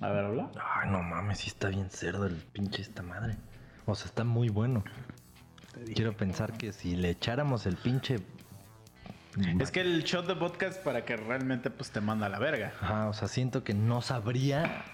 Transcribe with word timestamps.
A 0.00 0.08
ver, 0.08 0.24
habla. 0.24 0.50
Ay, 0.74 0.90
no 0.90 1.02
mames, 1.02 1.38
sí 1.38 1.48
está 1.48 1.68
bien 1.68 1.90
cerdo 1.90 2.26
el 2.26 2.36
pinche 2.36 2.82
esta 2.82 3.02
madre. 3.02 3.36
O 3.86 3.94
sea, 3.94 4.06
está 4.06 4.24
muy 4.24 4.48
bueno. 4.48 4.84
Quiero 5.94 6.16
pensar 6.16 6.52
que 6.56 6.72
si 6.72 6.96
le 6.96 7.10
echáramos 7.10 7.66
el 7.66 7.76
pinche. 7.76 8.18
Es 9.58 9.70
que 9.70 9.80
el 9.80 10.02
shot 10.04 10.26
de 10.26 10.34
vodka 10.34 10.66
es 10.66 10.76
para 10.76 11.04
que 11.04 11.16
realmente 11.16 11.70
pues 11.70 11.90
te 11.90 12.00
manda 12.00 12.26
a 12.26 12.28
la 12.28 12.38
verga. 12.38 12.72
Ajá, 12.80 13.08
o 13.08 13.12
sea, 13.14 13.28
siento 13.28 13.64
que 13.64 13.74
no 13.74 14.02
sabría 14.02 14.84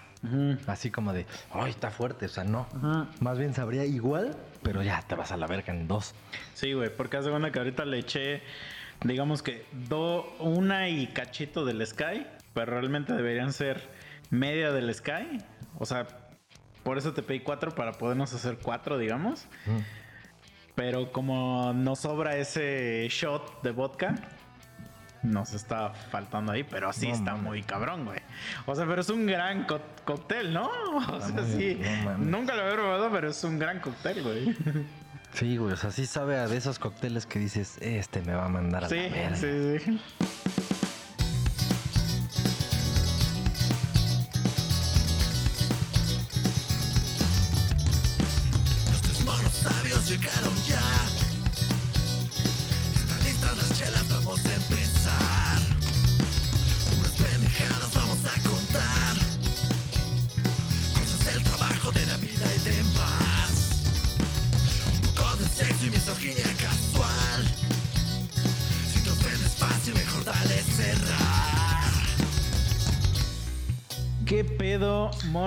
así 0.67 0.91
como 0.91 1.13
de, 1.13 1.25
ay, 1.51 1.71
está 1.71 1.91
fuerte. 1.91 2.25
O 2.25 2.29
sea, 2.29 2.43
no. 2.43 2.67
Más 3.19 3.37
bien 3.37 3.53
sabría 3.53 3.85
igual, 3.85 4.37
pero 4.63 4.81
ya 4.81 5.01
te 5.01 5.15
vas 5.15 5.31
a 5.31 5.37
la 5.37 5.47
verga 5.47 5.73
en 5.73 5.87
dos. 5.87 6.15
Sí, 6.53 6.73
güey, 6.73 6.89
porque 6.95 7.17
hace 7.17 7.29
cuenta 7.29 7.51
que 7.51 7.59
ahorita 7.59 7.85
le 7.85 7.99
eché, 7.99 8.41
digamos 9.03 9.43
que 9.43 9.65
do, 9.71 10.33
una 10.39 10.89
y 10.89 11.07
cachito 11.07 11.65
del 11.65 11.85
Sky, 11.85 12.25
pero 12.53 12.71
realmente 12.71 13.13
deberían 13.13 13.53
ser 13.53 13.89
media 14.29 14.71
del 14.71 14.93
Sky. 14.93 15.39
O 15.77 15.85
sea, 15.85 16.07
por 16.83 16.97
eso 16.97 17.13
te 17.13 17.21
pedí 17.23 17.39
cuatro 17.41 17.73
para 17.75 17.93
podernos 17.93 18.33
hacer 18.33 18.57
cuatro, 18.61 18.97
digamos. 18.97 19.47
Mm. 19.65 19.79
Pero 20.75 21.11
como 21.11 21.73
nos 21.73 21.99
sobra 21.99 22.37
ese 22.37 23.07
shot 23.09 23.61
de 23.63 23.71
vodka, 23.71 24.15
nos 25.23 25.53
está 25.53 25.89
faltando 25.93 26.53
ahí, 26.53 26.63
pero 26.63 26.93
sí 26.93 27.09
No 27.09 27.13
está 27.15 27.35
muy 27.35 27.63
cabrón, 27.63 28.05
güey. 28.05 28.19
O 28.65 28.73
sea, 28.75 28.85
pero 28.85 29.01
es 29.01 29.09
un 29.09 29.25
gran 29.25 29.65
co- 29.65 29.81
cóctel, 30.05 30.53
¿no? 30.53 30.69
O 31.11 31.19
sea, 31.19 31.43
sí. 31.45 31.75
bien, 31.75 32.05
no 32.05 32.11
mames. 32.11 32.27
Nunca 32.27 32.55
lo 32.55 32.61
había 32.61 32.75
probado, 32.75 33.11
pero 33.11 33.29
es 33.29 33.43
un 33.43 33.59
gran 33.59 33.79
cóctel, 33.79 34.23
güey. 34.23 34.55
Sí, 35.31 35.57
güey, 35.57 35.73
o 35.73 35.75
sea, 35.77 35.91
sí 35.91 36.07
sabe 36.07 36.39
a 36.39 36.47
de 36.47 36.57
esos 36.57 36.79
cócteles 36.79 37.27
que 37.27 37.37
dices, 37.37 37.77
este 37.81 38.23
me 38.23 38.33
va 38.33 38.45
a 38.45 38.49
mandar 38.49 38.85
a 38.85 38.89
Sí, 38.89 38.95
la 38.95 39.09
verga. 39.09 39.35
sí, 39.35 39.77
sí. 39.79 39.99
Los 40.57 40.58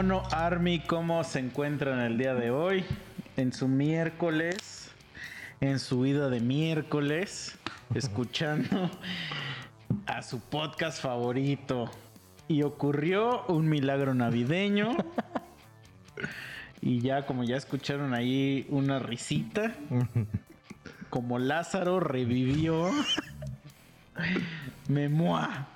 Mono 0.02 0.24
Army? 0.32 0.80
¿Cómo 0.80 1.22
se 1.22 1.38
encuentran 1.38 2.00
el 2.00 2.18
día 2.18 2.34
de 2.34 2.50
hoy? 2.50 2.84
En 3.36 3.52
su 3.52 3.68
miércoles, 3.68 4.90
en 5.60 5.78
su 5.78 6.04
ida 6.04 6.28
de 6.28 6.40
miércoles, 6.40 7.56
escuchando 7.94 8.90
a 10.06 10.22
su 10.22 10.40
podcast 10.40 11.00
favorito. 11.00 11.88
Y 12.48 12.64
ocurrió 12.64 13.44
un 13.46 13.68
milagro 13.68 14.12
navideño. 14.12 14.96
Y 16.80 16.98
ya, 16.98 17.24
como 17.24 17.44
ya 17.44 17.56
escucharon 17.56 18.12
ahí 18.12 18.66
una 18.70 18.98
risita, 18.98 19.72
como 21.10 21.38
Lázaro 21.38 22.00
revivió. 22.00 22.90
Memua. 24.88 25.68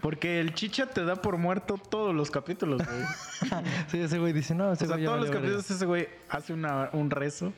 Porque 0.00 0.40
el 0.40 0.52
chicha 0.54 0.86
te 0.86 1.04
da 1.04 1.16
por 1.16 1.36
muerto 1.38 1.76
todos 1.78 2.14
los 2.14 2.30
capítulos, 2.30 2.82
güey. 2.84 3.62
Sí, 3.88 4.00
ese 4.00 4.18
güey 4.18 4.32
dice, 4.32 4.54
no, 4.54 4.72
ese 4.72 4.84
O 4.84 4.88
sea, 4.88 4.96
güey 4.96 5.04
todos 5.06 5.20
los 5.20 5.28
valió 5.28 5.40
verga". 5.42 5.56
capítulos 5.58 5.70
ese 5.70 5.86
güey 5.86 6.08
hace 6.28 6.52
una- 6.52 6.90
un 6.92 7.10
rezo 7.10 7.52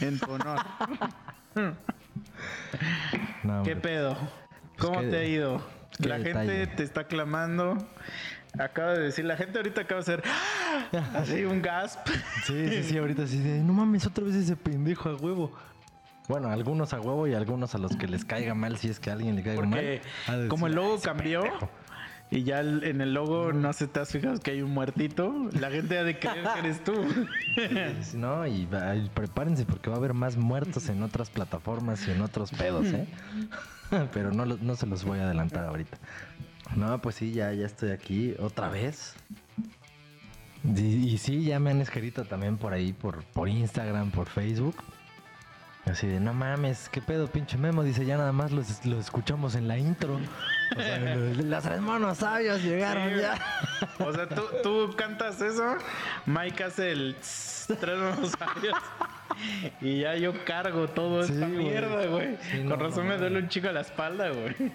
en 0.00 0.18
tu 0.18 0.30
honor. 0.30 0.58
No, 3.42 3.62
¿Qué 3.62 3.76
pedo? 3.76 4.16
¿Cómo 4.78 5.00
qué- 5.00 5.06
te 5.08 5.16
ha 5.18 5.24
ido? 5.24 5.62
La 5.98 6.18
gente 6.18 6.66
te 6.66 6.82
está 6.82 7.04
clamando. 7.04 7.78
Acaba 8.58 8.92
de 8.92 9.00
decir, 9.04 9.24
la 9.24 9.36
gente 9.36 9.58
ahorita 9.58 9.82
acaba 9.82 10.00
de 10.00 10.14
hacer 10.14 10.22
así 11.14 11.44
un 11.44 11.60
gasp. 11.62 12.06
Sí, 12.44 12.68
sí, 12.68 12.82
sí, 12.84 12.98
ahorita 12.98 13.26
sí 13.26 13.38
no 13.38 13.72
mames, 13.72 14.06
otra 14.06 14.24
vez 14.24 14.34
ese 14.34 14.56
pendejo 14.56 15.08
a 15.10 15.14
huevo. 15.16 15.52
Bueno, 16.28 16.48
algunos 16.48 16.92
a 16.92 17.00
huevo 17.00 17.26
y 17.26 17.34
algunos 17.34 17.74
a 17.74 17.78
los 17.78 17.96
que 17.96 18.08
les 18.08 18.24
caiga 18.24 18.54
mal, 18.54 18.76
si 18.78 18.88
es 18.88 18.98
que 19.00 19.10
a 19.10 19.12
alguien 19.14 19.36
le 19.36 19.42
caiga 19.42 19.60
Porque 19.60 20.00
mal. 20.26 20.48
como 20.48 20.66
el 20.66 20.74
logo 20.74 20.94
"Ah, 20.94 20.96
ese 20.96 21.04
cambió 21.04 21.40
pendejo". 21.42 21.70
y 22.30 22.42
ya 22.42 22.60
en 22.60 23.00
el 23.00 23.14
logo 23.14 23.52
no 23.52 23.72
se 23.72 23.86
te 23.86 24.00
has 24.00 24.10
fijado 24.10 24.38
que 24.40 24.50
hay 24.50 24.62
un 24.62 24.72
muertito, 24.72 25.48
la 25.52 25.70
gente 25.70 25.98
ha 25.98 26.02
de 26.04 26.18
creer 26.18 26.44
que 26.54 26.58
eres 26.58 26.82
tú. 26.82 26.94
No, 28.14 28.46
y, 28.46 28.66
prepárense 29.14 29.64
porque 29.64 29.88
va 29.90 29.96
a 29.96 29.98
haber 29.98 30.14
más 30.14 30.36
muertos 30.36 30.88
en 30.88 31.02
otras 31.02 31.30
plataformas 31.30 32.06
y 32.08 32.10
en 32.10 32.22
otros 32.22 32.50
pedos, 32.50 32.86
¿eh? 32.86 33.06
Pero 34.12 34.32
no, 34.32 34.44
no 34.44 34.74
se 34.74 34.86
los 34.86 35.04
voy 35.04 35.20
a 35.20 35.24
adelantar 35.24 35.66
ahorita. 35.66 35.98
No, 36.74 37.00
pues 37.00 37.14
sí, 37.14 37.32
ya, 37.32 37.52
ya 37.52 37.66
estoy 37.66 37.90
aquí 37.92 38.34
otra 38.40 38.68
vez. 38.68 39.14
Y, 40.64 40.80
y 41.10 41.18
sí, 41.18 41.44
ya 41.44 41.60
me 41.60 41.70
han 41.70 41.80
escrito 41.80 42.24
también 42.24 42.56
por 42.56 42.72
ahí, 42.72 42.92
por, 42.92 43.22
por 43.26 43.48
Instagram, 43.48 44.10
por 44.10 44.26
Facebook. 44.28 44.74
Así 45.90 46.08
de, 46.08 46.18
no 46.18 46.34
mames, 46.34 46.88
¿qué 46.88 47.00
pedo, 47.00 47.28
pinche 47.28 47.56
Memo? 47.56 47.84
Dice, 47.84 48.04
ya 48.04 48.16
nada 48.16 48.32
más 48.32 48.50
lo, 48.50 48.62
lo 48.84 48.98
escuchamos 48.98 49.54
en 49.54 49.68
la 49.68 49.78
intro. 49.78 50.18
O 50.76 50.80
sea, 50.80 50.98
los, 51.14 51.36
los 51.36 51.62
tres 51.62 51.80
monos 51.80 52.18
sabios 52.18 52.62
llegaron 52.62 53.08
Sí, 53.14 53.20
ya. 53.20 53.38
O 54.04 54.12
sea, 54.12 54.28
tú, 54.28 54.42
tú 54.64 54.94
cantas 54.96 55.40
eso, 55.40 55.76
Mike 56.26 56.64
hace 56.64 56.90
el 56.90 57.14
tss, 57.20 57.68
tres 57.80 57.98
dinosaurios 57.98 58.74
y 59.80 60.00
ya 60.00 60.16
yo 60.16 60.32
cargo 60.44 60.88
todo 60.88 61.22
Sí, 61.22 61.34
esta 61.34 61.46
güey. 61.46 61.58
mierda, 61.58 62.06
güey. 62.06 62.36
Sí, 62.50 62.58
Con 62.58 62.68
no, 62.68 62.76
razón 62.76 63.04
no, 63.04 63.12
me 63.12 63.18
duele 63.18 63.38
un 63.38 63.48
chico 63.48 63.70
la 63.70 63.80
espalda, 63.82 64.30
güey. 64.30 64.72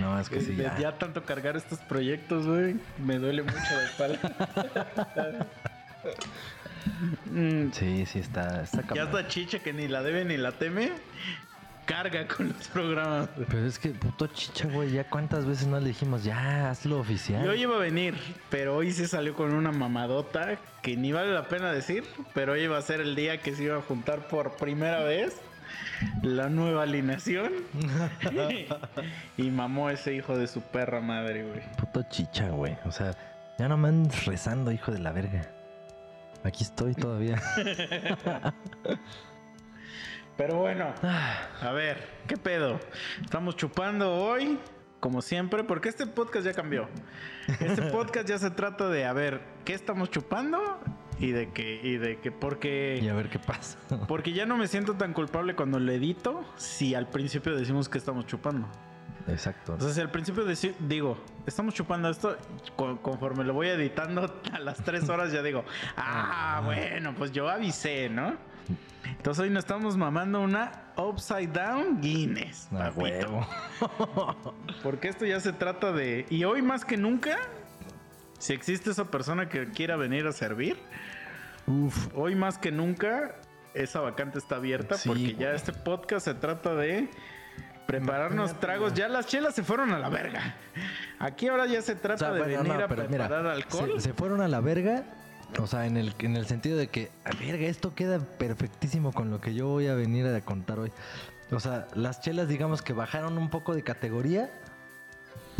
No, 0.00 0.18
es 0.18 0.28
que 0.28 0.40
sí, 0.40 0.56
ya 0.56 0.98
tanto 0.98 1.24
cargar 1.24 1.56
estos 1.56 1.78
proyectos, 1.80 2.46
güey, 2.46 2.76
me 2.98 3.18
duele 3.18 3.42
mucho 3.44 3.56
la 3.56 3.84
espalda. 3.84 5.46
Mm, 7.30 7.70
Sí, 7.72 8.06
sí, 8.06 8.18
está, 8.20 8.62
está 8.62 8.82
ya 8.94 9.04
está 9.04 9.28
chicha 9.28 9.58
que 9.58 9.72
ni 9.72 9.88
la 9.88 10.02
debe 10.02 10.24
ni 10.24 10.36
la 10.36 10.52
teme. 10.52 10.92
Carga 11.84 12.26
con 12.26 12.48
los 12.48 12.66
programas. 12.68 13.28
Pero 13.48 13.64
es 13.64 13.78
que 13.78 13.90
puto 13.90 14.26
chicha, 14.26 14.66
güey, 14.66 14.90
ya 14.90 15.04
cuántas 15.04 15.46
veces 15.46 15.68
no 15.68 15.78
le 15.78 15.88
dijimos, 15.88 16.24
ya, 16.24 16.68
hazlo 16.70 16.98
oficial. 16.98 17.44
Yo 17.44 17.54
iba 17.54 17.76
a 17.76 17.78
venir, 17.78 18.16
pero 18.50 18.74
hoy 18.74 18.90
se 18.90 19.06
salió 19.06 19.34
con 19.34 19.54
una 19.54 19.70
mamadota 19.70 20.58
que 20.82 20.96
ni 20.96 21.12
vale 21.12 21.32
la 21.32 21.46
pena 21.46 21.70
decir, 21.70 22.02
pero 22.34 22.54
hoy 22.54 22.62
iba 22.62 22.76
a 22.76 22.82
ser 22.82 23.00
el 23.00 23.14
día 23.14 23.40
que 23.40 23.54
se 23.54 23.62
iba 23.64 23.76
a 23.76 23.82
juntar 23.82 24.26
por 24.26 24.56
primera 24.56 25.04
vez 25.04 25.36
la 26.22 26.48
nueva 26.48 26.82
alineación. 26.82 27.52
y 29.36 29.50
mamó 29.50 29.88
ese 29.88 30.12
hijo 30.14 30.36
de 30.36 30.48
su 30.48 30.62
perra 30.62 31.00
madre, 31.00 31.44
güey. 31.44 31.60
Puto 31.76 32.02
chicha, 32.10 32.48
güey. 32.48 32.76
O 32.84 32.90
sea, 32.90 33.14
ya 33.58 33.68
no 33.68 33.76
me 33.76 33.88
andes 33.88 34.24
rezando, 34.26 34.72
hijo 34.72 34.90
de 34.90 34.98
la 34.98 35.12
verga. 35.12 35.48
Aquí 36.46 36.62
estoy 36.62 36.94
todavía. 36.94 37.42
Pero 40.36 40.58
bueno, 40.58 40.94
a 41.02 41.72
ver, 41.72 42.06
¿qué 42.28 42.36
pedo? 42.36 42.78
Estamos 43.20 43.56
chupando 43.56 44.14
hoy, 44.14 44.58
como 45.00 45.22
siempre, 45.22 45.64
porque 45.64 45.88
este 45.88 46.06
podcast 46.06 46.46
ya 46.46 46.52
cambió. 46.52 46.88
Este 47.58 47.82
podcast 47.90 48.28
ya 48.28 48.38
se 48.38 48.50
trata 48.50 48.88
de, 48.88 49.06
a 49.06 49.12
ver, 49.12 49.40
¿qué 49.64 49.74
estamos 49.74 50.10
chupando? 50.10 50.78
Y 51.18 51.32
de 51.32 51.50
que, 51.50 51.80
y 51.82 51.96
de 51.96 52.20
que, 52.20 52.30
porque... 52.30 53.00
y 53.02 53.08
a 53.08 53.14
ver 53.14 53.28
qué 53.28 53.40
pasa. 53.40 53.78
Porque 54.06 54.32
ya 54.32 54.46
no 54.46 54.56
me 54.56 54.68
siento 54.68 54.94
tan 54.94 55.14
culpable 55.14 55.56
cuando 55.56 55.80
lo 55.80 55.90
edito 55.90 56.44
si 56.56 56.94
al 56.94 57.08
principio 57.08 57.56
decimos 57.56 57.88
que 57.88 57.98
estamos 57.98 58.26
chupando. 58.26 58.68
Exacto. 59.28 59.78
Si 59.92 60.00
al 60.00 60.10
principio 60.10 60.44
deci- 60.46 60.74
digo, 60.78 61.18
estamos 61.46 61.74
chupando 61.74 62.08
esto, 62.08 62.36
co- 62.76 62.98
conforme 63.02 63.44
lo 63.44 63.54
voy 63.54 63.68
editando 63.68 64.40
a 64.52 64.58
las 64.58 64.76
tres 64.78 65.08
horas 65.08 65.32
ya 65.32 65.42
digo, 65.42 65.64
ah, 65.96 66.62
bueno, 66.64 67.14
pues 67.16 67.32
yo 67.32 67.48
avisé, 67.48 68.08
¿no? 68.08 68.34
Entonces 69.04 69.42
hoy 69.44 69.50
nos 69.50 69.64
estamos 69.64 69.96
mamando 69.96 70.40
una 70.40 70.92
Upside 70.96 71.48
Down 71.48 72.00
Guinness. 72.00 72.68
A 72.72 72.90
papito. 72.90 73.00
huevo. 73.00 73.46
Porque 74.82 75.08
esto 75.08 75.24
ya 75.24 75.38
se 75.40 75.52
trata 75.52 75.92
de... 75.92 76.26
Y 76.28 76.44
hoy 76.44 76.60
más 76.62 76.84
que 76.84 76.96
nunca, 76.96 77.36
si 78.38 78.52
existe 78.52 78.90
esa 78.90 79.10
persona 79.10 79.48
que 79.48 79.70
quiera 79.70 79.96
venir 79.96 80.26
a 80.26 80.32
servir, 80.32 80.76
Uf. 81.66 82.08
hoy 82.14 82.34
más 82.34 82.58
que 82.58 82.70
nunca 82.72 83.36
esa 83.74 84.00
vacante 84.00 84.38
está 84.38 84.56
abierta 84.56 84.96
Sí, 84.96 85.08
porque 85.08 85.34
ya 85.34 85.52
este 85.52 85.72
podcast 85.72 86.24
se 86.24 86.34
trata 86.34 86.74
de 86.74 87.08
prepararnos 87.86 88.58
tragos. 88.60 88.94
Ya 88.94 89.08
las 89.08 89.26
chelas 89.26 89.54
se 89.54 89.62
fueron 89.62 89.92
a 89.92 89.98
la 89.98 90.08
verga. 90.08 90.56
Aquí 91.18 91.48
ahora 91.48 91.66
ya 91.66 91.80
se 91.82 91.92
O 91.92 91.96
trata 91.96 92.18
sea, 92.18 92.32
de 92.32 92.38
bueno, 92.40 92.58
venir 92.62 92.68
no, 92.68 92.72
a 92.84 92.88
mira, 92.88 93.06
preparar 93.06 93.46
alcohol. 93.46 93.92
Se, 93.96 94.00
se 94.08 94.12
fueron 94.14 94.40
a 94.40 94.48
la 94.48 94.60
verga. 94.60 95.04
O 95.60 95.66
sea, 95.66 95.86
en 95.86 95.96
el, 95.96 96.14
en 96.18 96.36
el 96.36 96.46
sentido 96.46 96.76
de 96.76 96.88
que, 96.88 97.10
a 97.24 97.30
verga, 97.38 97.66
esto 97.66 97.94
queda 97.94 98.18
perfectísimo 98.18 99.12
con 99.12 99.30
lo 99.30 99.40
que 99.40 99.54
yo 99.54 99.68
voy 99.68 99.86
a 99.86 99.94
venir 99.94 100.26
a 100.26 100.40
contar 100.40 100.78
hoy. 100.80 100.92
O 101.52 101.60
sea, 101.60 101.86
las 101.94 102.20
chelas, 102.20 102.48
digamos 102.48 102.82
que 102.82 102.92
bajaron 102.92 103.38
un 103.38 103.48
poco 103.48 103.74
de 103.74 103.82
categoría. 103.82 104.50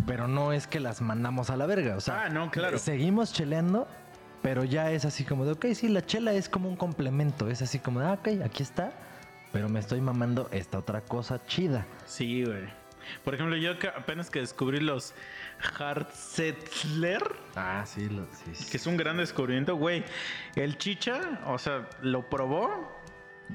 Pero 0.05 0.27
no 0.27 0.53
es 0.53 0.67
que 0.67 0.79
las 0.79 1.01
mandamos 1.01 1.49
a 1.49 1.57
la 1.57 1.65
verga. 1.65 1.95
O 1.95 2.01
sea, 2.01 2.25
Ah, 2.25 2.29
no, 2.29 2.51
claro. 2.51 2.77
seguimos 2.77 3.33
cheleando, 3.33 3.87
pero 4.43 4.63
ya 4.63 4.91
es 4.91 5.05
así 5.05 5.23
como 5.23 5.43
de, 5.45 5.53
ok, 5.53 5.65
sí, 5.73 5.87
la 5.87 6.05
chela 6.05 6.33
es 6.33 6.49
como 6.49 6.69
un 6.69 6.75
complemento. 6.75 7.49
Es 7.49 7.61
así 7.61 7.79
como 7.79 8.01
de, 8.01 8.05
ah, 8.07 8.13
ok, 8.13 8.27
aquí 8.45 8.61
está. 8.63 8.91
Pero 9.57 9.69
me 9.69 9.79
estoy 9.79 9.99
mamando 10.01 10.49
esta 10.51 10.77
otra 10.77 11.01
cosa 11.01 11.43
chida. 11.47 11.83
Sí, 12.05 12.43
güey. 12.45 12.65
Por 13.23 13.33
ejemplo, 13.33 13.55
yo 13.57 13.79
que 13.79 13.87
apenas 13.87 14.29
que 14.29 14.39
descubrí 14.39 14.79
los 14.79 15.15
Hartzettler, 15.79 17.23
Ah, 17.55 17.83
sí, 17.87 18.07
sí, 18.07 18.51
sí. 18.53 18.69
que 18.69 18.77
es 18.77 18.85
un 18.85 18.97
gran 18.97 19.17
descubrimiento, 19.17 19.75
güey. 19.75 20.03
El 20.55 20.77
chicha, 20.77 21.39
o 21.47 21.57
sea, 21.57 21.89
lo 22.03 22.29
probó 22.29 22.95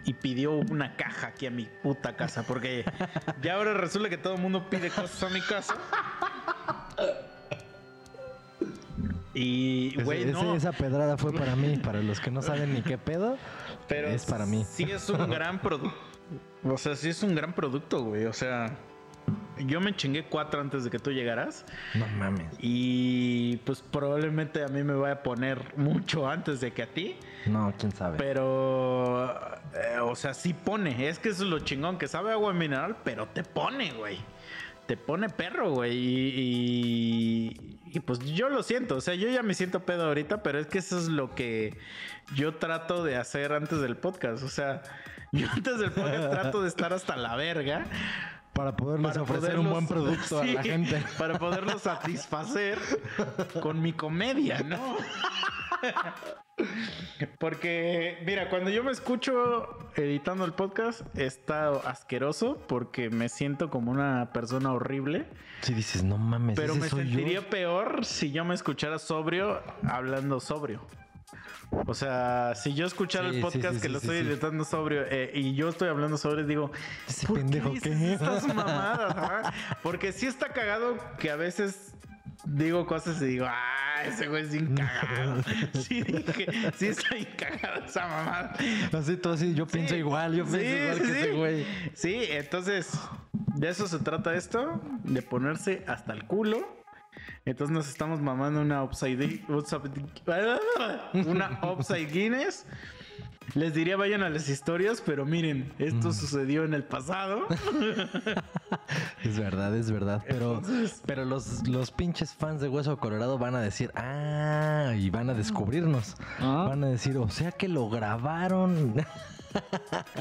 y 0.04 0.14
pidió 0.14 0.54
una 0.54 0.96
caja 0.96 1.28
aquí 1.28 1.46
a 1.46 1.52
mi 1.52 1.69
puta 1.84 2.16
casa, 2.16 2.43
porque 2.49 2.84
ya 3.40 3.54
ahora 3.54 3.72
resulta 3.75 4.08
que 4.08 4.19
todo 4.19 4.34
el 4.34 4.40
mundo 4.40 4.69
pide 4.69 4.88
cosas 4.90 5.22
a 5.22 5.28
mi 5.28 5.40
casa. 5.40 5.76
Y, 9.34 10.02
güey, 10.02 10.26
no. 10.26 10.54
esa 10.54 10.72
pedrada 10.72 11.16
fue 11.16 11.32
para 11.32 11.56
mí. 11.56 11.76
Para 11.78 12.02
los 12.02 12.20
que 12.20 12.31
no 12.31 12.43
saben 12.43 12.75
ni 12.75 12.82
qué 12.82 12.99
pedo, 12.99 13.38
Pero 13.93 14.09
es 14.09 14.25
para 14.25 14.47
mí. 14.47 14.65
Sí 14.69 14.85
es 14.85 15.09
un 15.11 15.29
gran 15.29 15.61
producto. 15.61 15.97
O 16.65 16.79
sea, 16.79 16.97
sí 16.97 17.11
es 17.11 17.23
un 17.23 17.35
gran 17.35 17.53
producto, 17.53 18.03
güey. 18.05 18.25
O 18.25 18.33
sea, 18.33 18.75
yo 19.59 19.81
me 19.81 19.94
chingué 19.94 20.25
cuatro 20.25 20.61
antes 20.61 20.85
de 20.85 20.91
que 20.91 20.99
tú 20.99 21.11
llegaras. 21.11 21.65
No 21.94 22.06
mames. 22.06 22.47
Y 22.59 23.59
pues 23.59 23.83
probablemente 23.83 24.65
a 24.65 24.69
mí 24.69 24.83
me 24.83 24.94
vaya 24.94 25.15
a 25.15 25.23
poner 25.23 25.77
mucho 25.77 26.29
antes 26.29 26.61
de 26.61 26.73
que 26.73 26.83
a 26.83 26.87
ti. 26.87 27.17
No, 27.47 27.73
quién 27.79 27.93
sabe. 27.93 28.17
Pero, 28.19 29.31
eh, 29.75 29.99
o 30.00 30.15
sea, 30.17 30.35
sí 30.35 30.55
pone. 30.55 31.09
Es 31.09 31.19
que 31.19 31.31
eso 31.31 31.45
es 31.45 31.50
lo 31.50 31.59
chingón, 31.59 31.99
que 31.99 32.09
sabe 32.09 32.33
agua 32.33 32.53
mineral, 32.53 32.97
pero 33.05 33.27
te 33.29 33.43
pone, 33.43 33.93
güey. 33.93 34.19
Te 34.87 34.97
pone 34.97 35.29
perro, 35.29 35.71
güey. 35.71 35.93
Y, 35.95 37.79
y- 37.93 38.00
pues 38.00 38.19
yo 38.21 38.49
lo 38.49 38.62
siento. 38.62 38.97
O 38.97 39.00
sea, 39.00 39.15
yo 39.15 39.29
ya 39.29 39.43
me 39.43 39.55
siento 39.55 39.85
pedo 39.85 40.06
ahorita, 40.06 40.43
pero 40.43 40.59
es 40.59 40.67
que 40.67 40.79
eso 40.79 40.99
es 40.99 41.09
lo 41.09 41.35
que 41.35 41.77
yo 42.35 42.55
trato 42.56 43.05
de 43.05 43.17
hacer 43.17 43.53
antes 43.53 43.81
del 43.81 43.97
podcast. 43.97 44.43
O 44.43 44.49
sea, 44.49 44.83
yo 45.33 45.49
antes 45.50 45.79
del 45.79 45.93
podcast 45.93 46.31
trato 46.31 46.62
de 46.62 46.69
estar 46.69 46.93
hasta 46.93 47.17
la 47.17 47.37
verga. 47.37 47.87
para 48.53 48.77
poderles 48.77 49.12
Para 49.12 49.23
ofrecer 49.23 49.59
un 49.59 49.67
poderlos- 49.67 49.71
buen 49.73 49.87
producto 49.89 50.41
a 50.41 50.44
la 50.44 50.62
gente. 50.71 51.03
Para 51.19 51.39
poderlo 51.39 51.79
satisfacer 51.79 52.79
con 53.62 53.81
mi 53.81 53.93
comedia, 53.93 54.61
¿no? 54.62 54.97
Porque, 57.38 58.19
mira, 58.26 58.49
cuando 58.50 58.70
yo 58.70 58.82
me 58.85 58.91
escucho 58.93 59.79
editando 59.97 60.44
el 60.44 60.53
podcast, 60.53 61.03
está 61.17 61.69
asqueroso 61.70 62.59
porque 62.67 63.11
me 63.11 63.29
siento 63.29 63.70
como 63.70 63.91
una 63.91 64.32
persona 64.32 64.73
horrible. 64.73 65.26
Si 65.62 65.75
dices, 65.75 66.03
no 66.03 66.19
mames, 66.19 66.56
Pero 66.56 66.75
me 66.75 66.88
yo. 66.88 66.97
sentiría 66.97 67.49
peor 67.49 68.05
si 68.05 68.32
yo 68.32 68.44
me 68.44 68.55
escuchara 68.55 68.99
sobrio 68.99 69.61
hablando 69.88 70.41
sobrio. 70.41 70.81
O 71.87 71.94
sea, 71.94 72.55
si 72.55 72.75
yo 72.75 72.85
escuchara 72.85 73.31
Sí, 73.31 73.37
el 73.37 73.41
podcast 73.43 73.76
sí, 73.76 73.81
que 73.81 73.88
lo 73.88 73.97
estoy 73.99 74.19
editando 74.19 74.62
sobrio 74.64 75.05
eh, 75.09 75.31
y 75.35 75.55
yo 75.55 75.70
estoy 75.70 75.88
hablando 75.88 76.19
sobrio, 76.19 76.44
digo, 76.47 76.70
Ese 77.09 77.26
¿por 77.26 77.38
pendejo 77.38 77.73
qué 77.73 77.81
qué? 77.81 78.12
estas 78.12 78.47
mamadas? 78.55 79.53
Porque 79.82 80.12
sí 80.12 80.26
está 80.26 80.49
cagado 80.53 80.97
que 81.19 81.31
a 81.31 81.37
veces 81.37 81.92
digo 82.44 82.87
cosas 82.87 83.21
y 83.23 83.27
digo, 83.27 83.47
ah, 83.49 84.03
ese 84.05 84.29
güey 84.29 84.43
es 84.43 84.53
bien 84.53 84.75
cagado. 84.75 85.43
Sí, 85.75 86.03
dije, 86.03 86.47
sí 86.77 86.87
está 86.87 87.15
bien 87.15 87.29
cagado 87.37 87.85
esa 87.85 88.06
mamada. 88.06 88.56
Así 88.93 89.17
tú 89.17 89.31
así, 89.31 89.55
yo 89.55 89.67
pienso 89.67 89.94
Sí, 89.94 90.00
igual, 90.00 90.35
yo 90.35 90.47
sí, 90.47 90.56
pienso 90.59 90.77
igual 90.77 90.99
que 90.99 91.05
sí. 91.05 91.11
ese 91.19 91.31
güey. 91.33 91.67
Sí, 91.94 92.25
entonces, 92.31 92.91
de 93.33 93.69
eso 93.69 93.87
se 93.87 93.99
trata 93.99 94.35
esto, 94.35 94.81
de 95.05 95.23
ponerse 95.23 95.85
hasta 95.87 96.12
el 96.12 96.25
culo. 96.25 96.81
Entonces 97.44 97.75
nos 97.75 97.89
estamos 97.89 98.21
mamando 98.21 98.61
una 98.61 98.83
upside, 98.83 99.45
upside- 99.49 101.27
una 101.27 101.61
upside 101.62 102.06
Guinness. 102.11 102.67
Les 103.55 103.75
diría 103.75 103.97
vayan 103.97 104.23
a 104.23 104.31
las 104.31 104.49
historias, 104.49 105.03
pero 105.05 105.27
miren, 105.27 105.73
esto 105.79 106.09
Mm. 106.09 106.12
sucedió 106.12 106.65
en 106.65 106.75
el 106.75 106.85
pasado. 106.85 107.47
Es 109.23 109.39
verdad, 109.39 109.77
es 109.77 109.91
verdad. 109.91 110.25
Pero, 110.27 110.62
pero 111.06 111.25
los, 111.25 111.67
los 111.69 111.91
pinches 111.91 112.33
fans 112.35 112.61
de 112.61 112.69
Hueso 112.69 112.97
Colorado 112.97 113.39
van 113.39 113.55
a 113.55 113.61
decir, 113.61 113.91
ah, 113.94 114.93
y 114.97 115.11
van 115.11 115.31
a 115.31 115.35
descubrirnos. 115.35 116.17
Ah. 116.41 116.67
Van 116.69 116.83
a 116.83 116.89
decir, 116.89 117.17
o 117.19 117.29
sea 117.29 117.53
que 117.53 117.69
lo 117.69 117.89
grabaron. 117.89 118.94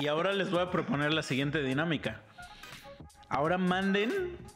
Y 0.02 0.08
ahora 0.08 0.34
les 0.34 0.52
voy 0.52 0.60
a 0.60 0.70
proponer 0.72 1.14
la 1.14 1.24
siguiente 1.24 1.64
dinámica. 1.64 2.20
Ahora 3.30 3.58
manden 3.58 4.12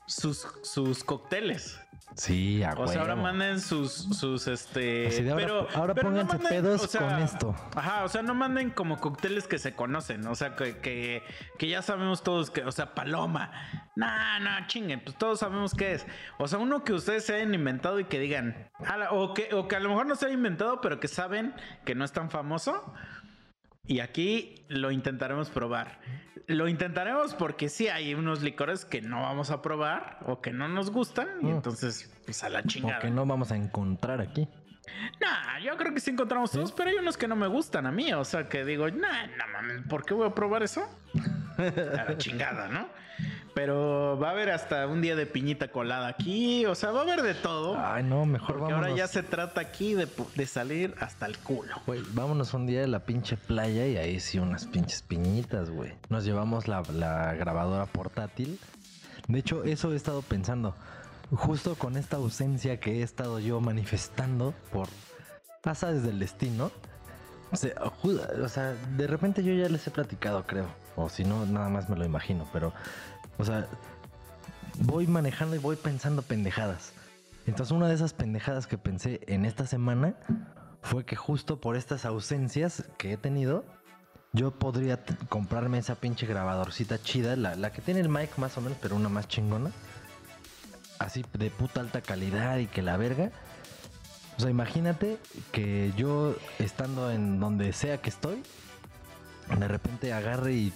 sus, 0.06 0.46
sus 0.64 1.02
cócteles. 1.06 1.80
Sí, 2.14 2.64
a 2.64 2.74
O 2.78 2.88
sea, 2.88 3.02
ahora 3.02 3.16
manden 3.16 3.60
sus, 3.60 3.92
sus, 3.92 4.48
este... 4.48 5.08
Así 5.08 5.24
de 5.24 5.32
ahora- 5.32 5.46
pero, 5.46 5.68
ahora 5.74 5.94
pero 5.94 6.08
pónganse 6.08 6.40
pedos 6.40 6.96
con 6.96 7.12
esto. 7.20 7.56
Ajá, 7.76 8.04
o 8.06 8.10
sea, 8.10 8.22
no 8.22 8.34
manden 8.34 8.70
como 8.70 9.00
cócteles 9.00 9.48
que 9.48 9.60
se 9.60 9.76
conocen. 9.76 10.26
O 10.28 10.36
sea, 10.36 10.56
que, 10.56 10.78
que, 10.78 11.24
que 11.58 11.68
ya 11.68 11.82
sabemos 11.82 12.24
todos 12.24 12.52
que... 12.52 12.64
O 12.64 12.72
sea, 12.72 12.94
paloma. 12.94 13.52
No, 13.96 14.08
no, 14.40 14.68
chinguen. 14.68 15.02
Pues 15.04 15.18
todos 15.18 15.40
sabemos 15.40 15.74
qué 15.74 15.94
es. 15.94 16.06
O 16.38 16.48
sea, 16.48 16.60
uno 16.60 16.84
que 16.84 16.94
ustedes 16.94 17.26
se 17.26 17.36
hayan 17.36 17.54
inventado 17.54 18.00
y 18.00 18.06
que 18.06 18.20
digan... 18.20 18.70
O 19.12 19.34
que, 19.34 19.54
o 19.54 19.68
que 19.68 19.76
a 19.76 19.80
lo 19.82 19.90
mejor 19.90 20.06
no 20.06 20.16
se 20.16 20.26
haya 20.28 20.36
inventado, 20.36 20.80
pero 20.80 21.00
que 21.02 21.08
saben 21.10 21.54
que 21.84 21.96
no 21.96 22.06
es 22.06 22.14
tan 22.14 22.30
famoso. 22.30 22.94
Y 23.88 24.00
aquí 24.00 24.66
lo 24.68 24.92
intentaremos 24.92 25.50
probar. 25.50 26.00
Lo 26.48 26.68
intentaremos 26.68 27.34
porque 27.34 27.70
sí 27.70 27.88
hay 27.88 28.14
unos 28.14 28.42
licores 28.44 28.86
que 28.86 29.02
no 29.02 29.22
vamos 29.22 29.50
a 29.52 29.62
probar 29.62 30.20
o 30.28 30.42
que 30.42 30.52
no 30.52 30.68
nos 30.68 30.92
gustan. 30.92 31.28
Y 31.42 31.46
Mm. 31.46 31.56
entonces, 31.56 32.12
pues 32.26 32.44
a 32.44 32.50
la 32.50 32.64
chingada. 32.64 33.00
O 33.00 33.02
que 33.02 33.10
no 33.12 33.26
vamos 33.26 33.52
a 33.52 33.56
encontrar 33.56 34.22
aquí. 34.22 34.48
Nah, 35.20 35.60
yo 35.60 35.76
creo 35.78 35.94
que 35.94 36.00
sí 36.00 36.12
encontramos 36.12 36.52
todos, 36.52 36.72
pero 36.72 36.90
hay 36.92 36.98
unos 36.98 37.18
que 37.18 37.28
no 37.28 37.36
me 37.36 37.48
gustan 37.48 37.88
a 37.88 37.92
mí. 37.92 38.14
O 38.14 38.24
sea, 38.24 38.48
que 38.48 38.64
digo, 38.64 38.88
nah, 38.90 39.26
no 39.28 39.48
mames, 39.52 39.82
¿por 39.88 40.06
qué 40.06 40.14
voy 40.14 40.28
a 40.28 40.36
probar 40.36 40.62
eso? 40.64 40.88
A 41.58 42.04
la 42.10 42.18
chingada, 42.18 42.68
¿no? 42.68 42.88
Pero 43.56 44.20
va 44.22 44.28
a 44.28 44.32
haber 44.32 44.50
hasta 44.50 44.86
un 44.86 45.02
día 45.02 45.16
de 45.16 45.26
piñita 45.26 45.70
colada 45.70 46.10
aquí. 46.10 46.66
O 46.66 46.76
sea, 46.76 46.92
va 46.92 47.00
a 47.00 47.04
haber 47.04 47.22
de 47.22 47.34
todo. 47.34 47.78
Ay, 47.80 48.04
no, 48.04 48.26
mejor 48.26 48.60
vámonos. 48.60 48.74
ahora 48.74 48.96
ya 48.96 49.08
se 49.08 49.24
trata 49.24 49.62
aquí 49.62 49.94
de, 49.94 50.10
de 50.36 50.46
salir 50.46 50.94
hasta 51.00 51.26
el 51.26 51.38
culo. 51.38 51.74
Güey, 51.88 52.02
vámonos 52.12 52.54
un 52.54 52.68
día 52.68 52.84
a 52.84 52.88
la 52.88 53.00
pinche 53.00 53.38
playa 53.38 53.88
y 53.88 53.96
ahí 53.96 54.20
sí 54.20 54.40
unas 54.40 54.66
pinches 54.66 55.02
piñitas, 55.02 55.70
güey. 55.70 55.94
Nos 56.10 56.26
llevamos 56.26 56.68
la, 56.68 56.84
la 56.94 57.34
grabadora 57.36 57.86
portátil. 57.86 58.60
De 59.30 59.40
hecho, 59.40 59.64
eso 59.64 59.94
he 59.94 59.96
estado 59.96 60.22
pensando. 60.22 60.76
Justo 61.32 61.76
con 61.76 61.96
esta 61.96 62.18
ausencia 62.18 62.80
que 62.82 63.00
he 63.00 63.04
estado 63.04 63.40
yo 63.40 63.62
manifestando 63.62 64.54
por 64.74 64.90
pasadas 65.64 66.04
del 66.04 66.20
destino. 66.20 66.72
O 67.52 67.56
sea, 67.56 67.72
o 68.44 68.50
sea, 68.50 68.74
de 68.98 69.08
repente 69.08 69.44
yo 69.44 69.54
ya 69.54 69.70
les 69.70 69.88
he 69.88 69.92
platicado, 69.92 70.46
creo. 70.46 70.68
O 70.96 71.10
si 71.10 71.24
no, 71.24 71.46
nada 71.46 71.70
más 71.70 71.90
me 71.90 71.96
lo 71.96 72.06
imagino. 72.06 72.48
Pero, 72.54 72.74
o 73.38 73.46
sea, 73.46 73.68
voy 74.80 75.08
manejando 75.08 75.56
y 75.56 75.60
voy 75.60 75.76
pensando 75.76 76.22
pendejadas. 76.22 76.94
Entonces 77.46 77.72
una 77.72 77.88
de 77.88 77.96
esas 77.96 78.14
pendejadas 78.14 78.68
que 78.68 78.78
pensé 78.78 79.22
en 79.28 79.46
esta 79.46 79.68
semana 79.68 80.16
fue 80.82 81.06
que 81.06 81.16
justo 81.16 81.62
por 81.62 81.76
estas 81.76 82.06
ausencias 82.06 82.86
que 82.98 83.14
he 83.14 83.18
tenido, 83.18 83.66
yo 84.34 84.52
podría 84.52 85.04
comprarme 85.30 85.78
esa 85.78 85.96
pinche 85.96 86.26
grabadorcita 86.26 87.02
chida, 87.02 87.36
la, 87.36 87.56
la 87.56 87.72
que 87.72 87.82
tiene 87.82 88.02
el 88.02 88.10
mic 88.10 88.38
más 88.38 88.58
o 88.58 88.62
menos, 88.62 88.78
pero 88.82 88.96
una 88.96 89.10
más 89.10 89.28
chingona. 89.28 89.72
Así 91.00 91.26
de 91.34 91.50
puta 91.50 91.82
alta 91.82 92.02
calidad 92.02 92.58
y 92.58 92.68
que 92.68 92.82
la 92.82 92.98
verga. 92.98 93.32
O 94.38 94.42
sea, 94.42 94.50
imagínate 94.50 95.18
que 95.52 95.94
yo 95.96 96.36
estando 96.60 97.12
en 97.12 97.40
donde 97.40 97.72
sea 97.74 98.02
que 98.02 98.10
estoy, 98.10 98.44
de 99.58 99.68
repente 99.68 100.14
agarre 100.14 100.54
y... 100.54 100.74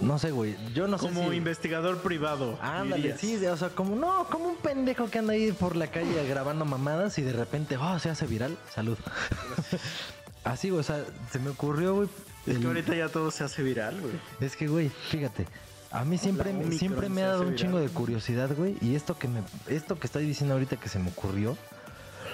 No 0.00 0.18
sé, 0.18 0.30
güey. 0.30 0.56
Yo 0.74 0.86
no 0.86 0.98
sé 0.98 1.06
Como 1.08 1.30
si- 1.30 1.36
investigador 1.36 1.98
privado. 2.02 2.58
Ándale, 2.62 2.96
dirías. 3.14 3.20
sí, 3.20 3.44
o 3.46 3.56
sea, 3.56 3.68
como 3.70 3.96
no, 3.96 4.26
como 4.30 4.48
un 4.48 4.56
pendejo 4.56 5.08
que 5.10 5.18
anda 5.18 5.32
ahí 5.32 5.52
por 5.52 5.76
la 5.76 5.88
calle 5.88 6.26
grabando 6.28 6.64
mamadas 6.64 7.18
y 7.18 7.22
de 7.22 7.32
repente, 7.32 7.76
oh, 7.76 7.98
se 7.98 8.10
hace 8.10 8.26
viral. 8.26 8.56
Salud. 8.74 8.96
Así, 10.44 10.70
güey, 10.70 10.80
o 10.80 10.84
sea, 10.84 11.04
se 11.30 11.38
me 11.38 11.50
ocurrió, 11.50 11.94
güey. 11.94 12.08
Es 12.46 12.54
el- 12.56 12.60
que 12.62 12.66
ahorita 12.68 12.94
ya 12.94 13.08
todo 13.08 13.30
se 13.30 13.44
hace 13.44 13.62
viral, 13.62 14.00
güey. 14.00 14.14
es 14.40 14.56
que, 14.56 14.66
güey, 14.68 14.88
fíjate. 14.88 15.46
A 15.90 16.04
mí 16.04 16.18
siempre, 16.18 16.52
siempre 16.72 17.08
me 17.08 17.22
ha 17.22 17.28
dado 17.28 17.40
un 17.42 17.46
viral. 17.50 17.58
chingo 17.58 17.78
de 17.80 17.88
curiosidad, 17.88 18.50
güey. 18.56 18.76
Y 18.82 18.94
esto 18.94 19.18
que 19.18 19.26
me, 19.26 19.40
esto 19.68 19.98
que 19.98 20.06
estoy 20.06 20.26
diciendo 20.26 20.54
ahorita 20.54 20.76
que 20.76 20.88
se 20.88 20.98
me 20.98 21.08
ocurrió, 21.10 21.56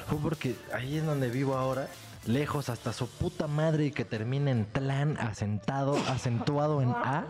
fue 0.09 0.19
porque 0.19 0.57
ahí 0.73 0.99
en 0.99 1.07
donde 1.07 1.31
vivo 1.31 1.57
ahora, 1.57 1.89
lejos 2.27 2.69
hasta 2.69 2.93
su 2.93 3.09
puta 3.09 3.47
madre 3.47 3.87
y 3.87 3.91
que 3.91 4.05
termina 4.05 4.51
en 4.51 4.65
plan, 4.65 5.17
asentado, 5.19 5.97
acentuado 6.09 6.81
en 6.83 6.91
A, 6.91 7.25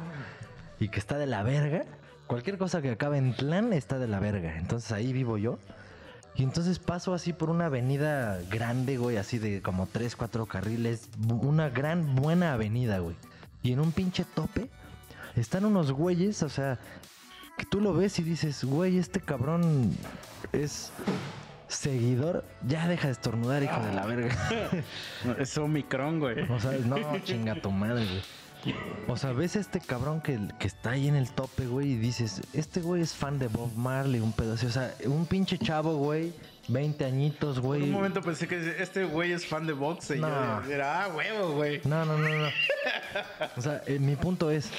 y 0.81 0.89
que 0.89 0.99
está 0.99 1.19
de 1.19 1.27
la 1.27 1.43
verga. 1.43 1.85
Cualquier 2.27 2.57
cosa 2.59 2.81
que 2.83 2.91
acabe 2.91 3.19
en 3.19 3.35
plan 3.35 3.73
está 3.73 3.99
de 3.99 4.09
la 4.09 4.19
verga. 4.21 4.57
Entonces 4.59 4.91
ahí 4.93 5.13
vivo 5.13 5.37
yo. 5.39 5.59
Y 6.37 6.43
entonces 6.43 6.79
paso 6.79 7.15
así 7.15 7.33
por 7.33 7.49
una 7.51 7.67
avenida 7.67 8.41
grande, 8.51 8.97
güey, 8.97 9.19
así 9.19 9.39
de 9.39 9.63
como 9.63 9.87
tres, 9.87 10.17
cuatro 10.17 10.47
carriles. 10.47 11.09
bu- 11.21 11.41
Una 11.43 11.69
gran, 11.69 12.17
buena 12.17 12.53
avenida, 12.55 12.99
güey. 12.99 13.15
Y 13.63 13.73
en 13.73 13.81
un 13.81 13.93
pinche 13.93 14.25
tope 14.25 14.69
están 15.37 15.65
unos 15.65 15.93
güeyes, 15.93 16.43
o 16.43 16.49
sea, 16.49 16.79
que 17.57 17.65
tú 17.67 17.81
lo 17.81 17.93
ves 17.93 18.19
y 18.19 18.23
dices, 18.25 18.65
güey, 18.65 18.99
este 18.99 19.21
cabrón 19.21 19.97
es 20.53 20.91
seguidor, 21.75 22.45
ya 22.67 22.89
deja 22.89 23.09
de 23.09 23.13
estornudar, 23.13 23.63
hijo 23.63 23.81
de 23.81 23.93
la 23.95 24.07
verga. 24.07 24.37
Es 25.39 25.57
Omicron, 25.59 26.21
güey. 26.21 26.41
O 26.51 26.59
sea, 26.61 26.73
no, 26.85 26.97
chinga 27.25 27.55
tu 27.61 27.71
madre, 27.71 28.05
güey. 28.05 28.23
O 29.09 29.17
sea, 29.19 29.33
ves 29.33 29.57
a 29.57 29.61
este 29.61 29.79
cabrón 29.79 30.23
que, 30.23 30.39
que 30.59 30.67
está 30.67 30.93
ahí 30.93 31.07
en 31.09 31.17
el 31.17 31.31
tope, 31.31 31.67
güey, 31.67 31.93
y 31.93 31.97
dices, 31.97 32.41
este 32.55 32.81
güey 32.81 33.03
es 33.03 33.13
fan 33.13 33.39
de 33.39 33.49
Bob 33.49 33.71
Marley, 33.77 34.21
un 34.21 34.33
pedo 34.33 34.55
así. 34.55 34.65
O 34.65 34.71
sea, 34.71 34.95
un 35.05 35.27
pinche 35.27 35.59
chavo, 35.59 35.97
güey, 35.97 36.33
20 36.69 37.05
añitos, 37.05 37.57
Por 37.57 37.65
güey. 37.67 37.83
un 37.83 37.91
momento 37.91 38.23
pensé 38.23 38.49
que 38.49 38.77
este 38.83 39.05
güey 39.05 39.33
es 39.33 39.47
fan 39.47 39.67
de 39.67 39.75
boxe. 39.75 40.17
Y 40.17 40.21
No. 40.21 40.65
yo 40.67 40.73
era, 40.73 41.05
ah, 41.05 41.09
huevo, 41.09 41.53
güey. 41.57 41.83
No, 41.85 42.07
no, 42.07 42.17
no, 42.17 42.29
no. 42.29 42.49
O 43.57 43.61
sea, 43.61 43.83
eh, 43.87 43.99
mi 43.99 44.17
punto 44.17 44.51
es, 44.51 44.71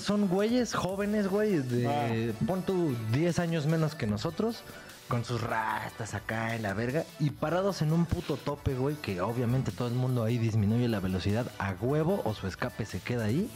son 0.00 0.26
güeyes 0.26 0.74
jóvenes, 0.74 1.28
güey, 1.28 1.58
de, 1.58 2.34
pon 2.46 2.62
tú 2.62 2.96
10 3.12 3.38
años 3.38 3.66
menos 3.66 3.94
que 3.94 4.06
nosotros, 4.08 4.64
con 5.10 5.24
sus 5.24 5.42
rastas 5.42 6.14
acá 6.14 6.54
en 6.54 6.62
la 6.62 6.72
verga, 6.72 7.04
y 7.18 7.30
parados 7.30 7.82
en 7.82 7.92
un 7.92 8.06
puto 8.06 8.36
tope, 8.36 8.74
güey, 8.74 8.94
que 8.94 9.20
obviamente 9.20 9.72
todo 9.72 9.88
el 9.88 9.94
mundo 9.94 10.24
ahí 10.24 10.38
disminuye 10.38 10.88
la 10.88 11.00
velocidad 11.00 11.50
a 11.58 11.74
huevo 11.80 12.22
o 12.24 12.32
su 12.32 12.46
escape 12.46 12.86
se 12.86 13.00
queda 13.00 13.24
ahí. 13.24 13.50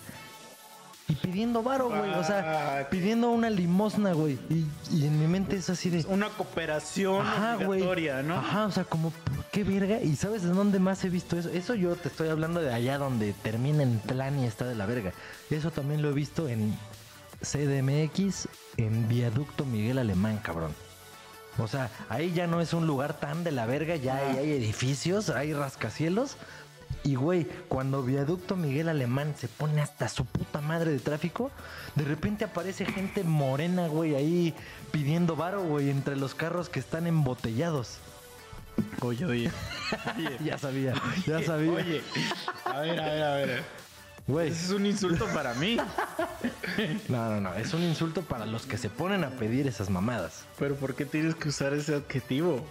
Y 1.06 1.14
pidiendo 1.16 1.62
varo, 1.62 1.90
güey, 1.90 2.10
o 2.14 2.24
sea, 2.24 2.88
pidiendo 2.90 3.30
una 3.30 3.50
limosna, 3.50 4.14
güey. 4.14 4.38
Y, 4.48 4.66
y 4.90 5.06
en 5.06 5.20
mi 5.20 5.26
mente 5.26 5.54
es 5.54 5.68
así 5.68 5.90
de... 5.90 6.04
Una 6.08 6.30
cooperación 6.30 7.20
Ajá, 7.24 7.56
güey. 7.56 7.82
obligatoria, 7.82 8.22
¿no? 8.22 8.36
Ajá, 8.36 8.64
o 8.64 8.70
sea, 8.70 8.84
como, 8.84 9.10
¿por 9.10 9.44
qué 9.52 9.64
verga? 9.64 10.00
¿Y 10.00 10.16
sabes 10.16 10.42
de 10.42 10.48
dónde 10.48 10.78
más 10.78 11.04
he 11.04 11.10
visto 11.10 11.38
eso? 11.38 11.50
Eso 11.50 11.74
yo 11.74 11.94
te 11.94 12.08
estoy 12.08 12.30
hablando 12.30 12.60
de 12.60 12.72
allá 12.72 12.96
donde 12.96 13.34
termina 13.34 13.82
en 13.82 13.98
plan 13.98 14.38
y 14.40 14.46
está 14.46 14.64
de 14.64 14.74
la 14.74 14.86
verga. 14.86 15.12
Eso 15.50 15.70
también 15.70 16.00
lo 16.00 16.08
he 16.08 16.14
visto 16.14 16.48
en 16.48 16.74
CDMX, 17.42 18.48
en 18.78 19.06
Viaducto 19.06 19.66
Miguel 19.66 19.98
Alemán, 19.98 20.40
cabrón. 20.42 20.74
O 21.58 21.68
sea, 21.68 21.90
ahí 22.08 22.32
ya 22.32 22.46
no 22.46 22.60
es 22.60 22.72
un 22.72 22.86
lugar 22.86 23.18
tan 23.18 23.44
de 23.44 23.52
la 23.52 23.66
verga, 23.66 23.96
ya 23.96 24.16
hay, 24.16 24.38
hay 24.38 24.52
edificios, 24.52 25.30
hay 25.30 25.52
rascacielos. 25.52 26.36
Y 27.04 27.16
güey, 27.16 27.46
cuando 27.68 28.02
Viaducto 28.02 28.56
Miguel 28.56 28.88
Alemán 28.88 29.34
se 29.36 29.46
pone 29.46 29.82
hasta 29.82 30.08
su 30.08 30.24
puta 30.24 30.60
madre 30.60 30.90
de 30.90 30.98
tráfico, 30.98 31.50
de 31.94 32.04
repente 32.04 32.44
aparece 32.44 32.86
gente 32.86 33.24
morena, 33.24 33.88
güey, 33.88 34.14
ahí 34.14 34.54
pidiendo 34.90 35.36
varo, 35.36 35.62
güey, 35.62 35.90
entre 35.90 36.16
los 36.16 36.34
carros 36.34 36.68
que 36.68 36.80
están 36.80 37.06
embotellados. 37.06 37.98
Oye, 39.02 39.24
oye. 39.24 39.50
Oye, 40.16 40.38
Ya 40.44 40.58
sabía, 40.58 40.94
ya 41.26 41.42
sabía. 41.42 41.72
Oye, 41.72 42.02
a 42.64 42.80
ver, 42.80 43.00
a 43.00 43.06
ver, 43.06 43.22
a 43.22 43.34
ver. 43.34 43.83
Güey, 44.26 44.50
es 44.50 44.70
un 44.70 44.86
insulto 44.86 45.26
para 45.34 45.52
mí. 45.54 45.76
no, 47.08 47.30
no, 47.30 47.40
no, 47.40 47.54
es 47.54 47.74
un 47.74 47.82
insulto 47.82 48.22
para 48.22 48.46
los 48.46 48.64
que 48.66 48.78
se 48.78 48.88
ponen 48.88 49.22
a 49.22 49.30
pedir 49.30 49.66
esas 49.66 49.90
mamadas. 49.90 50.44
Pero 50.58 50.76
¿por 50.76 50.94
qué 50.94 51.04
tienes 51.04 51.34
que 51.34 51.50
usar 51.50 51.74
ese 51.74 51.94
adjetivo? 51.96 52.64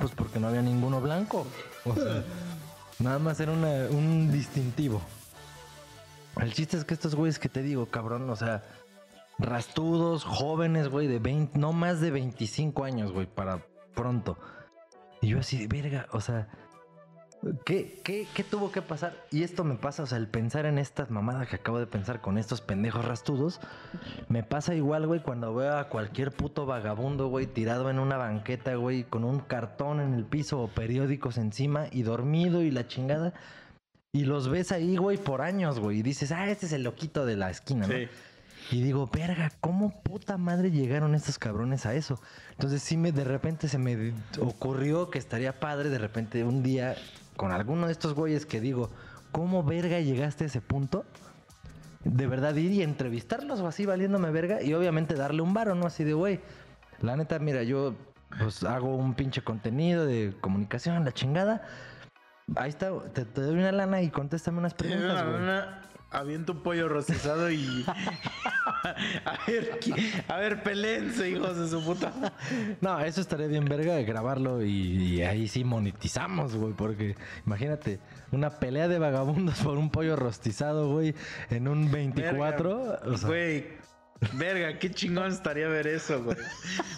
Pues 0.00 0.10
porque 0.12 0.40
no 0.40 0.48
había 0.48 0.62
ninguno 0.62 1.00
blanco. 1.00 1.46
O 1.84 1.94
sea, 1.94 2.24
nada 2.98 3.18
más 3.20 3.38
era 3.38 3.52
una- 3.52 3.86
un 3.90 4.32
distintivo. 4.32 5.00
El 6.40 6.52
chiste 6.52 6.76
es 6.76 6.84
que 6.84 6.94
estos 6.94 7.14
güeyes 7.14 7.38
que 7.38 7.48
te 7.48 7.62
digo, 7.62 7.86
cabrón, 7.86 8.28
o 8.28 8.36
sea, 8.36 8.64
rastudos, 9.38 10.24
jóvenes, 10.24 10.88
güey, 10.88 11.06
de 11.06 11.18
20, 11.20 11.58
no 11.58 11.72
más 11.72 12.00
de 12.00 12.10
25 12.10 12.84
años, 12.84 13.12
güey, 13.12 13.26
para 13.26 13.64
pronto. 13.94 14.38
Y 15.20 15.28
yo 15.28 15.38
así, 15.40 15.66
de 15.66 15.68
verga, 15.68 16.06
o 16.12 16.20
sea, 16.20 16.48
¿qué, 17.64 18.00
qué, 18.04 18.26
qué 18.34 18.44
tuvo 18.44 18.72
que 18.72 18.82
pasar? 18.82 19.14
Y 19.30 19.42
esto 19.42 19.64
me 19.64 19.76
pasa, 19.76 20.02
o 20.02 20.06
sea, 20.06 20.18
el 20.18 20.28
pensar 20.28 20.66
en 20.66 20.78
estas 20.78 21.10
mamadas 21.10 21.48
que 21.48 21.56
acabo 21.56 21.78
de 21.78 21.86
pensar 21.86 22.20
con 22.20 22.38
estos 22.38 22.60
pendejos 22.60 23.04
rastudos, 23.04 23.60
me 24.28 24.42
pasa 24.42 24.74
igual, 24.74 25.06
güey, 25.06 25.22
cuando 25.22 25.54
veo 25.54 25.76
a 25.76 25.88
cualquier 25.88 26.32
puto 26.32 26.66
vagabundo, 26.66 27.28
güey, 27.28 27.46
tirado 27.46 27.90
en 27.90 27.98
una 27.98 28.16
banqueta, 28.16 28.74
güey, 28.74 29.04
con 29.04 29.24
un 29.24 29.40
cartón 29.40 30.00
en 30.00 30.14
el 30.14 30.24
piso 30.24 30.60
o 30.60 30.68
periódicos 30.68 31.38
encima 31.38 31.86
y 31.90 32.02
dormido 32.02 32.62
y 32.62 32.70
la 32.70 32.86
chingada. 32.86 33.34
Y 34.12 34.24
los 34.24 34.48
ves 34.48 34.72
ahí, 34.72 34.96
güey, 34.96 35.18
por 35.18 35.42
años, 35.42 35.80
güey. 35.80 35.98
Y 35.98 36.02
dices, 36.02 36.32
ah, 36.32 36.48
este 36.48 36.66
es 36.66 36.72
el 36.72 36.82
loquito 36.82 37.26
de 37.26 37.36
la 37.36 37.50
esquina, 37.50 37.86
¿no? 37.86 37.94
Sí. 37.94 38.08
Y 38.70 38.82
digo, 38.82 39.06
verga, 39.06 39.50
¿cómo 39.60 40.02
puta 40.02 40.36
madre 40.36 40.70
llegaron 40.70 41.14
estos 41.14 41.38
cabrones 41.38 41.86
a 41.86 41.94
eso? 41.94 42.20
Entonces 42.50 42.82
sí 42.82 42.96
me 42.96 43.12
de 43.12 43.24
repente 43.24 43.66
se 43.68 43.78
me 43.78 44.12
ocurrió 44.40 45.10
que 45.10 45.18
estaría 45.18 45.58
padre 45.58 45.88
de 45.88 45.98
repente 45.98 46.44
un 46.44 46.62
día 46.62 46.94
con 47.38 47.52
alguno 47.52 47.86
de 47.86 47.92
estos 47.92 48.14
güeyes 48.14 48.44
que 48.44 48.60
digo, 48.60 48.90
¿cómo 49.30 49.62
verga 49.62 50.00
llegaste 50.00 50.44
a 50.44 50.46
ese 50.48 50.60
punto? 50.60 51.06
De 52.04 52.26
verdad 52.26 52.54
ir 52.56 52.72
y 52.72 52.82
entrevistarlos 52.82 53.60
o 53.60 53.68
así 53.68 53.86
valiéndome 53.86 54.30
verga 54.30 54.60
y 54.60 54.74
obviamente 54.74 55.14
darle 55.14 55.40
un 55.40 55.54
varo, 55.54 55.76
¿no? 55.76 55.86
Así 55.86 56.02
de, 56.02 56.14
güey, 56.14 56.40
la 57.00 57.16
neta, 57.16 57.38
mira, 57.38 57.62
yo 57.62 57.94
pues 58.40 58.64
hago 58.64 58.94
un 58.96 59.14
pinche 59.14 59.42
contenido 59.42 60.04
de 60.04 60.34
comunicación, 60.40 61.04
la 61.04 61.12
chingada. 61.12 61.62
Ahí 62.56 62.70
está, 62.70 62.90
te, 63.14 63.24
te 63.24 63.40
doy 63.40 63.54
una 63.54 63.70
lana 63.72 64.02
y 64.02 64.10
contéstame 64.10 64.58
unas 64.58 64.74
preguntas, 64.74 65.24
güey. 65.24 65.87
Aviento 66.10 66.52
un 66.52 66.60
pollo 66.60 66.88
rostizado 66.88 67.50
y. 67.50 67.84
a 69.24 69.38
ver, 69.46 69.78
a 70.28 70.36
ver, 70.38 70.62
pelense, 70.62 71.28
hijos 71.28 71.58
de 71.58 71.68
su 71.68 71.84
puta. 71.84 72.12
No, 72.80 72.98
eso 73.00 73.20
estaría 73.20 73.46
bien 73.46 73.66
verga 73.66 73.94
de 73.94 74.04
grabarlo 74.04 74.62
y, 74.62 74.70
y 74.70 75.22
ahí 75.22 75.48
sí 75.48 75.64
monetizamos, 75.64 76.56
güey, 76.56 76.72
porque 76.72 77.14
imagínate, 77.44 78.00
una 78.32 78.50
pelea 78.58 78.88
de 78.88 78.98
vagabundos 78.98 79.58
por 79.60 79.76
un 79.76 79.90
pollo 79.90 80.16
rostizado, 80.16 80.90
güey, 80.90 81.14
en 81.50 81.68
un 81.68 81.90
24. 81.90 82.78
Verga, 82.78 83.00
o 83.04 83.16
sea, 83.18 83.28
Güey, 83.28 83.66
verga, 84.32 84.78
qué 84.78 84.90
chingón 84.90 85.28
estaría 85.32 85.68
ver 85.68 85.86
eso, 85.86 86.22
güey. 86.22 86.36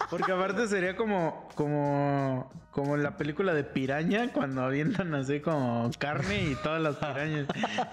Porque 0.08 0.32
aparte 0.32 0.66
sería 0.68 0.96
como, 0.96 1.48
como, 1.54 2.50
como 2.70 2.96
en 2.96 3.02
la 3.02 3.16
película 3.16 3.52
de 3.54 3.62
Piraña, 3.64 4.32
cuando 4.32 4.62
avientan 4.62 5.14
así 5.14 5.40
como 5.40 5.90
carne 5.98 6.44
y 6.44 6.54
todas 6.56 6.80
las 6.82 6.96
pirañas. 6.96 7.46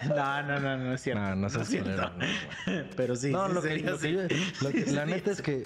No, 0.08 0.44
no, 0.44 0.60
no, 0.60 0.78
no 0.78 0.94
es 0.94 1.02
cierto. 1.02 1.22
No, 1.22 1.36
no 1.36 1.48
es 1.48 1.54
seas 1.54 1.68
cierto. 1.68 1.90
culero, 1.92 2.12
no, 2.18 2.90
Pero 2.96 3.16
sí, 3.16 3.32
no, 3.32 3.48
sí 3.48 3.54
lo 3.54 3.62
que, 3.62 3.68
sería 3.70 3.92
lo 3.92 3.98
que 4.00 4.08
así. 4.08 4.54
lo 4.62 4.72
que- 4.72 4.86
Sí 4.86 4.96
la 4.96 5.06
neta 5.06 5.32
es 5.32 5.42
que 5.42 5.64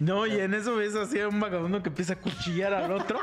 No, 0.00 0.26
y 0.26 0.38
en 0.38 0.54
eso 0.54 0.76
ves 0.76 0.94
así 0.94 1.18
a 1.20 1.28
un 1.28 1.40
vagabundo 1.40 1.82
que 1.82 1.88
empieza 1.88 2.14
a 2.14 2.16
cuchillar 2.16 2.74
al 2.74 2.92
otro. 2.92 3.18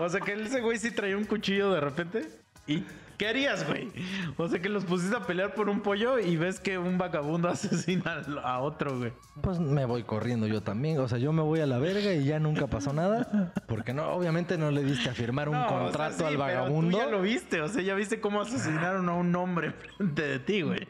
O 0.00 0.08
sea 0.08 0.20
que 0.20 0.32
ese 0.34 0.60
güey 0.60 0.78
sí 0.78 0.90
traía 0.90 1.16
un 1.16 1.24
cuchillo 1.24 1.72
de 1.72 1.80
repente. 1.80 2.28
¿Y 2.66 2.84
qué 3.18 3.28
harías, 3.28 3.66
güey? 3.66 3.90
O 4.36 4.48
sea 4.48 4.62
que 4.62 4.68
los 4.68 4.84
pusiste 4.84 5.16
a 5.16 5.20
pelear 5.20 5.54
por 5.54 5.68
un 5.68 5.80
pollo 5.80 6.18
y 6.18 6.36
ves 6.36 6.60
que 6.60 6.78
un 6.78 6.96
vagabundo 6.96 7.48
asesina 7.50 8.22
a 8.42 8.60
otro, 8.60 8.98
güey. 8.98 9.12
pues 9.42 9.58
me 9.58 9.84
voy 9.84 10.04
corriendo 10.04 10.46
yo 10.46 10.62
también, 10.62 10.98
o 11.00 11.08
sea, 11.08 11.18
yo 11.18 11.32
me 11.32 11.42
voy 11.42 11.60
a 11.60 11.66
la 11.66 11.78
verga 11.78 12.14
y 12.14 12.24
ya 12.24 12.38
nunca 12.38 12.68
pasó 12.68 12.92
nada, 12.92 13.52
porque 13.66 13.92
no, 13.92 14.08
obviamente 14.12 14.56
no 14.56 14.70
le 14.70 14.82
diste 14.84 15.10
a 15.10 15.14
firmar 15.14 15.48
un 15.48 15.56
No, 15.56 15.66
o 15.66 15.68
sea, 15.68 15.78
contrato 15.80 16.18
sí, 16.18 16.24
al 16.24 16.28
pero 16.30 16.38
vagabundo. 16.40 16.96
Tú 16.96 17.04
ya 17.04 17.10
lo 17.10 17.20
viste, 17.20 17.60
o 17.60 17.68
sea, 17.68 17.82
ya 17.82 17.94
viste 17.94 18.20
cómo 18.20 18.40
asesinaron 18.40 19.08
a 19.08 19.14
un 19.14 19.34
hombre 19.34 19.72
frente 19.96 20.22
de 20.22 20.38
ti, 20.38 20.62
güey. 20.62 20.86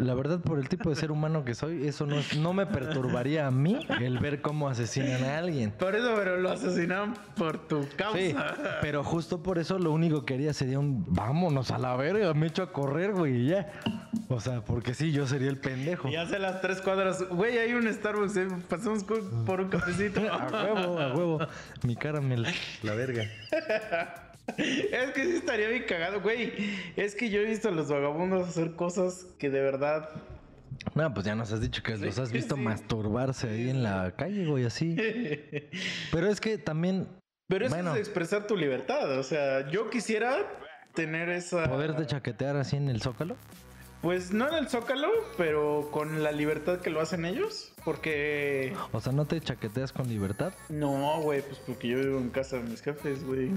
La 0.00 0.14
verdad, 0.14 0.40
por 0.40 0.58
el 0.58 0.68
tipo 0.68 0.88
de 0.88 0.96
ser 0.96 1.10
humano 1.12 1.44
que 1.44 1.54
soy, 1.54 1.86
eso 1.86 2.06
no, 2.06 2.18
es- 2.18 2.36
no 2.38 2.52
me 2.54 2.64
perturbaría 2.66 3.46
a 3.46 3.50
mí 3.50 3.78
el 4.00 4.18
ver 4.18 4.40
cómo 4.40 4.68
asesinan 4.68 5.22
a 5.24 5.38
alguien. 5.38 5.72
Por 5.72 5.94
eso, 5.94 6.14
pero 6.16 6.38
lo 6.38 6.50
asesinaron 6.50 7.14
por 7.36 7.58
tu 7.68 7.86
causa. 7.96 8.18
Sí, 8.18 8.34
pero 8.80 9.04
justo 9.04 9.42
por 9.42 9.58
eso 9.58 9.78
lo 9.78 9.92
único 9.92 10.24
que 10.24 10.34
haría 10.34 10.52
sería 10.54 10.78
un 10.78 11.04
vámonos 11.08 11.70
a 11.70 11.78
la 11.78 11.94
verga, 11.96 12.32
me 12.34 12.46
echo 12.46 12.62
a 12.62 12.72
correr, 12.72 13.12
güey, 13.12 13.42
y 13.42 13.48
ya. 13.48 13.70
O 14.28 14.40
sea, 14.40 14.62
porque 14.62 14.94
sí, 14.94 15.12
yo 15.12 15.26
sería 15.26 15.50
el 15.50 15.58
pendejo. 15.58 16.08
Y 16.08 16.16
hace 16.16 16.38
las 16.38 16.60
tres 16.62 16.80
cuadras. 16.80 17.22
Güey, 17.28 17.58
hay 17.58 17.74
un 17.74 17.92
Starbucks, 17.92 18.36
eh, 18.38 18.48
pasamos 18.68 19.04
por 19.04 19.60
un 19.60 19.68
cafecito. 19.68 20.20
A 20.32 20.46
huevo, 20.64 20.98
a 20.98 21.14
huevo. 21.14 21.38
Mi 21.82 21.94
cara 21.94 22.20
me 22.22 22.38
la, 22.38 22.48
la 22.82 22.94
verga. 22.94 23.24
Es 24.56 25.10
que 25.12 25.24
sí 25.24 25.36
estaría 25.36 25.68
bien 25.68 25.84
cagado, 25.88 26.20
güey. 26.20 26.52
Es 26.96 27.14
que 27.14 27.30
yo 27.30 27.40
he 27.40 27.44
visto 27.44 27.68
a 27.68 27.72
los 27.72 27.88
vagabundos 27.88 28.48
hacer 28.48 28.74
cosas 28.76 29.26
que 29.38 29.50
de 29.50 29.60
verdad. 29.60 30.08
No, 30.94 31.12
pues 31.14 31.24
ya 31.24 31.34
nos 31.34 31.50
has 31.52 31.60
dicho 31.60 31.82
que 31.82 31.96
los 31.96 32.18
has 32.18 32.30
visto 32.32 32.56
sí. 32.56 32.60
masturbarse 32.60 33.48
ahí 33.48 33.70
en 33.70 33.82
la 33.82 34.12
calle, 34.16 34.44
güey, 34.46 34.64
así. 34.64 34.96
Pero 36.12 36.28
es 36.28 36.40
que 36.40 36.58
también 36.58 37.08
Pero 37.48 37.66
eso 37.66 37.74
Bueno. 37.74 37.94
es 37.94 38.00
expresar 38.00 38.46
tu 38.46 38.56
libertad. 38.56 39.18
O 39.18 39.22
sea, 39.22 39.70
yo 39.70 39.88
quisiera 39.88 40.36
tener 40.94 41.28
esa. 41.30 41.68
poderte 41.68 42.06
chaquetear 42.06 42.56
así 42.56 42.76
en 42.76 42.88
el 42.88 43.00
zócalo. 43.00 43.36
Pues 44.02 44.32
no 44.32 44.46
en 44.48 44.54
el 44.56 44.68
Zócalo, 44.68 45.08
pero 45.38 45.88
con 45.90 46.22
la 46.22 46.30
libertad 46.30 46.80
que 46.82 46.90
lo 46.90 47.00
hacen 47.00 47.24
ellos. 47.24 47.72
Porque. 47.86 48.74
O 48.92 49.00
sea, 49.00 49.12
no 49.14 49.24
te 49.24 49.40
chaqueteas 49.40 49.92
con 49.94 50.06
libertad. 50.10 50.52
No, 50.68 51.22
güey, 51.22 51.40
pues 51.40 51.58
porque 51.66 51.88
yo 51.88 51.98
vivo 51.98 52.18
en 52.18 52.28
casa 52.28 52.56
de 52.56 52.64
mis 52.64 52.82
jefes, 52.82 53.24
güey. 53.24 53.48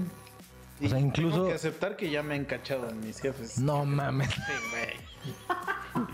O 0.82 0.88
sea, 0.88 0.98
Y 0.98 1.02
incluso- 1.02 1.34
Tengo 1.36 1.48
que 1.48 1.54
aceptar 1.54 1.96
que 1.96 2.10
ya 2.10 2.22
me 2.22 2.34
han 2.34 2.44
cachado 2.44 2.90
mis 2.94 3.20
jefes. 3.20 3.58
No 3.58 3.84
mames. 3.84 4.30
Sí, 4.30 4.40
güey. 4.70 6.06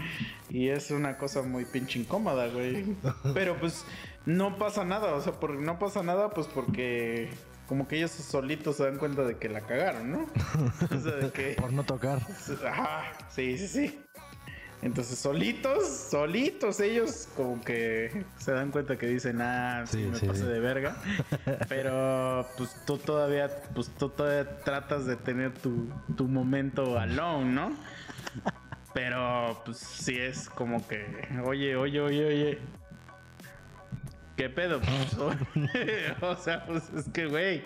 Y 0.50 0.68
es 0.68 0.90
una 0.92 1.18
cosa 1.18 1.42
muy 1.42 1.64
pinche 1.64 1.98
incómoda, 1.98 2.46
güey. 2.48 2.84
Pero 3.34 3.58
pues 3.58 3.84
no 4.24 4.56
pasa 4.56 4.84
nada, 4.84 5.12
o 5.14 5.20
sea, 5.20 5.32
por, 5.32 5.50
no 5.56 5.78
pasa 5.80 6.02
nada 6.04 6.30
pues 6.30 6.46
porque 6.46 7.28
como 7.66 7.88
que 7.88 7.96
ellos 7.96 8.12
solitos 8.12 8.76
se 8.76 8.84
dan 8.84 8.98
cuenta 8.98 9.22
de 9.24 9.36
que 9.36 9.48
la 9.48 9.62
cagaron, 9.62 10.12
¿no? 10.12 10.26
O 10.96 11.00
sea, 11.00 11.12
de 11.16 11.30
que... 11.32 11.54
Por 11.60 11.72
no 11.72 11.82
tocar. 11.82 12.20
Ajá, 12.66 13.12
sí, 13.30 13.58
sí, 13.58 13.66
sí. 13.68 14.03
Entonces, 14.84 15.18
solitos, 15.18 15.88
solitos 16.10 16.78
ellos 16.78 17.26
como 17.34 17.58
que 17.62 18.26
se 18.36 18.52
dan 18.52 18.70
cuenta 18.70 18.98
que 18.98 19.06
dicen, 19.06 19.40
ah, 19.40 19.84
sí, 19.86 20.02
Sí, 20.02 20.10
me 20.10 20.18
sí, 20.18 20.26
pasé 20.26 20.44
de 20.44 20.60
verga. 20.60 20.94
Pero 21.70 22.46
pues 22.58 22.76
tú 22.86 22.98
todavía, 22.98 23.48
pues 23.74 23.88
tú 23.98 24.10
todavía 24.10 24.58
tratas 24.58 25.06
de 25.06 25.16
tener 25.16 25.54
tu, 25.54 25.88
tu 26.16 26.28
momento 26.28 26.98
alone, 26.98 27.50
¿no? 27.50 27.72
Pero 28.92 29.62
pues 29.64 29.78
sí 29.78 30.18
es 30.18 30.50
como 30.50 30.86
que, 30.86 31.28
oye, 31.42 31.76
oye, 31.76 32.00
oye, 32.02 32.26
oye. 32.26 32.58
¿Qué 34.36 34.50
pedo? 34.50 34.80
Pues, 34.80 35.16
o 36.20 36.36
sea, 36.36 36.66
pues 36.66 36.90
es 36.94 37.08
que, 37.08 37.24
güey, 37.24 37.64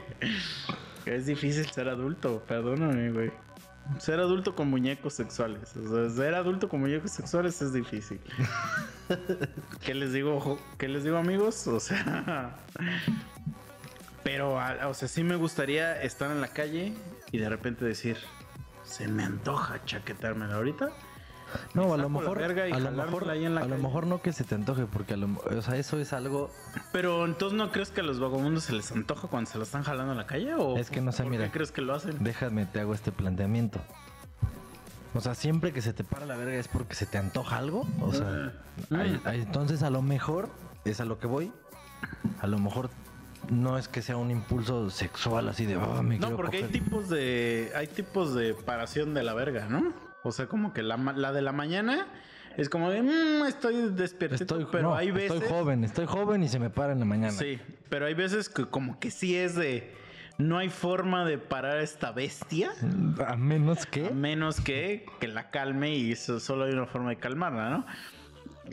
es 1.04 1.26
difícil 1.26 1.66
ser 1.66 1.88
adulto, 1.88 2.44
perdóname, 2.46 3.10
güey. 3.10 3.32
Ser 3.99 4.21
adulto 4.21 4.54
con 4.54 4.68
muñecos 4.68 5.14
sexuales. 5.14 5.75
O 5.76 5.88
sea, 5.88 6.11
ser 6.14 6.35
adulto 6.35 6.68
con 6.68 6.80
muñecos 6.80 7.11
sexuales 7.11 7.61
es 7.62 7.73
difícil. 7.73 8.21
¿Qué 9.85 9.95
les 9.95 10.12
digo, 10.12 10.59
qué 10.76 10.88
les 10.88 11.04
digo, 11.04 11.16
amigos? 11.16 11.66
O 11.66 11.80
sea, 11.80 12.57
pero, 14.23 14.59
o 14.88 14.95
sea, 14.95 15.09
sí 15.09 15.25
me 15.25 15.37
gustaría 15.37 16.00
estar 16.02 16.30
en 16.30 16.40
la 16.40 16.49
calle 16.49 16.92
y 17.33 17.38
de 17.38 17.49
repente 17.49 17.85
decir, 17.85 18.18
se 18.85 19.09
me 19.09 19.25
antoja 19.25 19.85
chaquetármela 19.85 20.57
ahorita. 20.57 20.90
No, 21.75 21.95
a 21.95 21.97
lo 21.97 22.09
mejor, 22.09 22.43
a 22.43 22.49
lo 22.78 22.90
mejor, 22.93 23.31
ahí 23.31 23.45
en 23.45 23.55
la 23.55 23.62
a 23.62 23.64
lo 23.67 23.78
mejor 23.78 24.07
no 24.07 24.21
que 24.23 24.33
se 24.33 24.45
te 24.45 24.55
antoje, 24.55 24.87
porque 24.87 25.14
a 25.14 25.17
lo, 25.17 25.28
o 25.57 25.62
sea, 25.62 25.76
eso 25.76 25.99
es 25.99 26.12
algo, 26.12 26.50
Pero 26.93 27.25
entonces 27.25 27.57
no 27.57 27.71
crees 27.73 27.90
que 27.90 28.00
a 28.00 28.05
los 28.05 28.21
vagabundos 28.21 28.64
se 28.64 28.73
les 28.73 28.90
antoja 28.93 29.28
cuando 29.28 29.50
se 29.50 29.59
la 29.59 29.64
están 29.64 29.83
jalando 29.83 30.12
en 30.12 30.19
la 30.19 30.26
calle 30.26 30.55
o 30.55 30.76
Es 30.76 30.90
que 30.90 31.00
no 31.00 31.12
sé, 31.12 31.23
¿por 31.23 31.33
mira. 31.33 31.45
qué 31.47 31.50
crees 31.52 31.73
que 31.73 31.81
lo 31.83 31.95
hacen? 31.95 32.17
déjame 32.21 32.67
te 32.67 32.81
hago 32.81 32.95
este 32.95 33.12
planteamiento. 33.12 33.81
O 35.14 35.21
sea, 35.21 35.35
siempre 35.35 35.73
que 35.73 35.81
se 35.81 35.93
te 35.93 36.05
para 36.05 36.26
la 36.26 36.37
verga 36.37 36.55
es 36.57 36.69
porque 36.69 36.95
se 36.95 37.07
te 37.07 37.17
antoja 37.19 37.57
algo. 37.57 37.87
O 38.00 38.12
sea, 38.12 38.52
Mm. 38.90 38.95
hay- 38.95 39.21
hay- 39.25 39.40
entonces 39.43 39.83
a 39.83 39.90
lo 39.90 40.02
mejor 40.02 40.49
es 40.85 41.00
a 41.00 41.05
lo 41.05 41.19
que 41.19 41.26
voy. 41.26 41.50
A 42.40 42.47
lo 42.47 42.59
mejor 42.59 42.90
no 43.50 43.78
es 43.78 43.88
que 43.88 44.02
sea 44.02 44.17
un 44.19 44.31
impulso 44.31 44.90
sexual 44.90 45.49
así 45.49 45.64
de, 45.64 45.76
"Oh, 45.78 46.02
me 46.02 46.19
No, 46.19 46.37
porque 46.37 46.59
hay 46.59 46.62
coger". 46.64 46.83
tipos 46.83 47.09
de 47.09 47.73
hay 47.75 47.87
tipos 47.87 48.35
de 48.35 48.52
paración 48.55 49.14
de 49.14 49.23
la 49.23 49.33
verga, 49.33 49.67
¿no? 49.69 49.93
O 50.28 50.32
sea, 50.32 50.47
como 50.47 50.73
que 50.73 50.82
la, 50.82 50.97
la 50.97 51.32
de 51.32 51.42
la 51.42 51.52
mañana 51.52 52.06
es 52.56 52.68
como 52.68 52.90
de, 52.90 53.02
"Mm, 53.02 53.47
estoy 53.47 53.90
despierto, 53.90 54.37
Estoy, 54.37 54.66
pero 54.70 54.90
no, 54.90 54.94
hay 54.94 55.11
veces 55.11 55.32
estoy 55.42 55.49
joven, 55.49 55.85
estoy 55.85 56.06
joven 56.06 56.42
y 56.42 56.49
se 56.49 56.58
me 56.58 56.70
para 56.70 56.92
en 56.92 56.99
la 57.00 57.04
mañana. 57.04 57.32
Sí, 57.32 57.58
pero 57.88 58.06
hay 58.06 58.14
veces 58.14 58.49
que 58.49 58.66
como 58.66 58.99
que 58.99 59.11
sí 59.11 59.37
es 59.37 59.54
de 59.54 59.94
no 60.38 60.58
hay 60.58 60.68
forma 60.68 61.25
de 61.25 61.38
parar 61.38 61.78
a 61.78 61.82
esta 61.82 62.12
bestia 62.12 62.70
A 63.26 63.35
menos 63.37 63.82
a 63.85 63.90
que 63.90 64.11
menos 64.11 64.61
que, 64.61 65.04
que 65.18 65.26
la 65.26 65.50
calme 65.50 65.94
y 65.94 66.14
so- 66.14 66.38
solo 66.38 66.64
hay 66.64 66.73
una 66.73 66.87
forma 66.87 67.11
de 67.11 67.16
calmarla, 67.16 67.70
¿no? 67.70 67.87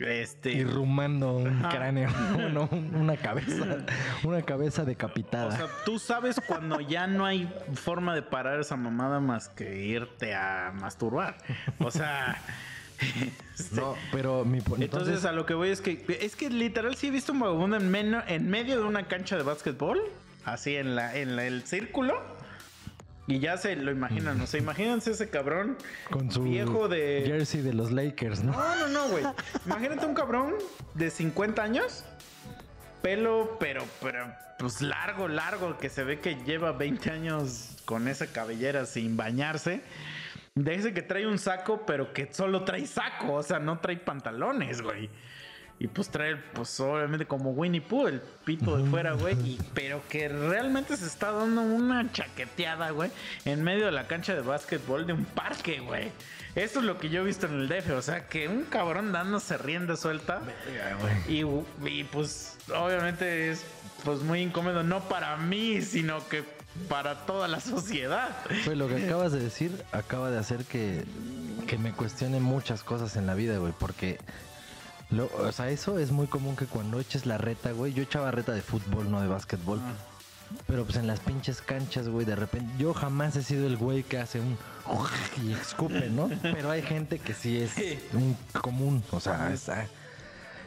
Este 0.00 0.52
irrumando 0.52 1.34
un 1.36 1.64
Ajá. 1.64 1.68
cráneo, 1.70 2.08
una 2.92 3.16
cabeza, 3.16 3.78
una 4.24 4.42
cabeza 4.42 4.84
decapitada. 4.84 5.48
O 5.48 5.52
sea, 5.56 5.66
tú 5.84 5.98
sabes 5.98 6.40
cuando 6.46 6.80
ya 6.80 7.06
no 7.06 7.24
hay 7.24 7.52
forma 7.74 8.14
de 8.14 8.22
parar 8.22 8.60
esa 8.60 8.76
mamada 8.76 9.20
más 9.20 9.48
que 9.48 9.84
irte 9.84 10.34
a 10.34 10.72
masturbar. 10.80 11.38
O 11.78 11.90
sea, 11.90 12.40
este, 13.58 13.80
no, 13.80 13.94
pero 14.12 14.44
mi 14.44 14.58
entonces, 14.58 14.84
entonces, 14.84 15.24
a 15.24 15.32
lo 15.32 15.46
que 15.46 15.54
voy 15.54 15.70
es 15.70 15.80
que 15.80 16.04
es 16.20 16.36
que 16.36 16.50
literal 16.50 16.96
sí 16.96 17.08
he 17.08 17.10
visto 17.10 17.32
un 17.32 17.40
vagabundo 17.40 17.76
en, 17.76 17.90
medio 18.50 18.78
de 18.80 18.84
una 18.84 19.06
cancha 19.08 19.36
de 19.36 19.42
básquetbol, 19.42 20.00
así 20.44 20.76
en 20.76 20.94
la 20.94 21.16
en 21.16 21.36
la- 21.36 21.46
el 21.46 21.64
círculo. 21.64 22.35
Y 23.28 23.40
ya 23.40 23.56
se 23.56 23.74
lo 23.74 23.90
imaginan, 23.90 24.40
o 24.40 24.46
sea, 24.46 24.60
imagínense 24.60 25.10
ese 25.10 25.28
cabrón 25.28 25.76
con 26.10 26.30
su 26.30 26.44
viejo 26.44 26.88
de 26.88 27.24
jersey 27.26 27.60
de 27.60 27.72
los 27.72 27.90
Lakers, 27.90 28.44
¿no? 28.44 28.52
No, 28.52 28.76
no, 28.76 28.88
no, 28.88 29.08
güey. 29.08 29.24
Imagínate 29.64 30.06
un 30.06 30.14
cabrón 30.14 30.54
de 30.94 31.10
50 31.10 31.60
años. 31.60 32.04
Pelo, 33.02 33.56
pero, 33.58 33.84
pero, 34.00 34.32
pues 34.58 34.80
largo, 34.80 35.26
largo, 35.26 35.76
que 35.76 35.88
se 35.88 36.04
ve 36.04 36.20
que 36.20 36.36
lleva 36.44 36.72
20 36.72 37.10
años 37.10 37.76
con 37.84 38.06
esa 38.06 38.28
cabellera 38.28 38.86
sin 38.86 39.16
bañarse. 39.16 39.82
De 40.54 40.74
ese 40.74 40.94
que 40.94 41.02
trae 41.02 41.26
un 41.26 41.38
saco, 41.38 41.84
pero 41.84 42.12
que 42.12 42.32
solo 42.32 42.64
trae 42.64 42.86
saco, 42.86 43.34
o 43.34 43.42
sea, 43.42 43.58
no 43.58 43.80
trae 43.80 43.96
pantalones, 43.96 44.82
güey. 44.82 45.10
Y 45.78 45.88
pues 45.88 46.08
trae, 46.08 46.36
pues 46.36 46.80
obviamente 46.80 47.26
como 47.26 47.50
Winnie 47.50 47.82
Pooh, 47.82 48.06
el 48.06 48.20
pito 48.44 48.78
de 48.78 48.88
fuera, 48.88 49.12
güey. 49.12 49.34
y- 49.46 49.58
Pero 49.74 50.00
que 50.08 50.26
realmente 50.28 50.96
se 50.96 51.06
está 51.06 51.32
dando 51.32 51.60
una 51.60 52.10
chaqueteada, 52.12 52.90
güey, 52.92 53.10
en 53.44 53.62
medio 53.62 53.84
de 53.84 53.92
la 53.92 54.06
cancha 54.06 54.34
de 54.34 54.40
básquetbol 54.40 55.06
de 55.06 55.12
un 55.12 55.24
parque, 55.26 55.80
güey. 55.80 56.10
Eso 56.54 56.78
es 56.78 56.86
lo 56.86 56.98
que 56.98 57.10
yo 57.10 57.20
he 57.20 57.24
visto 57.26 57.44
en 57.46 57.60
el 57.60 57.68
DF, 57.68 57.90
o 57.92 58.00
sea, 58.00 58.26
que 58.26 58.48
un 58.48 58.62
cabrón 58.64 59.12
dándose 59.12 59.58
rienda 59.58 59.96
suelta. 59.96 60.40
Y, 61.28 61.42
y, 61.86 62.04
pues 62.04 62.56
obviamente 62.74 63.50
es 63.50 63.62
pues 64.04 64.20
muy 64.20 64.40
incómodo, 64.40 64.82
no 64.82 65.00
para 65.08 65.36
mí, 65.36 65.82
sino 65.82 66.26
que 66.28 66.42
para 66.88 67.26
toda 67.26 67.48
la 67.48 67.60
sociedad. 67.60 68.34
Pues 68.64 68.78
lo 68.78 68.88
que 68.88 69.04
acabas 69.04 69.32
de 69.32 69.40
decir 69.40 69.72
acaba 69.92 70.30
de 70.30 70.38
hacer 70.38 70.64
que, 70.64 71.04
que 71.66 71.76
me 71.76 71.92
cuestione 71.92 72.40
muchas 72.40 72.82
cosas 72.82 73.16
en 73.16 73.26
la 73.26 73.34
vida, 73.34 73.58
güey, 73.58 73.74
porque 73.78 74.18
lo- 75.10 75.30
o 75.38 75.52
sea, 75.52 75.70
eso 75.70 75.98
es 75.98 76.10
muy 76.12 76.26
común 76.26 76.56
que 76.56 76.66
cuando 76.66 76.98
eches 77.00 77.26
la 77.26 77.38
reta, 77.38 77.72
güey, 77.72 77.92
yo 77.92 78.02
echaba 78.02 78.30
reta 78.30 78.52
de 78.52 78.62
fútbol, 78.62 79.10
no 79.10 79.20
de 79.20 79.28
básquetbol. 79.28 79.80
Pero 80.68 80.84
pues 80.84 80.96
en 80.96 81.08
las 81.08 81.18
pinches 81.18 81.60
canchas, 81.60 82.08
güey, 82.08 82.24
de 82.24 82.36
repente 82.36 82.72
yo 82.78 82.94
jamás 82.94 83.34
he 83.34 83.42
sido 83.42 83.66
el 83.66 83.76
güey 83.76 84.04
que 84.04 84.18
hace 84.18 84.38
un 84.40 84.56
y 85.44 85.52
escupe, 85.52 86.08
¿no? 86.08 86.30
Pero 86.40 86.70
hay 86.70 86.82
gente 86.82 87.18
que 87.18 87.34
sí 87.34 87.60
es 87.60 87.74
un 88.12 88.36
común, 88.62 89.02
o 89.10 89.18
sea, 89.18 89.52
es- 89.52 89.68
ah. 89.68 89.86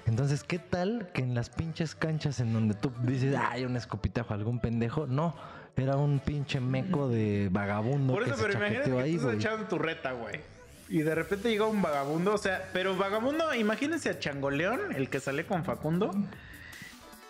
entonces, 0.05 0.43
¿qué 0.43 0.59
tal 0.59 1.09
que 1.13 1.21
en 1.21 1.33
las 1.33 1.49
pinches 1.49 1.95
canchas 1.95 2.41
en 2.41 2.51
donde 2.51 2.73
tú 2.73 2.91
dices, 3.03 3.33
ay, 3.39 3.63
un 3.63 3.77
escupitajo, 3.77 4.33
algún 4.33 4.59
pendejo? 4.59 5.07
No, 5.07 5.33
era 5.77 5.95
un 5.95 6.19
pinche 6.19 6.59
meco 6.59 7.07
de 7.07 7.47
vagabundo 7.49 8.11
Por 8.13 8.25
que 8.25 8.31
eso, 8.31 8.39
se 8.39 8.45
pero 8.47 8.59
imagínate 8.59 8.79
chaqueteó 8.89 8.97
que 8.97 9.03
ahí, 9.03 9.11
estás 9.15 9.25
güey. 9.27 9.37
echando 9.37 9.65
tu 9.67 9.77
reta, 9.79 10.11
güey. 10.11 10.41
Y 10.89 11.03
de 11.03 11.13
repente 11.13 11.49
llega 11.49 11.65
un 11.67 11.81
vagabundo, 11.81 12.33
o 12.33 12.37
sea, 12.37 12.67
pero 12.73 12.97
vagabundo, 12.97 13.53
imagínense 13.53 14.09
a 14.09 14.17
Changoleón, 14.19 14.95
el 14.95 15.09
que 15.09 15.19
sale 15.19 15.45
con 15.45 15.63
Facundo, 15.63 16.11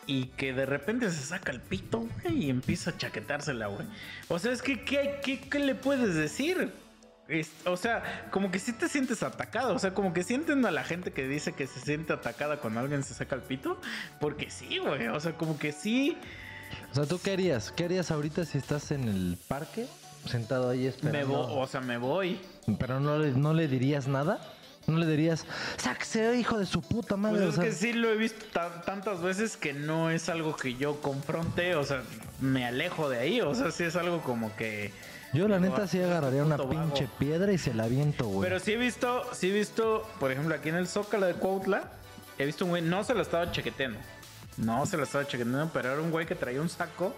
y 0.05 0.27
que 0.37 0.53
de 0.53 0.65
repente 0.65 1.11
se 1.11 1.21
saca 1.21 1.51
el 1.51 1.59
pito, 1.61 2.07
güey, 2.23 2.45
y 2.45 2.49
empieza 2.49 2.91
a 2.91 2.97
chaquetársela, 2.97 3.67
güey. 3.67 3.85
O 4.29 4.39
sea, 4.39 4.51
es 4.53 4.61
que, 4.61 4.83
¿qué, 4.83 5.19
qué, 5.23 5.41
qué 5.41 5.59
le 5.59 5.75
puedes 5.75 6.15
decir? 6.15 6.71
Es- 7.27 7.51
o 7.65 7.77
sea, 7.77 8.27
como 8.31 8.49
que 8.49 8.57
sí 8.57 8.73
te 8.73 8.89
sientes 8.89 9.21
atacado. 9.21 9.75
O 9.75 9.79
sea, 9.79 9.93
como 9.93 10.13
que 10.13 10.23
sienten 10.23 10.65
a 10.65 10.71
la 10.71 10.83
gente 10.83 11.11
que 11.11 11.27
dice 11.27 11.51
que 11.53 11.67
se 11.67 11.79
siente 11.79 12.11
atacada 12.13 12.57
cuando 12.57 12.79
alguien 12.79 13.03
se 13.03 13.13
saca 13.13 13.35
el 13.35 13.41
pito. 13.43 13.79
Porque 14.19 14.49
sí, 14.49 14.79
güey. 14.79 15.09
O 15.09 15.19
sea, 15.19 15.33
como 15.33 15.59
que 15.59 15.71
sí. 15.71 16.17
O 16.91 16.95
sea, 16.95 17.05
¿tú 17.05 17.19
qué 17.23 17.33
harías? 17.33 17.71
¿Qué 17.71 17.83
harías 17.85 18.09
ahorita 18.09 18.45
si 18.45 18.57
estás 18.57 18.89
en 18.89 19.03
el 19.07 19.37
parque, 19.47 19.85
sentado 20.25 20.69
ahí 20.69 20.79
Me 20.81 20.87
esperando? 20.87 21.47
vo- 21.47 21.61
o 21.61 21.67
sea, 21.67 21.81
me 21.81 21.97
voy. 21.97 22.39
Pero 22.79 22.99
no 22.99 23.17
le, 23.17 23.31
no 23.31 23.53
le 23.53 23.67
dirías 23.67 24.07
nada. 24.07 24.39
No 24.87 24.97
le 24.97 25.05
dirías, 25.05 25.45
sáquese, 25.77 26.37
hijo 26.39 26.57
de 26.57 26.65
su 26.65 26.81
puta 26.81 27.15
madre. 27.15 27.37
Pues 27.37 27.47
o 27.47 27.49
es 27.49 27.55
sea, 27.57 27.63
que 27.65 27.71
sí 27.73 27.93
lo 27.93 28.09
he 28.09 28.15
visto 28.17 28.43
ta- 28.51 28.81
tantas 28.81 29.21
veces 29.21 29.55
que 29.55 29.71
no 29.73 30.09
es 30.09 30.29
algo 30.29 30.55
que 30.55 30.75
yo 30.75 30.99
confronte, 31.01 31.75
o 31.75 31.83
sea, 31.83 32.01
me 32.39 32.65
alejo 32.65 33.07
de 33.07 33.19
ahí, 33.19 33.39
o 33.41 33.53
sea, 33.53 33.69
sí 33.69 33.83
es 33.83 33.95
algo 33.95 34.21
como 34.21 34.55
que... 34.55 34.91
Yo 35.31 35.47
la 35.47 35.59
neta 35.59 35.85
sí 35.85 35.99
ah, 36.01 36.05
agarraría 36.05 36.43
una 36.43 36.57
vago. 36.57 36.71
pinche 36.71 37.07
piedra 37.19 37.51
y 37.51 37.59
se 37.59 37.75
la 37.75 37.83
aviento, 37.83 38.25
güey. 38.25 38.49
Pero 38.49 38.59
sí 38.59 38.71
he 38.71 38.77
visto, 38.77 39.23
sí 39.31 39.49
he 39.51 39.53
visto, 39.53 40.09
por 40.19 40.31
ejemplo, 40.31 40.55
aquí 40.55 40.69
en 40.69 40.75
el 40.77 40.87
Zócalo 40.87 41.27
de 41.27 41.35
Cuautla, 41.35 41.83
he 42.39 42.45
visto 42.47 42.65
un 42.65 42.71
güey, 42.71 42.81
no 42.81 43.03
se 43.03 43.13
lo 43.13 43.21
estaba 43.21 43.51
chequeteando, 43.51 43.99
no 44.57 44.87
se 44.87 44.97
lo 44.97 45.03
estaba 45.03 45.27
chequeteando, 45.27 45.69
pero 45.71 45.91
era 45.91 46.01
un 46.01 46.09
güey 46.09 46.25
que 46.25 46.33
traía 46.33 46.59
un 46.61 46.69
saco 46.69 47.13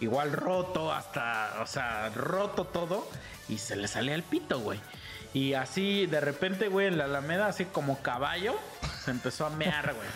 igual 0.00 0.32
roto 0.32 0.92
hasta, 0.92 1.60
o 1.62 1.66
sea, 1.66 2.10
roto 2.10 2.64
todo 2.64 3.08
y 3.48 3.58
se 3.58 3.76
le 3.76 3.88
salía 3.88 4.14
el 4.14 4.22
pito, 4.22 4.60
güey. 4.60 4.80
Y 5.32 5.54
así, 5.54 6.06
de 6.06 6.20
repente, 6.20 6.68
güey, 6.68 6.88
en 6.88 6.98
la 6.98 7.04
Alameda, 7.04 7.46
así 7.46 7.64
como 7.64 8.02
caballo, 8.02 8.56
se 9.04 9.12
empezó 9.12 9.46
a 9.46 9.50
mear, 9.50 9.94
güey. 9.94 10.08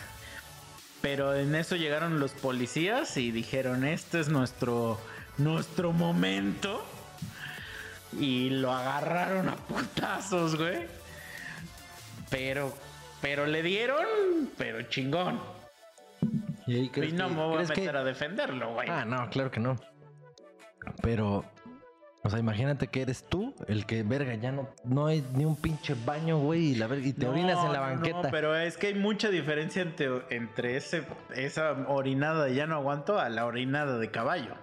Pero 1.00 1.34
en 1.34 1.54
eso 1.54 1.76
llegaron 1.76 2.18
los 2.18 2.32
policías 2.32 3.16
y 3.16 3.30
dijeron, 3.30 3.84
este 3.84 4.20
es 4.20 4.28
nuestro, 4.28 4.98
nuestro 5.36 5.92
momento. 5.92 6.84
Y 8.18 8.50
lo 8.50 8.72
agarraron 8.72 9.48
a 9.48 9.56
putazos, 9.56 10.56
güey. 10.56 10.86
Pero, 12.30 12.74
pero 13.20 13.46
le 13.46 13.62
dieron, 13.62 14.50
pero 14.56 14.82
chingón. 14.82 15.40
¿Y, 16.66 16.76
Y 16.76 17.12
no 17.12 17.28
que- 17.28 17.34
me 17.34 17.42
voy 17.44 17.62
a 17.62 17.66
que- 17.66 17.80
meter 17.80 17.96
a 17.96 18.04
defenderlo, 18.04 18.72
güey. 18.74 18.88
Ah, 18.88 19.04
no, 19.04 19.28
claro 19.30 19.50
que 19.50 19.60
no. 19.60 19.76
Pero, 21.02 21.44
o 22.22 22.30
sea, 22.30 22.38
imagínate 22.38 22.88
que 22.88 23.02
eres 23.02 23.24
tú 23.28 23.54
el 23.68 23.86
que, 23.86 24.02
verga, 24.02 24.34
ya 24.34 24.52
no, 24.52 24.68
no 24.84 25.06
hay 25.06 25.24
ni 25.34 25.44
un 25.44 25.56
pinche 25.56 25.94
baño, 26.04 26.38
güey, 26.38 26.72
y, 26.72 26.74
la 26.74 26.86
verga- 26.86 27.06
y 27.06 27.12
te 27.12 27.24
No, 27.26 27.32
orinas 27.32 27.64
en 27.64 27.72
la 27.72 27.80
banqueta. 27.80 28.22
No, 28.22 28.30
pero 28.30 28.56
es 28.56 28.76
que 28.76 28.88
hay 28.88 28.94
mucha 28.94 29.28
diferencia 29.30 29.82
entre, 29.82 30.08
entre 30.30 30.76
ese, 30.76 31.04
esa 31.34 31.72
orinada 31.88 32.44
de 32.44 32.54
ya 32.54 32.66
no 32.66 32.76
aguanto 32.76 33.18
a 33.18 33.28
la 33.28 33.44
orinada 33.46 33.98
de 33.98 34.10
caballo. 34.10 34.54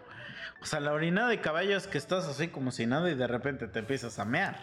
O 0.61 0.65
sea, 0.65 0.79
la 0.79 0.91
orinada 0.93 1.29
de 1.29 1.41
caballo 1.41 1.75
es 1.75 1.87
que 1.87 1.97
estás 1.97 2.27
así 2.27 2.47
como 2.49 2.71
si 2.71 2.85
nada 2.85 3.09
y 3.09 3.15
de 3.15 3.25
repente 3.25 3.67
te 3.67 3.79
empiezas 3.79 4.19
a 4.19 4.25
mear. 4.25 4.59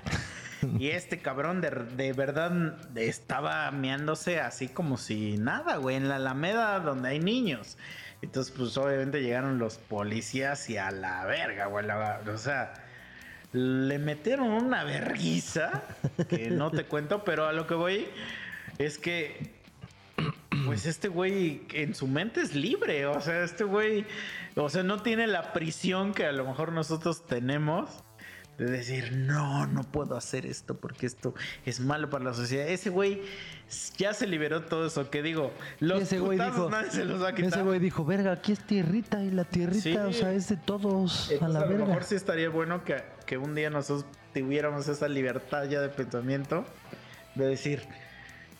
Y 0.78 0.88
este 0.88 1.18
cabrón 1.18 1.60
de, 1.60 1.70
de 1.70 2.12
verdad 2.12 2.78
estaba 2.96 3.70
meándose 3.70 4.40
así 4.40 4.68
como 4.68 4.96
si 4.96 5.36
nada, 5.38 5.76
güey, 5.76 5.96
en 5.96 6.08
la 6.08 6.16
Alameda 6.16 6.80
donde 6.80 7.10
hay 7.10 7.20
niños. 7.20 7.78
Entonces, 8.22 8.52
pues 8.56 8.76
obviamente 8.76 9.22
llegaron 9.22 9.58
los 9.58 9.78
policías 9.78 10.68
y 10.70 10.76
a 10.76 10.90
la 10.90 11.24
verga, 11.24 11.66
güey. 11.66 11.86
la- 11.86 12.20
o 12.32 12.38
sea, 12.38 12.74
le 13.52 13.98
metieron 13.98 14.48
una 14.48 14.84
verguiza 14.84 15.82
que 16.28 16.50
no 16.50 16.70
te 16.70 16.84
cuento, 16.86 17.24
pero 17.24 17.46
a 17.46 17.52
lo 17.52 17.66
que 17.66 17.74
voy 17.74 18.06
es 18.78 18.98
que 18.98 19.56
pues 20.66 20.86
este 20.86 21.06
güey 21.08 21.62
en 21.72 21.94
su 21.94 22.08
mente 22.08 22.40
es 22.40 22.54
libre, 22.54 23.06
o 23.06 23.20
sea, 23.20 23.44
este 23.44 23.62
güey, 23.64 24.04
o 24.56 24.68
sea, 24.68 24.82
no 24.82 25.00
tiene 25.02 25.26
la 25.28 25.52
prisión 25.52 26.12
que 26.12 26.26
a 26.26 26.32
lo 26.32 26.44
mejor 26.44 26.72
nosotros 26.72 27.24
tenemos 27.26 28.02
de 28.58 28.66
decir, 28.66 29.12
no, 29.16 29.66
no 29.68 29.84
puedo 29.84 30.16
hacer 30.16 30.44
esto 30.44 30.76
porque 30.76 31.06
esto 31.06 31.32
es 31.64 31.78
malo 31.80 32.10
para 32.10 32.24
la 32.24 32.34
sociedad. 32.34 32.66
Ese 32.68 32.90
güey 32.90 33.22
ya 33.96 34.12
se 34.14 34.26
liberó 34.26 34.62
todo 34.64 34.86
eso, 34.86 35.08
que 35.10 35.22
digo, 35.22 35.52
los 35.78 36.02
ese 36.02 36.18
güey 36.18 36.38
dijo, 36.38 36.68
nadie 36.68 36.90
se 36.90 37.04
los 37.04 37.22
va 37.22 37.28
a 37.28 37.34
quitar. 37.34 37.52
ese 37.52 37.62
güey 37.62 37.78
dijo, 37.78 38.04
verga, 38.04 38.32
aquí 38.32 38.52
es 38.52 38.58
tierrita 38.66 39.22
y 39.22 39.30
la 39.30 39.44
tierrita, 39.44 39.80
Sí. 39.82 39.96
o 39.96 40.12
sea, 40.12 40.32
es 40.32 40.48
de 40.48 40.56
todos, 40.56 41.30
a 41.30 41.34
Entonces, 41.34 41.54
la 41.54 41.60
a, 41.60 41.62
lo 41.62 41.68
verga. 41.70 41.86
mejor 41.86 42.04
sí 42.04 42.16
estaría 42.16 42.48
bueno 42.48 42.82
que, 42.84 42.96
que 43.26 43.38
un 43.38 43.54
día 43.54 43.70
nosotros 43.70 44.04
tuviéramos 44.34 44.88
esa 44.88 45.06
libertad 45.08 45.64
ya 45.64 45.80
de 45.80 45.88
pensamiento 45.88 46.64
de 47.36 47.46
decir, 47.46 47.82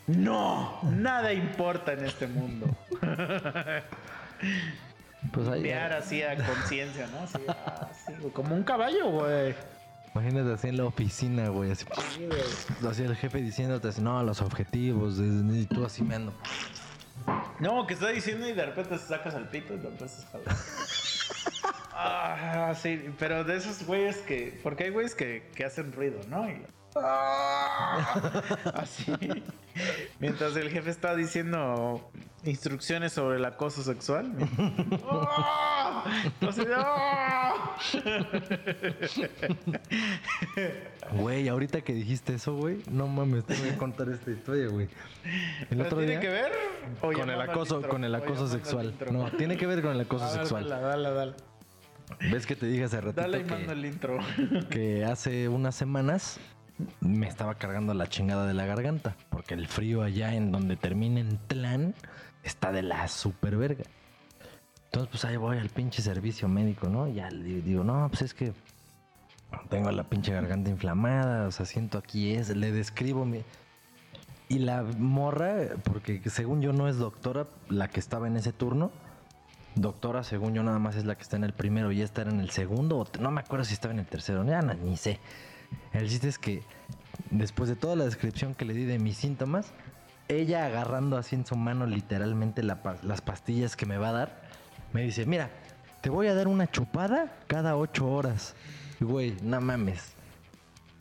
no, 0.07 0.81
nada 0.85 1.33
importa 1.33 1.93
en 1.93 2.05
este 2.05 2.29
mundo. 2.29 2.67
Pues 5.33 5.49
ahí, 5.49 5.69
así 5.71 6.23
a 6.23 6.37
conciencia, 6.37 7.09
¿no? 7.09 7.23
Así, 7.23 7.39
ah, 7.49 7.91
como 8.33 8.55
un 8.55 8.63
caballo, 8.63 9.11
güey. 9.11 9.55
Imagínate 10.19 10.53
así 10.55 10.69
en 10.69 10.77
la 10.77 10.85
oficina, 10.85 11.49
güey, 11.49 11.71
así, 11.71 11.85
así 12.89 13.03
el 13.03 13.17
jefe 13.17 13.39
diciéndote 13.41 13.89
así, 13.89 14.01
no, 14.01 14.23
los 14.23 14.41
objetivos, 14.41 15.19
y 15.19 15.67
tú 15.67 15.85
así 15.85 16.03
me 16.03 16.17
ando. 16.17 16.33
No, 17.61 17.87
que 17.87 17.95
está 17.95 18.09
diciendo 18.09 18.49
y 18.49 18.53
de 18.53 18.67
repente 18.67 18.97
sacas 18.99 19.35
al 19.35 19.49
pito 19.49 19.75
y 19.75 19.79
lo 19.79 19.89
empiezas 19.89 20.27
a. 20.35 20.39
Ah, 22.01 22.75
sí, 22.81 23.11
pero 23.19 23.43
de 23.43 23.57
esos 23.57 23.85
güeyes 23.85 24.19
que. 24.19 24.61
Porque 24.63 24.85
hay 24.85 24.91
güeyes 24.91 25.17
que, 25.17 25.51
que 25.57 25.65
hacen 25.65 25.93
ruido, 25.93 26.21
¿no? 26.29 26.49
Y- 26.49 26.63
Ah, 26.95 28.43
así. 28.75 29.13
Mientras 30.21 30.55
el 30.57 30.71
jefe 30.71 30.91
está 30.91 31.17
diciendo 31.17 32.09
instrucciones 32.45 33.13
sobre 33.13 33.39
el 33.39 33.45
acoso 33.45 33.83
sexual. 33.83 34.33
¡Ah! 35.11 35.75
Entonces, 36.25 36.67
¡ah! 36.75 37.77
Güey, 41.13 41.49
ahorita 41.49 41.81
que 41.81 41.93
dijiste 41.95 42.35
eso, 42.35 42.55
güey, 42.55 42.83
no 42.91 43.07
mames, 43.07 43.45
te 43.45 43.55
voy 43.57 43.69
a 43.71 43.77
contar 43.79 44.09
esta 44.09 44.31
historia, 44.31 44.69
güey. 44.69 44.89
El 45.25 45.67
¿Pero 45.69 45.85
otro 45.85 45.99
¿Tiene 45.99 46.13
día 46.13 46.21
que 46.21 46.29
ver? 46.29 46.53
con 47.01 47.31
el 47.31 47.41
acoso, 47.41 47.83
con 47.89 48.05
el 48.05 48.15
acoso 48.15 48.49
sexual. 48.49 48.95
No, 49.13 49.31
tiene 49.33 49.57
que 49.57 49.67
ver 49.67 49.83
con 49.83 49.93
el 49.93 50.01
acoso 50.01 50.29
sexual. 50.33 50.69
Dale, 50.69 50.83
dale, 50.83 51.11
dale. 51.11 51.35
¿Ves 52.31 52.47
que 52.47 52.57
te 52.57 52.67
dije 52.67 52.85
hace 52.85 53.01
ratito 53.01 53.21
Dale 53.21 53.41
y 53.41 53.45
que- 53.45 53.51
mando 53.51 53.73
el 53.73 53.85
intro. 53.85 54.19
que 54.71 55.05
hace 55.05 55.49
unas 55.49 55.75
semanas 55.75 56.39
me 57.01 57.27
estaba 57.29 57.55
cargando 57.57 57.93
la 57.95 58.07
chingada 58.07 58.47
de 58.47 58.55
la 58.55 58.65
garganta, 58.65 59.17
porque 59.31 59.55
el 59.55 59.67
frío 59.67 60.03
allá 60.03 60.35
en 60.35 60.53
donde 60.53 60.77
termina 60.77 61.21
en 61.21 61.37
Tlán 61.49 61.95
está 62.45 62.73
de 62.73 62.83
la 62.83 63.09
super 63.09 63.57
verga. 63.57 63.85
Entonces, 64.89 65.11
pues 65.11 65.25
ahí 65.27 65.37
voy 65.37 65.59
al 65.59 65.69
pinche 65.69 66.01
servicio 66.01 66.49
médico, 66.49 66.89
¿no? 66.89 67.09
Ya 67.09 67.31
le 67.31 67.61
digo, 67.61 67.85
no, 67.85 68.09
pues 68.09 68.23
es 68.23 68.35
que 68.35 68.55
tengo 69.69 69.91
la 69.91 70.05
pinche 70.05 70.33
garganta 70.33 70.71
inflamada, 70.71 71.47
o 71.47 71.51
sea, 71.51 71.67
siento 71.67 71.99
aquí 71.99 72.33
es, 72.33 72.55
le 72.57 72.73
describo 72.73 73.25
mi... 73.25 73.43
Y 74.49 74.61
la 74.61 74.83
morra, 74.83 75.55
porque 75.85 76.23
según 76.31 76.63
yo 76.63 76.73
no 76.73 76.89
es 76.89 76.97
doctora, 76.97 77.47
la 77.69 77.89
que 77.89 78.01
estaba 78.01 78.27
en 78.29 78.37
ese 78.39 78.55
turno, 78.55 78.91
doctora, 79.75 80.25
según 80.25 80.55
yo 80.55 80.63
nada 80.63 80.79
más 80.79 80.97
es 80.97 81.05
la 81.05 81.17
que 81.17 81.23
está 81.23 81.37
en 81.37 81.45
el 81.45 81.53
primero 81.53 81.93
y 81.93 82.01
esta 82.01 82.23
era 82.23 82.31
en 82.31 82.41
el 82.41 82.49
segundo, 82.49 82.99
o 82.99 83.07
no 83.21 83.31
me 83.31 83.43
acuerdo 83.43 83.67
si 83.67 83.75
estaba 83.75 83.93
en 83.93 84.01
el 84.01 84.07
tercero, 84.07 84.43
ya 84.47 84.63
no, 84.63 84.73
ni 84.73 84.97
sé. 84.97 85.19
El 85.93 86.09
chiste 86.09 86.29
es 86.29 86.39
que 86.39 86.63
después 87.31 87.69
de 87.69 87.77
toda 87.77 87.95
la 87.95 88.07
descripción 88.07 88.55
que 88.55 88.65
le 88.65 88.73
di 88.73 88.85
de 88.85 88.99
mis 88.99 89.19
síntomas, 89.19 89.73
ella 90.29 90.65
agarrando 90.65 91.19
así 91.19 91.37
en 91.37 91.45
su 91.45 91.57
mano 91.57 91.85
literalmente 91.85 92.63
las 92.63 93.21
pastillas 93.21 93.77
que 93.77 93.85
me 93.85 93.99
va 93.99 94.09
a 94.09 94.13
dar, 94.13 94.48
me 94.93 95.03
dice, 95.03 95.27
mira, 95.27 95.51
te 96.01 96.11
voy 96.11 96.27
a 96.29 96.35
dar 96.35 96.49
una 96.49 96.67
chupada 96.71 97.33
cada 97.47 97.77
ocho 97.77 98.07
horas. 98.09 98.55
Y, 99.01 99.05
Güey, 99.05 99.37
no 99.43 99.61
mames. 99.61 100.13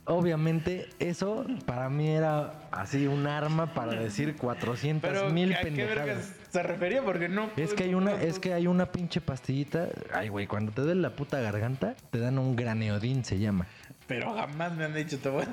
Obviamente 0.06 0.88
eso 1.00 1.46
para 1.66 1.90
mí 1.90 2.08
era 2.10 2.54
así 2.72 3.08
un 3.08 3.28
arma 3.28 3.74
para 3.74 3.92
decir 3.92 4.38
400 4.38 5.10
Pero 5.10 5.30
mil 5.32 5.52
¿a 5.54 5.58
qué 5.58 5.64
pendejadas. 5.66 6.06
vergas 6.06 6.34
se 6.50 6.64
refería? 6.64 7.04
Porque 7.04 7.28
no. 7.28 7.50
Es 7.58 7.74
que 7.74 7.84
hay 7.84 7.94
una, 7.94 8.14
es 8.22 8.40
que 8.40 8.54
hay 8.54 8.68
una 8.68 8.86
pinche 8.86 9.20
pastillita. 9.20 9.90
Ay, 10.14 10.30
güey, 10.30 10.48
cuando 10.48 10.72
te 10.72 10.82
duele 10.82 11.02
la 11.02 11.10
puta 11.10 11.42
garganta, 11.42 11.96
te 12.10 12.20
dan 12.20 12.40
un 12.40 12.56
graneodín, 12.56 13.26
se 13.26 13.38
llama. 13.38 13.68
Pero 14.08 14.34
jamás 14.34 14.74
me 14.78 14.86
han 14.86 14.94
dicho, 14.94 15.20
te 15.20 15.28
voy 15.28 15.44
a. 15.44 15.48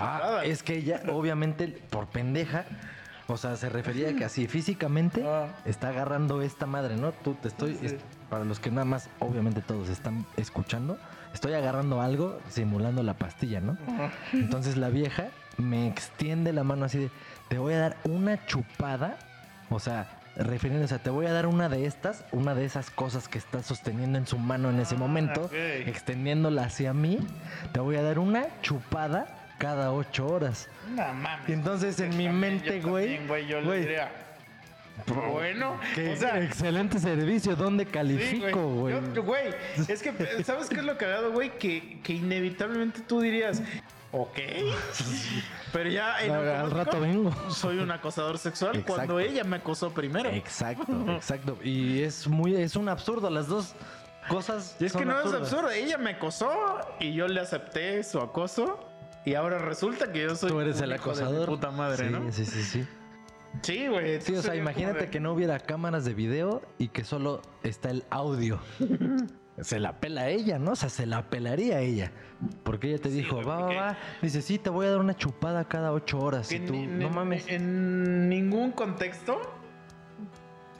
Ah, 0.00 0.42
es 0.44 0.62
que 0.62 0.76
ella, 0.76 1.02
obviamente, 1.10 1.66
por 1.90 2.06
pendeja, 2.06 2.66
o 3.28 3.36
sea, 3.36 3.56
se 3.56 3.68
refería 3.68 4.10
a 4.10 4.12
que 4.14 4.24
así 4.24 4.46
físicamente 4.48 5.22
Ah. 5.26 5.48
está 5.64 5.88
agarrando 5.88 6.42
esta 6.42 6.66
madre, 6.66 6.96
¿no? 6.96 7.12
Tú 7.12 7.34
te 7.34 7.48
estoy, 7.48 7.76
Sí. 7.76 7.86
es- 7.86 7.96
para 8.30 8.44
los 8.44 8.58
que 8.60 8.70
nada 8.70 8.84
más, 8.84 9.08
obviamente 9.20 9.60
todos 9.60 9.88
están 9.88 10.26
escuchando, 10.36 10.98
estoy 11.32 11.52
agarrando 11.54 12.00
algo 12.02 12.38
simulando 12.48 13.02
la 13.02 13.14
pastilla, 13.14 13.60
¿no? 13.60 13.76
Entonces 14.32 14.76
la 14.76 14.88
vieja 14.88 15.28
me 15.56 15.88
extiende 15.88 16.52
la 16.52 16.62
mano 16.64 16.84
así 16.86 16.98
de, 16.98 17.10
te 17.48 17.58
voy 17.58 17.74
a 17.74 17.78
dar 17.78 17.96
una 18.04 18.44
chupada, 18.46 19.16
o 19.70 19.78
sea, 19.80 20.08
refiriéndose 20.36 20.94
a, 20.94 20.98
te 20.98 21.10
voy 21.10 21.26
a 21.26 21.32
dar 21.32 21.46
una 21.46 21.68
de 21.68 21.84
estas, 21.86 22.24
una 22.32 22.54
de 22.54 22.64
esas 22.64 22.90
cosas 22.90 23.28
que 23.28 23.38
está 23.38 23.62
sosteniendo 23.62 24.18
en 24.18 24.26
su 24.26 24.38
mano 24.38 24.70
en 24.70 24.78
ese 24.78 24.94
Ah, 24.94 24.98
momento, 24.98 25.50
extendiéndola 25.52 26.64
hacia 26.64 26.92
mí, 26.92 27.18
te 27.72 27.80
voy 27.80 27.96
a 27.96 28.02
dar 28.02 28.18
una 28.18 28.46
chupada 28.62 29.26
cada 29.58 29.92
ocho 29.92 30.26
horas. 30.26 30.68
No 30.88 31.12
mames. 31.14 31.48
Y 31.48 31.52
entonces 31.52 31.98
en 32.00 32.16
mi 32.16 32.24
También, 32.26 32.40
mente, 32.40 32.80
yo 32.80 32.88
güey, 32.88 33.04
también, 33.04 33.28
güey, 33.28 33.46
yo 33.46 33.62
güey. 33.64 33.80
le 33.80 33.86
diría. 33.86 34.12
Bueno, 35.06 35.78
Qué 35.94 36.12
o 36.12 36.16
sea, 36.16 36.42
excelente 36.42 36.98
servicio, 36.98 37.54
¿dónde 37.54 37.86
califico, 37.86 38.60
güey? 38.68 38.94
Güey, 39.14 39.54
es 39.86 40.02
que, 40.02 40.42
¿sabes 40.42 40.68
qué 40.68 40.76
es 40.76 40.84
lo 40.84 40.98
cagado, 40.98 41.30
güey? 41.30 41.56
Que, 41.56 42.00
que 42.02 42.14
inevitablemente 42.14 43.00
tú 43.02 43.20
dirías, 43.20 43.62
ok, 44.10 44.36
pero 45.72 45.88
ya 45.88 46.20
en 46.20 46.32
No, 46.32 46.40
al 46.40 46.70
rato 46.72 47.00
vengo. 47.00 47.32
Soy 47.50 47.78
un 47.78 47.90
acosador 47.92 48.38
sexual 48.38 48.70
Exacto. 48.76 48.94
cuando 48.94 49.20
ella 49.20 49.44
me 49.44 49.56
acosó 49.56 49.90
primero. 49.92 50.30
Exacto, 50.30 50.92
exacto. 51.14 51.58
Y 51.62 52.02
es 52.02 52.26
muy, 52.26 52.56
es 52.56 52.74
un 52.74 52.88
absurdo, 52.88 53.30
las 53.30 53.46
dos 53.46 53.74
cosas. 54.28 54.76
Y 54.80 54.86
es 54.86 54.92
que 54.92 55.04
no 55.04 55.12
absurdas. 55.12 55.42
es 55.42 55.52
absurdo. 55.52 55.70
Ella 55.70 55.96
me 55.96 56.10
acosó 56.10 56.80
y 56.98 57.12
yo 57.14 57.28
le 57.28 57.40
acepté 57.40 58.02
su 58.02 58.18
acoso. 58.18 58.87
Y 59.28 59.34
ahora 59.34 59.58
resulta 59.58 60.10
que 60.10 60.22
yo 60.22 60.34
soy 60.34 60.48
Tú 60.50 60.58
eres 60.58 60.80
el 60.80 60.88
de 60.88 60.94
acosador. 60.94 61.46
puta 61.46 61.70
madre, 61.70 62.06
sí, 62.06 62.10
¿no? 62.10 62.32
Sí, 62.32 62.46
sí, 62.46 62.62
sí. 62.62 62.86
Sí, 63.60 63.86
güey. 63.88 64.22
Sí, 64.22 64.34
o 64.34 64.40
sea, 64.40 64.56
imagínate 64.56 65.10
que 65.10 65.20
no 65.20 65.34
hubiera 65.34 65.58
cámaras 65.58 66.06
de 66.06 66.14
video 66.14 66.62
y 66.78 66.88
que 66.88 67.04
solo 67.04 67.42
está 67.62 67.90
el 67.90 68.04
audio. 68.08 68.58
Se 69.60 69.78
la 69.80 70.00
pela 70.00 70.30
ella, 70.30 70.58
¿no? 70.58 70.70
O 70.70 70.76
sea, 70.76 70.88
se 70.88 71.04
la 71.04 71.28
pelaría 71.30 71.80
ella. 71.80 72.12
Porque 72.62 72.88
ella 72.90 73.02
te 73.02 73.08
dijo, 73.08 73.42
va, 73.42 73.58
va, 73.58 73.74
va. 73.74 73.98
Dice, 74.22 74.40
sí, 74.40 74.56
te 74.56 74.70
voy 74.70 74.86
a 74.86 74.90
dar 74.90 75.00
una 75.00 75.16
chupada 75.16 75.64
cada 75.66 75.92
ocho 75.92 76.20
horas. 76.20 76.52
Y 76.52 76.60
tú, 76.60 76.74
no 76.74 77.10
mames. 77.10 77.44
En 77.48 78.28
ningún 78.28 78.70
contexto, 78.70 79.40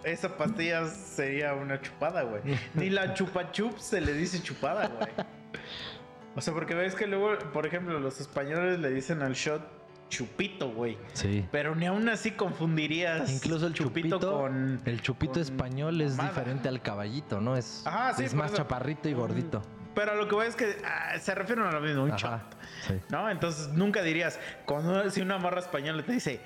esa 0.04 0.36
pastilla 0.36 0.86
sería 0.86 1.54
una 1.54 1.80
chupada, 1.80 2.22
güey. 2.22 2.42
Ni 2.74 2.88
la 2.88 3.14
chupa 3.14 3.50
chup 3.50 3.76
se 3.78 4.00
le 4.00 4.12
dice 4.12 4.40
chupada, 4.40 4.86
güey. 4.86 5.08
O 6.38 6.40
sea, 6.40 6.54
porque 6.54 6.72
ves 6.74 6.94
que 6.94 7.08
luego, 7.08 7.36
por 7.52 7.66
ejemplo, 7.66 7.98
los 7.98 8.20
españoles 8.20 8.78
le 8.78 8.90
dicen 8.90 9.22
al 9.22 9.32
shot 9.34 9.60
chupito, 10.08 10.70
güey. 10.70 10.96
Sí. 11.14 11.44
Pero 11.50 11.74
ni 11.74 11.86
aún 11.86 12.08
así 12.08 12.30
confundirías 12.30 13.28
Incluso 13.28 13.66
el 13.66 13.74
chupito, 13.74 14.20
con. 14.20 14.80
el 14.84 15.02
chupito 15.02 15.32
con 15.34 15.42
español 15.42 16.00
es 16.00 16.12
mamada. 16.12 16.28
diferente 16.28 16.68
al 16.68 16.80
caballito, 16.80 17.40
¿no? 17.40 17.56
Es, 17.56 17.84
Ajá, 17.84 18.14
sí, 18.14 18.22
es 18.24 18.34
más 18.34 18.52
eso. 18.52 18.58
chaparrito 18.58 19.08
y 19.08 19.14
gordito. 19.14 19.62
Pero 19.96 20.12
a 20.12 20.14
lo 20.14 20.28
que 20.28 20.36
voy 20.36 20.46
es 20.46 20.54
que 20.54 20.76
ah, 20.84 21.18
se 21.18 21.34
refieren 21.34 21.64
a 21.64 21.72
lo 21.72 21.80
mismo, 21.80 22.04
un 22.04 22.12
Ajá. 22.12 22.18
shot. 22.18 22.56
Sí. 22.86 22.94
¿No? 23.10 23.28
Entonces 23.28 23.68
nunca 23.70 24.02
dirías, 24.02 24.38
cuando 24.64 25.10
si 25.10 25.20
una 25.20 25.38
morra 25.38 25.58
española 25.58 26.04
te 26.04 26.12
dice 26.12 26.40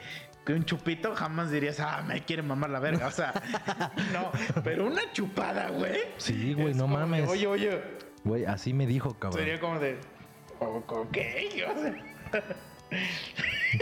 que 0.46 0.54
un 0.54 0.64
chupito, 0.64 1.14
jamás 1.14 1.50
dirías, 1.50 1.78
ah, 1.80 2.02
me 2.02 2.24
quiere 2.24 2.42
mamar 2.42 2.70
la 2.70 2.80
verga. 2.80 3.08
O 3.08 3.10
sea, 3.12 3.32
no, 4.14 4.32
pero 4.64 4.86
una 4.86 5.12
chupada, 5.12 5.68
güey. 5.68 6.00
Sí, 6.16 6.54
güey, 6.54 6.72
no 6.72 6.88
mames. 6.88 7.28
oye, 7.28 7.46
oye, 7.46 7.82
Güey, 8.24 8.44
así 8.44 8.72
me 8.72 8.86
dijo, 8.86 9.14
cabrón. 9.18 9.40
sería 9.40 9.58
como 9.60 9.78
de, 9.78 9.98
"O- 10.60 10.82
ok, 10.86 11.16
o 11.16 11.80
sea, 11.80 12.44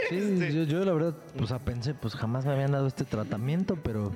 Sí, 0.09 0.15
Este- 0.15 0.53
yo, 0.53 0.63
yo 0.63 0.85
la 0.85 0.93
verdad, 0.93 1.15
pues 1.37 1.51
ah, 1.51 1.59
pensé, 1.59 1.93
pues 1.93 2.15
jamás 2.15 2.45
me 2.45 2.53
habían 2.53 2.71
dado 2.71 2.87
este 2.87 3.03
tratamiento, 3.03 3.75
pero 3.75 4.15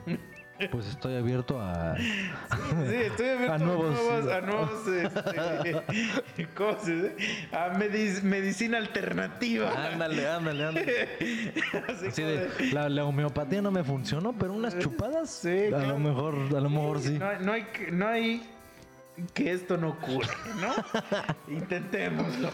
Pues 0.72 0.88
estoy 0.88 1.18
abierto 1.18 1.60
a. 1.60 1.98
Sí, 1.98 2.96
estoy 2.96 3.28
abierto 3.28 3.52
A 3.54 3.58
nuevos- 3.58 4.32
a 4.32 4.40
nuevos, 4.40 4.88
este, 4.88 6.48
¿cómo 6.56 6.80
se 6.80 6.94
dice? 6.96 7.16
A 7.52 7.74
medic- 7.74 8.22
medicina 8.24 8.78
alternativa. 8.78 9.70
Ándale, 9.92 10.26
ándale, 10.30 10.64
ándale. 10.64 11.10
Así 12.08 12.22
de, 12.24 12.48
de- 12.48 12.72
la, 12.72 12.88
la 12.88 13.04
homeopatía 13.04 13.62
no 13.62 13.70
me 13.72 13.84
funcionó, 13.84 14.32
pero 14.32 14.54
unas 14.54 14.80
chupadas, 14.80 15.30
Sí, 15.30 15.66
a 15.66 15.68
claro. 15.68 15.88
lo 15.90 16.00
mejor, 16.00 16.36
a 16.56 16.62
lo 16.62 16.70
mejor 16.70 17.02
sí. 17.02 17.20
No, 17.20 17.28
hay- 17.28 17.38
no 17.42 17.52
hay, 17.52 17.64
que- 17.66 17.92
no 17.92 18.08
hay 18.08 18.50
que 19.34 19.51
esto 19.51 19.78
no 19.78 19.89
ocurra, 19.89 20.34
¿no? 20.60 20.73
Intentémoslo. 21.54 22.49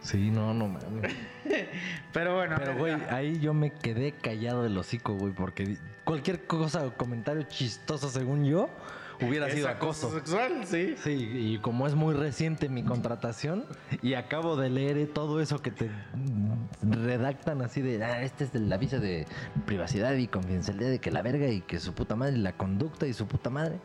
Sí, 0.00 0.30
no, 0.30 0.54
no 0.54 0.68
mames. 0.68 1.12
Pero 2.12 2.36
bueno, 2.36 2.56
Pero, 2.58 2.76
güey, 2.76 2.94
ahí 3.10 3.40
yo 3.40 3.54
me 3.54 3.72
quedé 3.72 4.12
callado 4.12 4.62
del 4.62 4.76
hocico, 4.78 5.14
güey, 5.14 5.32
porque 5.32 5.78
cualquier 6.04 6.46
cosa 6.46 6.86
o 6.86 6.96
comentario 6.96 7.42
chistoso, 7.42 8.08
según 8.08 8.44
yo, 8.44 8.68
hubiera 9.20 9.48
es 9.48 9.54
sido 9.54 9.68
acoso. 9.68 10.12
sexual, 10.12 10.64
sí. 10.64 10.94
Sí, 11.02 11.10
y 11.12 11.58
como 11.58 11.88
es 11.88 11.96
muy 11.96 12.14
reciente 12.14 12.68
mi 12.68 12.84
contratación, 12.84 13.64
y 14.00 14.14
acabo 14.14 14.54
de 14.56 14.70
leer 14.70 15.08
todo 15.12 15.40
eso 15.40 15.60
que 15.60 15.72
te 15.72 15.90
redactan 16.82 17.62
así 17.62 17.82
de, 17.82 18.04
ah, 18.04 18.22
este 18.22 18.44
es 18.44 18.54
el 18.54 18.72
aviso 18.72 19.00
de 19.00 19.26
privacidad 19.64 20.12
y 20.14 20.28
confidencialidad 20.28 20.90
de 20.90 21.00
que 21.00 21.10
la 21.10 21.22
verga 21.22 21.48
y 21.48 21.62
que 21.62 21.80
su 21.80 21.94
puta 21.94 22.14
madre, 22.14 22.36
la 22.36 22.52
conducta 22.52 23.08
y 23.08 23.12
su 23.12 23.26
puta 23.26 23.50
madre. 23.50 23.80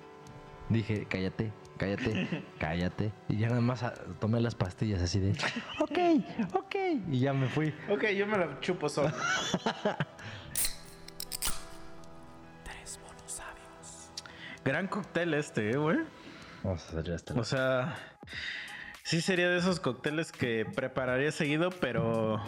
Dije, 0.70 1.08
cállate, 1.10 1.52
cállate, 1.82 2.44
cállate. 2.60 3.12
Y 3.28 3.38
ya 3.38 3.50
nada 3.50 3.62
más 3.62 3.82
ah, 3.84 3.94
tomé 4.20 4.40
las 4.40 4.54
pastillas 4.54 5.02
así 5.02 5.20
de, 5.20 5.32
ok, 5.80 5.98
ok. 6.54 6.76
Y 7.10 7.20
ya 7.20 7.34
me 7.34 7.48
fui. 7.48 7.74
Ok, 7.90 8.06
yo 8.10 8.28
me 8.28 8.38
la 8.38 8.60
chupo 8.60 8.88
solo. 8.88 9.10
Tres 12.64 13.00
monos 13.04 13.32
sabios. 13.32 14.12
Gran 14.64 14.88
cóctel 14.88 15.34
este, 15.34 15.72
eh, 15.72 15.78
güey. 15.78 15.98
Vamos 16.64 16.84
a 16.86 16.88
hacer 16.90 17.04
ya 17.04 17.16
este. 17.16 17.34
O 17.34 17.44
sea, 17.44 17.96
sí 19.04 19.22
sería 19.22 19.50
de 19.50 19.58
esos 19.58 19.80
cócteles 19.80 20.32
que 20.32 20.66
prepararía 20.76 21.32
seguido, 21.32 21.72
pero 21.72 22.40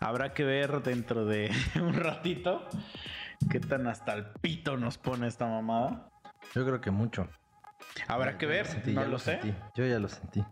habrá 0.00 0.34
que 0.34 0.42
ver 0.42 0.82
dentro 0.82 1.26
de 1.26 1.52
un 1.76 1.94
ratito 1.94 2.66
qué 3.50 3.60
tan 3.60 3.86
hasta 3.86 4.14
el 4.14 4.26
pito 4.40 4.76
nos 4.76 4.98
pone 4.98 5.28
esta 5.28 5.46
mamada. 5.46 6.10
Yo 6.54 6.66
creo 6.66 6.80
que 6.80 6.90
mucho. 6.90 7.28
Habrá 8.08 8.38
que 8.38 8.46
ver, 8.46 8.66
sentí, 8.66 8.92
no 8.92 9.02
ya 9.02 9.08
lo 9.08 9.18
sé. 9.18 9.40
Yo 9.74 9.86
ya 9.86 9.98
lo 9.98 10.08
sentí. 10.08 10.44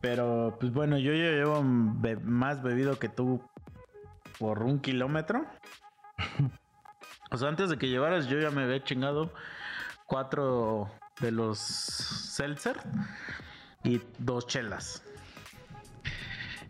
Pero 0.00 0.56
pues 0.60 0.72
bueno, 0.72 0.98
yo 0.98 1.12
ya 1.12 1.30
llevo 1.30 1.62
be- 1.64 2.16
más 2.16 2.62
bebido 2.62 2.98
que 2.98 3.08
tú 3.08 3.42
por 4.38 4.62
un 4.62 4.80
kilómetro. 4.80 5.46
O 7.32 7.36
sea, 7.38 7.48
antes 7.48 7.68
de 7.68 7.76
que 7.76 7.88
llevaras 7.88 8.28
yo 8.28 8.38
ya 8.38 8.52
me 8.52 8.62
había 8.62 8.84
chingado 8.84 9.34
cuatro 10.06 10.88
de 11.20 11.32
los 11.32 11.58
seltzer 11.58 12.78
y 13.82 14.00
dos 14.18 14.46
chelas. 14.46 15.02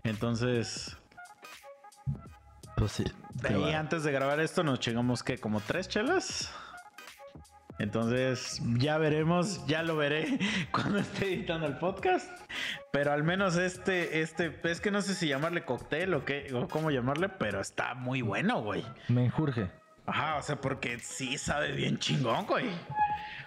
Entonces, 0.03 0.97
Pues 2.77 2.93
sí. 2.93 3.05
ahí 3.45 3.75
antes 3.75 4.03
de 4.03 4.13
grabar 4.13 4.41
esto 4.41 4.63
nos 4.63 4.81
chingamos 4.81 5.23
que 5.23 5.37
como 5.39 5.61
tres 5.61 5.89
chelas. 5.89 6.51
Entonces 7.79 8.61
ya 8.79 8.97
veremos, 8.99 9.67
ya 9.67 9.83
lo 9.83 9.97
veré 9.97 10.39
cuando 10.73 10.99
esté 10.99 11.27
editando 11.35 11.67
el 11.67 11.77
podcast. 11.79 12.29
Pero 12.93 13.13
al 13.13 13.23
menos 13.23 13.57
este, 13.57 14.21
este, 14.23 14.59
es 14.65 14.81
que 14.81 14.91
no 14.91 15.03
sé 15.03 15.15
si 15.15 15.29
llamarle 15.29 15.65
cóctel 15.65 16.15
o 16.15 16.25
qué, 16.25 16.53
o 16.55 16.69
cómo 16.69 16.91
llamarle, 16.91 17.29
pero 17.29 17.61
está 17.61 17.95
muy 17.95 18.23
bueno, 18.23 18.63
güey. 18.63 18.85
Me 19.09 19.27
enjurge. 19.27 19.71
Ajá, 20.07 20.37
o 20.37 20.43
sea, 20.43 20.57
porque 20.61 20.99
sí 21.01 21.37
sabe 21.37 21.73
bien 21.73 21.99
chingón, 21.99 22.47
güey. 22.47 22.67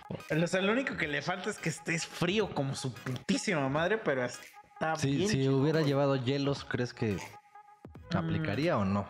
O 0.10 0.48
sea, 0.48 0.62
lo 0.62 0.72
único 0.74 0.98
que 0.98 1.08
le 1.08 1.22
falta 1.22 1.50
es 1.50 1.58
que 1.58 1.70
estés 1.70 2.06
frío 2.06 2.50
como 2.54 2.76
su 2.76 2.94
putísima 2.94 3.68
madre, 3.70 3.98
pero 3.98 4.26
está 4.26 4.96
Si, 4.96 5.16
bien. 5.16 5.30
si 5.30 5.38
chingón, 5.38 5.62
hubiera 5.62 5.80
güey. 5.80 5.90
llevado 5.90 6.16
hielos, 6.18 6.66
¿crees 6.66 6.94
que 6.94 7.18
aplicaría 8.14 8.78
o 8.78 8.86
no? 8.86 9.08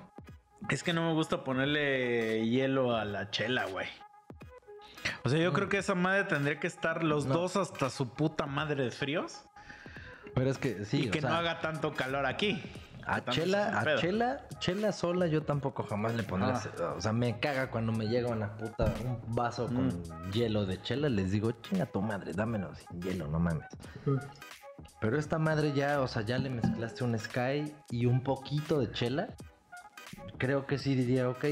Es 0.70 0.84
que 0.84 0.94
no 0.94 1.08
me 1.08 1.14
gusta 1.14 1.44
ponerle 1.44 2.46
hielo 2.48 2.96
a 2.96 3.06
la 3.06 3.32
chela, 3.32 3.66
güey. 3.66 3.88
O 5.24 5.30
sea, 5.30 5.40
yo 5.40 5.52
creo 5.54 5.68
que 5.70 5.78
esa 5.78 5.96
madre 5.96 6.24
tendría 6.26 6.60
que 6.60 6.68
estar 6.68 7.04
los 7.04 7.26
No. 7.26 7.34
dos 7.36 7.56
hasta 7.58 7.90
su 7.90 8.10
puta 8.10 8.46
madre 8.46 8.84
de 8.86 8.92
fríos 8.92 9.42
Pero 10.34 10.50
es 10.50 10.58
que 10.58 10.86
sí, 10.86 11.06
y 11.06 11.10
o 11.10 11.12
que 11.12 11.22
sea, 11.22 11.30
no 11.30 11.36
haga 11.38 11.60
tanto 11.60 11.94
calor 11.94 12.26
aquí. 12.26 12.62
a 13.06 13.26
chela, 13.26 13.80
a 13.80 13.96
chela, 13.98 14.48
chela 14.60 14.92
sola 14.92 15.26
yo 15.28 15.42
tampoco 15.42 15.82
jamás 15.84 16.14
le 16.14 16.22
pondré. 16.24 16.52
Ah. 16.54 16.94
O 16.96 17.02
sea, 17.02 17.12
me 17.12 17.40
caga 17.40 17.72
cuando 17.72 17.92
me 17.92 18.08
llega 18.08 18.30
una 18.30 18.56
puta, 18.56 18.94
un 19.04 19.20
vaso 19.36 19.66
con 19.66 19.88
Mm. 19.88 20.32
hielo 20.32 20.66
de 20.68 20.80
chela, 20.84 21.10
les 21.10 21.32
digo, 21.32 21.52
chinga 21.54 21.88
tu 21.88 22.02
madre, 22.02 22.34
dámelo 22.34 22.74
sin 22.76 23.02
hielo, 23.02 23.28
no 23.28 23.40
mames. 23.40 23.66
Pero 25.02 25.18
esta 25.18 25.40
madre 25.40 25.74
ya, 25.74 26.02
o 26.02 26.08
sea, 26.08 26.22
ya 26.22 26.38
le 26.38 26.50
mezclaste 26.50 27.04
un 27.04 27.18
Sky 27.18 27.74
y 27.90 28.06
un 28.06 28.22
poquito 28.22 28.80
de 28.80 28.92
chela. 28.92 29.30
Creo 30.38 30.68
que 30.68 30.78
sí 30.78 30.94
diría, 30.96 31.28
ok, 31.30 31.46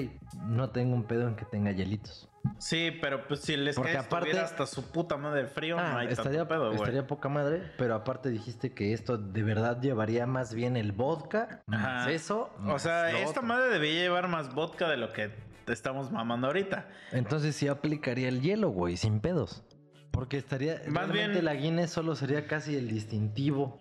no 0.46 0.70
tengo 0.70 0.94
un 0.96 1.04
pedo 1.04 1.28
en 1.28 1.36
que 1.36 1.46
tenga 1.46 1.72
hielitos. 1.72 2.27
Sí, 2.60 2.92
pero 3.02 3.28
pues 3.28 3.42
si 3.42 3.56
les 3.56 3.76
Porque 3.76 3.94
cae 3.94 4.02
aparte- 4.02 4.40
hasta 4.40 4.66
su 4.66 4.90
puta 4.92 5.18
madre 5.18 5.46
frío, 5.48 5.76
no 5.76 5.82
Ah, 5.82 6.00
hay 6.00 6.08
estaría, 6.08 6.40
tanto 6.40 6.48
pedo, 6.48 6.72
estaría 6.74 7.06
poca 7.06 7.30
madre, 7.30 7.62
pero 7.78 7.94
aparte 7.96 8.30
dijiste 8.30 8.74
que 8.74 8.94
esto 8.94 9.18
de 9.18 9.44
verdad 9.44 9.80
llevaría 9.82 10.26
más 10.26 10.54
bien 10.54 10.76
el 10.78 10.92
vodka, 10.92 11.62
más 11.68 11.86
Ajá. 12.04 12.12
eso. 12.12 12.50
O 12.66 12.80
sea, 12.80 13.12
esta 13.12 13.30
otro. 13.30 13.44
madre 13.44 13.70
debía 13.70 13.94
llevar 14.02 14.28
más 14.28 14.54
vodka 14.56 14.90
de 14.90 14.98
lo 14.98 15.14
que 15.14 15.30
te 15.66 15.74
estamos 15.74 16.12
mamando 16.12 16.48
ahorita. 16.48 16.88
Entonces 17.12 17.56
sí 17.56 17.68
aplicaría 17.68 18.28
el 18.30 18.42
hielo, 18.42 18.70
güey, 18.70 18.98
sin 18.98 19.20
pedos. 19.20 19.64
Porque 20.12 20.38
estaría. 20.38 20.82
Más 20.88 21.12
bien- 21.12 21.44
la 21.46 21.54
Guinness 21.54 21.92
solo 21.92 22.16
sería 22.16 22.48
casi 22.48 22.76
el 22.76 22.88
distintivo. 22.88 23.80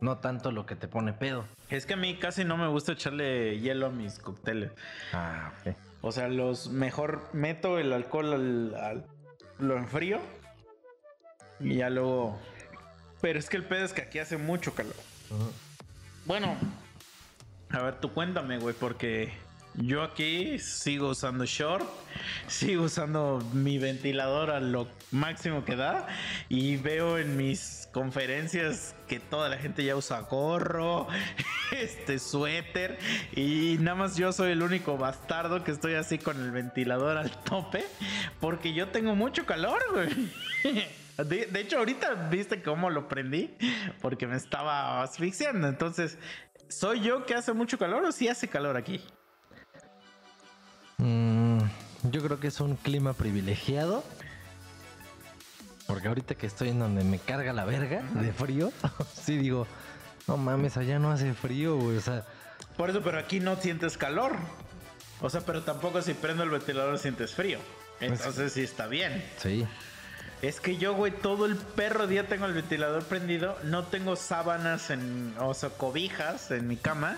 No 0.00 0.18
tanto 0.18 0.50
lo 0.50 0.66
que 0.66 0.76
te 0.76 0.88
pone 0.88 1.12
pedo. 1.14 1.46
Es 1.70 1.86
que 1.86 1.94
a 1.94 1.96
mí 1.96 2.18
casi 2.18 2.44
no 2.44 2.56
me 2.58 2.66
gusta 2.68 2.92
echarle 2.92 3.60
hielo 3.60 3.86
a 3.86 3.90
mis 3.90 4.18
cócteles. 4.18 4.72
Ah, 5.12 5.52
ok. 5.64 5.74
O 6.06 6.12
sea, 6.12 6.28
los 6.28 6.68
mejor 6.68 7.28
meto 7.32 7.78
el 7.78 7.92
alcohol 7.92 8.32
al, 8.32 8.74
al- 8.76 9.06
lo 9.58 9.76
enfrío 9.76 10.20
y 11.60 11.76
ya 11.76 11.90
luego. 11.90 12.38
Pero 13.20 13.38
es 13.38 13.48
que 13.48 13.56
el 13.56 13.64
pedo 13.64 13.84
es 13.84 13.92
que 13.92 14.02
aquí 14.02 14.18
hace 14.18 14.36
mucho 14.36 14.74
calor. 14.74 14.94
Bueno, 16.26 16.56
a 17.70 17.82
ver, 17.82 17.98
tú 18.00 18.12
cuéntame, 18.12 18.58
güey, 18.58 18.74
porque 18.74 19.32
yo 19.78 20.02
aquí 20.02 20.58
sigo 20.58 21.08
usando 21.08 21.44
short, 21.44 21.86
sigo 22.46 22.84
usando 22.84 23.42
mi 23.52 23.78
ventilador 23.78 24.50
a 24.50 24.60
lo 24.60 24.88
máximo 25.10 25.64
que 25.64 25.76
da 25.76 26.06
y 26.48 26.76
veo 26.76 27.18
en 27.18 27.36
mis 27.36 27.88
conferencias 27.92 28.94
que 29.06 29.20
toda 29.20 29.48
la 29.48 29.58
gente 29.58 29.84
ya 29.84 29.96
usa 29.96 30.20
gorro, 30.20 31.08
este 31.72 32.18
suéter 32.18 32.98
y 33.34 33.76
nada 33.80 33.96
más 33.96 34.16
yo 34.16 34.32
soy 34.32 34.52
el 34.52 34.62
único 34.62 34.96
bastardo 34.96 35.64
que 35.64 35.72
estoy 35.72 35.94
así 35.94 36.18
con 36.18 36.40
el 36.40 36.50
ventilador 36.50 37.16
al 37.16 37.30
tope 37.44 37.84
porque 38.40 38.72
yo 38.72 38.88
tengo 38.88 39.14
mucho 39.14 39.46
calor. 39.46 39.80
De, 41.16 41.48
hecho, 41.60 41.78
ahorita 41.78 42.28
viste 42.30 42.62
cómo 42.62 42.90
lo 42.90 43.08
prendí 43.08 43.56
porque 44.02 44.26
me 44.26 44.36
estaba 44.36 45.02
asfixiando. 45.02 45.66
Entonces, 45.66 46.18
¿soy 46.68 47.00
yo 47.00 47.24
que 47.24 47.34
hace 47.34 47.54
mucho 47.54 47.78
calor 47.78 48.04
o 48.04 48.12
sí 48.12 48.28
hace 48.28 48.48
calor 48.48 48.76
aquí? 48.76 49.00
Mm, 50.98 51.58
yo 52.04 52.22
creo 52.22 52.40
que 52.40 52.48
es 52.48 52.60
un 52.60 52.76
clima 52.76 53.12
privilegiado. 53.12 54.04
Porque 55.86 56.08
ahorita 56.08 56.34
que 56.34 56.46
estoy 56.46 56.70
en 56.70 56.80
donde 56.80 57.04
me 57.04 57.18
carga 57.18 57.52
la 57.52 57.64
verga 57.64 58.02
de 58.02 58.32
frío, 58.32 58.72
sí 59.14 59.36
digo, 59.38 59.66
no 60.26 60.36
mames, 60.36 60.76
allá 60.76 60.98
no 60.98 61.12
hace 61.12 61.32
frío, 61.32 61.76
güey. 61.76 61.96
O 61.96 62.00
sea, 62.00 62.24
Por 62.76 62.90
eso, 62.90 63.02
pero 63.02 63.18
aquí 63.18 63.38
no 63.38 63.56
sientes 63.56 63.96
calor. 63.96 64.36
O 65.20 65.30
sea, 65.30 65.42
pero 65.42 65.62
tampoco 65.62 66.02
si 66.02 66.14
prendo 66.14 66.42
el 66.42 66.50
ventilador 66.50 66.98
sientes 66.98 67.34
frío. 67.34 67.58
Entonces 68.00 68.52
sí 68.52 68.62
está 68.62 68.86
bien. 68.86 69.24
sí. 69.38 69.66
Es 70.42 70.60
que 70.60 70.76
yo, 70.76 70.92
güey, 70.94 71.12
todo 71.12 71.46
el 71.46 71.56
perro 71.56 72.06
día 72.06 72.28
tengo 72.28 72.44
el 72.44 72.52
ventilador 72.52 73.02
prendido. 73.04 73.56
No 73.64 73.84
tengo 73.84 74.16
sábanas 74.16 74.90
en, 74.90 75.34
o 75.40 75.54
sea, 75.54 75.70
cobijas 75.70 76.50
en 76.50 76.68
mi 76.68 76.76
cama. 76.76 77.16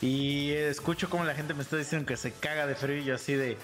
Y 0.00 0.50
escucho 0.52 1.08
como 1.08 1.24
la 1.24 1.34
gente 1.34 1.54
me 1.54 1.62
está 1.62 1.76
diciendo 1.76 2.06
que 2.06 2.16
se 2.16 2.32
caga 2.32 2.66
de 2.66 2.74
frío 2.74 2.98
y 2.98 3.04
yo 3.04 3.14
así 3.14 3.34
de, 3.34 3.56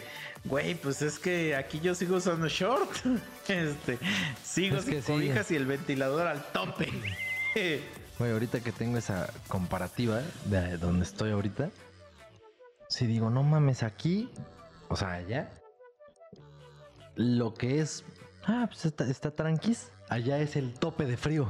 güey, 0.45 0.75
pues 0.75 1.03
es 1.03 1.18
que 1.18 1.55
aquí 1.55 1.81
yo 1.81 1.95
sigo 1.95 2.16
usando 2.16 2.49
short. 2.49 2.90
Este, 3.49 3.99
sigo 4.45 4.77
Es 4.79 4.85
sin 4.85 5.03
sí. 5.03 5.12
cobijas 5.12 5.51
y 5.51 5.57
el 5.57 5.66
ventilador 5.66 6.27
al 6.27 6.42
tope. 6.53 6.88
Güey, 8.18 8.31
ahorita 8.31 8.61
que 8.61 8.73
tengo 8.73 8.99
esa 8.99 9.29
comparativa 9.49 10.23
de 10.45 10.77
donde 10.79 11.05
estoy 11.05 11.33
ahorita, 11.33 11.71
si 12.88 13.07
digo, 13.07 13.31
no 13.31 13.42
mames, 13.42 13.83
aquí, 13.83 14.31
o 14.88 14.97
sea, 14.97 15.12
allá, 15.12 15.51
lo 17.16 17.55
que 17.55 17.81
es, 17.81 18.05
ah, 18.45 18.66
pues 18.68 18.85
está, 18.85 19.05
está 19.11 19.33
tranquis, 19.33 19.88
allá 20.09 20.38
es 20.38 20.57
el 20.57 20.73
tope 20.75 21.05
de 21.05 21.16
frío. 21.16 21.49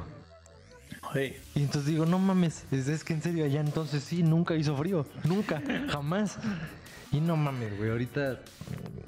Güey, 1.10 1.36
Y 1.54 1.62
entonces 1.62 1.86
digo, 1.86 2.06
no 2.06 2.18
mames, 2.18 2.64
es, 2.70 2.88
es 2.88 3.04
que 3.04 3.12
en 3.12 3.22
serio, 3.22 3.44
allá 3.44 3.60
entonces 3.60 4.02
sí, 4.04 4.22
nunca 4.22 4.54
hizo 4.54 4.76
frío, 4.76 5.06
nunca, 5.24 5.62
jamás. 5.90 6.38
Y 7.10 7.20
no 7.20 7.36
mames, 7.36 7.76
güey, 7.76 7.90
ahorita 7.90 8.40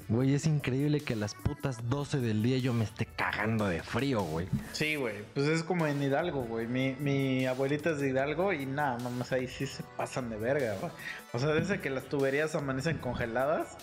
Güey, 0.07 0.35
es 0.35 0.45
increíble 0.45 0.99
que 0.99 1.13
a 1.13 1.15
las 1.15 1.33
putas 1.33 1.89
12 1.89 2.19
del 2.19 2.43
día 2.43 2.59
yo 2.59 2.73
me 2.73 2.83
esté 2.83 3.07
cagando 3.07 3.65
de 3.65 3.81
frío, 3.81 4.21
güey. 4.21 4.47
Sí, 4.71 4.95
güey. 4.95 5.15
Pues 5.33 5.47
es 5.47 5.63
como 5.63 5.87
en 5.87 6.01
Hidalgo, 6.01 6.43
güey. 6.43 6.67
Mi, 6.67 6.95
mi 6.99 7.47
abuelita 7.47 7.89
es 7.89 7.99
de 7.99 8.09
Hidalgo 8.09 8.53
y 8.53 8.67
nada, 8.67 8.99
mamás 8.99 9.31
ahí 9.31 9.47
sí 9.47 9.65
se 9.65 9.81
pasan 9.97 10.29
de 10.29 10.37
verga, 10.37 10.75
güey. 10.79 10.91
O 11.33 11.39
sea, 11.39 11.49
desde 11.49 11.81
que 11.81 11.89
las 11.89 12.03
tuberías 12.03 12.53
amanecen 12.53 12.99
congeladas 12.99 13.77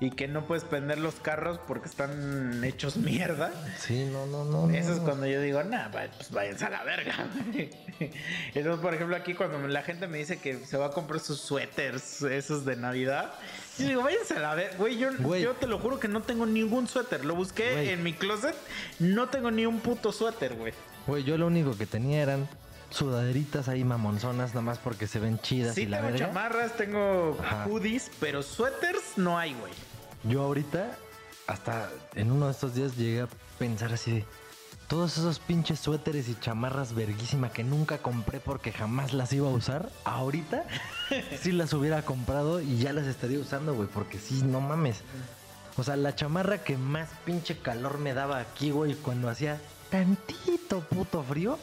y 0.00 0.10
que 0.10 0.28
no 0.28 0.44
puedes 0.46 0.62
prender 0.64 0.98
los 0.98 1.16
carros 1.16 1.58
porque 1.66 1.88
están 1.88 2.62
hechos 2.62 2.96
mierda. 2.96 3.50
Sí, 3.78 4.08
no, 4.12 4.26
no, 4.26 4.44
no. 4.44 4.70
Eso 4.72 4.88
no, 4.90 4.94
es 4.94 4.98
no. 5.00 5.04
cuando 5.04 5.26
yo 5.26 5.40
digo, 5.40 5.62
nah, 5.64 5.88
pues 5.90 6.30
váyanse 6.30 6.66
a 6.66 6.70
la 6.70 6.84
verga. 6.84 7.26
güey". 7.52 7.70
Entonces, 8.54 8.80
por 8.80 8.94
ejemplo, 8.94 9.16
aquí 9.16 9.34
cuando 9.34 9.58
la 9.66 9.82
gente 9.82 10.06
me 10.06 10.18
dice 10.18 10.38
que 10.38 10.64
se 10.64 10.76
va 10.76 10.86
a 10.86 10.90
comprar 10.90 11.18
sus 11.20 11.40
suéteres, 11.40 12.22
esos 12.22 12.64
de 12.64 12.76
Navidad, 12.76 13.32
yo 13.76 13.88
digo, 13.88 14.02
váyanse 14.04 14.34
a 14.34 14.40
la 14.40 14.54
verga. 14.54 14.76
Güey, 14.78 14.98
yo, 14.98 15.08
Güey. 15.18 15.42
yo 15.42 15.54
te 15.54 15.66
lo 15.66 15.78
juro 15.80 15.98
que 15.98 16.06
no 16.08 16.22
tengo 16.22 16.46
ningún 16.46 16.86
suéter. 16.86 17.24
Lo 17.24 17.34
busqué 17.34 17.72
Güey. 17.72 17.88
en 17.90 18.02
mi 18.04 18.12
closet, 18.12 18.54
no 19.00 19.28
tengo 19.28 19.50
ni 19.50 19.66
un 19.66 19.80
puto 19.80 20.12
suéter, 20.12 20.54
güey. 20.54 20.72
Güey, 21.08 21.24
yo 21.24 21.36
lo 21.38 21.46
único 21.48 21.76
que 21.76 21.86
tenía 21.86 22.22
eran 22.22 22.48
sudaderitas 22.90 23.68
ahí 23.68 23.84
mamonzonas, 23.84 24.50
nada 24.50 24.62
más 24.62 24.78
porque 24.78 25.06
se 25.06 25.18
ven 25.18 25.38
chidas 25.40 25.74
Sí, 25.74 25.82
y 25.82 25.86
la 25.86 25.98
tengo 25.98 26.12
verga. 26.12 26.26
chamarras, 26.28 26.76
tengo 26.76 27.36
Ajá. 27.42 27.66
hoodies, 27.66 28.10
pero 28.20 28.42
suéteres 28.42 29.02
no 29.16 29.38
hay, 29.38 29.54
güey. 29.54 29.72
Yo 30.24 30.42
ahorita, 30.42 30.96
hasta 31.46 31.90
en 32.14 32.30
uno 32.32 32.46
de 32.46 32.52
estos 32.52 32.74
días 32.74 32.96
llegué 32.96 33.22
a 33.22 33.28
pensar 33.58 33.92
así 33.92 34.12
de 34.12 34.24
todos 34.88 35.18
esos 35.18 35.38
pinches 35.38 35.78
suéteres 35.80 36.28
y 36.28 36.34
chamarras 36.40 36.94
verguísima 36.94 37.50
que 37.50 37.62
nunca 37.62 37.98
compré 37.98 38.40
porque 38.40 38.72
jamás 38.72 39.12
las 39.12 39.32
iba 39.34 39.46
a 39.48 39.52
usar, 39.52 39.90
ahorita 40.04 40.64
sí 41.40 41.52
las 41.52 41.72
hubiera 41.74 42.02
comprado 42.02 42.60
y 42.62 42.78
ya 42.78 42.92
las 42.94 43.06
estaría 43.06 43.38
usando, 43.38 43.74
güey, 43.74 43.88
porque 43.88 44.18
sí, 44.18 44.42
no 44.42 44.60
mames. 44.60 45.02
O 45.76 45.82
sea, 45.84 45.96
la 45.96 46.14
chamarra 46.14 46.58
que 46.64 46.76
más 46.76 47.08
pinche 47.24 47.58
calor 47.58 47.98
me 47.98 48.14
daba 48.14 48.38
aquí, 48.38 48.70
güey, 48.70 48.94
cuando 48.94 49.28
hacía 49.28 49.60
tantito 49.90 50.80
puto 50.80 51.22
frío, 51.22 51.58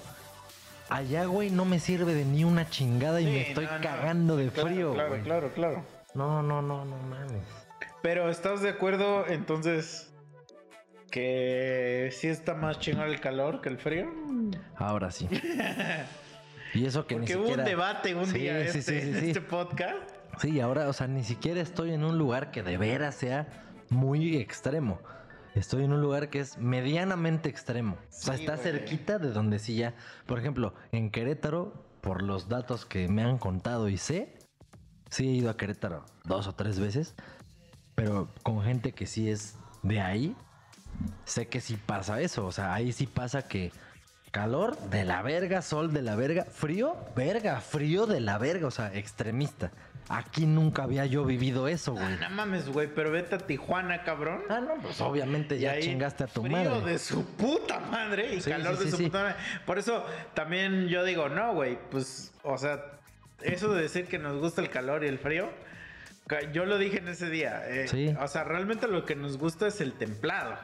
allá, 0.89 1.25
güey, 1.25 1.49
no 1.49 1.65
me 1.65 1.79
sirve 1.79 2.13
de 2.13 2.25
ni 2.25 2.43
una 2.43 2.69
chingada 2.69 3.19
y 3.21 3.25
Sí, 3.25 3.31
me 3.31 3.49
estoy 3.49 3.65
no, 3.65 3.71
no. 3.75 3.81
cagando 3.81 4.37
de 4.37 4.49
Claro, 4.51 4.69
frío, 4.69 4.93
Claro, 4.93 5.09
güey. 5.09 5.21
claro, 5.23 5.51
claro. 5.53 5.83
No, 6.13 6.41
no, 6.43 6.61
no, 6.61 6.85
no 6.85 6.95
mames. 6.97 7.43
Pero 8.05 8.29
¿estás 8.29 8.61
de 8.61 8.69
acuerdo 8.69 9.25
entonces 9.27 10.13
que 11.09 12.09
sí 12.11 12.27
está 12.27 12.53
más 12.53 12.77
chingón 12.77 13.07
el 13.07 13.19
calor 13.19 13.61
que 13.61 13.69
el 13.69 13.79
frío? 13.79 14.05
Ahora 14.75 15.09
sí. 15.09 15.27
Y 16.75 16.85
eso 16.85 17.07
que 17.07 17.15
Porque 17.15 17.33
ni 17.33 17.39
hubo 17.39 17.47
siquiera... 17.47 17.63
un 17.63 17.69
debate 17.69 18.13
un 18.13 18.27
Sí, 18.27 18.37
día 18.37 18.71
sí, 18.71 18.77
este, 18.77 19.01
sí, 19.01 19.11
sí, 19.11 19.17
en 19.17 19.25
este 19.29 19.41
podcast. 19.41 19.97
Sí, 20.39 20.59
ahora, 20.59 20.87
o 20.87 20.93
sea, 20.93 21.07
ni 21.07 21.23
siquiera 21.23 21.61
estoy 21.61 21.93
en 21.93 22.03
un 22.03 22.19
lugar 22.19 22.51
que 22.51 22.61
de 22.61 22.77
veras 22.77 23.15
sea 23.15 23.47
muy 23.89 24.37
extremo. 24.37 24.99
Estoy 25.55 25.85
en 25.85 25.91
un 25.93 26.01
lugar 26.01 26.29
que 26.29 26.41
es 26.41 26.59
medianamente 26.59 27.49
extremo. 27.49 27.95
o 27.95 28.11
sea, 28.11 28.35
está 28.35 28.55
cerquita 28.57 29.17
de 29.17 29.31
donde 29.31 29.57
sí 29.57 29.77
ya. 29.77 29.95
Por 30.27 30.37
ejemplo, 30.37 30.75
en 30.91 31.09
Querétaro, 31.09 31.73
por 32.01 32.21
los 32.21 32.49
datos 32.49 32.85
que 32.85 33.07
me 33.07 33.23
han 33.23 33.39
contado 33.39 33.89
y 33.89 33.97
sé, 33.97 34.37
sí 35.09 35.27
he 35.27 35.31
ido 35.31 35.49
a 35.49 35.57
Querétaro 35.57 36.05
dos 36.25 36.47
o 36.47 36.53
tres 36.53 36.79
veces. 36.79 37.15
Pero 37.95 38.29
con 38.43 38.61
gente 38.63 38.91
que 38.91 39.05
sí 39.07 39.29
es 39.29 39.55
de 39.83 40.01
ahí, 40.01 40.35
sé 41.25 41.47
que 41.47 41.61
sí 41.61 41.77
pasa 41.77 42.21
eso. 42.21 42.45
O 42.45 42.51
sea, 42.51 42.73
ahí 42.73 42.91
sí 42.91 43.07
pasa 43.07 43.47
que 43.47 43.71
calor 44.31 44.77
de 44.89 45.05
la 45.05 45.21
verga, 45.21 45.61
sol 45.61 45.93
de 45.93 46.01
la 46.01 46.15
verga, 46.15 46.43
frío, 46.45 46.97
verga, 47.15 47.61
frío 47.61 48.05
de 48.05 48.19
la 48.19 48.37
verga, 48.37 48.67
o 48.67 48.71
sea, 48.71 48.93
extremista. 48.93 49.71
Aquí 50.07 50.45
nunca 50.45 50.83
había 50.83 51.05
yo 51.07 51.25
vivido 51.25 51.67
eso, 51.67 51.93
güey. 51.93 52.05
Ah, 52.05 52.17
no 52.29 52.35
mames, 52.35 52.67
güey, 52.69 52.87
pero 52.93 53.09
vete 53.09 53.35
a 53.35 53.37
Tijuana, 53.39 54.03
cabrón. 54.03 54.43
Ah, 54.49 54.59
no, 54.59 54.75
pues 54.79 55.01
obviamente 55.01 55.57
ya 55.57 55.79
chingaste 55.79 56.25
a 56.25 56.27
tu 56.27 56.43
frío 56.43 56.51
madre. 56.51 56.91
de 56.91 56.99
su 56.99 57.25
puta 57.25 57.79
madre 57.79 58.35
y 58.35 58.41
Sí, 58.41 58.51
calor 58.51 58.77
sí, 58.77 58.83
de 58.85 58.91
sí, 58.91 58.97
su 58.97 59.03
puta 59.05 59.23
madre. 59.23 59.35
Por 59.65 59.79
eso 59.79 60.05
también 60.35 60.89
yo 60.89 61.03
digo, 61.05 61.29
no, 61.29 61.53
güey, 61.55 61.79
pues, 61.89 62.33
o 62.43 62.55
sea, 62.59 62.83
eso 63.41 63.73
de 63.73 63.81
decir 63.81 64.05
que 64.05 64.19
nos 64.19 64.39
gusta 64.39 64.61
el 64.61 64.69
calor 64.69 65.03
y 65.03 65.07
el 65.07 65.17
frío, 65.17 65.49
yo 66.53 66.65
lo 66.65 66.77
dije 66.77 66.97
en 66.99 67.07
ese 67.07 67.29
día. 67.29 67.63
eh, 67.67 67.87
Sí. 67.87 68.13
O 68.19 68.27
sea, 68.27 68.43
realmente 68.43 68.87
lo 68.87 69.05
que 69.05 69.15
nos 69.15 69.37
gusta 69.37 69.67
es 69.67 69.81
el 69.81 69.93
templado. 69.93 70.57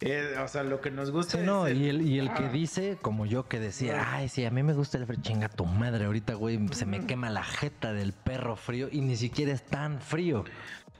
Eh, 0.00 0.34
o 0.42 0.46
sea, 0.48 0.62
lo 0.62 0.82
que 0.82 0.90
nos 0.90 1.10
gusta 1.10 1.32
Sí, 1.32 1.38
es. 1.38 1.44
no, 1.44 1.68
y 1.68 1.88
el, 1.88 2.02
y 2.02 2.18
el 2.18 2.32
que 2.34 2.48
dice, 2.50 2.98
como 3.00 3.24
yo 3.24 3.48
que 3.48 3.58
decía, 3.58 4.12
ay, 4.12 4.28
sí, 4.28 4.44
a 4.44 4.50
mí 4.50 4.62
me 4.62 4.74
gusta 4.74 4.98
el 4.98 5.06
frío, 5.06 5.20
chinga 5.22 5.48
tu 5.48 5.64
madre, 5.64 6.04
ahorita, 6.04 6.34
güey, 6.34 6.60
se 6.72 6.84
me 6.84 7.06
quema 7.06 7.30
la 7.30 7.42
jeta 7.42 7.94
del 7.94 8.12
perro 8.12 8.56
frío 8.56 8.88
y 8.92 9.00
ni 9.00 9.16
siquiera 9.16 9.52
es 9.52 9.64
tan 9.64 10.00
frío. 10.02 10.44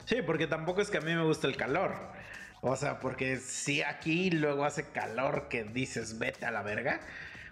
Sí, 0.06 0.16
porque 0.24 0.46
tampoco 0.46 0.80
es 0.80 0.88
que 0.88 0.96
a 0.96 1.02
mí 1.02 1.14
me 1.14 1.24
gusta 1.24 1.46
el 1.46 1.56
calor. 1.56 1.92
O 2.62 2.74
sea, 2.74 2.98
porque 3.00 3.36
si 3.36 3.82
aquí 3.82 4.30
luego 4.30 4.64
hace 4.64 4.88
calor 4.90 5.48
que 5.50 5.64
dices 5.64 6.18
vete 6.18 6.46
a 6.46 6.50
la 6.50 6.62
verga. 6.62 7.00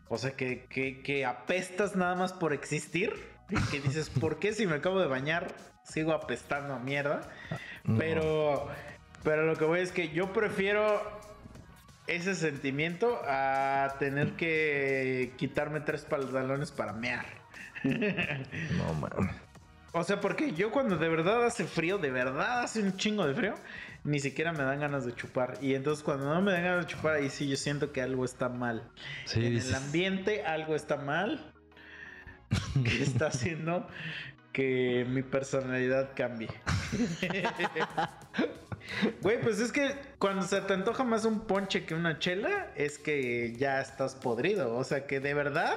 O 0.08 0.16
sea, 0.16 0.32
que, 0.32 0.64
que, 0.70 1.02
que 1.02 1.26
apestas 1.26 1.94
nada 1.94 2.14
más 2.14 2.32
por 2.32 2.52
existir. 2.54 3.12
Y 3.50 3.56
que 3.70 3.80
dices, 3.80 4.08
¿por 4.20 4.38
qué 4.38 4.54
si 4.54 4.66
me 4.66 4.76
acabo 4.76 4.98
de 4.98 5.08
bañar 5.08 5.54
sigo 5.84 6.12
apestando 6.12 6.74
a 6.74 6.78
mierda? 6.80 7.20
No. 7.84 7.98
Pero, 7.98 8.68
pero 9.22 9.46
lo 9.46 9.54
que 9.56 9.64
voy 9.64 9.80
es 9.80 9.92
que 9.92 10.08
yo 10.10 10.32
prefiero 10.32 11.00
ese 12.06 12.34
sentimiento 12.34 13.20
a 13.26 13.94
tener 13.98 14.32
que 14.32 15.32
quitarme 15.36 15.80
tres 15.80 16.02
pantalones 16.04 16.70
para 16.72 16.92
mear. 16.92 17.24
No, 17.84 18.94
mames. 18.94 19.34
O 19.92 20.02
sea, 20.02 20.20
porque 20.20 20.52
yo 20.54 20.72
cuando 20.72 20.96
de 20.96 21.08
verdad 21.08 21.44
hace 21.46 21.64
frío, 21.64 21.98
de 21.98 22.10
verdad 22.10 22.62
hace 22.62 22.80
un 22.82 22.96
chingo 22.96 23.24
de 23.26 23.34
frío, 23.34 23.54
ni 24.02 24.18
siquiera 24.18 24.52
me 24.52 24.64
dan 24.64 24.80
ganas 24.80 25.06
de 25.06 25.14
chupar. 25.14 25.58
Y 25.60 25.74
entonces 25.74 26.02
cuando 26.02 26.32
no 26.34 26.42
me 26.42 26.50
dan 26.50 26.64
ganas 26.64 26.86
de 26.86 26.92
chupar, 26.92 27.14
ahí 27.16 27.30
sí 27.30 27.46
yo 27.48 27.56
siento 27.56 27.92
que 27.92 28.02
algo 28.02 28.24
está 28.24 28.48
mal. 28.48 28.90
Sí, 29.26 29.44
en 29.46 29.52
dices- 29.52 29.68
el 29.68 29.74
ambiente 29.76 30.44
algo 30.44 30.74
está 30.74 30.96
mal. 30.96 31.52
Que 32.84 33.02
está 33.02 33.28
haciendo 33.28 33.86
que 34.54 35.04
mi 35.10 35.22
personalidad 35.22 36.12
cambie. 36.16 36.48
Güey, 39.22 39.40
pues 39.40 39.60
es 39.60 39.72
que 39.72 39.96
cuando 40.18 40.42
se 40.42 40.60
te 40.60 40.74
antoja 40.74 41.04
más 41.04 41.24
un 41.24 41.40
ponche 41.40 41.86
que 41.86 41.94
una 41.94 42.18
chela, 42.18 42.70
es 42.76 42.98
que 42.98 43.56
ya 43.56 43.80
estás 43.80 44.14
podrido. 44.14 44.76
O 44.76 44.84
sea 44.84 45.06
que 45.06 45.20
de 45.20 45.32
verdad 45.32 45.74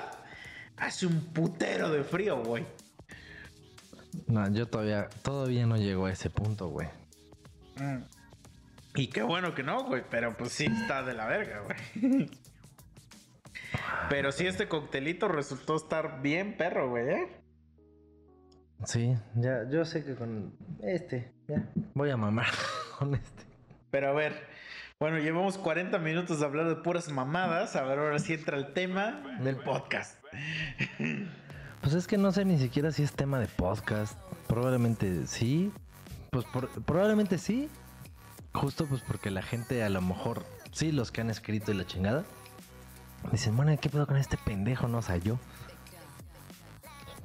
hace 0.76 1.08
un 1.08 1.22
putero 1.34 1.90
de 1.90 2.04
frío, 2.04 2.44
güey. 2.44 2.66
No, 4.28 4.52
yo 4.52 4.68
todavía, 4.68 5.08
todavía 5.24 5.66
no 5.66 5.78
llego 5.78 6.06
a 6.06 6.12
ese 6.12 6.30
punto, 6.30 6.68
güey. 6.68 6.90
Mm. 7.78 8.04
Y 8.96 9.08
qué 9.08 9.24
bueno 9.24 9.56
que 9.56 9.64
no, 9.64 9.86
güey, 9.86 10.04
pero 10.10 10.36
pues 10.36 10.52
sí 10.52 10.66
está 10.66 11.02
de 11.02 11.14
la 11.14 11.28
verga, 11.28 11.62
güey. 11.62 12.30
Pero 14.10 14.32
sí 14.32 14.48
este 14.48 14.70
coctelito 14.70 15.28
resultó 15.28 15.76
estar 15.76 16.22
bien 16.22 16.56
perro, 16.56 16.90
güey, 16.90 17.10
¿eh? 17.10 17.28
Sí, 18.86 19.16
ya, 19.36 19.68
yo 19.70 19.84
sé 19.86 20.04
que 20.06 20.16
con 20.16 20.54
este, 20.84 21.34
ya, 21.48 21.68
voy 21.94 22.10
a 22.12 22.18
mamar 22.18 22.48
con 23.00 23.16
este. 23.16 23.44
Pero 23.90 24.10
a 24.10 24.14
ver, 24.14 24.34
bueno, 25.00 25.18
llevamos 25.18 25.58
40 25.58 25.98
minutos 26.00 26.40
de 26.40 26.46
hablar 26.46 26.68
de 26.70 26.76
puras 26.76 27.10
mamadas. 27.12 27.76
A 27.76 27.84
ver, 27.84 27.98
ahora 28.00 28.20
sí 28.20 28.34
entra 28.34 28.58
el 28.58 28.74
tema 28.74 29.22
del 29.42 29.56
podcast. 29.58 30.18
Pues 31.82 31.94
es 31.94 32.06
que 32.08 32.18
no 32.18 32.32
sé 32.32 32.46
ni 32.46 32.58
siquiera 32.60 32.92
si 32.92 33.04
es 33.04 33.14
tema 33.14 33.40
de 33.40 33.48
podcast. 33.48 34.18
Probablemente 34.48 35.26
sí. 35.28 35.72
Pues 36.32 36.46
por- 36.46 36.70
probablemente 36.84 37.38
sí. 37.38 37.70
Justo 38.54 38.86
pues 38.88 39.02
porque 39.02 39.30
la 39.32 39.42
gente 39.42 39.84
a 39.84 39.90
lo 39.90 40.02
mejor, 40.02 40.44
sí, 40.72 40.92
los 40.92 41.12
que 41.12 41.22
han 41.22 41.30
escrito 41.30 41.72
y 41.72 41.76
la 41.76 41.86
chingada, 41.86 42.24
dicen, 43.32 43.56
bueno, 43.56 43.76
¿qué 43.80 43.90
pedo 43.90 44.08
con 44.08 44.18
este 44.18 44.38
pendejo? 44.38 44.88
No, 44.88 44.98
o 45.00 45.02
sea, 45.02 45.18
yo. 45.18 45.38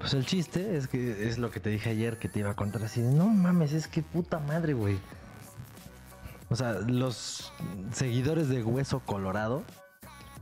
Pues 0.02 0.14
el 0.14 0.26
chiste 0.26 0.76
es 0.76 0.88
que 0.88 1.28
es 1.28 1.38
lo 1.38 1.52
que 1.52 1.60
te 1.60 1.70
dije 1.70 1.90
ayer 1.90 2.18
que 2.18 2.28
te 2.28 2.40
iba 2.40 2.50
a 2.50 2.56
contar 2.56 2.82
así. 2.82 3.00
No 3.00 3.28
mames, 3.28 3.72
es 3.72 3.86
que 3.86 4.02
puta 4.02 4.40
madre, 4.40 4.74
güey. 4.74 4.98
O 6.50 6.56
sea, 6.56 6.72
los 6.72 7.52
seguidores 7.92 8.48
de 8.48 8.64
Hueso 8.64 8.98
Colorado, 8.98 9.62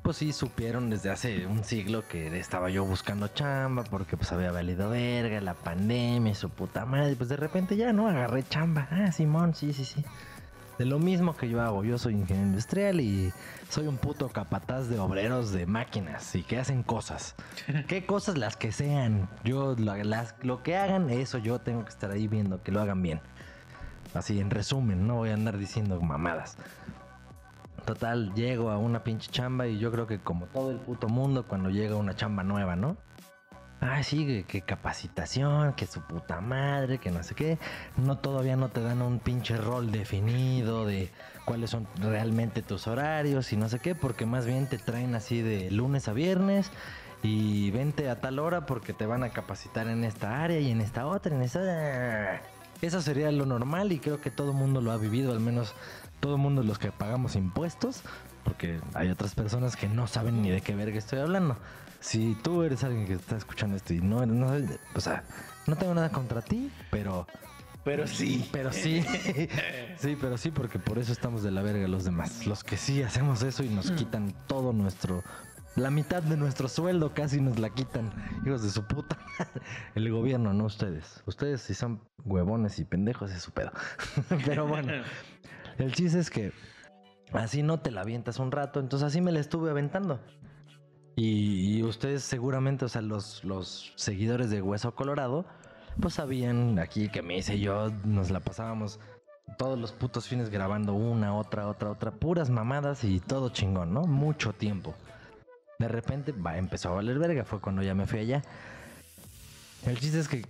pues 0.01 0.16
sí 0.16 0.33
supieron 0.33 0.88
desde 0.88 1.11
hace 1.11 1.46
un 1.46 1.62
siglo 1.62 2.09
que 2.09 2.38
estaba 2.38 2.70
yo 2.70 2.87
buscando 2.87 3.29
chamba 3.29 3.85
porque 3.85 4.16
pues 4.16 4.33
había 4.33 4.51
valido 4.51 4.88
verga, 4.88 5.42
la 5.42 5.53
pandemia 5.53 6.33
y 6.33 6.35
su 6.35 6.49
puta 6.49 6.87
madre. 6.87 7.14
Pues 7.14 7.29
de 7.29 7.37
repente 7.37 7.77
ya, 7.77 7.92
¿no? 7.92 8.09
Agarré 8.09 8.42
chamba. 8.42 8.88
Ah, 8.90 9.12
Simón, 9.12 9.55
sí, 9.55 9.75
sí, 9.75 9.85
sí. 9.85 10.03
De 10.81 10.87
lo 10.87 10.98
mismo 10.98 11.37
que 11.37 11.46
yo 11.46 11.60
hago. 11.60 11.85
Yo 11.85 11.98
soy 11.98 12.14
ingeniero 12.14 12.48
industrial 12.48 13.00
y 13.02 13.35
soy 13.68 13.87
un 13.87 13.98
puto 13.98 14.31
capataz 14.31 14.88
de 14.88 14.98
obreros 14.98 15.52
de 15.52 15.66
máquinas 15.66 16.35
y 16.35 16.42
que 16.42 16.58
hacen 16.58 16.83
cosas. 16.83 17.35
¿Qué 17.87 18.06
cosas? 18.06 18.38
Las 18.38 18.56
que 18.56 18.72
sean. 18.72 19.28
Yo, 19.44 19.76
lo, 19.78 19.94
las- 19.96 20.35
lo 20.40 20.62
que 20.62 20.78
hagan, 20.78 21.10
eso 21.10 21.37
yo 21.37 21.58
tengo 21.58 21.83
que 21.85 21.90
estar 21.90 22.10
ahí 22.10 22.28
viendo 22.28 22.62
que 22.62 22.72
lo 22.72 22.81
hagan 22.81 23.02
bien. 23.02 23.20
Así, 24.14 24.40
en 24.40 24.48
resumen, 24.48 25.06
no 25.06 25.16
voy 25.16 25.28
a 25.28 25.35
andar 25.35 25.58
diciendo 25.58 26.00
mamadas. 26.00 26.56
Total, 27.85 28.33
llego 28.35 28.70
a 28.70 28.78
una 28.78 29.04
pinche 29.04 29.31
chamba 29.31 29.66
y 29.66 29.78
yo 29.78 29.92
creo 29.92 30.06
que 30.06 30.18
como 30.18 30.46
todo 30.46 30.70
el 30.70 30.78
puto 30.78 31.10
mundo 31.10 31.46
cuando 31.46 31.68
llega 31.68 31.96
una 31.96 32.16
chamba 32.16 32.42
nueva, 32.42 32.74
¿no? 32.74 32.96
Ay, 33.81 34.04
sí, 34.04 34.26
que, 34.26 34.44
que 34.44 34.60
capacitación, 34.60 35.72
que 35.72 35.87
su 35.87 36.02
puta 36.02 36.42
madre, 36.42 36.98
que 36.98 37.10
no 37.10 37.22
sé 37.22 37.35
qué. 37.35 37.58
No, 37.96 38.18
todavía 38.18 38.54
no 38.54 38.68
te 38.68 38.83
dan 38.83 39.00
un 39.00 39.20
pinche 39.20 39.56
rol 39.56 39.90
definido 39.90 40.85
de 40.85 41.10
cuáles 41.46 41.70
son 41.70 41.88
realmente 41.98 42.60
tus 42.60 42.87
horarios 42.87 43.52
y 43.52 43.56
no 43.56 43.68
sé 43.70 43.78
qué, 43.78 43.94
porque 43.94 44.26
más 44.26 44.44
bien 44.44 44.68
te 44.68 44.76
traen 44.76 45.14
así 45.14 45.40
de 45.40 45.70
lunes 45.70 46.08
a 46.08 46.12
viernes 46.12 46.70
y 47.22 47.70
vente 47.70 48.10
a 48.10 48.20
tal 48.20 48.38
hora 48.38 48.66
porque 48.66 48.92
te 48.92 49.06
van 49.06 49.22
a 49.24 49.31
capacitar 49.31 49.88
en 49.88 50.04
esta 50.04 50.42
área 50.42 50.60
y 50.60 50.70
en 50.70 50.81
esta 50.81 51.06
otra, 51.06 51.35
en 51.35 51.42
esta... 51.42 52.42
Eso 52.83 53.02
sería 53.02 53.31
lo 53.31 53.46
normal 53.46 53.92
y 53.92 53.98
creo 53.98 54.20
que 54.20 54.31
todo 54.31 54.52
el 54.52 54.56
mundo 54.56 54.81
lo 54.81 54.92
ha 54.92 54.96
vivido, 54.96 55.33
al 55.33 55.40
menos 55.40 55.74
todo 56.20 56.35
el 56.37 56.40
mundo 56.40 56.62
los 56.62 56.78
que 56.78 56.92
pagamos 56.92 57.35
impuestos, 57.35 58.02
porque 58.44 58.81
hay 58.94 59.08
otras 59.08 59.35
personas 59.35 59.76
que 59.76 59.88
no 59.88 60.06
saben 60.06 60.42
ni 60.42 60.50
de 60.50 60.60
qué 60.60 60.74
verga 60.74 60.98
estoy 60.98 61.18
hablando. 61.18 61.56
Si 62.01 62.35
tú 62.42 62.63
eres 62.63 62.83
alguien 62.83 63.07
que 63.07 63.13
está 63.15 63.37
escuchando 63.37 63.77
esto 63.77 63.92
y 63.92 64.01
no, 64.01 64.25
no 64.27 64.53
o 64.94 65.01
sea, 65.01 65.25
no 65.67 65.77
tengo 65.77 65.94
nada 65.94 66.11
contra 66.11 66.42
ti, 66.42 66.71
pero 66.90 67.27
Pero 67.85 68.07
sí. 68.07 68.48
pero 68.53 68.73
sí, 68.73 69.03
sí, 69.98 70.17
pero 70.21 70.38
sí, 70.38 70.51
porque 70.51 70.79
por 70.79 70.98
eso 70.98 71.13
estamos 71.13 71.42
de 71.42 71.51
la 71.51 71.63
verga 71.63 71.87
los 71.88 72.05
demás. 72.05 72.46
Los 72.46 72.65
que 72.65 72.77
sí 72.77 73.03
hacemos 73.03 73.42
eso 73.42 73.63
y 73.63 73.69
nos 73.69 73.90
quitan 73.90 74.35
todo 74.46 74.73
nuestro, 74.73 75.23
la 75.77 75.90
mitad 75.90 76.23
de 76.23 76.37
nuestro 76.37 76.69
sueldo 76.69 77.15
casi 77.15 77.40
nos 77.40 77.59
la 77.59 77.71
quitan, 77.71 78.11
hijos 78.44 78.63
de 78.63 78.71
su 78.71 78.87
puta. 78.87 79.19
El 79.94 80.11
gobierno, 80.11 80.53
no 80.53 80.65
ustedes. 80.65 81.23
Ustedes 81.27 81.61
si 81.61 81.75
son 81.75 82.03
huevones 82.25 82.79
y 82.79 82.85
pendejos 82.85 83.31
es 83.31 83.42
su 83.42 83.53
pedo. 83.53 83.73
Pero 84.46 84.67
bueno, 84.67 84.92
el 85.79 85.92
chiste 85.92 86.19
es 86.19 86.31
que 86.31 86.53
así 87.33 87.63
no 87.63 87.81
te 87.81 87.90
la 87.90 88.01
avientas 88.03 88.38
un 88.38 88.51
rato, 88.51 88.81
entonces 88.81 89.07
así 89.07 89.21
me 89.21 89.33
la 89.33 89.40
estuve 89.40 89.71
aventando. 89.71 90.21
Y, 91.23 91.83
ustedes 91.83 92.23
seguramente, 92.23 92.87
o 92.87 92.88
sea, 92.88 93.02
los, 93.02 93.44
los 93.44 93.92
seguidores 93.96 94.48
de 94.48 94.62
Hueso 94.62 94.94
Colorado, 94.94 95.44
pues 96.00 96.14
sabían 96.14 96.79
aquí 96.79 97.10
que 97.10 97.21
me 97.21 97.37
hice 97.37 97.60
yo, 97.60 97.90
nos 98.04 98.31
la 98.31 98.40
pasábamos 98.40 98.98
todos 99.58 99.79
los 99.79 99.92
putos 99.92 100.27
fines 100.27 100.48
grabando 100.48 100.94
una, 100.94 101.35
otra, 101.35 101.66
otra, 101.66 101.90
otra, 101.90 102.10
puras 102.10 102.48
mamadas 102.48 103.04
y 103.04 103.21
todo 103.21 103.50
chingón, 103.50 103.92
¿no? 103.92 104.04
Mucho 104.04 104.54
tiempo. 104.54 104.94
De 105.79 105.88
repente 105.88 106.33
va, 106.33 106.56
empezó 106.56 106.88
a 106.88 106.94
valer 106.94 107.18
verga, 107.18 107.44
fue 107.44 107.60
cuando 107.60 107.83
ya 107.83 107.94
me 107.94 108.06
fui 108.06 108.21
allá. 108.21 108.42
El 109.85 109.98
chiste 110.00 110.21
es 110.21 110.29
que, 110.29 110.46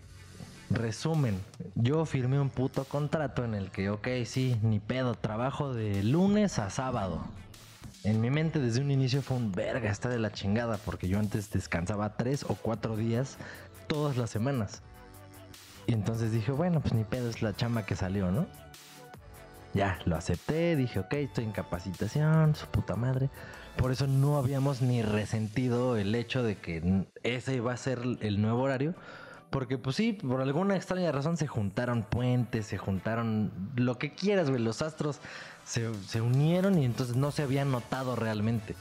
resumen, 0.71 1.41
yo 1.75 2.07
firmé 2.07 2.39
un 2.39 2.51
puto 2.51 2.85
contrato 2.85 3.45
en 3.45 3.55
el 3.55 3.73
que, 3.73 3.91
ok, 3.91 4.07
sí, 4.25 4.57
ni 4.63 4.79
pedo, 4.79 5.17
trabajo 5.17 5.75
de 5.75 6.05
lunes 6.05 6.61
a 6.61 6.71
sábado. 6.71 7.25
En 8.03 8.21
mi 8.21 8.31
mente 8.31 8.59
desde 8.59 8.81
un 8.81 8.91
inicio 8.91 9.21
fue 9.21 9.37
un 9.37 9.53
verga, 9.53 9.91
está 9.91 10.09
de 10.09 10.19
la 10.19 10.33
chingada, 10.33 10.79
porque 10.79 11.07
yo 11.07 11.19
antes 11.19 11.51
descansaba 11.51 12.17
tres 12.17 12.45
o 12.45 12.55
cuatro 12.55 12.97
días 12.97 13.37
todas 13.89 14.17
las 14.17 14.31
semanas. 14.31 14.83
Y 15.87 15.93
entonces 15.93 16.33
dije, 16.33 16.51
bueno, 16.53 16.81
pues 16.81 16.95
ni 16.95 17.05
pedo 17.05 17.29
es 17.29 17.43
la 17.43 17.55
chamba 17.55 17.85
que 17.85 17.97
salió, 17.97 18.31
¿no? 18.31 18.47
Ya, 19.75 19.99
lo 20.05 20.17
acepté, 20.17 20.77
dije, 20.77 20.99
ok, 20.99 21.13
estoy 21.15 21.45
en 21.45 21.53
capacitación, 21.53 22.55
su 22.55 22.67
puta 22.67 22.97
madre. 22.97 23.29
Por 23.77 23.93
eso 23.93 24.07
no 24.07 24.37
habíamos 24.37 24.83
ni 24.83 25.03
resentido 25.03 25.97
el 25.97 26.15
hecho 26.15 26.43
de 26.43 26.57
que 26.57 27.07
ese 27.23 27.57
iba 27.57 27.73
a 27.73 27.77
ser 27.77 28.01
el 28.21 28.41
nuevo 28.41 28.63
horario. 28.63 28.95
Porque 29.51 29.79
pues 29.79 29.97
sí, 29.97 30.13
por 30.13 30.41
alguna 30.41 30.77
extraña 30.77 31.11
razón 31.11 31.37
se 31.37 31.47
juntaron 31.47 32.05
puentes, 32.05 32.67
se 32.67 32.79
juntaron 32.79 33.51
lo 33.77 33.99
que 33.99 34.15
quieras, 34.15 34.49
güey. 34.49 34.63
Los 34.63 34.81
astros 34.81 35.19
se, 35.65 35.93
se 36.05 36.21
unieron 36.21 36.79
y 36.79 36.85
entonces 36.85 37.17
no 37.17 37.33
se 37.33 37.43
había 37.43 37.65
notado 37.65 38.15
realmente. 38.17 38.77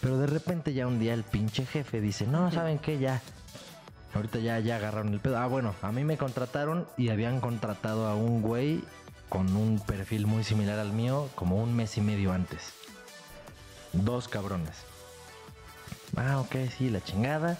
Pero 0.00 0.18
de 0.18 0.26
repente 0.26 0.72
ya 0.72 0.86
un 0.86 0.98
día 0.98 1.14
el 1.14 1.22
pinche 1.22 1.66
jefe 1.66 2.00
dice, 2.00 2.26
no, 2.26 2.50
¿saben 2.50 2.78
qué? 2.78 2.98
Ya, 2.98 3.22
Ahorita 4.14 4.38
ya, 4.38 4.60
ya 4.60 4.76
agarraron 4.76 5.12
el 5.12 5.20
pedo. 5.20 5.38
Ah, 5.38 5.46
bueno, 5.48 5.74
a 5.82 5.90
mí 5.90 6.04
me 6.04 6.16
contrataron 6.16 6.86
y 6.96 7.08
habían 7.08 7.40
contratado 7.40 8.06
a 8.06 8.14
un 8.14 8.42
güey 8.42 8.84
con 9.28 9.56
un 9.56 9.80
perfil 9.80 10.26
muy 10.26 10.44
similar 10.44 10.78
al 10.78 10.92
mío 10.92 11.28
como 11.34 11.60
un 11.60 11.74
mes 11.74 11.96
y 11.96 12.00
medio 12.00 12.32
antes. 12.32 12.72
Dos 13.92 14.28
cabrones. 14.28 14.84
Ah, 16.16 16.38
ok, 16.38 16.70
sí, 16.76 16.90
la 16.90 17.02
chingada. 17.02 17.58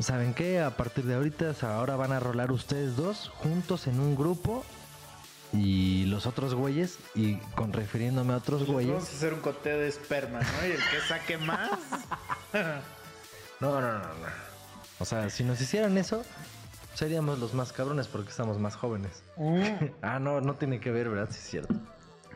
¿Saben 0.00 0.34
qué? 0.34 0.60
A 0.60 0.76
partir 0.76 1.04
de 1.04 1.14
ahorita, 1.14 1.54
ahora 1.62 1.96
van 1.96 2.12
a 2.12 2.20
rolar 2.20 2.52
ustedes 2.52 2.96
dos 2.96 3.28
juntos 3.36 3.86
en 3.86 4.00
un 4.00 4.16
grupo 4.16 4.64
y 5.52 6.06
los 6.06 6.26
otros 6.26 6.54
güeyes, 6.54 6.98
y 7.14 7.34
con 7.56 7.72
refiriéndome 7.72 8.32
a 8.32 8.36
otros 8.36 8.60
Vamos 8.60 8.74
güeyes. 8.74 8.94
a 8.94 9.16
hacer 9.16 9.34
un 9.34 9.40
coteo 9.40 9.78
de 9.78 9.88
esperma, 9.88 10.38
¿no? 10.40 10.66
Y 10.68 10.70
el 10.70 10.76
que 10.78 11.00
saque 11.06 11.38
más. 11.38 11.70
No, 13.60 13.78
no, 13.78 13.92
no, 13.92 13.98
no. 13.98 14.04
O 15.00 15.04
sea, 15.04 15.28
si 15.28 15.44
nos 15.44 15.60
hicieran 15.60 15.98
eso, 15.98 16.24
seríamos 16.94 17.38
los 17.38 17.52
más 17.52 17.74
cabrones 17.74 18.08
porque 18.08 18.30
estamos 18.30 18.58
más 18.58 18.74
jóvenes. 18.74 19.22
Ah, 20.02 20.18
no, 20.18 20.40
no 20.40 20.54
tiene 20.54 20.80
que 20.80 20.90
ver, 20.90 21.10
¿verdad? 21.10 21.28
Sí, 21.30 21.36
es 21.38 21.44
cierto. 21.50 21.74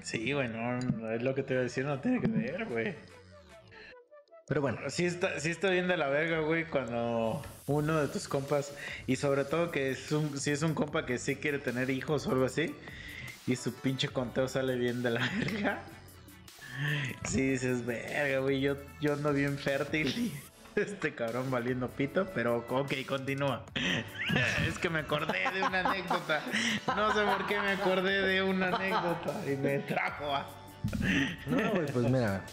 Sí, 0.02 0.32
güey, 0.34 0.48
no, 0.48 0.78
es 1.12 1.22
lo 1.22 1.34
que 1.34 1.42
te 1.42 1.54
iba 1.54 1.60
a 1.60 1.64
decir, 1.64 1.86
no 1.86 1.98
tiene 1.98 2.20
que 2.20 2.26
ver, 2.26 2.66
güey. 2.66 2.94
Pero 4.46 4.60
bueno, 4.60 4.78
Sí 4.88 5.06
está, 5.06 5.40
sí 5.40 5.50
está 5.50 5.70
bien 5.70 5.88
de 5.88 5.96
la 5.96 6.08
verga, 6.08 6.40
güey, 6.40 6.66
cuando 6.66 7.42
uno 7.66 8.00
de 8.00 8.08
tus 8.08 8.28
compas, 8.28 8.72
y 9.06 9.16
sobre 9.16 9.44
todo 9.44 9.70
que 9.70 9.90
es 9.90 10.12
un, 10.12 10.38
si 10.38 10.50
es 10.50 10.62
un 10.62 10.74
compa 10.74 11.06
que 11.06 11.18
sí 11.18 11.36
quiere 11.36 11.58
tener 11.58 11.88
hijos 11.88 12.26
o 12.26 12.32
algo 12.32 12.44
así, 12.44 12.74
y 13.46 13.56
su 13.56 13.74
pinche 13.74 14.08
conteo 14.08 14.46
sale 14.48 14.76
bien 14.76 15.02
de 15.02 15.10
la 15.10 15.20
verga. 15.38 15.82
Sí, 17.24 17.50
dices, 17.52 17.86
verga, 17.86 18.40
güey, 18.40 18.60
yo, 18.60 18.76
yo 19.00 19.14
ando 19.14 19.32
bien 19.32 19.56
fértil 19.56 20.08
y 20.08 20.32
este 20.78 21.14
cabrón 21.14 21.50
valiendo 21.50 21.88
pito, 21.88 22.26
pero 22.34 22.66
ok, 22.68 22.92
continúa. 23.08 23.64
es 24.68 24.78
que 24.78 24.90
me 24.90 24.98
acordé 24.98 25.38
de 25.54 25.62
una 25.62 25.88
anécdota. 25.88 26.42
No 26.94 27.14
sé 27.14 27.22
por 27.22 27.46
qué 27.46 27.60
me 27.60 27.70
acordé 27.70 28.26
de 28.26 28.42
una 28.42 28.68
anécdota 28.68 29.40
y 29.46 29.56
me 29.56 29.78
trajo 29.78 30.34
a... 30.34 30.46
no, 31.46 31.70
güey, 31.70 31.86
pues 31.86 32.10
mira. 32.10 32.44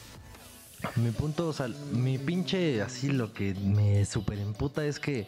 Mi 0.96 1.12
punto, 1.12 1.48
o 1.48 1.54
sea, 1.54 1.68
mi 1.68 2.18
pinche 2.18 2.82
así 2.82 3.10
lo 3.10 3.34
que 3.34 3.54
me 3.54 4.06
super 4.06 4.40
emputa 4.40 4.84
es 4.86 5.00
que 5.00 5.28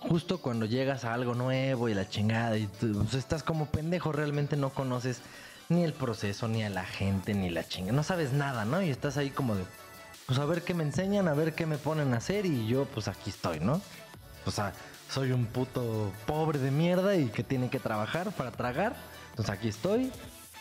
justo 0.00 0.40
cuando 0.40 0.66
llegas 0.66 1.04
a 1.04 1.14
algo 1.14 1.34
nuevo 1.34 1.88
y 1.88 1.94
la 1.94 2.08
chingada 2.08 2.56
y 2.56 2.66
tú, 2.66 2.92
pues, 2.92 3.14
estás 3.14 3.42
como 3.42 3.66
pendejo, 3.66 4.12
realmente 4.12 4.56
no 4.56 4.70
conoces 4.70 5.20
ni 5.68 5.84
el 5.84 5.92
proceso, 5.92 6.48
ni 6.48 6.64
a 6.64 6.70
la 6.70 6.84
gente, 6.84 7.34
ni 7.34 7.48
la 7.50 7.66
chinga, 7.66 7.92
no 7.92 8.02
sabes 8.02 8.32
nada, 8.32 8.64
¿no? 8.64 8.82
Y 8.82 8.90
estás 8.90 9.16
ahí 9.16 9.30
como 9.30 9.54
de, 9.54 9.64
pues 10.26 10.38
a 10.38 10.44
ver 10.44 10.62
qué 10.62 10.74
me 10.74 10.84
enseñan, 10.84 11.28
a 11.28 11.34
ver 11.34 11.54
qué 11.54 11.66
me 11.66 11.78
ponen 11.78 12.12
a 12.14 12.18
hacer 12.18 12.46
y 12.46 12.66
yo 12.66 12.86
pues 12.86 13.08
aquí 13.08 13.30
estoy, 13.30 13.60
¿no? 13.60 13.80
O 14.46 14.50
sea, 14.50 14.72
soy 15.10 15.32
un 15.32 15.46
puto 15.46 16.12
pobre 16.26 16.58
de 16.58 16.70
mierda 16.70 17.16
y 17.16 17.26
que 17.26 17.42
tiene 17.42 17.68
que 17.68 17.78
trabajar 17.78 18.32
para 18.32 18.50
tragar. 18.50 18.96
Entonces 19.30 19.54
aquí 19.54 19.68
estoy, 19.68 20.12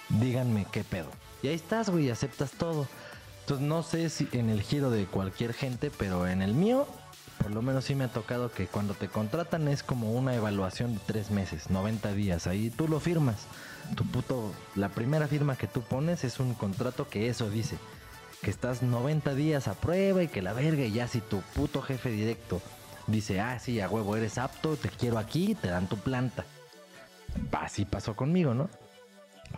díganme 0.09 0.65
qué 0.71 0.83
pedo. 0.83 1.09
Y 1.41 1.47
ahí 1.47 1.55
estás, 1.55 1.89
güey, 1.89 2.09
aceptas 2.09 2.51
todo. 2.51 2.87
Entonces 3.49 3.67
no 3.67 3.81
sé 3.81 4.09
si 4.09 4.29
en 4.33 4.51
el 4.51 4.61
giro 4.61 4.91
de 4.91 5.05
cualquier 5.05 5.55
gente, 5.55 5.89
pero 5.89 6.27
en 6.27 6.43
el 6.43 6.53
mío, 6.53 6.85
por 7.41 7.49
lo 7.49 7.63
menos 7.63 7.85
sí 7.85 7.95
me 7.95 8.03
ha 8.03 8.07
tocado 8.07 8.51
que 8.51 8.67
cuando 8.67 8.93
te 8.93 9.07
contratan 9.07 9.67
es 9.67 9.81
como 9.81 10.11
una 10.11 10.35
evaluación 10.35 10.93
de 10.93 11.01
tres 11.07 11.31
meses, 11.31 11.71
90 11.71 12.13
días. 12.13 12.45
Ahí 12.45 12.69
tú 12.69 12.87
lo 12.87 12.99
firmas. 12.99 13.47
Tu 13.95 14.05
puto, 14.05 14.51
la 14.75 14.89
primera 14.89 15.27
firma 15.27 15.55
que 15.55 15.65
tú 15.65 15.81
pones 15.81 16.23
es 16.23 16.39
un 16.39 16.53
contrato 16.53 17.09
que 17.09 17.27
eso 17.27 17.49
dice. 17.49 17.79
Que 18.43 18.51
estás 18.51 18.83
90 18.83 19.33
días 19.33 19.67
a 19.67 19.73
prueba 19.73 20.21
y 20.21 20.27
que 20.27 20.43
la 20.43 20.53
verga, 20.53 20.83
y 20.83 20.91
ya 20.91 21.07
si 21.07 21.19
tu 21.19 21.41
puto 21.55 21.81
jefe 21.81 22.11
directo 22.11 22.61
dice, 23.07 23.41
ah, 23.41 23.57
sí, 23.57 23.81
a 23.81 23.89
huevo, 23.89 24.15
eres 24.15 24.37
apto, 24.37 24.75
te 24.75 24.89
quiero 24.89 25.17
aquí, 25.17 25.55
te 25.55 25.69
dan 25.69 25.89
tu 25.89 25.97
planta. 25.97 26.45
Así 27.53 27.85
pasó 27.85 28.15
conmigo, 28.15 28.53
¿no? 28.53 28.69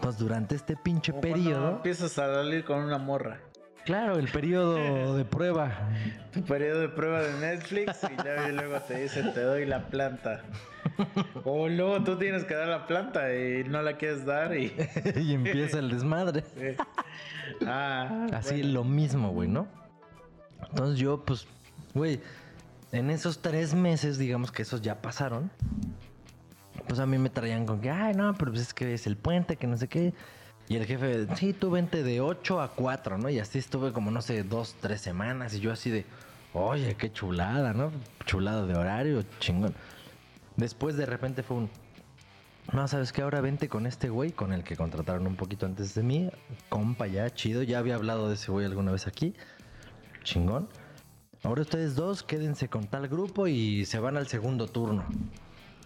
Pues 0.01 0.17
durante 0.17 0.55
este 0.55 0.77
pinche 0.77 1.11
periodo. 1.11 1.71
empiezas 1.71 2.17
a 2.17 2.35
salir 2.35 2.63
con 2.63 2.77
una 2.85 2.97
morra. 2.97 3.50
Claro, 3.85 4.17
el 4.17 4.27
periodo 4.27 5.15
de 5.15 5.25
prueba. 5.25 5.89
Tu 6.31 6.43
periodo 6.43 6.81
de 6.81 6.89
prueba 6.89 7.21
de 7.21 7.33
Netflix 7.39 7.99
y 8.03 8.23
ya 8.23 8.49
y 8.49 8.51
luego 8.53 8.79
te 8.81 9.01
dice 9.01 9.23
te 9.23 9.41
doy 9.41 9.65
la 9.65 9.87
planta. 9.87 10.43
O 11.43 11.67
luego 11.67 12.03
tú 12.03 12.17
tienes 12.17 12.43
que 12.43 12.53
dar 12.53 12.67
la 12.67 12.85
planta 12.85 13.33
y 13.35 13.63
no 13.63 13.81
la 13.81 13.97
quieres 13.97 14.25
dar 14.25 14.55
y... 14.55 14.73
y 15.15 15.33
empieza 15.33 15.79
el 15.79 15.89
desmadre. 15.89 16.43
Ah, 17.65 18.27
Así 18.33 18.55
bueno. 18.55 18.73
lo 18.73 18.83
mismo, 18.83 19.29
güey, 19.31 19.47
¿no? 19.47 19.67
Entonces 20.69 20.99
yo, 20.99 21.23
pues, 21.25 21.47
güey, 21.93 22.19
en 22.91 23.09
esos 23.09 23.41
tres 23.41 23.73
meses, 23.73 24.17
digamos 24.17 24.51
que 24.51 24.61
esos 24.61 24.81
ya 24.81 25.01
pasaron, 25.01 25.49
pues 26.87 26.99
a 26.99 27.05
mí 27.05 27.17
me 27.17 27.29
traían 27.29 27.65
con 27.65 27.81
que, 27.81 27.89
ay, 27.89 28.13
no, 28.13 28.33
pero 28.37 28.51
pues 28.51 28.63
es 28.63 28.73
que 28.73 28.93
es 28.93 29.07
el 29.07 29.17
puente, 29.17 29.55
que 29.55 29.67
no 29.67 29.77
sé 29.77 29.87
qué. 29.87 30.13
Y 30.71 30.77
el 30.77 30.85
jefe, 30.85 31.27
sí, 31.35 31.51
tú 31.51 31.69
vente 31.69 32.01
de 32.01 32.21
8 32.21 32.61
a 32.61 32.69
4, 32.69 33.17
¿no? 33.17 33.29
Y 33.29 33.39
así 33.39 33.59
estuve 33.59 33.91
como, 33.91 34.09
no 34.09 34.21
sé, 34.21 34.43
dos, 34.43 34.77
tres 34.79 35.01
semanas. 35.01 35.53
Y 35.53 35.59
yo 35.59 35.73
así 35.73 35.89
de, 35.89 36.05
oye, 36.53 36.95
qué 36.95 37.11
chulada, 37.11 37.73
¿no? 37.73 37.91
Chulada 38.25 38.65
de 38.65 38.75
horario, 38.75 39.21
chingón. 39.41 39.75
Después 40.55 40.95
de 40.95 41.05
repente 41.05 41.43
fue 41.43 41.57
un, 41.57 41.69
no, 42.71 42.87
¿sabes 42.87 43.11
qué? 43.11 43.21
Ahora 43.21 43.41
vente 43.41 43.67
con 43.67 43.85
este 43.85 44.07
güey, 44.07 44.31
con 44.31 44.53
el 44.53 44.63
que 44.63 44.77
contrataron 44.77 45.27
un 45.27 45.35
poquito 45.35 45.65
antes 45.65 45.93
de 45.93 46.03
mí. 46.03 46.31
Compa 46.69 47.05
ya, 47.05 47.29
chido. 47.29 47.63
Ya 47.63 47.79
había 47.79 47.95
hablado 47.95 48.29
de 48.29 48.35
ese 48.35 48.49
güey 48.49 48.65
alguna 48.65 48.93
vez 48.93 49.07
aquí. 49.07 49.35
Chingón. 50.23 50.69
ahora 51.43 51.63
ustedes 51.63 51.95
dos 51.95 52.23
quédense 52.23 52.69
con 52.69 52.87
tal 52.87 53.09
grupo 53.09 53.47
y 53.47 53.83
se 53.83 53.99
van 53.99 54.15
al 54.15 54.27
segundo 54.27 54.67
turno. 54.67 55.03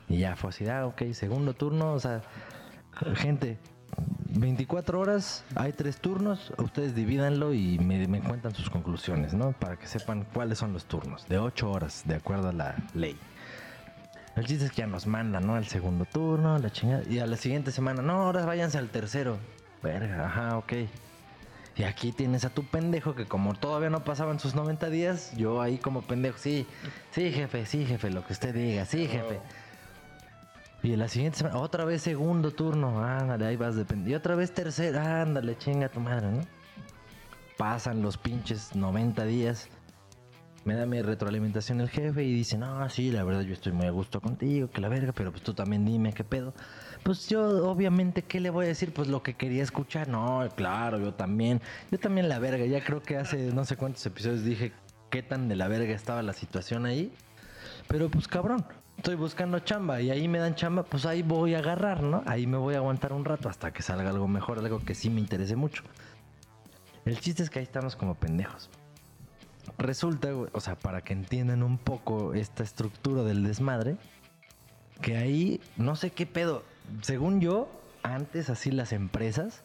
Y 0.10 0.20
ya 0.20 0.36
fue 0.36 0.52
así, 0.52 0.68
ah, 0.68 0.86
ok, 0.86 1.12
segundo 1.14 1.56
turno, 1.56 1.94
o 1.94 2.00
sea, 2.00 2.22
gente, 3.16 3.58
24 4.28 5.00
horas, 5.00 5.44
hay 5.56 5.72
tres 5.72 5.98
turnos, 5.98 6.52
ustedes 6.58 6.94
divídanlo 6.94 7.54
y 7.54 7.80
me, 7.80 8.08
me 8.08 8.22
cuentan 8.22 8.54
sus 8.54 8.70
conclusiones, 8.70 9.34
¿no? 9.34 9.54
Para 9.54 9.78
que 9.78 9.88
sepan 9.88 10.26
cuáles 10.34 10.58
son 10.60 10.74
los 10.74 10.86
turnos, 10.86 11.28
de 11.28 11.38
8 11.38 11.72
horas, 11.72 12.04
de 12.06 12.16
acuerdo 12.16 12.50
a 12.50 12.54
la 12.54 12.76
ley. 12.94 13.18
El 14.36 14.46
chiste 14.46 14.66
es 14.66 14.72
que 14.72 14.82
ya 14.82 14.88
nos 14.88 15.08
mandan, 15.08 15.48
¿no? 15.48 15.56
Al 15.56 15.66
segundo 15.66 16.04
turno, 16.04 16.60
la 16.60 16.70
chingada. 16.70 17.04
Y 17.10 17.20
a 17.20 17.26
la 17.26 17.38
siguiente 17.38 17.72
semana, 17.72 18.02
no, 18.02 18.24
ahora 18.24 18.46
váyanse 18.46 18.78
al 18.78 18.90
tercero. 18.90 19.38
Verga, 19.82 20.26
ajá, 20.26 20.58
ok. 20.58 20.74
Y 21.78 21.84
aquí 21.84 22.12
tienes 22.12 22.44
a 22.44 22.50
tu 22.50 22.66
pendejo 22.66 23.16
que 23.16 23.26
como 23.26 23.54
todavía 23.54 23.90
no 23.90 24.04
pasaban 24.04 24.40
sus 24.40 24.56
90 24.56 24.90
días, 24.90 25.32
yo 25.38 25.62
ahí 25.62 25.78
como 25.78 26.02
pendejo, 26.02 26.38
sí, 26.38 26.68
sí, 27.12 27.32
jefe, 27.32 27.66
sí, 27.66 27.86
jefe, 27.86 28.10
lo 28.10 28.26
que 28.26 28.34
usted 28.34 28.54
diga, 28.54 28.86
sí, 28.86 29.08
jefe. 29.08 29.40
Y 30.86 30.94
en 30.94 31.00
la 31.00 31.08
siguiente 31.08 31.40
semana, 31.40 31.58
otra 31.58 31.84
vez 31.84 32.04
segundo 32.04 32.52
turno, 32.52 33.04
ándale, 33.04 33.48
ahí 33.48 33.56
vas 33.56 33.76
dependiendo. 33.76 34.12
Y 34.12 34.14
otra 34.14 34.36
vez 34.36 34.54
tercero, 34.54 35.00
ándale, 35.00 35.58
chinga 35.58 35.90
tu 35.90 36.00
madre, 36.00 36.32
¿no? 36.32 36.42
Pasan 37.58 38.04
los 38.04 38.18
pinches 38.18 38.76
90 38.76 39.26
días. 39.26 39.68
Me 40.64 40.76
da 40.76 40.86
mi 40.86 41.02
retroalimentación 41.02 41.82
el 41.82 41.90
jefe 41.90 42.24
y 42.24 42.32
dice, 42.32 42.60
no, 42.60 42.88
sí, 42.92 43.12
la 43.12 43.24
verdad 43.24 43.42
yo 43.42 43.54
estoy 43.54 43.72
muy 43.72 43.88
a 43.88 43.90
gusto 43.90 44.22
contigo, 44.22 44.70
que 44.70 44.80
la 44.80 44.88
verga, 44.88 45.12
pero 45.12 45.32
pues 45.32 45.42
tú 45.42 45.56
también 45.56 45.86
dime 45.86 46.14
qué 46.14 46.24
pedo. 46.24 46.54
Pues 47.02 47.28
yo, 47.30 47.68
obviamente, 47.68 48.22
¿qué 48.22 48.40
le 48.40 48.52
voy 48.52 48.66
a 48.66 48.68
decir? 48.68 48.94
Pues 48.94 49.08
lo 49.08 49.24
que 49.24 49.34
quería 49.34 49.64
escuchar. 49.64 50.08
No, 50.08 50.48
claro, 50.56 51.00
yo 51.00 51.16
también. 51.16 51.62
Yo 51.90 51.98
también 51.98 52.30
la 52.30 52.38
verga. 52.38 52.64
Ya 52.64 52.84
creo 52.84 53.02
que 53.02 53.18
hace 53.18 53.52
no 53.52 53.66
sé 53.66 53.76
cuántos 53.76 54.06
episodios 54.06 54.44
dije 54.44 54.72
qué 55.10 55.24
tan 55.24 55.48
de 55.48 55.56
la 55.56 55.68
verga 55.68 55.96
estaba 55.96 56.22
la 56.22 56.34
situación 56.34 56.86
ahí. 56.86 57.12
Pero 57.88 58.10
pues 58.10 58.28
cabrón, 58.28 58.64
estoy 58.98 59.16
buscando 59.16 59.60
chamba 59.60 60.02
y 60.02 60.10
ahí 60.10 60.28
me 60.28 60.39
dan 60.39 60.56
chamba, 60.56 60.84
pues 60.84 61.06
ahí 61.06 61.22
voy 61.22 61.56
a 61.56 61.60
agarrar, 61.60 62.02
¿no? 62.02 62.24
Ahí 62.26 62.48
me 62.48 62.58
voy 62.58 62.76
a 62.76 62.78
aguantar 62.78 63.14
un 63.14 63.26
rato 63.26 63.50
hasta 63.50 63.72
que 63.72 63.82
salga 63.82 64.10
algo 64.10 64.28
mejor, 64.28 64.60
algo 64.60 64.80
que 64.80 64.96
sí 64.96 65.10
me 65.10 65.20
interese 65.20 65.56
mucho. 65.56 65.84
El 67.06 67.20
chiste 67.20 67.43
es 67.43 67.50
que 67.50 67.60
ahí 67.60 67.64
estamos 67.64 67.96
como 67.96 68.16
pendejos. 68.16 68.70
Resulta, 69.78 70.30
o 70.34 70.60
sea, 70.60 70.76
para 70.76 71.02
que 71.02 71.14
entiendan 71.14 71.62
un 71.62 71.78
poco 71.78 72.34
esta 72.34 72.64
estructura 72.64 73.24
del 73.24 73.43
desmadre, 73.43 73.98
que 75.02 75.18
ahí, 75.18 75.62
no 75.78 75.96
sé 75.96 76.12
qué 76.12 76.26
pedo, 76.26 76.64
según 77.02 77.41
yo, 77.41 77.70
antes 78.02 78.50
así 78.50 78.72
las 78.72 78.93
empresas, 78.93 79.64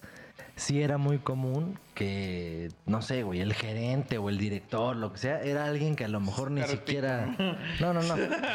sí 0.61 0.83
era 0.83 0.99
muy 0.99 1.19
común 1.19 1.79
que, 1.95 2.69
no 2.87 3.03
sé, 3.03 3.23
güey, 3.23 3.41
el 3.41 3.53
gerente 3.55 4.19
o 4.19 4.29
el 4.29 4.39
director, 4.39 4.95
lo 4.97 5.13
que 5.13 5.19
sea, 5.19 5.41
era 5.43 5.65
alguien 5.65 5.97
que 5.97 6.05
a 6.05 6.09
lo 6.09 6.21
mejor 6.21 6.51
ni 6.51 6.63
siquiera... 6.65 7.35
No, 7.81 7.93
no, 7.95 8.03
no. 8.03 8.15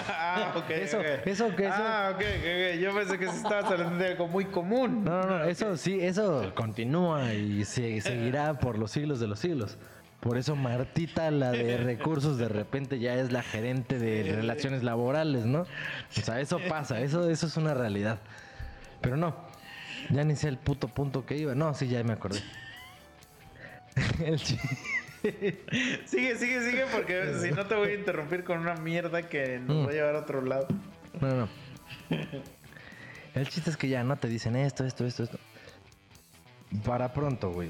Ah, 0.10 0.54
ok. 0.56 0.70
Eso- 0.70 1.00
ok. 1.00 1.06
eso 1.26 1.56
que 1.56 1.66
eso- 1.66 1.74
Ah, 1.78 2.12
ok, 2.14 2.22
ok. 2.22 2.80
Yo 2.80 2.94
pensé 2.96 3.18
que 3.20 3.28
sí 3.28 3.36
estabas 3.38 3.66
hablando 3.72 3.98
de 3.98 4.12
algo 4.12 4.28
muy 4.28 4.46
común. 4.46 5.04
No, 5.04 5.22
no, 5.24 5.40
no, 5.40 5.44
eso 5.46 5.78
sí, 5.78 6.00
eso 6.00 6.52
continúa 6.56 7.34
y 7.34 7.66
se, 7.66 8.00
seguirá 8.02 8.54
por 8.60 8.78
los 8.78 8.92
siglos 8.92 9.20
de 9.20 9.28
los 9.28 9.40
siglos. 9.40 9.78
Por 10.20 10.38
eso 10.38 10.56
Martita, 10.56 11.30
la 11.32 11.52
de 11.52 11.78
recursos, 11.84 12.38
de 12.38 12.48
repente 12.50 13.00
ya 13.00 13.16
es 13.16 13.32
la 13.32 13.44
gerente 13.44 14.00
de 14.00 14.32
relaciones 14.34 14.82
laborales, 14.84 15.46
¿no? 15.46 15.62
O 15.62 16.22
sea, 16.22 16.40
eso 16.40 16.60
pasa, 16.70 17.00
eso, 17.02 17.30
eso 17.30 17.46
es 17.48 17.58
una 17.58 17.74
realidad. 17.74 18.20
Pero 19.02 19.18
no, 19.18 19.36
ya 20.10 20.24
ni 20.24 20.36
sé 20.36 20.48
el 20.50 20.58
puto 20.58 20.88
punto 20.88 21.26
que 21.26 21.38
iba. 21.38 21.56
No, 21.56 21.74
sí, 21.74 21.88
ya 21.88 22.04
me 22.04 22.14
acordé. 22.14 22.40
El 24.24 24.40
Sigue, 26.06 26.36
sigue, 26.38 26.38
sigue, 26.38 26.86
porque 26.92 27.34
si 27.42 27.50
no 27.52 27.66
te 27.66 27.74
voy 27.76 27.90
a 27.90 27.94
interrumpir 27.96 28.44
con 28.44 28.60
una 28.60 28.76
mierda 28.76 29.24
que 29.28 29.58
nos 29.60 29.88
va 29.88 29.90
a 29.90 29.94
llevar 29.94 30.16
a 30.16 30.20
otro 30.20 30.42
lado. 30.42 30.68
No, 31.20 31.34
no. 31.36 31.50
El 33.34 33.50
chiste 33.50 33.70
es 33.72 33.78
que 33.78 33.90
ya 33.90 34.04
no 34.04 34.16
te 34.18 34.28
dicen 34.28 34.56
esto, 34.56 34.86
esto, 34.86 35.06
esto, 35.06 35.24
esto. 35.24 35.40
Para 36.86 37.12
pronto, 37.14 37.52
güey. 37.52 37.70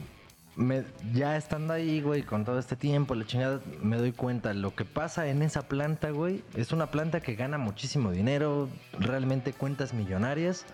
Me- 0.57 0.83
ya 1.13 1.37
estando 1.37 1.73
ahí, 1.73 2.01
güey, 2.01 2.23
con 2.23 2.43
todo 2.45 2.59
este 2.59 2.75
tiempo, 2.75 3.15
la 3.15 3.25
chingada, 3.25 3.61
me 3.81 3.97
doy 3.97 4.11
cuenta. 4.11 4.53
Lo 4.53 4.75
que 4.75 4.83
pasa 4.85 5.27
en 5.27 5.41
esa 5.41 5.67
planta, 5.67 6.09
güey, 6.11 6.43
es 6.55 6.71
una 6.71 6.91
planta 6.91 7.19
que 7.21 7.35
gana 7.35 7.57
muchísimo 7.57 8.11
dinero, 8.11 8.69
realmente 8.99 9.53
cuentas 9.53 9.93
millonarias. 9.93 10.65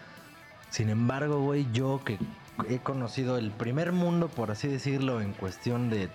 Sin 0.72 0.90
embargo, 0.90 1.42
güey, 1.42 1.68
yo 1.74 2.02
que 2.04 2.18
he 2.70 2.80
conocido 2.80 3.38
el 3.38 3.52
primer 3.52 3.92
mundo, 3.92 4.30
por 4.30 4.52
así 4.52 4.70
decirlo, 4.70 5.20
en 5.20 5.34
cuestión 5.34 5.90
de 5.90 6.10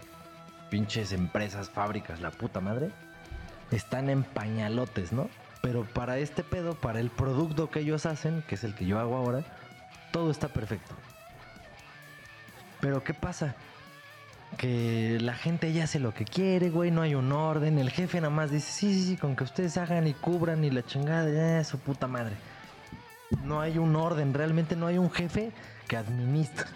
pinches 0.71 1.13
empresas, 1.13 1.69
fábricas, 1.69 2.21
la 2.21 2.31
puta 2.31 2.61
madre, 2.61 2.91
están 3.71 4.09
en 4.09 4.25
pañalotes, 4.25 5.13
¿no? 5.13 5.29
Pero 5.61 5.85
para 5.85 6.19
este 6.19 6.43
pedo, 6.43 6.75
para 6.75 7.01
el 7.01 7.11
producto 7.11 7.69
que 7.71 7.81
ellos 7.81 8.07
hacen, 8.07 8.43
que 8.49 8.55
es 8.55 8.65
el 8.65 8.75
que 8.75 8.87
yo 8.87 8.99
hago 8.99 9.17
ahora, 9.17 9.45
todo 10.11 10.31
está 10.31 10.49
perfecto. 10.49 10.95
Pero 12.81 13.05
¿qué 13.05 13.13
pasa? 13.13 13.55
Que 14.57 15.19
la 15.21 15.35
gente 15.35 15.71
ya 15.75 15.85
hace 15.85 16.01
lo 16.01 16.15
que 16.15 16.25
quiere, 16.25 16.71
güey, 16.71 16.91
no 16.91 17.03
hay 17.03 17.15
un 17.15 17.31
orden. 17.31 17.79
El 17.79 17.91
jefe 17.91 18.23
nada 18.23 18.33
más 18.33 18.51
dice, 18.51 18.73
sí, 18.73 18.95
sí, 18.95 19.07
sí, 19.09 19.17
con 19.19 19.37
que 19.37 19.45
ustedes 19.45 19.77
hagan 19.77 20.07
y 20.07 20.15
cubran 20.15 20.65
y 20.65 20.71
la 20.71 20.83
chingada, 20.83 21.31
ya, 21.31 21.63
su 21.63 21.79
puta 21.79 22.07
madre. 22.07 22.37
No 23.43 23.61
hay 23.61 23.79
un 23.79 23.97
orden, 23.97 24.35
realmente 24.35 24.77
no 24.77 24.87
hay 24.87 24.99
un 24.99 25.11
jefe 25.11 25.53
que 25.89 25.97
administra. 25.97 26.67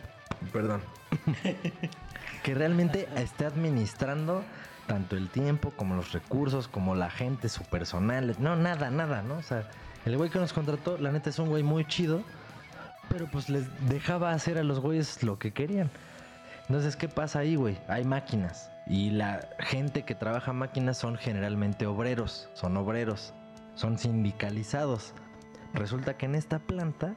Perdón. 0.52 0.82
que 2.42 2.54
realmente 2.54 3.08
esté 3.16 3.46
administrando 3.46 4.42
tanto 4.86 5.16
el 5.16 5.28
tiempo 5.28 5.72
como 5.76 5.94
los 5.94 6.12
recursos, 6.12 6.66
como 6.66 6.94
la 6.94 7.10
gente, 7.10 7.48
su 7.48 7.62
personal. 7.64 8.34
No, 8.38 8.56
nada, 8.56 8.90
nada, 8.90 9.22
¿no? 9.22 9.36
O 9.36 9.42
sea, 9.42 9.68
el 10.04 10.16
güey 10.16 10.30
que 10.30 10.38
nos 10.38 10.52
contrató, 10.52 10.98
la 10.98 11.12
neta 11.12 11.30
es 11.30 11.38
un 11.38 11.48
güey 11.48 11.62
muy 11.62 11.84
chido, 11.84 12.22
pero 13.08 13.26
pues 13.26 13.48
les 13.48 13.66
dejaba 13.88 14.32
hacer 14.32 14.58
a 14.58 14.64
los 14.64 14.80
güeyes 14.80 15.22
lo 15.22 15.38
que 15.38 15.52
querían. 15.52 15.90
Entonces, 16.68 16.96
¿qué 16.96 17.08
pasa 17.08 17.40
ahí, 17.40 17.56
güey? 17.56 17.78
Hay 17.88 18.04
máquinas. 18.04 18.70
Y 18.86 19.10
la 19.10 19.48
gente 19.60 20.04
que 20.04 20.14
trabaja 20.14 20.52
máquinas 20.52 20.96
son 20.98 21.16
generalmente 21.16 21.86
obreros, 21.86 22.48
son 22.54 22.76
obreros, 22.76 23.34
son 23.74 23.98
sindicalizados. 23.98 25.14
Resulta 25.74 26.16
que 26.16 26.26
en 26.26 26.34
esta 26.34 26.58
planta 26.58 27.16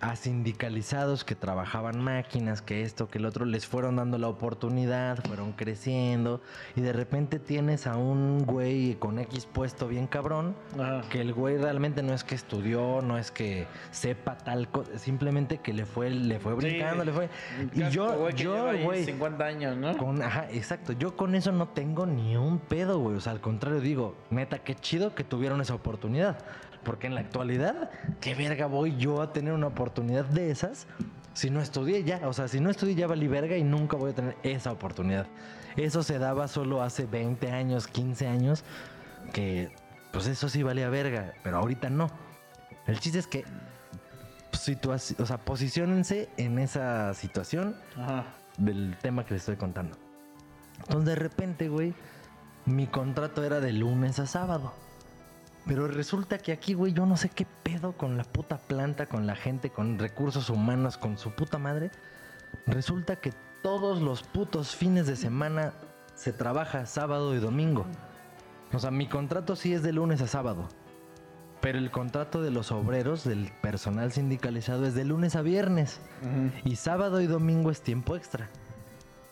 a 0.00 0.16
sindicalizados 0.16 1.24
que 1.24 1.34
trabajaban 1.34 2.00
máquinas, 2.00 2.62
que 2.62 2.82
esto, 2.82 3.08
que 3.08 3.18
el 3.18 3.26
otro, 3.26 3.44
les 3.44 3.66
fueron 3.66 3.96
dando 3.96 4.18
la 4.18 4.28
oportunidad, 4.28 5.22
fueron 5.26 5.52
creciendo 5.52 6.40
y 6.74 6.80
de 6.80 6.92
repente 6.92 7.38
tienes 7.38 7.86
a 7.86 7.96
un 7.96 8.44
güey 8.46 8.94
con 8.94 9.18
X 9.18 9.46
puesto 9.46 9.88
bien 9.88 10.06
cabrón, 10.06 10.56
que 11.10 11.20
el 11.20 11.34
güey 11.34 11.58
realmente 11.58 12.02
no 12.02 12.14
es 12.14 12.24
que 12.24 12.34
estudió, 12.34 13.00
no 13.02 13.18
es 13.18 13.30
que 13.30 13.66
sepa 13.90 14.38
tal 14.38 14.70
cosa, 14.70 14.98
simplemente 14.98 15.58
que 15.58 15.74
le 15.74 15.84
fue, 15.84 16.08
le 16.10 16.40
fue 16.40 16.54
brincando, 16.54 17.04
le 17.04 17.12
fue... 17.12 17.28
Y 17.74 17.90
yo, 17.90 18.16
güey 18.16 18.34
yo, 18.34 18.72
güey, 18.82 19.04
50 19.04 19.44
años, 19.44 19.76
¿no? 19.76 19.96
con, 19.98 20.22
ajá, 20.22 20.48
exacto. 20.50 20.92
Yo 20.92 21.16
con 21.16 21.34
eso 21.34 21.52
no 21.52 21.68
tengo 21.68 22.06
ni 22.06 22.36
un 22.36 22.58
pedo, 22.58 22.98
güey. 23.00 23.16
O 23.16 23.20
sea, 23.20 23.32
al 23.32 23.40
contrario, 23.40 23.80
digo, 23.80 24.16
neta, 24.30 24.60
qué 24.60 24.74
chido 24.74 25.14
que 25.14 25.24
tuvieron 25.24 25.60
esa 25.60 25.74
oportunidad. 25.74 26.38
Porque 26.84 27.06
en 27.06 27.14
la 27.14 27.20
actualidad, 27.20 27.90
¿qué 28.20 28.34
verga 28.34 28.66
voy 28.66 28.96
yo 28.96 29.20
a 29.22 29.32
tener 29.32 29.52
una 29.52 29.66
oportunidad 29.66 30.24
de 30.24 30.50
esas 30.50 30.86
si 31.34 31.50
no 31.50 31.60
estudié 31.60 32.04
ya? 32.04 32.26
O 32.26 32.32
sea, 32.32 32.48
si 32.48 32.58
no 32.60 32.70
estudié 32.70 32.94
ya 32.94 33.06
valí 33.06 33.28
verga 33.28 33.56
y 33.56 33.62
nunca 33.64 33.96
voy 33.96 34.12
a 34.12 34.14
tener 34.14 34.36
esa 34.42 34.72
oportunidad. 34.72 35.26
Eso 35.76 36.02
se 36.02 36.18
daba 36.18 36.48
solo 36.48 36.82
hace 36.82 37.06
20 37.06 37.50
años, 37.52 37.86
15 37.86 38.26
años, 38.26 38.64
que 39.32 39.70
pues 40.12 40.26
eso 40.26 40.48
sí 40.48 40.62
valía 40.62 40.88
verga, 40.88 41.34
pero 41.44 41.58
ahorita 41.58 41.90
no. 41.90 42.10
El 42.86 42.98
chiste 42.98 43.18
es 43.20 43.26
que, 43.26 43.44
situa- 44.52 45.20
o 45.20 45.26
sea, 45.26 45.38
posiciónense 45.38 46.28
en 46.36 46.58
esa 46.58 47.14
situación 47.14 47.76
Ajá. 47.96 48.24
del 48.56 48.96
tema 49.00 49.24
que 49.24 49.34
les 49.34 49.42
estoy 49.42 49.56
contando. 49.56 49.96
Entonces 50.80 51.04
de 51.04 51.14
repente, 51.14 51.68
güey, 51.68 51.94
mi 52.64 52.86
contrato 52.86 53.44
era 53.44 53.60
de 53.60 53.72
lunes 53.72 54.18
a 54.18 54.26
sábado. 54.26 54.72
Pero 55.70 55.86
resulta 55.86 56.38
que 56.38 56.50
aquí, 56.50 56.74
güey, 56.74 56.92
yo 56.92 57.06
no 57.06 57.16
sé 57.16 57.28
qué 57.28 57.46
pedo 57.62 57.92
con 57.92 58.16
la 58.16 58.24
puta 58.24 58.58
planta, 58.58 59.06
con 59.06 59.28
la 59.28 59.36
gente, 59.36 59.70
con 59.70 60.00
recursos 60.00 60.50
humanos, 60.50 60.98
con 60.98 61.16
su 61.16 61.30
puta 61.30 61.58
madre. 61.58 61.92
Resulta 62.66 63.14
que 63.14 63.32
todos 63.62 64.02
los 64.02 64.24
putos 64.24 64.74
fines 64.74 65.06
de 65.06 65.14
semana 65.14 65.72
se 66.16 66.32
trabaja 66.32 66.86
sábado 66.86 67.36
y 67.36 67.38
domingo. 67.38 67.86
O 68.72 68.80
sea, 68.80 68.90
mi 68.90 69.08
contrato 69.08 69.54
sí 69.54 69.72
es 69.72 69.84
de 69.84 69.92
lunes 69.92 70.20
a 70.22 70.26
sábado. 70.26 70.66
Pero 71.60 71.78
el 71.78 71.92
contrato 71.92 72.42
de 72.42 72.50
los 72.50 72.72
obreros, 72.72 73.22
del 73.22 73.52
personal 73.62 74.10
sindicalizado, 74.10 74.86
es 74.86 74.96
de 74.96 75.04
lunes 75.04 75.36
a 75.36 75.42
viernes. 75.42 76.00
Y 76.64 76.74
sábado 76.74 77.20
y 77.20 77.28
domingo 77.28 77.70
es 77.70 77.80
tiempo 77.80 78.16
extra. 78.16 78.50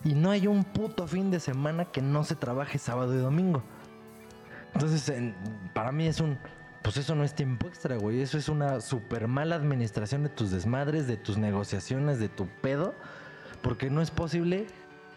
Y 0.04 0.14
no 0.14 0.30
hay 0.30 0.46
un 0.46 0.62
puto 0.62 1.08
fin 1.08 1.32
de 1.32 1.40
semana 1.40 1.86
que 1.86 2.00
no 2.00 2.22
se 2.22 2.36
trabaje 2.36 2.78
sábado 2.78 3.12
y 3.12 3.18
domingo. 3.18 3.64
Entonces, 4.74 5.08
en- 5.08 5.34
para 5.72 5.92
mí 5.92 6.06
es 6.06 6.20
un... 6.20 6.38
Pues 6.82 6.96
eso 6.96 7.14
no 7.14 7.24
es 7.24 7.34
tiempo 7.34 7.66
extra, 7.66 7.96
güey. 7.96 8.20
Eso 8.22 8.38
es 8.38 8.48
una 8.48 8.80
super 8.80 9.26
mala 9.28 9.56
administración 9.56 10.22
de 10.22 10.28
tus 10.28 10.50
desmadres, 10.50 11.06
de 11.06 11.16
tus 11.16 11.36
negociaciones, 11.36 12.18
de 12.20 12.28
tu 12.28 12.46
pedo. 12.62 12.94
Porque 13.62 13.90
no 13.90 14.00
es 14.00 14.10
posible 14.10 14.66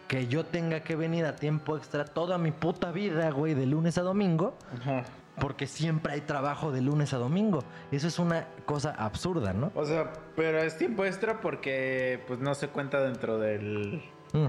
que 0.08 0.26
yo 0.26 0.44
tenga 0.44 0.80
que 0.80 0.96
venir 0.96 1.24
a 1.24 1.36
tiempo 1.36 1.76
extra 1.76 2.04
toda 2.04 2.36
mi 2.36 2.50
puta 2.50 2.90
vida, 2.92 3.30
güey, 3.30 3.54
de 3.54 3.64
lunes 3.66 3.96
a 3.96 4.02
domingo, 4.02 4.58
Ajá. 4.78 5.04
porque 5.40 5.66
siempre 5.66 6.12
hay 6.14 6.20
trabajo 6.22 6.70
de 6.72 6.82
lunes 6.82 7.14
a 7.14 7.18
domingo. 7.18 7.64
Eso 7.92 8.08
es 8.08 8.18
una 8.18 8.46
cosa 8.66 8.90
absurda, 8.98 9.54
¿no? 9.54 9.70
O 9.74 9.86
sea, 9.86 10.12
pero 10.36 10.58
es 10.58 10.76
tiempo 10.76 11.04
extra 11.06 11.40
porque 11.40 12.22
pues 12.26 12.40
no 12.40 12.54
se 12.54 12.68
cuenta 12.68 13.00
dentro 13.00 13.38
del... 13.38 14.02
Mm. 14.34 14.46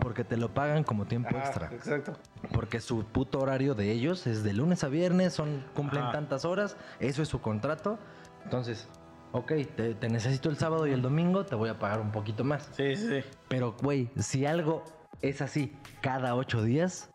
Porque 0.00 0.24
te 0.24 0.36
lo 0.36 0.52
pagan 0.52 0.84
como 0.84 1.06
tiempo 1.06 1.30
Ah, 1.34 1.38
extra. 1.40 1.70
Exacto. 1.72 2.16
Porque 2.52 2.80
su 2.80 3.04
puto 3.04 3.40
horario 3.40 3.74
de 3.74 3.90
ellos 3.90 4.26
es 4.26 4.42
de 4.42 4.52
lunes 4.52 4.84
a 4.84 4.88
viernes, 4.88 5.32
son, 5.32 5.64
cumplen 5.74 6.10
tantas 6.12 6.44
horas, 6.44 6.76
eso 7.00 7.22
es 7.22 7.28
su 7.28 7.40
contrato. 7.40 7.98
Entonces, 8.44 8.88
ok, 9.32 9.52
te, 9.76 9.94
te 9.94 10.08
necesito 10.08 10.48
el 10.50 10.56
sábado 10.56 10.86
y 10.86 10.92
el 10.92 11.02
domingo, 11.02 11.44
te 11.44 11.54
voy 11.54 11.68
a 11.70 11.78
pagar 11.78 12.00
un 12.00 12.12
poquito 12.12 12.44
más. 12.44 12.68
Sí, 12.72 12.96
sí, 12.96 13.08
sí. 13.08 13.28
Pero, 13.48 13.74
güey, 13.82 14.10
si 14.18 14.46
algo 14.46 14.84
es 15.22 15.40
así 15.40 15.76
cada 16.02 16.34
ocho 16.34 16.62
días, 16.62 17.10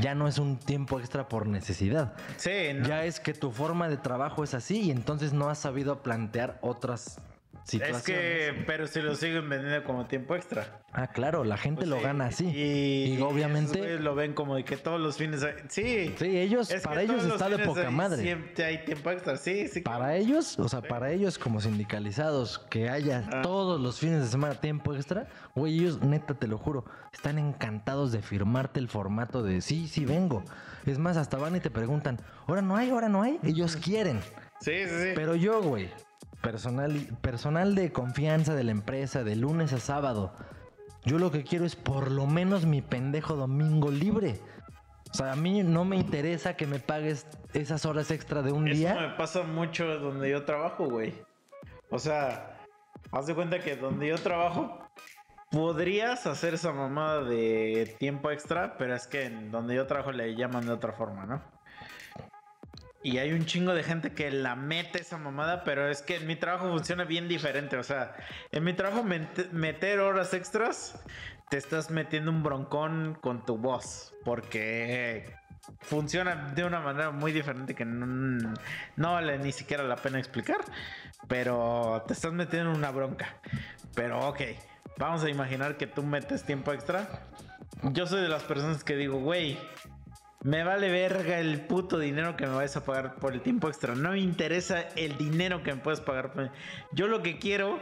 ya 0.00 0.14
no 0.14 0.28
es 0.28 0.38
un 0.38 0.58
tiempo 0.58 1.00
extra 1.00 1.28
por 1.28 1.46
necesidad. 1.46 2.14
Sí, 2.36 2.50
no. 2.74 2.86
Ya 2.86 3.04
es 3.04 3.18
que 3.18 3.32
tu 3.34 3.50
forma 3.50 3.88
de 3.88 3.96
trabajo 3.96 4.44
es 4.44 4.54
así 4.54 4.82
y 4.82 4.90
entonces 4.90 5.32
no 5.32 5.48
has 5.48 5.58
sabido 5.58 6.02
plantear 6.02 6.58
otras. 6.60 7.20
Es 7.70 8.02
que, 8.02 8.64
pero 8.66 8.86
si 8.86 9.00
lo 9.00 9.14
siguen 9.14 9.48
vendiendo 9.48 9.84
como 9.84 10.06
tiempo 10.06 10.34
extra. 10.34 10.80
Ah, 10.92 11.06
claro, 11.06 11.44
la 11.44 11.56
gente 11.56 11.80
Pues 11.80 11.88
lo 11.88 11.98
sí, 11.98 12.02
gana 12.02 12.26
así. 12.26 12.46
Y, 12.46 13.14
Y, 13.14 13.20
obviamente... 13.20 13.98
lo 14.00 14.14
ven 14.16 14.32
como 14.34 14.56
de 14.56 14.64
que 14.64 14.76
todos 14.76 15.00
los 15.00 15.16
fines. 15.16 15.46
Sí. 15.68 16.14
Sí, 16.18 16.38
ellos, 16.38 16.70
Es 16.70 16.82
para 16.82 17.02
ellos 17.02 17.24
está 17.24 17.48
de 17.48 17.58
poca 17.64 17.86
hay- 17.86 17.94
madre. 17.94 18.22
Siempre 18.22 18.64
hay 18.64 18.84
tiempo 18.84 19.10
extra. 19.10 19.36
Sí, 19.36 19.68
sí. 19.68 19.82
Para 19.82 20.16
ellos, 20.16 20.58
o 20.58 20.68
sea, 20.68 20.82
para 20.82 21.12
ellos 21.12 21.38
como 21.38 21.60
sindicalizados, 21.60 22.58
que 22.70 22.88
haya 22.88 23.24
Ah. 23.32 23.42
todos 23.42 23.80
los 23.80 24.00
fines 24.00 24.20
de 24.22 24.26
semana 24.28 24.54
tiempo 24.54 24.94
extra, 24.94 25.28
güey, 25.54 25.78
ellos, 25.78 26.00
neta, 26.02 26.34
te 26.34 26.48
lo 26.48 26.58
juro, 26.58 26.84
están 27.12 27.38
encantados 27.38 28.10
de 28.10 28.22
firmarte 28.22 28.80
el 28.80 28.88
formato 28.88 29.42
de 29.42 29.60
sí, 29.60 29.86
sí 29.86 30.04
vengo. 30.04 30.42
Es 30.86 30.98
más, 30.98 31.16
hasta 31.16 31.36
van 31.36 31.54
y 31.56 31.60
te 31.60 31.70
preguntan, 31.70 32.18
ahora 32.46 32.62
no 32.62 32.76
hay, 32.76 32.90
ahora 32.90 33.08
no 33.08 33.22
hay. 33.22 33.38
Ellos 33.44 33.76
quieren. 33.76 34.20
Sí, 34.60 34.72
sí, 34.86 34.88
sí. 34.88 35.08
Pero 35.14 35.34
yo, 35.36 35.62
güey, 35.62 35.88
personal, 36.42 36.92
personal 37.20 37.74
de 37.74 37.92
confianza 37.92 38.54
de 38.54 38.64
la 38.64 38.70
empresa, 38.70 39.24
de 39.24 39.36
lunes 39.36 39.72
a 39.72 39.80
sábado, 39.80 40.32
yo 41.04 41.18
lo 41.18 41.30
que 41.30 41.44
quiero 41.44 41.64
es 41.64 41.76
por 41.76 42.10
lo 42.10 42.26
menos 42.26 42.66
mi 42.66 42.82
pendejo 42.82 43.34
domingo 43.36 43.90
libre. 43.90 44.38
O 45.10 45.14
sea, 45.14 45.32
a 45.32 45.36
mí 45.36 45.62
no 45.62 45.84
me 45.84 45.96
interesa 45.96 46.54
que 46.56 46.66
me 46.66 46.78
pagues 46.78 47.26
esas 47.52 47.84
horas 47.84 48.10
extra 48.10 48.42
de 48.42 48.52
un 48.52 48.68
Eso 48.68 48.76
día. 48.76 48.94
me 48.94 49.08
pasa 49.16 49.42
mucho 49.42 49.98
donde 49.98 50.30
yo 50.30 50.44
trabajo, 50.44 50.84
güey. 50.88 51.14
O 51.90 51.98
sea, 51.98 52.60
haz 53.10 53.26
de 53.26 53.34
cuenta 53.34 53.58
que 53.60 53.76
donde 53.76 54.08
yo 54.08 54.18
trabajo 54.18 54.78
podrías 55.50 56.26
hacer 56.26 56.54
esa 56.54 56.72
mamada 56.72 57.24
de 57.24 57.96
tiempo 57.98 58.30
extra, 58.30 58.76
pero 58.78 58.94
es 58.94 59.08
que 59.08 59.24
en 59.24 59.50
donde 59.50 59.74
yo 59.74 59.86
trabajo 59.86 60.12
le 60.12 60.36
llaman 60.36 60.66
de 60.66 60.72
otra 60.72 60.92
forma, 60.92 61.26
¿no? 61.26 61.42
Y 63.02 63.16
hay 63.18 63.32
un 63.32 63.46
chingo 63.46 63.72
de 63.72 63.82
gente 63.82 64.12
que 64.12 64.30
la 64.30 64.56
mete 64.56 65.00
esa 65.00 65.16
mamada, 65.16 65.64
pero 65.64 65.88
es 65.88 66.02
que 66.02 66.16
en 66.16 66.26
mi 66.26 66.36
trabajo 66.36 66.68
funciona 66.68 67.04
bien 67.04 67.28
diferente. 67.28 67.76
O 67.78 67.82
sea, 67.82 68.14
en 68.52 68.62
mi 68.62 68.74
trabajo 68.74 69.02
met- 69.02 69.50
meter 69.52 70.00
horas 70.00 70.34
extras, 70.34 71.02
te 71.48 71.56
estás 71.56 71.90
metiendo 71.90 72.30
un 72.30 72.42
broncón 72.42 73.16
con 73.20 73.44
tu 73.46 73.56
voz. 73.56 74.12
Porque 74.22 75.34
funciona 75.80 76.52
de 76.54 76.62
una 76.64 76.80
manera 76.80 77.10
muy 77.10 77.32
diferente 77.32 77.74
que 77.74 77.86
no, 77.86 78.52
vale 78.98 79.38
ni 79.38 79.52
siquiera 79.52 79.82
la 79.82 79.96
pena 79.96 80.18
explicar. 80.18 80.58
Pero 81.26 82.04
te 82.06 82.12
estás 82.12 82.32
metiendo 82.32 82.70
en 82.70 82.76
una 82.76 82.90
bronca. 82.90 83.36
Pero 83.94 84.28
ok, 84.28 84.40
vamos 84.98 85.24
a 85.24 85.30
imaginar 85.30 85.78
que 85.78 85.86
tú 85.86 86.02
metes 86.02 86.44
tiempo 86.44 86.70
extra. 86.72 87.08
Yo 87.82 88.06
soy 88.06 88.20
de 88.20 88.28
las 88.28 88.42
personas 88.42 88.84
que 88.84 88.94
digo, 88.96 89.18
güey, 89.20 89.58
me 90.42 90.64
vale 90.64 90.90
verga 90.90 91.38
el 91.38 91.60
puto 91.60 91.98
dinero 91.98 92.34
que 92.34 92.46
me 92.46 92.54
vais 92.54 92.74
a 92.74 92.82
pagar 92.84 93.16
por 93.16 93.34
el 93.34 93.42
tiempo 93.42 93.68
extra. 93.68 93.94
No 93.94 94.12
me 94.12 94.20
interesa 94.20 94.80
el 94.96 95.18
dinero 95.18 95.62
que 95.62 95.74
me 95.74 95.80
puedes 95.80 96.00
pagar. 96.00 96.32
por- 96.32 96.50
Yo 96.92 97.08
lo 97.08 97.22
que 97.22 97.38
quiero 97.38 97.78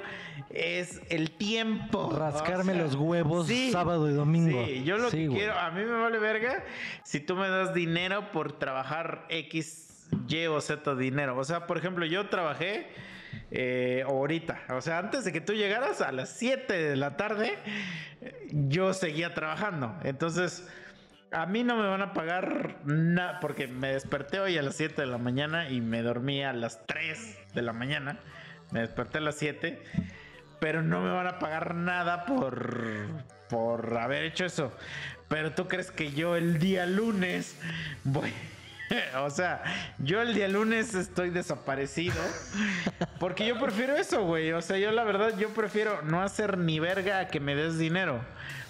es 0.51 1.01
el 1.09 1.31
tiempo. 1.31 2.11
Rascarme 2.17 2.73
O 2.73 2.75
sea, 2.75 2.85
los 2.85 2.95
huevos 2.97 3.49
sábado 3.71 4.11
y 4.11 4.15
domingo. 4.15 4.65
Sí, 4.67 4.83
yo 4.85 4.99
lo 4.99 5.09
Sí, 5.11 5.19
que 5.19 5.27
güey. 5.29 5.39
quiero, 5.39 5.57
a 5.59 5.71
mí 5.71 5.85
me 5.85 5.93
vale 6.01 6.19
verga 6.19 6.65
si 7.05 7.21
tú 7.21 7.37
me 7.37 7.49
das 7.49 7.75
dinero 7.75 8.33
por 8.33 8.59
trabajar 8.59 9.25
X, 9.29 10.09
Y 10.29 10.47
o 10.47 10.61
Z 10.61 10.97
dinero. 10.97 11.37
O 11.39 11.45
sea, 11.45 11.67
por 11.69 11.79
ejemplo, 11.79 12.07
yo 12.07 12.29
trabajé 12.29 12.89
eh, 13.51 14.03
ahorita. 14.07 14.63
O 14.71 14.81
sea, 14.81 14.99
antes 14.99 15.25
de 15.25 15.33
que 15.33 15.41
tú 15.41 15.53
llegaras 15.53 16.01
a 16.01 16.11
las 16.13 16.31
7 16.31 16.73
de 16.73 16.97
la 16.97 17.17
tarde, 17.17 17.57
yo 18.51 18.93
seguía 18.95 19.33
trabajando. 19.35 19.95
Entonces, 20.03 20.67
a 21.33 21.47
mí 21.47 21.65
no 21.65 21.77
me 21.77 21.87
van 21.87 22.03
a 22.03 22.13
pagar 22.13 22.77
nada 22.85 23.41
porque 23.41 23.67
me 23.67 23.93
desperté 23.93 24.41
hoy 24.41 24.59
a 24.59 24.63
las 24.63 24.77
7 24.77 25.03
de 25.03 25.07
la 25.07 25.19
mañana 25.19 25.69
y 25.69 25.81
me 25.81 26.03
dormí 26.03 26.43
a 26.43 26.53
las 26.53 26.85
3 26.87 27.39
de 27.55 27.63
la 27.63 27.73
mañana. 27.73 28.19
Me 28.71 28.81
desperté 28.81 29.19
a 29.19 29.23
las 29.23 29.37
7, 29.37 29.83
pero 30.61 30.83
no 30.83 31.01
me 31.01 31.11
van 31.11 31.27
a 31.27 31.39
pagar 31.39 31.75
nada 31.75 32.27
por 32.27 33.07
por 33.49 33.97
haber 33.97 34.25
hecho 34.25 34.45
eso. 34.45 34.73
Pero 35.29 35.53
tú 35.53 35.69
crees 35.69 35.91
que 35.91 36.13
yo 36.13 36.37
el 36.37 36.59
día 36.59 36.87
lunes 36.87 37.59
voy 38.05 38.33
o 39.23 39.31
sea, 39.31 39.63
yo 39.99 40.23
el 40.23 40.35
día 40.35 40.49
lunes 40.49 40.95
estoy 40.95 41.31
desaparecido. 41.31 42.17
Porque 43.19 43.47
yo 43.47 43.59
prefiero 43.59 43.97
eso, 43.97 44.25
güey. 44.25 44.53
O 44.53 44.63
sea, 44.63 44.79
yo 44.79 44.93
la 44.93 45.05
verdad, 45.05 45.37
yo 45.39 45.51
prefiero 45.51 46.03
no 46.03 46.23
hacer 46.23 46.59
ni 46.59 46.79
verga 46.81 47.21
a 47.21 47.29
que 47.29 47.41
me 47.41 47.55
des 47.55 47.79
dinero. 47.79 48.21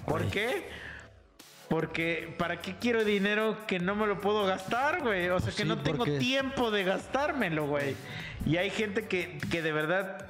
¿Por 0.06 0.26
qué? 0.30 0.68
Porque, 1.69 2.35
¿para 2.39 2.61
qué 2.62 2.77
quiero 2.81 3.05
dinero 3.05 3.59
que 3.66 3.79
no 3.79 3.95
me 3.95 4.07
lo 4.07 4.21
puedo 4.21 4.45
gastar, 4.47 5.03
güey? 5.03 5.29
O 5.29 5.39
sea, 5.39 5.47
Pues 5.47 5.57
que 5.57 5.62
sí, 5.64 5.69
no 5.69 5.79
tengo 5.79 5.99
porque- 5.99 6.19
tiempo 6.19 6.71
de 6.71 6.85
gastármelo, 6.85 7.66
güey. 7.66 7.95
Y 8.47 8.57
hay 8.57 8.71
gente 8.71 9.07
que, 9.07 9.39
que 9.51 9.61
de 9.61 9.73
verdad 9.73 10.27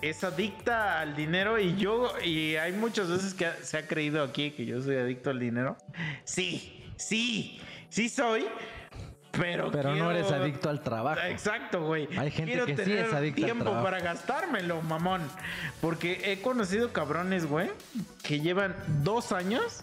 es 0.00 0.24
adicta 0.24 1.00
al 1.00 1.14
dinero 1.14 1.58
y 1.58 1.76
yo, 1.76 2.12
y 2.24 2.56
hay 2.56 2.72
muchas 2.72 3.10
veces 3.10 3.34
que 3.34 3.50
se 3.62 3.76
ha 3.78 3.86
creído 3.86 4.22
aquí 4.22 4.52
que 4.52 4.64
yo 4.64 4.80
soy 4.80 4.96
adicto 4.96 5.28
al 5.30 5.38
dinero. 5.40 5.76
Sí, 6.24 6.84
sí, 6.96 7.60
sí 7.90 8.08
soy, 8.08 8.46
pero 9.32 9.70
Pero 9.70 9.94
no 9.94 10.10
eres 10.10 10.30
adicto 10.32 10.70
al 10.70 10.82
trabajo. 10.82 11.20
Exacto, 11.26 11.84
güey. 11.84 12.08
Hay 12.16 12.30
gente 12.30 12.52
Quiero 12.52 12.64
que 12.66 12.76
sí 12.76 12.82
tener 12.84 13.04
es 13.06 13.12
adicta 13.12 13.40
al 13.40 13.44
tiempo 13.44 13.64
trabajo. 13.64 13.84
para 13.84 14.00
gastármelo, 14.00 14.80
mamón. 14.82 15.20
Porque 15.82 16.32
he 16.32 16.40
conocido 16.40 16.92
cabrones, 16.94 17.44
güey, 17.46 17.68
que 18.22 18.40
llevan 18.40 18.74
dos 19.02 19.32
años, 19.32 19.82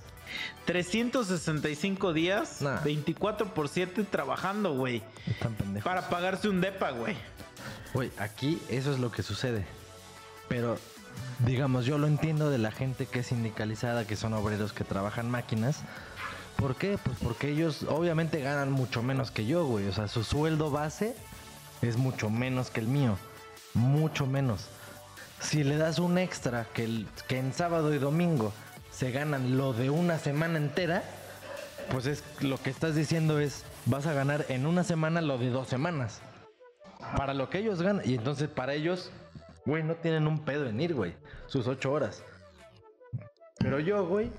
365 0.65 2.13
días, 2.13 2.61
Nah. 2.61 2.79
24 2.81 3.53
por 3.53 3.69
7 3.69 4.03
trabajando, 4.03 4.73
güey. 4.73 5.01
Para 5.83 6.09
pagarse 6.09 6.49
un 6.49 6.61
depa, 6.61 6.91
güey. 6.91 7.15
Güey, 7.93 8.11
aquí 8.17 8.61
eso 8.69 8.91
es 8.93 8.99
lo 8.99 9.11
que 9.11 9.23
sucede. 9.23 9.65
Pero, 10.47 10.77
digamos, 11.45 11.85
yo 11.85 11.97
lo 11.97 12.07
entiendo 12.07 12.49
de 12.49 12.57
la 12.57 12.71
gente 12.71 13.05
que 13.05 13.19
es 13.19 13.27
sindicalizada, 13.27 14.05
que 14.05 14.15
son 14.15 14.33
obreros 14.33 14.73
que 14.73 14.83
trabajan 14.83 15.29
máquinas. 15.29 15.79
¿Por 16.57 16.75
qué? 16.75 16.97
Pues 17.03 17.17
porque 17.21 17.49
ellos 17.49 17.83
obviamente 17.89 18.41
ganan 18.41 18.71
mucho 18.71 19.01
menos 19.03 19.31
que 19.31 19.45
yo, 19.45 19.65
güey. 19.65 19.87
O 19.87 19.93
sea, 19.93 20.07
su 20.07 20.23
sueldo 20.23 20.71
base 20.71 21.15
es 21.81 21.97
mucho 21.97 22.29
menos 22.29 22.69
que 22.69 22.79
el 22.79 22.87
mío. 22.87 23.17
Mucho 23.73 24.25
menos. 24.25 24.67
Si 25.41 25.63
le 25.63 25.75
das 25.77 25.99
un 25.99 26.17
extra 26.17 26.65
que, 26.73 26.85
el- 26.85 27.07
que 27.27 27.37
en 27.39 27.53
sábado 27.53 27.93
y 27.93 27.97
domingo 27.97 28.53
se 28.95 29.11
ganan 29.11 29.57
lo 29.57 29.73
de 29.73 29.89
una 29.89 30.17
semana 30.19 30.57
entera, 30.57 31.03
pues 31.91 32.05
es 32.05 32.23
lo 32.41 32.57
que 32.61 32.69
estás 32.69 32.95
diciendo 32.95 33.39
es, 33.39 33.63
vas 33.85 34.07
a 34.07 34.13
ganar 34.13 34.45
en 34.49 34.65
una 34.65 34.83
semana 34.83 35.21
lo 35.21 35.37
de 35.37 35.49
dos 35.49 35.67
semanas. 35.67 36.21
Para 37.17 37.33
lo 37.33 37.49
que 37.49 37.59
ellos 37.59 37.81
ganan. 37.81 38.01
Y 38.09 38.15
entonces 38.15 38.47
para 38.49 38.73
ellos, 38.73 39.11
güey, 39.65 39.83
no 39.83 39.95
tienen 39.95 40.27
un 40.27 40.39
pedo 40.45 40.65
en 40.67 40.79
ir, 40.79 40.93
güey. 40.93 41.13
Sus 41.47 41.67
ocho 41.67 41.91
horas. 41.91 42.23
Pero 43.59 43.79
yo, 43.79 44.05
güey, 44.07 44.29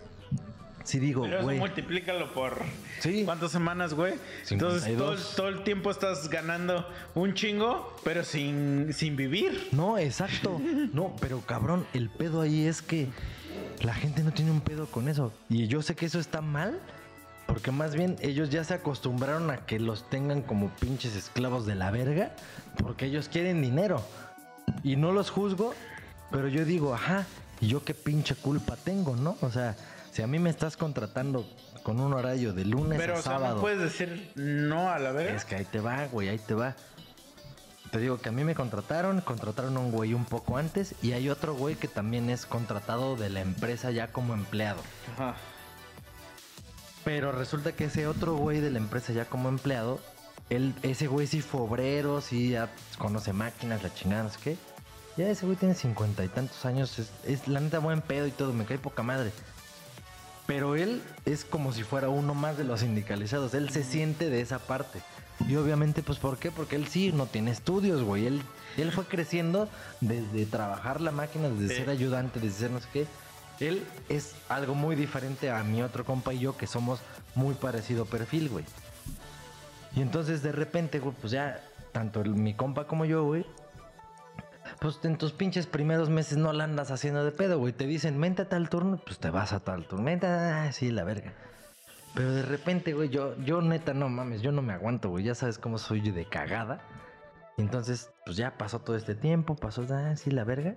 sí 0.84 0.98
digo, 0.98 1.22
Pero 1.24 1.42
güey. 1.42 1.58
multiplícalo 1.58 2.32
por 2.32 2.62
Sí. 3.00 3.24
cuántas 3.24 3.52
semanas, 3.52 3.94
güey. 3.94 4.14
Entonces 4.50 4.58
todo, 4.96 5.12
el- 5.12 5.18
52. 5.18 5.36
todo 5.36 5.48
el 5.48 5.64
tiempo 5.64 5.90
estás 5.90 6.28
ganando 6.28 6.88
un 7.14 7.34
chingo, 7.34 7.94
pero 8.04 8.24
sin, 8.24 8.92
sin 8.92 9.16
vivir. 9.16 9.68
No, 9.72 9.98
exacto. 9.98 10.60
No, 10.92 11.14
pero 11.20 11.40
cabrón, 11.40 11.86
el 11.92 12.08
pedo 12.10 12.40
ahí 12.40 12.66
es 12.66 12.82
que 12.82 13.08
la 13.82 13.94
gente 13.94 14.22
no 14.22 14.32
tiene 14.32 14.50
un 14.50 14.60
pedo 14.60 14.86
con 14.86 15.08
eso. 15.08 15.32
Y 15.48 15.66
yo 15.66 15.82
sé 15.82 15.94
que 15.94 16.06
eso 16.06 16.18
está 16.18 16.40
mal. 16.40 16.80
Porque 17.46 17.70
más 17.70 17.94
bien 17.94 18.16
ellos 18.20 18.50
ya 18.50 18.64
se 18.64 18.74
acostumbraron 18.74 19.50
a 19.52 19.58
que 19.66 19.78
los 19.78 20.10
tengan 20.10 20.42
como 20.42 20.68
pinches 20.80 21.14
esclavos 21.14 21.64
de 21.64 21.76
la 21.76 21.90
verga. 21.92 22.32
Porque 22.78 23.06
ellos 23.06 23.28
quieren 23.28 23.62
dinero. 23.62 24.02
Y 24.82 24.96
no 24.96 25.12
los 25.12 25.30
juzgo. 25.30 25.72
Pero 26.32 26.48
yo 26.48 26.64
digo, 26.64 26.92
ajá, 26.92 27.24
¿y 27.60 27.68
yo 27.68 27.84
qué 27.84 27.94
pinche 27.94 28.34
culpa 28.34 28.76
tengo, 28.76 29.14
no? 29.14 29.36
O 29.42 29.50
sea, 29.50 29.76
si 30.10 30.22
a 30.22 30.26
mí 30.26 30.40
me 30.40 30.50
estás 30.50 30.76
contratando 30.76 31.46
con 31.84 32.00
un 32.00 32.14
horario 32.14 32.52
de 32.52 32.64
lunes 32.64 32.98
Pero, 32.98 33.14
a 33.14 33.18
o 33.20 33.22
sea, 33.22 33.32
sábado. 33.34 33.54
no 33.54 33.60
puedes 33.60 33.78
decir 33.78 34.32
no 34.34 34.90
a 34.90 34.98
la 34.98 35.12
vez. 35.12 35.36
Es 35.36 35.44
que 35.44 35.54
ahí 35.54 35.64
te 35.64 35.78
va, 35.78 36.06
güey, 36.06 36.28
ahí 36.28 36.38
te 36.38 36.54
va. 36.54 36.74
Te 37.96 38.02
digo 38.02 38.18
que 38.18 38.28
a 38.28 38.32
mí 38.32 38.44
me 38.44 38.54
contrataron, 38.54 39.22
contrataron 39.22 39.74
a 39.78 39.80
un 39.80 39.90
güey 39.90 40.12
un 40.12 40.26
poco 40.26 40.58
antes 40.58 40.94
y 41.02 41.12
hay 41.12 41.30
otro 41.30 41.54
güey 41.54 41.76
que 41.76 41.88
también 41.88 42.28
es 42.28 42.44
contratado 42.44 43.16
de 43.16 43.30
la 43.30 43.40
empresa 43.40 43.90
ya 43.90 44.08
como 44.08 44.34
empleado. 44.34 44.82
Ajá. 45.14 45.34
Pero 47.04 47.32
resulta 47.32 47.72
que 47.72 47.86
ese 47.86 48.06
otro 48.06 48.36
güey 48.36 48.60
de 48.60 48.70
la 48.70 48.76
empresa 48.76 49.14
ya 49.14 49.24
como 49.24 49.48
empleado, 49.48 49.98
él, 50.50 50.74
ese 50.82 51.06
güey 51.06 51.26
sí 51.26 51.40
fue 51.40 51.62
obrero, 51.62 52.20
sí 52.20 52.50
ya 52.50 52.68
conoce 52.98 53.32
máquinas, 53.32 53.82
la 53.82 53.94
chingada, 53.94 54.24
no 54.24 54.28
sé 54.30 54.38
qué. 54.44 54.56
Ya 55.16 55.30
ese 55.30 55.46
güey 55.46 55.56
tiene 55.56 55.74
cincuenta 55.74 56.22
y 56.22 56.28
tantos 56.28 56.66
años, 56.66 56.98
es, 56.98 57.10
es 57.24 57.48
la 57.48 57.60
neta 57.60 57.78
buen 57.78 58.02
pedo 58.02 58.26
y 58.26 58.30
todo, 58.30 58.52
me 58.52 58.66
cae 58.66 58.76
poca 58.76 59.02
madre. 59.02 59.32
Pero 60.46 60.76
él 60.76 61.02
es 61.24 61.46
como 61.46 61.72
si 61.72 61.82
fuera 61.82 62.10
uno 62.10 62.34
más 62.34 62.58
de 62.58 62.64
los 62.64 62.80
sindicalizados, 62.80 63.54
él 63.54 63.70
se 63.70 63.84
siente 63.84 64.28
de 64.28 64.42
esa 64.42 64.58
parte. 64.58 65.00
Y 65.48 65.56
obviamente, 65.56 66.02
pues, 66.02 66.18
¿por 66.18 66.38
qué? 66.38 66.50
Porque 66.50 66.76
él 66.76 66.86
sí 66.88 67.12
no 67.12 67.26
tiene 67.26 67.50
estudios, 67.50 68.02
güey. 68.02 68.26
Él, 68.26 68.42
él 68.78 68.90
fue 68.92 69.04
creciendo 69.04 69.68
desde 70.00 70.46
trabajar 70.46 71.00
la 71.00 71.10
máquina, 71.10 71.48
desde 71.48 71.68
Sí. 71.68 71.74
ser 71.76 71.90
ayudante, 71.90 72.40
desde 72.40 72.58
ser 72.58 72.70
no 72.70 72.80
sé 72.80 72.88
qué. 72.92 73.06
Él 73.60 73.86
es 74.08 74.34
algo 74.48 74.74
muy 74.74 74.96
diferente 74.96 75.50
a 75.50 75.62
mi 75.62 75.82
otro 75.82 76.04
compa 76.04 76.32
y 76.34 76.38
yo, 76.40 76.56
que 76.56 76.66
somos 76.66 77.00
muy 77.34 77.54
parecido 77.54 78.06
perfil, 78.06 78.48
güey. 78.48 78.64
Y 79.94 80.02
entonces 80.02 80.42
de 80.42 80.52
repente, 80.52 80.98
güey, 81.00 81.14
pues 81.20 81.32
ya, 81.32 81.62
tanto 81.92 82.20
el- 82.22 82.34
mi 82.34 82.54
compa 82.54 82.86
como 82.86 83.04
yo, 83.04 83.24
güey, 83.24 83.46
pues 84.80 84.98
en 85.04 85.16
tus 85.16 85.32
pinches 85.32 85.66
primeros 85.66 86.10
meses 86.10 86.36
no 86.38 86.52
la 86.52 86.64
andas 86.64 86.90
haciendo 86.90 87.24
de 87.24 87.30
pedo, 87.32 87.58
güey. 87.58 87.72
Te 87.72 87.86
dicen, 87.86 88.20
vente 88.20 88.42
a 88.42 88.48
tal 88.48 88.68
turno, 88.68 88.98
pues 89.04 89.18
te 89.18 89.30
vas 89.30 89.52
a 89.52 89.60
tal 89.60 89.84
turno. 89.86 90.04
Vente, 90.04 90.26
ah, 90.26 90.70
sí, 90.72 90.90
la 90.90 91.04
verga. 91.04 91.32
Pero 92.16 92.32
de 92.32 92.42
repente, 92.42 92.94
güey, 92.94 93.10
yo, 93.10 93.36
yo 93.42 93.60
neta, 93.60 93.92
no 93.92 94.08
mames, 94.08 94.40
yo 94.40 94.50
no 94.50 94.62
me 94.62 94.72
aguanto, 94.72 95.10
güey. 95.10 95.22
Ya 95.22 95.34
sabes 95.34 95.58
cómo 95.58 95.76
soy 95.76 96.00
de 96.00 96.26
cagada. 96.26 96.80
Entonces, 97.58 98.10
pues 98.24 98.38
ya 98.38 98.56
pasó 98.56 98.78
todo 98.78 98.96
este 98.96 99.14
tiempo, 99.14 99.54
pasó, 99.54 99.84
ah, 99.90 100.16
sí, 100.16 100.30
la 100.30 100.44
verga. 100.44 100.74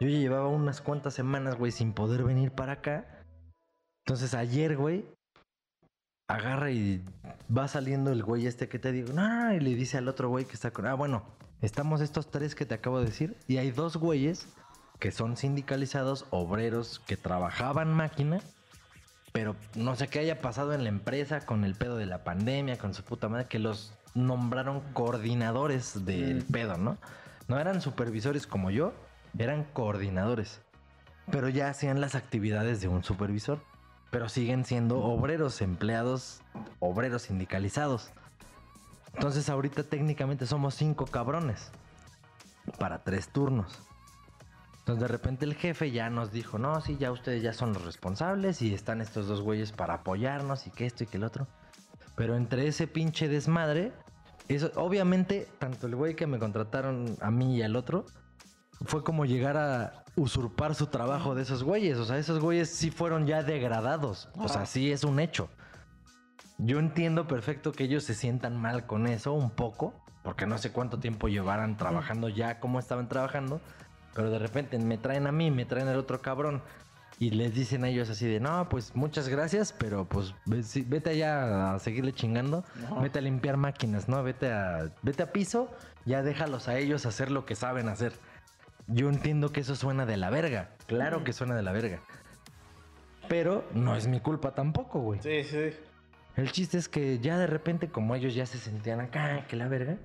Yo 0.00 0.08
ya 0.08 0.16
llevaba 0.16 0.48
unas 0.48 0.80
cuantas 0.80 1.12
semanas, 1.12 1.56
güey, 1.56 1.72
sin 1.72 1.92
poder 1.92 2.24
venir 2.24 2.52
para 2.52 2.72
acá. 2.72 3.06
Entonces 4.06 4.32
ayer, 4.32 4.78
güey, 4.78 5.04
agarra 6.26 6.70
y 6.70 7.04
va 7.54 7.68
saliendo 7.68 8.10
el 8.10 8.22
güey 8.22 8.46
este 8.46 8.70
que 8.70 8.78
te 8.78 8.90
digo, 8.90 9.12
no, 9.12 9.52
y 9.52 9.60
le 9.60 9.74
dice 9.74 9.98
al 9.98 10.08
otro 10.08 10.30
güey 10.30 10.46
que 10.46 10.54
está 10.54 10.70
con, 10.70 10.86
ah, 10.86 10.94
bueno, 10.94 11.22
estamos 11.60 12.00
estos 12.00 12.30
tres 12.30 12.54
que 12.54 12.64
te 12.64 12.74
acabo 12.74 13.00
de 13.00 13.06
decir, 13.06 13.36
y 13.46 13.58
hay 13.58 13.72
dos 13.72 13.98
güeyes 13.98 14.48
que 14.98 15.12
son 15.12 15.36
sindicalizados, 15.36 16.24
obreros, 16.30 17.00
que 17.00 17.18
trabajaban 17.18 17.92
máquina, 17.92 18.40
pero 19.32 19.56
no 19.74 19.94
sé 19.96 20.08
qué 20.08 20.20
haya 20.20 20.40
pasado 20.40 20.72
en 20.72 20.82
la 20.84 20.88
empresa 20.88 21.40
con 21.44 21.64
el 21.64 21.74
pedo 21.74 21.96
de 21.96 22.06
la 22.06 22.24
pandemia, 22.24 22.78
con 22.78 22.94
su 22.94 23.02
puta 23.02 23.28
madre, 23.28 23.46
que 23.46 23.58
los 23.58 23.92
nombraron 24.14 24.80
coordinadores 24.92 26.04
del 26.04 26.44
Mm. 26.44 26.52
pedo, 26.52 26.76
¿no? 26.78 26.96
No 27.46 27.58
eran 27.58 27.80
supervisores 27.80 28.46
como 28.46 28.70
yo, 28.70 28.92
eran 29.38 29.64
coordinadores. 29.64 30.60
Pero 31.30 31.48
ya 31.48 31.68
hacían 31.68 32.00
las 32.00 32.14
actividades 32.14 32.80
de 32.80 32.88
un 32.88 33.04
supervisor. 33.04 33.60
Pero 34.10 34.30
siguen 34.30 34.64
siendo 34.64 35.00
obreros, 35.04 35.60
empleados, 35.60 36.40
obreros 36.80 37.22
sindicalizados. 37.22 38.10
Entonces 39.12 39.50
ahorita 39.50 39.82
técnicamente 39.82 40.46
somos 40.46 40.74
cinco 40.74 41.04
cabrones. 41.04 41.70
Para 42.78 43.04
tres 43.04 43.28
turnos. 43.28 43.78
Entonces 44.88 45.02
de 45.02 45.08
repente 45.08 45.44
el 45.44 45.54
jefe 45.54 45.90
ya 45.90 46.08
nos 46.08 46.32
dijo, 46.32 46.58
no, 46.58 46.80
sí, 46.80 46.96
ya 46.98 47.12
ustedes 47.12 47.42
ya 47.42 47.52
son 47.52 47.74
los 47.74 47.84
responsables 47.84 48.62
y 48.62 48.72
están 48.72 49.02
estos 49.02 49.28
dos 49.28 49.42
güeyes 49.42 49.70
para 49.70 49.92
apoyarnos 49.92 50.66
y 50.66 50.70
que 50.70 50.86
esto 50.86 51.04
y 51.04 51.06
que 51.06 51.18
el 51.18 51.24
otro. 51.24 51.46
Pero 52.16 52.36
entre 52.36 52.66
ese 52.66 52.86
pinche 52.86 53.28
desmadre, 53.28 53.92
eso, 54.48 54.72
obviamente, 54.76 55.46
tanto 55.58 55.88
el 55.88 55.94
güey 55.94 56.16
que 56.16 56.26
me 56.26 56.38
contrataron 56.38 57.18
a 57.20 57.30
mí 57.30 57.58
y 57.58 57.62
al 57.62 57.76
otro, 57.76 58.06
fue 58.86 59.04
como 59.04 59.26
llegar 59.26 59.58
a 59.58 60.04
usurpar 60.16 60.74
su 60.74 60.86
trabajo 60.86 61.34
de 61.34 61.42
esos 61.42 61.64
güeyes. 61.64 61.98
O 61.98 62.06
sea, 62.06 62.16
esos 62.16 62.40
güeyes 62.40 62.70
sí 62.70 62.90
fueron 62.90 63.26
ya 63.26 63.42
degradados. 63.42 64.30
O 64.38 64.48
sea, 64.48 64.64
sí 64.64 64.90
es 64.90 65.04
un 65.04 65.20
hecho. 65.20 65.50
Yo 66.56 66.78
entiendo 66.78 67.28
perfecto 67.28 67.72
que 67.72 67.84
ellos 67.84 68.04
se 68.04 68.14
sientan 68.14 68.56
mal 68.56 68.86
con 68.86 69.06
eso 69.06 69.34
un 69.34 69.50
poco, 69.50 69.92
porque 70.22 70.46
no 70.46 70.56
sé 70.56 70.72
cuánto 70.72 70.98
tiempo 70.98 71.28
llevaran 71.28 71.76
trabajando 71.76 72.30
ya 72.30 72.58
como 72.58 72.78
estaban 72.78 73.06
trabajando, 73.10 73.60
pero 74.18 74.30
de 74.30 74.40
repente 74.40 74.76
me 74.80 74.98
traen 74.98 75.28
a 75.28 75.32
mí, 75.32 75.52
me 75.52 75.64
traen 75.64 75.86
al 75.86 75.96
otro 75.96 76.20
cabrón 76.20 76.60
y 77.20 77.30
les 77.30 77.54
dicen 77.54 77.84
a 77.84 77.88
ellos 77.88 78.10
así 78.10 78.26
de, 78.26 78.40
no, 78.40 78.68
pues 78.68 78.96
muchas 78.96 79.28
gracias, 79.28 79.72
pero 79.72 80.06
pues 80.06 80.34
vete 80.44 81.10
allá 81.10 81.74
a 81.74 81.78
seguirle 81.78 82.12
chingando, 82.12 82.64
vete 83.00 83.20
a 83.20 83.22
limpiar 83.22 83.56
máquinas, 83.56 84.08
¿no? 84.08 84.24
Vete 84.24 84.50
a, 84.50 84.92
vete 85.02 85.22
a 85.22 85.30
piso, 85.30 85.70
ya 86.04 86.24
déjalos 86.24 86.66
a 86.66 86.76
ellos 86.78 87.06
hacer 87.06 87.30
lo 87.30 87.46
que 87.46 87.54
saben 87.54 87.88
hacer. 87.88 88.12
Yo 88.88 89.08
entiendo 89.08 89.52
que 89.52 89.60
eso 89.60 89.76
suena 89.76 90.04
de 90.04 90.16
la 90.16 90.30
verga, 90.30 90.70
claro 90.88 91.22
que 91.22 91.32
suena 91.32 91.54
de 91.54 91.62
la 91.62 91.70
verga. 91.70 92.00
Pero 93.28 93.68
no 93.72 93.94
es 93.94 94.08
mi 94.08 94.18
culpa 94.18 94.52
tampoco, 94.52 94.98
güey. 94.98 95.20
Sí, 95.22 95.44
sí. 95.44 95.70
El 96.34 96.50
chiste 96.50 96.76
es 96.76 96.88
que 96.88 97.20
ya 97.20 97.38
de 97.38 97.46
repente, 97.46 97.86
como 97.86 98.16
ellos 98.16 98.34
ya 98.34 98.46
se 98.46 98.58
sentían 98.58 98.98
acá, 98.98 99.46
que 99.46 99.54
la 99.54 99.68
verga, 99.68 99.96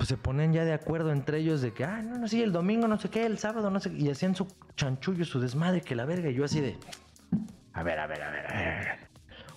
pues 0.00 0.08
se 0.08 0.16
ponen 0.16 0.54
ya 0.54 0.64
de 0.64 0.72
acuerdo 0.72 1.12
entre 1.12 1.40
ellos 1.40 1.60
de 1.60 1.74
que, 1.74 1.84
ah, 1.84 2.00
no, 2.00 2.16
no, 2.16 2.26
sí, 2.26 2.42
el 2.42 2.52
domingo 2.52 2.88
no 2.88 2.98
sé 2.98 3.10
qué, 3.10 3.26
el 3.26 3.36
sábado 3.36 3.70
no 3.70 3.80
sé 3.80 3.90
qué, 3.90 3.98
y 3.98 4.08
hacían 4.08 4.34
su 4.34 4.48
chanchullo, 4.74 5.26
su 5.26 5.40
desmadre, 5.40 5.82
que 5.82 5.94
la 5.94 6.06
verga, 6.06 6.30
y 6.30 6.34
yo 6.34 6.46
así 6.46 6.58
de, 6.62 6.78
a 7.74 7.82
ver, 7.82 7.98
a 7.98 8.06
ver, 8.06 8.22
a 8.22 8.30
ver, 8.30 8.46
a 8.50 8.58
ver. 8.58 8.98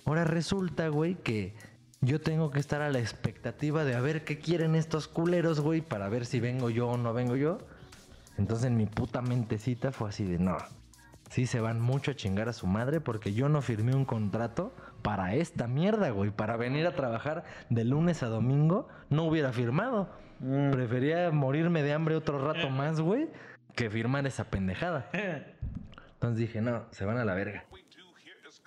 Ahora 0.04 0.24
resulta, 0.24 0.88
güey, 0.88 1.14
que 1.14 1.54
yo 2.02 2.20
tengo 2.20 2.50
que 2.50 2.60
estar 2.60 2.82
a 2.82 2.90
la 2.90 2.98
expectativa 2.98 3.84
de 3.84 3.94
a 3.94 4.02
ver 4.02 4.24
qué 4.24 4.38
quieren 4.38 4.74
estos 4.74 5.08
culeros, 5.08 5.60
güey, 5.60 5.80
para 5.80 6.10
ver 6.10 6.26
si 6.26 6.40
vengo 6.40 6.68
yo 6.68 6.88
o 6.88 6.98
no 6.98 7.14
vengo 7.14 7.36
yo. 7.36 7.56
Entonces 8.36 8.66
en 8.66 8.76
mi 8.76 8.84
puta 8.84 9.22
mentecita 9.22 9.92
fue 9.92 10.10
así 10.10 10.24
de, 10.24 10.38
no, 10.38 10.58
sí 11.30 11.46
se 11.46 11.60
van 11.60 11.80
mucho 11.80 12.10
a 12.10 12.16
chingar 12.16 12.50
a 12.50 12.52
su 12.52 12.66
madre 12.66 13.00
porque 13.00 13.32
yo 13.32 13.48
no 13.48 13.62
firmé 13.62 13.94
un 13.94 14.04
contrato 14.04 14.74
para 15.00 15.36
esta 15.36 15.68
mierda, 15.68 16.10
güey. 16.10 16.30
Para 16.30 16.58
venir 16.58 16.86
a 16.86 16.94
trabajar 16.94 17.44
de 17.70 17.84
lunes 17.84 18.22
a 18.22 18.26
domingo, 18.26 18.88
no 19.08 19.24
hubiera 19.24 19.54
firmado. 19.54 20.22
Mm. 20.44 20.72
Prefería 20.72 21.30
morirme 21.30 21.82
de 21.82 21.94
hambre 21.94 22.16
otro 22.16 22.38
rato 22.38 22.68
más, 22.68 23.00
güey, 23.00 23.28
que 23.74 23.88
firmar 23.88 24.26
esa 24.26 24.44
pendejada. 24.44 25.08
Entonces 26.14 26.38
dije, 26.38 26.60
no, 26.60 26.84
se 26.90 27.06
van 27.06 27.16
a 27.16 27.24
la 27.24 27.34
verga. 27.34 27.64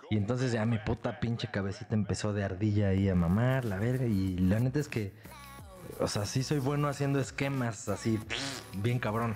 Y 0.09 0.17
entonces 0.17 0.51
ya 0.51 0.65
mi 0.65 0.79
puta 0.79 1.19
pinche 1.19 1.49
cabecita 1.51 1.93
empezó 1.93 2.33
de 2.33 2.43
ardilla 2.43 2.89
ahí 2.89 3.09
a 3.09 3.15
mamar, 3.15 3.63
la 3.65 3.77
verga. 3.77 4.05
Y 4.05 4.37
la 4.37 4.59
neta 4.59 4.79
es 4.79 4.87
que, 4.87 5.13
o 5.99 6.07
sea, 6.07 6.25
sí 6.25 6.41
soy 6.41 6.59
bueno 6.59 6.87
haciendo 6.87 7.19
esquemas 7.19 7.89
así, 7.89 8.19
bien 8.77 8.97
cabrón. 8.97 9.35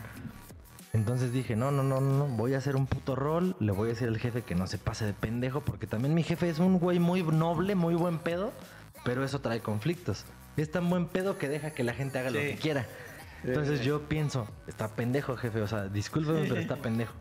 Entonces 0.94 1.32
dije, 1.32 1.56
no, 1.56 1.72
no, 1.72 1.84
no, 1.84 2.02
no, 2.02 2.18
no, 2.18 2.28
voy 2.36 2.56
a 2.56 2.58
hacer 2.58 2.76
un 2.76 2.88
puto 2.88 3.16
rol, 3.16 3.56
le 3.60 3.72
voy 3.72 3.88
a 3.88 3.90
decir 3.90 4.08
al 4.08 4.18
jefe 4.18 4.42
que 4.42 4.56
no 4.56 4.68
se 4.68 4.78
pase 4.78 5.06
de 5.06 5.14
pendejo, 5.14 5.62
porque 5.62 5.88
también 5.88 6.14
mi 6.14 6.24
jefe 6.24 6.50
es 6.50 6.60
un 6.60 6.80
güey 6.80 7.00
muy 7.00 7.24
noble, 7.24 7.76
muy 7.76 7.96
buen 7.96 8.18
pedo, 8.18 8.52
pero 9.06 9.24
eso 9.24 9.40
trae 9.40 9.62
conflictos. 9.62 10.26
Es 10.58 10.72
tan 10.72 10.90
buen 10.90 11.08
pedo 11.08 11.38
que 11.38 11.48
deja 11.50 11.72
que 11.72 11.84
la 11.84 11.94
gente 11.94 12.20
haga 12.20 12.30
lo 12.30 12.40
que 12.40 12.56
quiera. 12.56 12.86
Entonces 13.44 13.82
yo 13.82 14.02
pienso, 14.08 14.48
está 14.68 14.88
pendejo, 14.90 15.36
jefe, 15.36 15.62
o 15.62 15.68
sea, 15.68 15.88
discúlpeme, 15.88 16.42
pero 16.48 16.58
está 16.58 16.76
pendejo. 16.76 17.14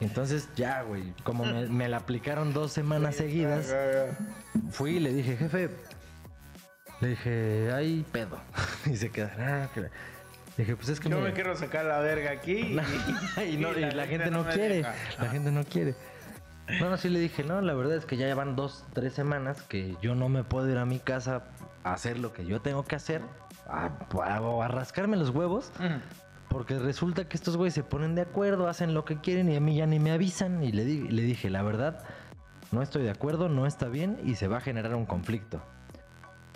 Entonces 0.00 0.48
ya, 0.56 0.82
güey, 0.82 1.12
como 1.24 1.44
me, 1.44 1.66
me 1.66 1.88
la 1.88 1.98
aplicaron 1.98 2.52
dos 2.52 2.72
semanas 2.72 3.16
seguidas, 3.16 3.74
fui 4.70 4.96
y 4.96 5.00
le 5.00 5.12
dije, 5.12 5.36
jefe, 5.36 5.68
le 7.00 7.08
dije, 7.08 7.72
hay 7.72 8.04
pedo. 8.12 8.38
y 8.86 8.96
se 8.96 9.10
queda, 9.10 9.34
"Ah, 9.38 9.68
que 9.74 9.80
la-". 9.82 9.88
Le 10.56 10.64
dije, 10.64 10.74
pues 10.76 10.88
es 10.88 11.00
que 11.00 11.08
Yo 11.08 11.18
me- 11.18 11.28
me 11.28 11.32
quiero 11.34 11.54
sacar 11.56 11.84
la 11.84 11.98
verga 11.98 12.30
aquí. 12.30 12.58
y, 13.48 13.56
no- 13.58 13.76
y 13.76 13.80
la, 13.92 14.06
gente 14.06 14.30
no 14.30 14.44
quiere. 14.46 14.76
deja. 14.76 14.94
La 15.20 15.28
gente 15.30 15.50
no 15.52 15.64
quiere. 15.64 15.94
No, 16.80 16.90
no, 16.90 16.96
sí 16.96 17.08
le 17.08 17.18
dije, 17.18 17.44
no, 17.44 17.60
la 17.60 17.74
verdad 17.74 17.96
es 17.96 18.04
que 18.04 18.16
ya 18.16 18.26
llevan 18.26 18.54
dos, 18.56 18.84
tres 18.92 19.12
semanas 19.14 19.62
que 19.62 19.96
yo 20.02 20.14
no 20.14 20.28
me 20.28 20.44
puedo 20.44 20.68
ir 20.70 20.76
a 20.78 20.84
mi 20.84 20.98
casa 20.98 21.44
a 21.84 21.92
hacer 21.94 22.18
lo 22.18 22.32
que 22.32 22.44
yo 22.44 22.60
tengo 22.60 22.84
que 22.84 22.96
hacer, 22.96 23.22
a, 23.66 23.90
a- 24.22 24.64
a 24.64 24.68
rascarme 24.68 25.16
los 25.16 25.30
huevos, 25.30 25.70
porque 26.48 26.78
resulta 26.78 27.28
que 27.28 27.36
estos 27.36 27.56
güeyes 27.56 27.74
se 27.74 27.82
ponen 27.82 28.14
de 28.14 28.22
acuerdo, 28.22 28.68
hacen 28.68 28.92
lo 28.94 29.04
que 29.04 29.16
quieren 29.18 29.48
y 29.50 29.56
a 29.56 29.60
mí 29.60 29.76
ya 29.76 29.86
ni 29.86 29.98
me 29.98 30.10
avisan. 30.12 30.62
Y 30.62 30.72
le, 30.72 30.84
di- 30.84 31.08
le 31.08 31.22
dije, 31.22 31.50
la 31.50 31.62
verdad, 31.62 32.04
no 32.72 32.82
estoy 32.82 33.02
de 33.02 33.10
acuerdo, 33.10 33.48
no 33.48 33.66
está 33.66 33.88
bien 33.88 34.18
y 34.24 34.34
se 34.34 34.48
va 34.48 34.58
a 34.58 34.60
generar 34.60 34.94
un 34.94 35.06
conflicto. 35.06 35.60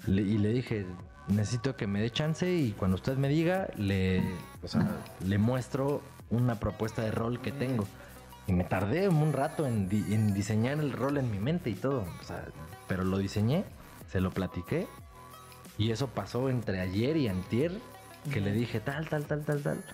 Le- 0.07 0.23
y 0.23 0.39
le 0.39 0.49
dije, 0.51 0.87
necesito 1.29 1.77
que 1.77 1.87
me 1.87 2.01
dé 2.01 2.11
chance 2.11 2.51
y 2.53 2.73
cuando 2.73 2.97
usted 2.97 3.17
me 3.17 3.29
diga, 3.29 3.69
le, 3.77 4.23
o 4.63 4.69
sea, 4.69 4.87
le 5.25 5.39
muestro 5.39 6.03
una 6.31 6.57
propuesta 6.57 7.03
de 7.03 7.11
rol 7.13 7.41
que 7.41 7.53
tengo. 7.53 7.85
Y 8.47 8.53
me 8.53 8.65
tardé 8.65 9.09
un 9.09 9.33
rato 9.33 9.67
en, 9.67 9.89
di- 9.89 10.13
en 10.15 10.35
diseñar 10.35 10.79
el 10.81 10.93
rol 10.93 11.17
en 11.19 11.31
mi 11.31 11.39
mente 11.39 11.71
y 11.71 11.75
todo. 11.75 12.05
O 12.21 12.25
sea, 12.25 12.45
pero 12.89 13.05
lo 13.05 13.19
diseñé, 13.19 13.65
se 14.11 14.21
lo 14.21 14.31
platiqué. 14.31 14.87
Y 15.79 15.91
eso 15.91 16.09
pasó 16.09 16.49
entre 16.51 16.81
ayer 16.81 17.17
y 17.17 17.29
antier, 17.29 17.73
que 18.33 18.41
le 18.41 18.53
dije 18.53 18.81
tal, 18.81 19.09
tal, 19.09 19.25
tal, 19.25 19.45
tal, 19.45 19.63
tal. 19.63 19.85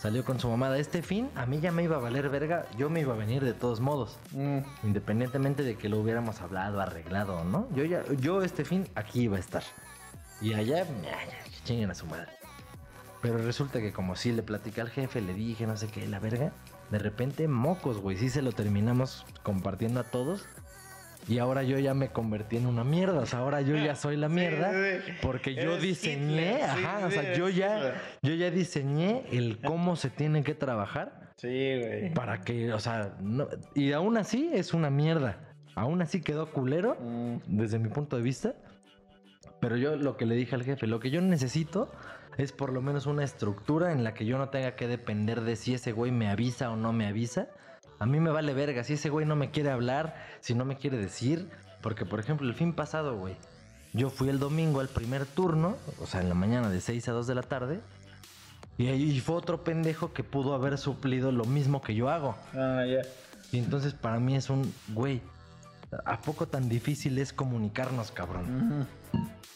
Salió 0.00 0.24
con 0.24 0.40
su 0.40 0.48
mamada. 0.48 0.78
Este 0.78 1.00
fin, 1.02 1.30
a 1.36 1.46
mí 1.46 1.60
ya 1.60 1.70
me 1.70 1.84
iba 1.84 1.96
a 1.96 2.00
valer 2.00 2.28
verga. 2.28 2.66
Yo 2.76 2.90
me 2.90 3.00
iba 3.00 3.14
a 3.14 3.16
venir 3.16 3.44
de 3.44 3.52
todos 3.52 3.80
modos. 3.80 4.18
Mm. 4.32 4.58
Independientemente 4.82 5.62
de 5.62 5.76
que 5.76 5.88
lo 5.88 6.00
hubiéramos 6.00 6.40
hablado, 6.40 6.80
arreglado 6.80 7.44
no. 7.44 7.68
Yo 7.74 7.84
ya, 7.84 8.02
yo 8.18 8.42
este 8.42 8.64
fin 8.64 8.88
aquí 8.96 9.22
iba 9.22 9.36
a 9.36 9.40
estar. 9.40 9.62
Y 10.40 10.54
allá, 10.54 10.84
chinguen 11.64 11.90
a 11.92 11.94
su 11.94 12.06
madre. 12.06 12.32
Pero 13.20 13.38
resulta 13.38 13.78
que 13.80 13.92
como 13.92 14.16
sí 14.16 14.32
le 14.32 14.42
platicé 14.42 14.80
al 14.80 14.90
jefe, 14.90 15.20
le 15.20 15.34
dije 15.34 15.68
no 15.68 15.76
sé 15.76 15.86
qué, 15.86 16.04
la 16.08 16.18
verga. 16.18 16.50
De 16.92 16.98
repente, 17.00 17.48
mocos, 17.48 17.98
güey. 18.00 18.16
Sí 18.16 18.28
se 18.28 18.40
lo 18.42 18.52
terminamos 18.52 19.26
compartiendo 19.42 19.98
a 19.98 20.04
todos. 20.04 20.46
Y 21.28 21.38
ahora 21.38 21.62
yo 21.62 21.78
ya 21.78 21.94
me 21.94 22.08
convertí 22.10 22.56
en 22.58 22.66
una 22.66 22.84
mierda. 22.84 23.20
O 23.20 23.26
sea, 23.26 23.40
ahora 23.40 23.60
yo 23.62 23.76
ya 23.76 23.96
soy 23.96 24.16
la 24.16 24.28
mierda. 24.28 24.70
Porque 25.22 25.54
yo 25.54 25.78
diseñé, 25.78 26.62
ajá, 26.62 27.06
o 27.06 27.10
sea, 27.10 27.34
yo 27.34 27.48
ya, 27.48 27.94
yo 28.22 28.34
ya 28.34 28.50
diseñé 28.50 29.24
el 29.32 29.58
cómo 29.60 29.96
se 29.96 30.10
tiene 30.10 30.42
que 30.44 30.54
trabajar 30.54 31.32
Sí, 31.38 31.48
güey. 31.48 32.12
para 32.14 32.40
que, 32.42 32.72
o 32.72 32.78
sea, 32.78 33.16
no- 33.20 33.48
y 33.74 33.92
aún 33.92 34.16
así 34.18 34.50
es 34.52 34.74
una 34.74 34.90
mierda. 34.90 35.38
Aún 35.74 36.02
así 36.02 36.20
quedó 36.20 36.50
culero 36.52 36.96
Mm, 37.00 37.36
desde 37.46 37.78
mi 37.78 37.88
punto 37.88 38.16
de 38.16 38.22
vista. 38.22 38.54
Pero 39.60 39.76
yo 39.76 39.96
lo 39.96 40.16
que 40.16 40.26
le 40.26 40.34
dije 40.34 40.54
al 40.56 40.64
jefe, 40.64 40.86
lo 40.86 41.00
que 41.00 41.10
yo 41.10 41.20
necesito 41.22 41.90
es 42.38 42.52
por 42.52 42.72
lo 42.72 42.80
menos 42.80 43.06
una 43.06 43.24
estructura 43.24 43.92
en 43.92 44.04
la 44.04 44.14
que 44.14 44.24
yo 44.24 44.38
no 44.38 44.48
tenga 44.48 44.74
que 44.74 44.88
depender 44.88 45.42
de 45.42 45.56
si 45.56 45.74
ese 45.74 45.92
güey 45.92 46.10
me 46.10 46.28
avisa 46.28 46.70
o 46.70 46.76
no 46.76 46.92
me 46.92 47.06
avisa. 47.06 47.48
A 47.98 48.06
mí 48.06 48.20
me 48.20 48.30
vale 48.30 48.54
verga 48.54 48.84
si 48.84 48.94
ese 48.94 49.10
güey 49.10 49.26
no 49.26 49.36
me 49.36 49.50
quiere 49.50 49.70
hablar, 49.70 50.16
si 50.40 50.54
no 50.54 50.64
me 50.64 50.76
quiere 50.76 50.96
decir. 50.96 51.48
Porque, 51.82 52.04
por 52.06 52.20
ejemplo, 52.20 52.48
el 52.48 52.54
fin 52.54 52.72
pasado, 52.72 53.16
güey, 53.16 53.36
yo 53.92 54.08
fui 54.08 54.28
el 54.28 54.38
domingo 54.38 54.80
al 54.80 54.88
primer 54.88 55.26
turno, 55.26 55.76
o 56.00 56.06
sea, 56.06 56.20
en 56.20 56.28
la 56.28 56.34
mañana 56.34 56.70
de 56.70 56.80
6 56.80 57.08
a 57.08 57.12
2 57.12 57.26
de 57.26 57.34
la 57.34 57.42
tarde. 57.42 57.80
Y 58.78 58.88
ahí 58.88 59.20
fue 59.20 59.36
otro 59.36 59.64
pendejo 59.64 60.12
que 60.12 60.24
pudo 60.24 60.54
haber 60.54 60.78
suplido 60.78 61.30
lo 61.30 61.44
mismo 61.44 61.82
que 61.82 61.94
yo 61.94 62.08
hago. 62.08 62.36
Ah, 62.54 62.84
ya. 62.86 63.02
Y 63.52 63.58
entonces 63.58 63.92
para 63.92 64.18
mí 64.18 64.34
es 64.34 64.48
un, 64.48 64.72
güey, 64.88 65.20
¿a 66.06 66.20
poco 66.22 66.46
tan 66.46 66.68
difícil 66.68 67.18
es 67.18 67.32
comunicarnos, 67.32 68.10
cabrón? 68.10 68.72
Ujú. 68.72 68.86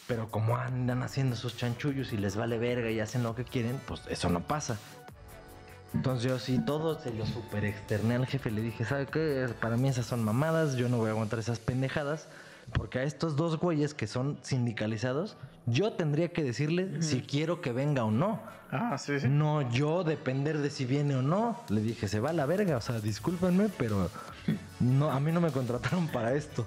Pero 0.07 0.29
como 0.29 0.55
andan 0.55 1.03
haciendo 1.03 1.35
sus 1.35 1.57
chanchullos 1.57 2.13
y 2.13 2.17
les 2.17 2.35
vale 2.35 2.57
verga 2.57 2.89
y 2.89 2.99
hacen 2.99 3.23
lo 3.23 3.35
que 3.35 3.43
quieren, 3.43 3.79
pues 3.85 4.01
eso 4.09 4.29
no 4.29 4.41
pasa. 4.41 4.77
Entonces 5.93 6.29
yo 6.29 6.39
sí, 6.39 6.59
todo 6.65 6.99
se 6.99 7.13
lo 7.13 7.25
super 7.25 7.65
externé 7.65 8.15
al 8.15 8.25
jefe. 8.25 8.51
Le 8.51 8.61
dije, 8.61 8.85
¿sabe 8.85 9.05
qué? 9.07 9.47
Para 9.59 9.77
mí 9.77 9.89
esas 9.89 10.05
son 10.05 10.23
mamadas, 10.23 10.75
yo 10.75 10.89
no 10.89 10.97
voy 10.97 11.09
a 11.09 11.11
aguantar 11.11 11.39
esas 11.39 11.59
pendejadas. 11.59 12.27
Porque 12.73 12.99
a 12.99 13.03
estos 13.03 13.35
dos 13.35 13.57
güeyes 13.57 13.93
que 13.93 14.07
son 14.07 14.37
sindicalizados, 14.41 15.37
yo 15.65 15.93
tendría 15.93 16.33
que 16.33 16.43
decirle 16.43 17.01
si 17.01 17.21
quiero 17.21 17.61
que 17.61 17.71
venga 17.71 18.03
o 18.03 18.11
no. 18.11 18.41
Ah, 18.71 18.97
sí, 18.97 19.19
sí. 19.19 19.27
No 19.29 19.69
yo 19.71 20.03
depender 20.03 20.57
de 20.57 20.69
si 20.69 20.85
viene 20.85 21.15
o 21.15 21.21
no. 21.21 21.57
Le 21.69 21.81
dije, 21.81 22.09
se 22.09 22.19
va 22.19 22.31
a 22.31 22.33
la 22.33 22.45
verga, 22.45 22.75
o 22.75 22.81
sea, 22.81 22.99
discúlpenme, 22.99 23.69
pero 23.77 24.09
no, 24.81 25.09
a 25.11 25.19
mí 25.21 25.31
no 25.31 25.39
me 25.39 25.51
contrataron 25.51 26.07
para 26.09 26.33
esto. 26.33 26.65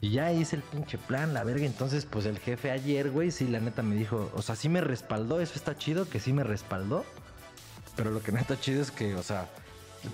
Y 0.00 0.10
ya 0.10 0.30
hice 0.32 0.56
el 0.56 0.62
pinche 0.62 0.98
plan, 0.98 1.32
la 1.34 1.42
verga. 1.44 1.64
Entonces, 1.66 2.04
pues 2.04 2.26
el 2.26 2.38
jefe 2.38 2.70
ayer, 2.70 3.10
güey, 3.10 3.30
sí, 3.30 3.46
la 3.48 3.60
neta 3.60 3.82
me 3.82 3.94
dijo, 3.96 4.30
o 4.34 4.42
sea, 4.42 4.54
sí 4.56 4.68
me 4.68 4.80
respaldó, 4.80 5.40
eso 5.40 5.54
está 5.54 5.76
chido, 5.76 6.08
que 6.08 6.20
sí 6.20 6.32
me 6.32 6.44
respaldó. 6.44 7.04
Pero 7.96 8.10
lo 8.10 8.22
que 8.22 8.30
no 8.32 8.38
está 8.38 8.60
chido 8.60 8.82
es 8.82 8.90
que, 8.90 9.14
o 9.14 9.22
sea, 9.22 9.48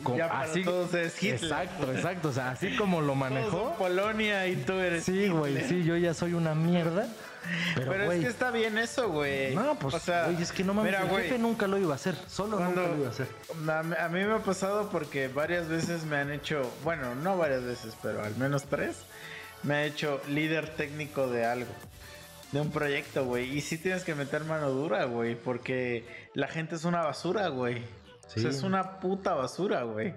co- 0.04 0.16
Ya 0.16 0.28
para 0.28 0.52
todos 0.62 0.94
es 0.94 1.20
Hitler. 1.20 1.42
Exacto, 1.42 1.92
exacto. 1.92 2.28
O 2.28 2.32
sea, 2.32 2.50
así 2.52 2.76
como 2.76 3.00
lo 3.00 3.14
manejó. 3.16 3.74
Polonia 3.76 4.46
y 4.46 4.56
tú 4.56 4.74
eres. 4.74 5.04
Sí, 5.04 5.28
güey, 5.28 5.60
sí, 5.68 5.82
yo 5.82 5.96
ya 5.96 6.14
soy 6.14 6.34
una 6.34 6.54
mierda. 6.54 7.08
Pero, 7.74 7.90
Pero, 7.90 8.12
es 8.12 8.20
que 8.20 8.28
está 8.28 8.52
bien 8.52 8.78
eso, 8.78 9.08
güey. 9.10 9.52
No, 9.52 9.76
pues, 9.76 9.94
o 9.96 9.98
sea, 9.98 10.30
es 10.30 10.52
que 10.52 10.62
no 10.62 10.74
mames, 10.74 10.92
mira, 10.92 11.02
el 11.02 11.22
jefe 11.22 11.38
nunca 11.40 11.66
lo 11.66 11.76
iba 11.76 11.92
a 11.92 11.96
hacer, 11.96 12.14
solo 12.28 12.56
cuando 12.56 12.82
nunca 12.82 12.92
lo 12.94 12.98
iba 13.00 13.08
a 13.08 13.10
hacer. 13.10 13.26
a 13.98 14.08
mí 14.10 14.20
me 14.24 14.32
ha 14.32 14.38
pasado 14.38 14.88
porque 14.90 15.26
varias 15.26 15.66
veces 15.66 16.04
me 16.04 16.18
han 16.18 16.30
hecho, 16.30 16.62
bueno, 16.84 17.16
no 17.16 17.36
varias 17.36 17.64
veces, 17.64 17.96
pero 18.00 18.22
al 18.22 18.36
menos 18.36 18.62
tres, 18.66 18.98
me 19.62 19.74
ha 19.74 19.84
hecho 19.84 20.20
líder 20.28 20.68
técnico 20.76 21.28
de 21.28 21.44
algo. 21.46 21.70
De 22.52 22.60
un 22.60 22.70
proyecto, 22.70 23.24
güey. 23.24 23.56
Y 23.56 23.60
sí 23.62 23.78
tienes 23.78 24.04
que 24.04 24.14
meter 24.14 24.44
mano 24.44 24.68
dura, 24.70 25.04
güey. 25.04 25.34
Porque 25.36 26.04
la 26.34 26.48
gente 26.48 26.74
es 26.74 26.84
una 26.84 27.00
basura, 27.02 27.48
güey. 27.48 27.78
O 28.26 28.30
sea, 28.30 28.42
Sí. 28.42 28.48
es 28.48 28.62
una 28.62 29.00
puta 29.00 29.32
basura, 29.34 29.82
güey. 29.84 30.14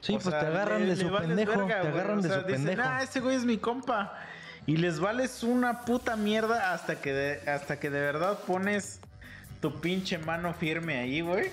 Sí, 0.00 0.14
O 0.14 0.18
pues 0.18 0.30
sea, 0.34 0.40
te 0.40 0.46
agarran 0.46 0.82
le- 0.86 0.94
de 0.94 0.96
su 0.96 1.10
pendejo, 1.16 1.52
verga, 1.66 1.80
te 1.82 1.88
agarran 1.88 2.18
O 2.18 2.22
de 2.22 2.28
su 2.28 2.34
dicen, 2.42 2.64
pendejo. 2.64 2.82
Ah, 2.84 3.02
ese 3.02 3.20
güey 3.20 3.36
es 3.36 3.44
mi 3.44 3.56
compa. 3.58 4.18
Y 4.66 4.76
les 4.76 5.00
vales 5.00 5.42
una 5.42 5.80
puta 5.82 6.16
mierda 6.16 6.72
hasta 6.74 7.00
que 7.00 7.12
de, 7.12 7.50
hasta 7.50 7.78
que 7.80 7.88
de 7.90 8.00
verdad 8.00 8.38
pones 8.46 9.00
tu 9.60 9.80
pinche 9.80 10.18
mano 10.18 10.52
firme 10.54 10.98
ahí, 10.98 11.20
güey. 11.20 11.50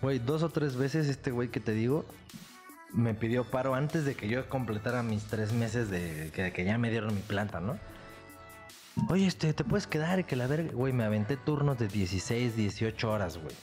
Güey, 0.00 0.18
dos 0.18 0.42
o 0.42 0.48
tres 0.48 0.76
veces 0.76 1.08
este 1.08 1.30
güey 1.30 1.48
que 1.48 1.60
te 1.60 1.72
digo 1.72 2.04
me 2.92 3.14
pidió 3.14 3.44
paro 3.44 3.74
antes 3.74 4.04
de 4.04 4.14
que 4.14 4.28
yo 4.28 4.48
completara 4.48 5.02
mis 5.02 5.24
tres 5.24 5.52
meses 5.52 5.90
de 5.90 6.30
que, 6.32 6.64
ya 6.64 6.78
me 6.78 6.90
dieron 6.90 7.14
mi 7.14 7.20
planta, 7.20 7.60
¿no? 7.60 7.78
Oye, 9.08 9.26
este, 9.26 9.52
te 9.52 9.64
puedes 9.64 9.86
quedar 9.86 10.24
que 10.24 10.36
la 10.36 10.46
verga. 10.46 10.72
Güey, 10.72 10.92
me 10.92 11.04
aventé 11.04 11.36
turnos 11.36 11.78
de 11.78 11.88
16, 11.88 12.56
18 12.56 13.10
horas, 13.10 13.38
güey. 13.38 13.54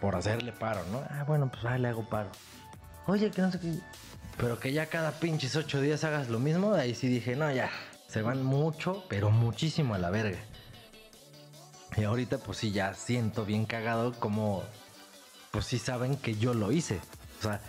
Por 0.00 0.14
hacerle 0.16 0.52
paro, 0.52 0.80
¿no? 0.92 1.02
Ah, 1.10 1.24
bueno, 1.26 1.50
pues 1.50 1.64
ah, 1.64 1.78
le 1.78 1.88
hago 1.88 2.08
paro. 2.08 2.30
Oye, 3.06 3.30
que 3.30 3.42
no 3.42 3.50
sé 3.50 3.58
qué. 3.58 3.74
Pero 4.36 4.58
que 4.58 4.72
ya 4.72 4.86
cada 4.86 5.12
pinches 5.12 5.56
ocho 5.56 5.80
días 5.80 6.04
hagas 6.04 6.28
lo 6.28 6.38
mismo, 6.38 6.74
ahí 6.74 6.94
sí 6.94 7.08
dije, 7.08 7.36
no, 7.36 7.50
ya. 7.52 7.70
Se 8.08 8.22
van 8.22 8.44
mucho, 8.44 9.04
pero 9.08 9.30
muchísimo 9.30 9.94
a 9.94 9.98
la 9.98 10.10
verga. 10.10 10.38
Y 11.96 12.04
ahorita, 12.04 12.38
pues 12.38 12.58
sí, 12.58 12.72
ya 12.72 12.94
siento 12.94 13.44
bien 13.44 13.66
cagado 13.66 14.12
como 14.12 14.62
pues 15.52 15.66
sí 15.66 15.78
saben 15.78 16.16
que 16.16 16.34
yo 16.34 16.54
lo 16.54 16.72
hice. 16.72 16.98
O 17.38 17.42
sea, 17.42 17.60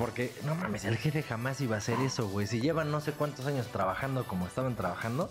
porque 0.00 0.32
no 0.46 0.54
mames, 0.54 0.86
el 0.86 0.96
jefe 0.96 1.22
jamás 1.22 1.60
iba 1.60 1.74
a 1.74 1.78
hacer 1.78 2.00
eso, 2.00 2.26
güey. 2.26 2.46
Si 2.46 2.62
llevan 2.62 2.90
no 2.90 3.02
sé 3.02 3.12
cuántos 3.12 3.44
años 3.44 3.66
trabajando 3.66 4.24
como 4.24 4.46
estaban 4.46 4.74
trabajando, 4.74 5.30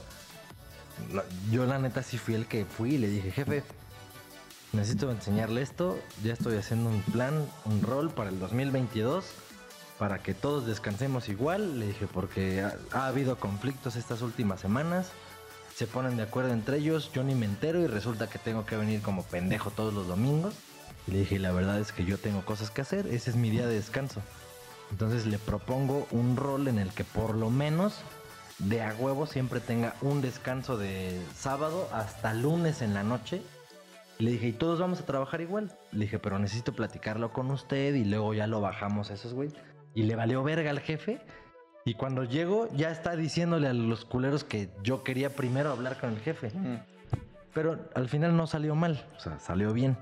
yo 1.49 1.65
la 1.65 1.79
neta 1.79 2.03
sí 2.03 2.19
fui 2.19 2.35
el 2.35 2.45
que 2.45 2.65
fui 2.65 2.93
y 2.93 2.97
le 2.99 3.09
dije, 3.09 3.31
jefe, 3.31 3.63
necesito 4.71 5.09
enseñarle 5.09 5.63
esto. 5.63 5.97
Ya 6.23 6.33
estoy 6.33 6.55
haciendo 6.55 6.91
un 6.91 7.01
plan, 7.01 7.47
un 7.65 7.81
rol 7.81 8.11
para 8.11 8.29
el 8.29 8.39
2022 8.39 9.25
para 9.97 10.21
que 10.21 10.35
todos 10.35 10.67
descansemos 10.67 11.29
igual. 11.29 11.79
Le 11.79 11.87
dije, 11.87 12.05
porque 12.05 12.61
ha, 12.61 12.77
ha 12.91 13.07
habido 13.07 13.39
conflictos 13.39 13.95
estas 13.95 14.21
últimas 14.21 14.59
semanas. 14.59 15.09
Se 15.73 15.87
ponen 15.87 16.15
de 16.15 16.21
acuerdo 16.21 16.53
entre 16.53 16.77
ellos, 16.77 17.11
yo 17.11 17.23
ni 17.23 17.33
me 17.33 17.47
entero 17.47 17.81
y 17.81 17.87
resulta 17.87 18.29
que 18.29 18.37
tengo 18.37 18.67
que 18.67 18.75
venir 18.75 19.01
como 19.01 19.23
pendejo 19.23 19.71
todos 19.71 19.95
los 19.95 20.07
domingos. 20.07 20.53
Le 21.07 21.17
dije, 21.17 21.39
la 21.39 21.51
verdad 21.53 21.79
es 21.79 21.91
que 21.91 22.05
yo 22.05 22.19
tengo 22.19 22.45
cosas 22.45 22.69
que 22.69 22.81
hacer, 22.81 23.07
ese 23.07 23.31
es 23.31 23.35
mi 23.35 23.49
día 23.49 23.65
de 23.65 23.73
descanso. 23.73 24.21
Entonces 24.91 25.25
le 25.25 25.37
propongo 25.37 26.07
un 26.11 26.35
rol 26.35 26.67
en 26.67 26.79
el 26.79 26.91
que 26.91 27.03
por 27.03 27.35
lo 27.35 27.49
menos 27.49 28.01
de 28.59 28.81
a 28.81 28.93
huevo 28.93 29.25
siempre 29.25 29.59
tenga 29.59 29.95
un 30.01 30.21
descanso 30.21 30.77
de 30.77 31.19
sábado 31.35 31.87
hasta 31.93 32.33
lunes 32.33 32.81
en 32.81 32.93
la 32.93 33.03
noche. 33.03 33.41
Y 34.17 34.23
le 34.23 34.31
dije, 34.31 34.47
y 34.47 34.53
todos 34.53 34.79
vamos 34.79 34.99
a 34.99 35.05
trabajar 35.05 35.41
igual. 35.41 35.71
Le 35.91 36.01
dije, 36.01 36.19
pero 36.19 36.39
necesito 36.39 36.73
platicarlo 36.73 37.31
con 37.31 37.49
usted 37.51 37.95
y 37.95 38.03
luego 38.03 38.33
ya 38.33 38.47
lo 38.47 38.59
bajamos 38.59 39.11
a 39.11 39.13
esos 39.13 39.33
güey. 39.33 39.49
Y 39.93 40.03
le 40.03 40.15
valió 40.15 40.43
verga 40.43 40.71
al 40.71 40.79
jefe. 40.79 41.21
Y 41.85 41.93
cuando 41.93 42.23
llego 42.25 42.67
ya 42.75 42.91
está 42.91 43.15
diciéndole 43.15 43.67
a 43.67 43.73
los 43.73 44.05
culeros 44.05 44.43
que 44.43 44.69
yo 44.83 45.03
quería 45.03 45.35
primero 45.35 45.71
hablar 45.71 45.99
con 45.99 46.11
el 46.11 46.19
jefe. 46.19 46.51
Pero 47.53 47.79
al 47.95 48.09
final 48.09 48.35
no 48.35 48.45
salió 48.45 48.75
mal, 48.75 49.07
o 49.17 49.19
sea, 49.19 49.39
salió 49.39 49.73
bien. 49.73 49.97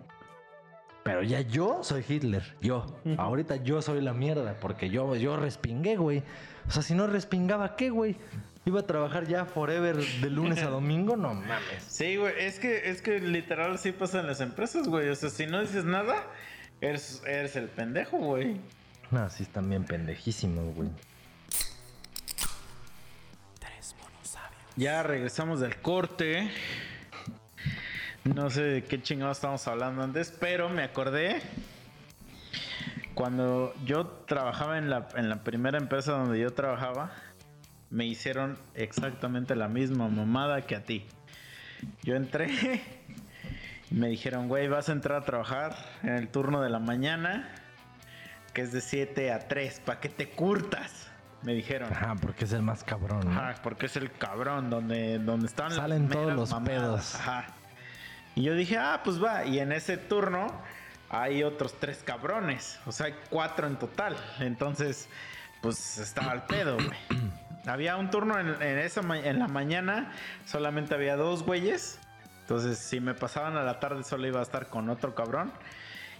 Pero 1.07 1.23
ya 1.23 1.41
yo 1.41 1.83
soy 1.83 2.03
Hitler, 2.07 2.43
yo. 2.61 2.85
Ahorita 3.17 3.55
yo 3.57 3.81
soy 3.81 4.01
la 4.01 4.13
mierda, 4.13 4.57
porque 4.59 4.89
yo, 4.89 5.15
yo 5.15 5.37
respingué, 5.37 5.95
güey. 5.95 6.23
O 6.67 6.71
sea, 6.71 6.81
si 6.81 6.93
no 6.93 7.07
respingaba, 7.07 7.75
¿qué, 7.75 7.89
güey? 7.89 8.17
Iba 8.65 8.81
a 8.81 8.85
trabajar 8.85 9.25
ya 9.27 9.45
forever 9.45 9.95
de 9.95 10.29
lunes 10.29 10.61
a 10.61 10.69
domingo, 10.69 11.15
no 11.15 11.33
mames. 11.33 11.83
Sí, 11.87 12.17
güey, 12.17 12.33
es 12.37 12.59
que, 12.59 12.89
es 12.89 13.01
que 13.01 13.19
literal 13.19 13.73
así 13.73 13.93
pasa 13.93 14.19
en 14.19 14.27
las 14.27 14.41
empresas, 14.41 14.87
güey. 14.87 15.07
O 15.09 15.15
sea, 15.15 15.29
si 15.29 15.45
no 15.45 15.61
dices 15.61 15.85
nada, 15.85 16.15
eres, 16.81 17.23
eres 17.25 17.55
el 17.55 17.69
pendejo, 17.69 18.17
güey. 18.17 18.59
No, 19.09 19.29
sí 19.29 19.43
están 19.43 19.69
bien 19.69 19.85
pendejísimos, 19.85 20.75
güey. 20.75 20.89
Ya 24.77 25.01
regresamos 25.01 25.59
del 25.59 25.75
corte. 25.77 26.51
No 28.33 28.49
sé 28.49 28.63
de 28.63 28.83
qué 28.83 29.01
chingados 29.01 29.37
estábamos 29.37 29.67
hablando 29.67 30.03
antes, 30.03 30.35
pero 30.39 30.69
me 30.69 30.83
acordé 30.83 31.41
cuando 33.13 33.73
yo 33.85 34.05
trabajaba 34.05 34.77
en 34.77 34.89
la, 34.89 35.07
en 35.15 35.29
la 35.29 35.43
primera 35.43 35.77
empresa 35.77 36.11
donde 36.11 36.39
yo 36.39 36.53
trabajaba, 36.53 37.11
me 37.89 38.05
hicieron 38.05 38.57
exactamente 38.75 39.55
la 39.55 39.67
misma 39.67 40.07
mamada 40.07 40.61
que 40.61 40.75
a 40.75 40.83
ti. 40.83 41.05
Yo 42.03 42.15
entré 42.15 42.51
y 43.89 43.95
me 43.95 44.07
dijeron, 44.07 44.47
güey, 44.47 44.67
vas 44.67 44.89
a 44.89 44.91
entrar 44.91 45.21
a 45.21 45.25
trabajar 45.25 45.75
en 46.03 46.13
el 46.13 46.27
turno 46.27 46.61
de 46.61 46.69
la 46.69 46.79
mañana, 46.79 47.49
que 48.53 48.61
es 48.61 48.71
de 48.71 48.81
7 48.81 49.31
a 49.31 49.47
3, 49.47 49.81
para 49.85 49.99
que 49.99 50.09
te 50.09 50.29
curtas. 50.29 51.09
Me 51.43 51.53
dijeron. 51.53 51.91
Ajá, 51.91 52.15
porque 52.21 52.45
es 52.45 52.51
el 52.51 52.61
más 52.61 52.83
cabrón, 52.83 53.21
¿no? 53.25 53.31
Ajá, 53.31 53.55
porque 53.63 53.85
es 53.85 53.95
el 53.95 54.11
cabrón 54.11 54.69
donde, 54.69 55.19
donde 55.19 55.47
están 55.47 55.69
las 55.69 55.77
Salen 55.77 56.09
todos 56.09 56.33
los 56.33 56.53
pedos. 56.61 57.15
Ajá. 57.15 57.56
Y 58.37 58.43
yo 58.43 58.53
dije, 58.53 58.77
ah, 58.77 59.01
pues 59.03 59.21
va. 59.21 59.45
Y 59.45 59.57
en 59.57 59.71
ese 59.71 59.97
turno 59.97 60.45
hay 61.09 61.41
otros 61.41 61.73
tres 61.79 62.03
cabrones. 62.05 62.79
O 62.85 62.91
sea, 62.91 63.07
hay 63.07 63.15
cuatro 63.31 63.65
en 63.65 63.77
total. 63.77 64.15
Entonces, 64.39 65.09
pues 65.59 65.97
estaba 65.97 66.33
al 66.33 66.45
pedo, 66.45 66.75
güey. 66.75 67.31
había 67.65 67.97
un 67.97 68.11
turno 68.11 68.39
en, 68.39 68.49
en 68.61 68.77
esa 68.77 69.01
en 69.01 69.39
la 69.39 69.47
mañana, 69.47 70.13
solamente 70.45 70.93
había 70.93 71.15
dos 71.15 71.41
güeyes. 71.41 71.99
Entonces, 72.41 72.77
si 72.77 72.99
me 72.99 73.15
pasaban 73.15 73.57
a 73.57 73.63
la 73.63 73.79
tarde, 73.79 74.03
solo 74.03 74.27
iba 74.27 74.39
a 74.39 74.43
estar 74.43 74.67
con 74.67 74.87
otro 74.91 75.15
cabrón. 75.15 75.51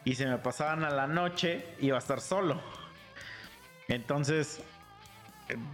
Y 0.03 0.15
si 0.15 0.25
me 0.25 0.39
pasaban 0.39 0.83
a 0.85 0.89
la 0.89 1.05
noche, 1.05 1.67
iba 1.81 1.97
a 1.97 1.99
estar 1.99 2.19
solo. 2.19 2.59
Entonces, 3.89 4.63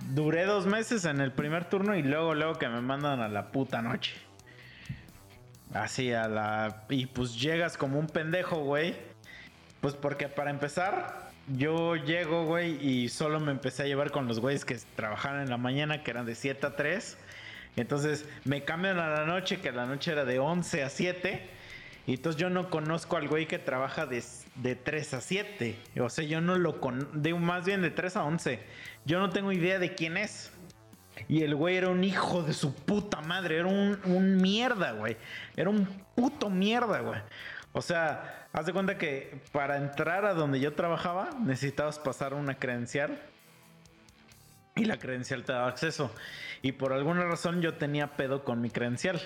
duré 0.10 0.44
dos 0.44 0.66
meses 0.66 1.06
en 1.06 1.22
el 1.22 1.32
primer 1.32 1.70
turno 1.70 1.96
y 1.96 2.04
luego, 2.04 2.36
luego 2.36 2.60
que 2.60 2.68
me 2.68 2.82
mandan 2.82 3.22
a 3.22 3.30
la 3.30 3.50
puta 3.54 3.82
noche. 3.82 4.33
Así 5.74 6.14
a 6.14 6.28
la... 6.28 6.86
Y 6.90 7.08
pues 7.08 7.40
llegas 7.40 7.78
como 7.78 8.00
un 8.00 8.08
pendejo, 8.08 8.64
güey. 8.64 8.96
Pues 9.82 9.96
porque 9.96 10.30
para 10.30 10.50
empezar, 10.50 11.32
yo 11.48 11.96
llego, 11.96 12.46
güey, 12.46 12.78
y 12.86 13.10
solo 13.10 13.40
me 13.40 13.52
empecé 13.52 13.84
a 13.84 13.86
llevar 13.86 14.12
con 14.12 14.28
los 14.28 14.40
güeyes 14.40 14.64
que 14.64 14.78
trabajaban 14.96 15.42
en 15.42 15.50
la 15.50 15.58
mañana, 15.58 16.04
que 16.04 16.12
eran 16.12 16.26
de 16.26 16.36
7 16.36 16.68
a 16.68 16.76
3. 16.76 17.18
Entonces 17.76 18.26
me 18.46 18.64
cambian 18.64 19.00
a 19.00 19.10
la 19.10 19.26
noche, 19.26 19.60
que 19.60 19.72
la 19.72 19.86
noche 19.86 20.12
era 20.12 20.26
de 20.26 20.40
11 20.40 20.84
a 20.84 20.90
7. 20.90 21.50
Y 22.06 22.16
entonces 22.16 22.40
yo 22.40 22.50
no 22.50 22.70
conozco 22.70 23.18
al 23.18 23.28
güey 23.28 23.48
que 23.48 23.60
trabaja 23.60 24.06
de, 24.06 24.24
de 24.56 24.76
3 24.76 25.16
a 25.16 25.22
7. 25.22 25.76
O 26.00 26.10
sea, 26.10 26.24
yo 26.24 26.42
no 26.42 26.58
lo 26.58 26.80
con 26.80 27.22
de 27.22 27.34
más 27.34 27.66
bien 27.66 27.82
de 27.82 27.90
3 27.90 28.18
a 28.18 28.24
11. 28.26 28.60
Yo 29.06 29.20
no 29.20 29.30
tengo 29.32 29.52
idea 29.52 29.80
de 29.80 29.96
quién 29.96 30.18
es. 30.18 30.52
Y 31.28 31.44
el 31.44 31.56
güey 31.56 31.78
era 31.78 31.90
un 31.90 32.04
hijo 32.04 32.44
de 32.44 32.54
su 32.54 32.74
puta 32.74 33.22
madre. 33.22 33.58
Era 33.58 33.68
un, 33.68 34.00
un 34.06 34.38
mierda, 34.38 34.92
güey. 34.94 35.18
Era 35.56 35.70
un 35.70 35.86
puto 36.16 36.50
mierda, 36.50 37.00
güey. 37.00 37.20
O 37.74 37.82
sea, 37.82 38.48
haz 38.54 38.66
de 38.66 38.74
cuenta 38.74 38.98
que 38.98 39.42
para 39.52 39.78
entrar 39.78 40.26
a 40.26 40.34
donde 40.34 40.60
yo 40.60 40.74
trabajaba 40.74 41.30
necesitabas 41.40 42.00
pasar 42.00 42.34
una 42.34 42.56
credencial. 42.56 43.20
Y 44.76 44.86
la 44.86 44.98
credencial 44.98 45.44
te 45.44 45.54
daba 45.54 45.68
acceso. 45.68 46.12
Y 46.62 46.72
por 46.74 46.94
alguna 46.94 47.26
razón 47.26 47.62
yo 47.62 47.76
tenía 47.76 48.16
pedo 48.16 48.44
con 48.44 48.62
mi 48.62 48.70
credencial. 48.70 49.22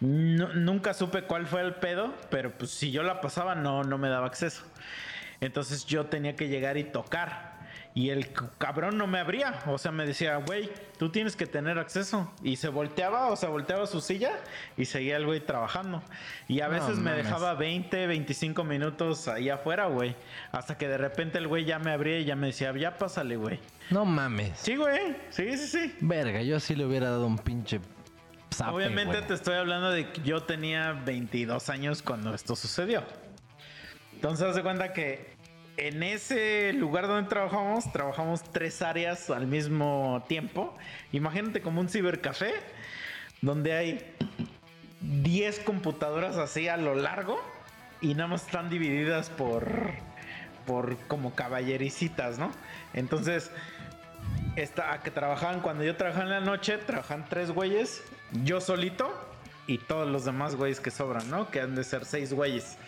Nunca 0.00 0.92
supe 0.92 1.22
cuál 1.22 1.46
fue 1.46 1.62
el 1.62 1.74
pedo, 1.74 2.14
pero 2.30 2.56
pues 2.56 2.70
si 2.70 2.90
yo 2.90 3.02
la 3.02 3.20
pasaba 3.20 3.54
no, 3.54 3.82
no 3.82 3.96
me 3.96 4.08
daba 4.08 4.26
acceso. 4.26 4.62
Entonces 5.40 5.86
yo 5.86 6.06
tenía 6.06 6.36
que 6.36 6.48
llegar 6.48 6.76
y 6.76 6.84
tocar. 6.84 7.55
Y 7.96 8.10
el 8.10 8.28
cabrón 8.58 8.98
no 8.98 9.06
me 9.06 9.18
abría. 9.18 9.58
O 9.64 9.78
sea, 9.78 9.90
me 9.90 10.04
decía, 10.04 10.36
güey, 10.36 10.68
tú 10.98 11.08
tienes 11.08 11.34
que 11.34 11.46
tener 11.46 11.78
acceso. 11.78 12.30
Y 12.42 12.56
se 12.56 12.68
volteaba, 12.68 13.28
o 13.28 13.36
sea, 13.36 13.48
volteaba 13.48 13.86
su 13.86 14.02
silla 14.02 14.32
y 14.76 14.84
seguía 14.84 15.16
el 15.16 15.24
güey 15.24 15.40
trabajando. 15.40 16.02
Y 16.46 16.60
a 16.60 16.66
No 16.68 16.74
veces 16.74 16.98
me 16.98 17.12
dejaba 17.12 17.54
20, 17.54 18.06
25 18.06 18.64
minutos 18.64 19.28
ahí 19.28 19.48
afuera, 19.48 19.86
güey. 19.86 20.14
Hasta 20.52 20.76
que 20.76 20.88
de 20.88 20.98
repente 20.98 21.38
el 21.38 21.48
güey 21.48 21.64
ya 21.64 21.78
me 21.78 21.90
abría 21.90 22.18
y 22.18 22.26
ya 22.26 22.36
me 22.36 22.48
decía, 22.48 22.70
ya 22.76 22.98
pásale, 22.98 23.36
güey. 23.36 23.60
No 23.88 24.04
mames. 24.04 24.58
Sí, 24.58 24.76
güey. 24.76 25.16
Sí, 25.30 25.56
sí, 25.56 25.66
sí. 25.66 25.96
Verga, 26.02 26.42
yo 26.42 26.60
sí 26.60 26.74
le 26.74 26.84
hubiera 26.84 27.08
dado 27.08 27.26
un 27.26 27.38
pinche 27.38 27.80
zape, 28.52 28.72
Obviamente 28.72 29.16
güey. 29.16 29.26
te 29.28 29.32
estoy 29.32 29.54
hablando 29.54 29.90
de 29.90 30.10
que 30.10 30.20
yo 30.20 30.42
tenía 30.42 30.92
22 30.92 31.70
años 31.70 32.02
cuando 32.02 32.34
esto 32.34 32.56
sucedió. 32.56 33.02
Entonces, 34.12 34.46
haz 34.48 34.56
de 34.56 34.62
cuenta 34.62 34.92
que 34.92 35.35
en 35.76 36.02
ese 36.02 36.72
lugar 36.72 37.06
donde 37.06 37.28
trabajamos, 37.28 37.90
trabajamos 37.92 38.42
tres 38.42 38.82
áreas 38.82 39.30
al 39.30 39.46
mismo 39.46 40.24
tiempo. 40.28 40.74
Imagínate 41.12 41.60
como 41.60 41.80
un 41.80 41.88
cibercafé 41.88 42.54
donde 43.42 43.74
hay 43.74 44.14
10 45.00 45.60
computadoras 45.60 46.36
así 46.36 46.68
a 46.68 46.76
lo 46.76 46.94
largo 46.94 47.38
y 48.00 48.14
nada 48.14 48.28
más 48.28 48.46
están 48.46 48.70
divididas 48.70 49.30
por, 49.30 49.92
por 50.66 50.96
como 51.08 51.34
caballericitas, 51.34 52.38
¿no? 52.38 52.50
Entonces, 52.94 53.50
esta, 54.56 54.92
a 54.92 55.02
que 55.02 55.10
trabajaban 55.10 55.60
cuando 55.60 55.84
yo 55.84 55.96
trabajaba 55.96 56.24
en 56.24 56.30
la 56.30 56.40
noche, 56.40 56.78
trabajan 56.78 57.26
tres 57.28 57.50
güeyes, 57.50 58.02
yo 58.44 58.60
solito 58.60 59.12
y 59.66 59.78
todos 59.78 60.08
los 60.08 60.24
demás 60.24 60.54
güeyes 60.54 60.80
que 60.80 60.90
sobran, 60.90 61.28
¿no? 61.30 61.50
Que 61.50 61.60
han 61.60 61.74
de 61.74 61.84
ser 61.84 62.04
seis 62.04 62.32
güeyes. 62.32 62.78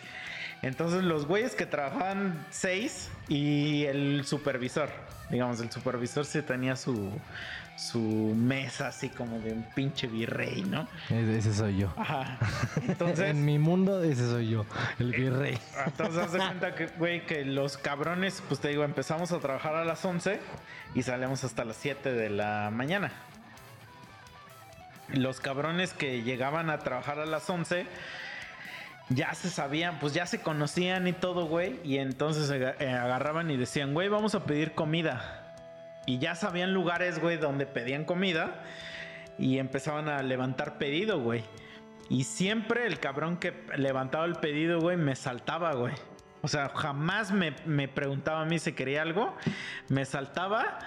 Entonces 0.63 1.05
los 1.05 1.27
güeyes 1.27 1.55
que 1.55 1.67
trabajaban 1.67 2.47
seis 2.51 3.11
y 3.29 3.85
el 3.85 4.25
supervisor, 4.25 4.91
digamos, 5.31 5.61
el 5.61 5.71
supervisor 5.71 6.25
sí 6.25 6.43
tenía 6.43 6.75
su, 6.75 7.13
su 7.79 8.01
mesa 8.01 8.89
así 8.89 9.09
como 9.09 9.39
de 9.39 9.53
un 9.53 9.63
pinche 9.75 10.09
virrey, 10.09 10.63
¿no? 10.65 10.89
Ese, 11.11 11.55
soy 11.55 11.79
yo. 11.79 11.93
Ajá. 11.97 12.39
Entonces... 12.89 13.31
en 13.31 13.45
mi 13.45 13.59
mundo, 13.59 14.03
ese 14.03 14.27
soy 14.27 14.51
yo, 14.51 14.67
el 14.99 15.13
virrey. 15.13 15.57
Entonces 15.87 16.19
haz 16.19 16.33
de 16.33 16.39
cuenta 16.39 16.75
que, 16.75 16.87
güey, 16.99 17.25
que 17.25 17.45
los 17.45 17.79
cabrones, 17.79 18.43
pues 18.49 18.59
te 18.59 18.69
digo, 18.69 18.83
empezamos 18.83 19.31
a 19.31 19.39
trabajar 19.39 19.77
a 19.77 19.85
las 19.85 20.05
11 20.05 20.41
y 20.97 21.03
salíamos 21.05 21.45
hasta 21.45 21.65
las 21.65 21.77
7 21.77 22.13
de 22.13 22.31
la 22.31 22.71
mañana. 22.73 23.13
Los 25.15 25.41
cabrones 25.41 25.95
que 25.95 26.23
llegaban 26.23 26.71
a 26.71 26.81
trabajar 26.81 27.21
a 27.21 27.27
las 27.27 27.49
11 27.49 27.87
ya 29.11 29.35
se 29.35 29.51
sabían, 29.51 29.99
pues 29.99 30.13
ya 30.13 30.27
se 30.27 30.41
conocían 30.41 31.07
y 31.09 31.13
todo, 31.13 31.47
güey. 31.47 31.81
Y 31.85 31.99
entonces 31.99 32.51
eh, 32.51 32.91
agarraban 32.91 33.51
y 33.51 33.57
decían, 33.57 33.95
güey, 33.95 34.09
vamos 34.09 34.35
a 34.35 34.45
pedir 34.45 34.73
comida. 34.73 35.57
Y 36.07 36.19
ya 36.19 36.35
sabían 36.35 36.73
lugares, 36.73 37.19
güey, 37.19 37.37
donde 37.37 37.67
pedían 37.67 38.05
comida. 38.05 38.63
Y 39.39 39.59
empezaban 39.59 40.09
a 40.09 40.23
levantar 40.23 40.79
pedido, 40.79 41.21
güey. 41.21 41.45
Y 42.11 42.25
siempre 42.25 42.87
el 42.87 42.99
cabrón 42.99 43.37
que 43.37 43.55
levantaba 43.77 44.25
el 44.25 44.37
pedido, 44.37 44.81
güey, 44.81 44.97
me 44.97 45.15
saltaba, 45.15 45.75
güey. 45.75 45.95
O 46.41 46.49
sea, 46.49 46.71
jamás 46.71 47.33
me, 47.33 47.55
me 47.67 47.89
preguntaba 47.89 48.43
a 48.43 48.45
mí 48.45 48.59
si 48.59 48.73
quería 48.73 49.03
algo. 49.03 49.37
Me 49.89 50.05
saltaba 50.05 50.79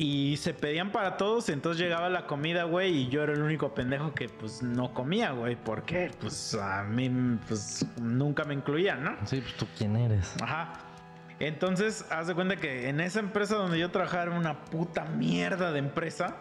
y 0.00 0.36
se 0.36 0.54
pedían 0.54 0.92
para 0.92 1.16
todos. 1.16 1.48
Entonces 1.48 1.82
llegaba 1.82 2.08
la 2.08 2.24
comida, 2.28 2.62
güey, 2.62 2.94
y 2.98 3.08
yo 3.08 3.24
era 3.24 3.32
el 3.32 3.42
único 3.42 3.74
pendejo 3.74 4.14
que, 4.14 4.28
pues, 4.28 4.62
no 4.62 4.94
comía, 4.94 5.32
güey. 5.32 5.56
Porque, 5.56 6.12
pues, 6.20 6.54
a 6.54 6.84
mí, 6.84 7.10
pues, 7.48 7.84
nunca 8.00 8.44
me 8.44 8.54
incluían, 8.54 9.02
¿no? 9.02 9.16
Sí, 9.24 9.40
pues 9.40 9.54
tú 9.56 9.66
quién 9.76 9.96
eres. 9.96 10.36
Ajá. 10.40 10.74
Entonces, 11.40 12.06
haz 12.10 12.28
de 12.28 12.34
cuenta 12.36 12.54
que 12.54 12.88
en 12.88 13.00
esa 13.00 13.18
empresa 13.18 13.56
donde 13.56 13.80
yo 13.80 13.90
trabajaba 13.90 14.22
era 14.22 14.38
una 14.38 14.64
puta 14.66 15.04
mierda 15.04 15.72
de 15.72 15.80
empresa. 15.80 16.36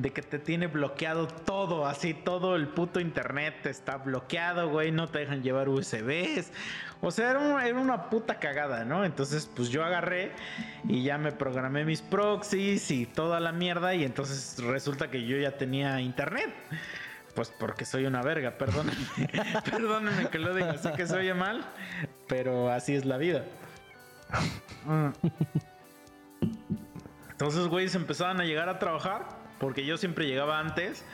De 0.00 0.12
que 0.14 0.22
te 0.22 0.38
tiene 0.38 0.66
bloqueado 0.66 1.26
todo, 1.26 1.86
así 1.86 2.14
todo 2.14 2.56
el 2.56 2.68
puto 2.68 3.00
internet 3.00 3.66
está 3.66 3.98
bloqueado, 3.98 4.70
güey, 4.70 4.92
no 4.92 5.08
te 5.08 5.18
dejan 5.18 5.42
llevar 5.42 5.68
USBs. 5.68 6.52
O 7.02 7.10
sea, 7.10 7.32
era 7.32 7.38
una, 7.38 7.66
era 7.66 7.78
una 7.78 8.08
puta 8.08 8.38
cagada, 8.38 8.86
¿no? 8.86 9.04
Entonces, 9.04 9.50
pues 9.54 9.68
yo 9.68 9.84
agarré 9.84 10.32
y 10.88 11.02
ya 11.02 11.18
me 11.18 11.32
programé 11.32 11.84
mis 11.84 12.00
proxies 12.00 12.90
y 12.90 13.04
toda 13.04 13.40
la 13.40 13.52
mierda 13.52 13.94
y 13.94 14.04
entonces 14.04 14.56
resulta 14.64 15.10
que 15.10 15.26
yo 15.26 15.36
ya 15.36 15.58
tenía 15.58 16.00
internet. 16.00 16.54
Pues 17.34 17.52
porque 17.58 17.84
soy 17.84 18.06
una 18.06 18.22
verga, 18.22 18.52
perdónenme. 18.58 18.96
perdónenme 19.70 20.30
que 20.30 20.38
lo 20.38 20.54
diga 20.54 20.70
así 20.70 20.90
que 20.92 21.06
se 21.06 21.14
oye 21.14 21.34
mal, 21.34 21.62
pero 22.26 22.70
así 22.70 22.94
es 22.94 23.04
la 23.04 23.18
vida. 23.18 23.44
Entonces, 27.32 27.68
güeyes 27.68 27.94
empezaban 27.94 28.40
a 28.40 28.44
llegar 28.44 28.70
a 28.70 28.78
trabajar 28.78 29.39
porque 29.60 29.84
yo 29.84 29.96
siempre 29.98 30.26
llegaba 30.26 30.58
antes. 30.58 31.04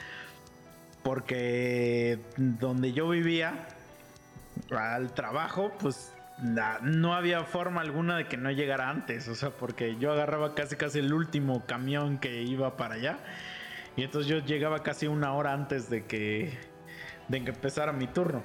Porque 1.03 2.18
donde 2.36 2.92
yo 2.92 3.09
vivía 3.09 3.68
al 4.70 5.12
trabajo, 5.12 5.72
pues 5.78 6.12
no 6.82 7.14
había 7.14 7.44
forma 7.44 7.80
alguna 7.80 8.16
de 8.16 8.26
que 8.26 8.36
no 8.36 8.51
llegara 8.51 8.88
antes. 8.88 9.28
O 9.28 9.34
sea, 9.34 9.51
porque 9.51 9.97
yo 9.97 10.12
agarraba 10.12 10.55
casi 10.55 10.76
casi 10.76 11.01
el 11.01 11.12
último 11.12 11.64
camión 11.66 12.18
que 12.18 12.42
iba 12.42 12.76
para 12.76 12.94
allá. 12.94 13.18
Y 13.97 14.03
entonces 14.03 14.30
yo 14.30 14.38
llegaba 14.38 14.82
casi 14.82 15.07
una 15.07 15.32
hora 15.34 15.53
antes 15.53 15.90
de 15.90 16.07
que, 16.07 16.59
de 17.28 17.44
que 17.44 17.51
empezara 17.51 17.92
mi 17.92 18.07
turno. 18.07 18.42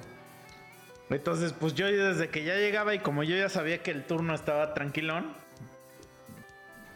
Entonces, 1.10 1.52
pues 1.52 1.74
yo 1.74 1.86
desde 1.86 2.28
que 2.28 2.44
ya 2.44 2.56
llegaba 2.56 2.94
y 2.94 3.00
como 3.00 3.22
yo 3.22 3.36
ya 3.36 3.48
sabía 3.48 3.82
que 3.82 3.90
el 3.90 4.04
turno 4.04 4.34
estaba 4.34 4.72
tranquilón, 4.72 5.34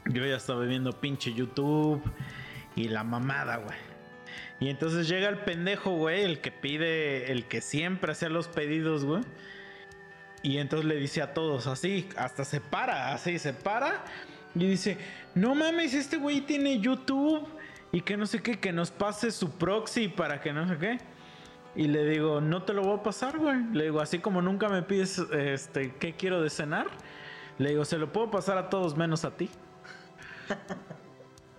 yo 0.06 0.24
ya 0.24 0.36
estaba 0.36 0.64
viendo 0.64 0.92
pinche 0.92 1.34
YouTube 1.34 2.02
y 2.76 2.88
la 2.88 3.02
mamada, 3.02 3.56
güey. 3.56 3.78
Y 4.60 4.68
entonces 4.68 5.08
llega 5.08 5.28
el 5.28 5.38
pendejo, 5.38 5.90
güey, 5.90 6.22
el 6.22 6.40
que 6.40 6.50
pide, 6.50 7.32
el 7.32 7.46
que 7.46 7.60
siempre 7.60 8.12
hacía 8.12 8.28
los 8.28 8.48
pedidos, 8.48 9.04
güey. 9.04 9.22
Y 10.42 10.58
entonces 10.58 10.86
le 10.86 10.96
dice 10.96 11.22
a 11.22 11.34
todos 11.34 11.66
así, 11.66 12.08
hasta 12.16 12.44
se 12.44 12.60
para, 12.60 13.12
así 13.12 13.38
se 13.38 13.52
para. 13.52 14.04
Y 14.54 14.66
dice, 14.66 14.96
no 15.34 15.54
mames, 15.54 15.92
este 15.94 16.16
güey 16.18 16.42
tiene 16.42 16.78
YouTube. 16.78 17.46
Y 17.92 18.02
que 18.02 18.16
no 18.16 18.26
sé 18.26 18.42
qué, 18.42 18.58
que 18.58 18.72
nos 18.72 18.90
pase 18.90 19.30
su 19.30 19.50
proxy 19.50 20.08
para 20.08 20.40
que 20.40 20.52
no 20.52 20.68
sé 20.68 20.76
qué. 20.78 20.98
Y 21.74 21.88
le 21.88 22.04
digo, 22.06 22.40
no 22.40 22.62
te 22.62 22.72
lo 22.72 22.82
voy 22.82 22.98
a 22.98 23.02
pasar, 23.02 23.38
güey. 23.38 23.62
Le 23.72 23.84
digo, 23.84 24.00
así 24.00 24.18
como 24.18 24.40
nunca 24.40 24.68
me 24.68 24.82
pides, 24.82 25.18
este, 25.18 25.94
qué 25.96 26.14
quiero 26.14 26.40
de 26.42 26.50
cenar. 26.50 26.86
Le 27.58 27.70
digo, 27.70 27.84
se 27.84 27.98
lo 27.98 28.12
puedo 28.12 28.30
pasar 28.30 28.56
a 28.58 28.70
todos 28.70 28.96
menos 28.96 29.24
a 29.24 29.36
ti. 29.36 29.50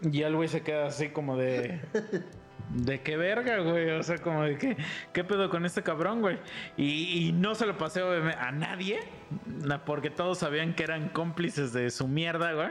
Y 0.01 0.21
el 0.21 0.35
güey 0.35 0.47
se 0.47 0.61
queda 0.61 0.87
así 0.87 1.09
como 1.09 1.37
de... 1.37 1.81
¿De 2.69 2.99
qué 2.99 3.15
verga, 3.15 3.59
güey? 3.59 3.91
O 3.91 4.03
sea, 4.03 4.17
como 4.17 4.43
de 4.43 4.57
qué, 4.57 4.75
qué 5.13 5.23
pedo 5.23 5.49
con 5.49 5.65
este 5.65 5.83
cabrón, 5.83 6.19
güey. 6.19 6.37
Y, 6.75 7.27
y 7.27 7.31
no 7.31 7.55
se 7.55 7.65
lo 7.65 7.77
pasé 7.77 8.01
a 8.01 8.51
nadie, 8.51 8.99
na- 9.45 9.85
porque 9.85 10.09
todos 10.09 10.39
sabían 10.39 10.73
que 10.73 10.83
eran 10.83 11.07
cómplices 11.09 11.71
de 11.71 11.89
su 11.89 12.09
mierda, 12.09 12.51
güey. 12.51 12.67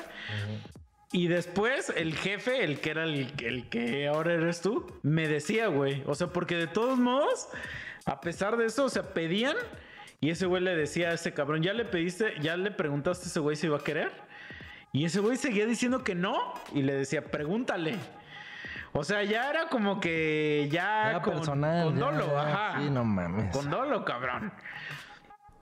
Y 1.13 1.29
después 1.29 1.91
el 1.97 2.15
jefe, 2.15 2.63
el 2.63 2.79
que 2.81 2.91
era 2.91 3.05
el, 3.05 3.33
el 3.43 3.71
que 3.71 4.07
ahora 4.07 4.35
eres 4.35 4.61
tú, 4.61 4.87
me 5.03 5.29
decía, 5.29 5.69
güey. 5.69 6.03
O 6.05 6.15
sea, 6.15 6.27
porque 6.27 6.57
de 6.57 6.67
todos 6.67 6.99
modos, 6.99 7.49
a 8.05 8.21
pesar 8.21 8.59
de 8.59 8.67
eso, 8.67 8.85
o 8.85 8.89
sea, 8.91 9.15
pedían 9.15 9.57
y 10.21 10.29
ese 10.29 10.45
güey 10.45 10.63
le 10.63 10.77
decía 10.77 11.09
a 11.09 11.15
ese 11.15 11.33
cabrón, 11.33 11.63
ya 11.63 11.73
le 11.73 11.87
pediste, 11.87 12.35
ya 12.43 12.59
le 12.59 12.71
preguntaste 12.71 13.25
a 13.25 13.29
ese 13.29 13.41
güey 13.41 13.57
si 13.57 13.67
iba 13.67 13.79
a 13.79 13.83
querer. 13.85 14.11
Y 14.93 15.05
ese 15.05 15.21
güey 15.21 15.37
seguía 15.37 15.67
diciendo 15.67 16.03
que 16.05 16.15
no 16.15 16.55
y 16.73 16.83
le 16.83 16.95
decía, 16.95 17.25
pregúntale. 17.25 17.97
O 18.93 19.05
sea, 19.05 19.23
ya 19.25 19.51
era 19.51 19.69
como 19.69 20.01
que 20.01 20.69
ya 20.71 21.13
Ya 21.13 21.23
con, 21.23 21.35
personal. 21.35 21.85
con 21.85 21.99
dolo, 21.99 22.27
ya, 22.33 22.41
ajá. 22.73 22.81
Sí, 22.81 22.89
no 22.91 23.05
mames. 23.05 23.55
Con 23.55 23.69
dolo, 23.69 24.05
cabrón. 24.07 24.53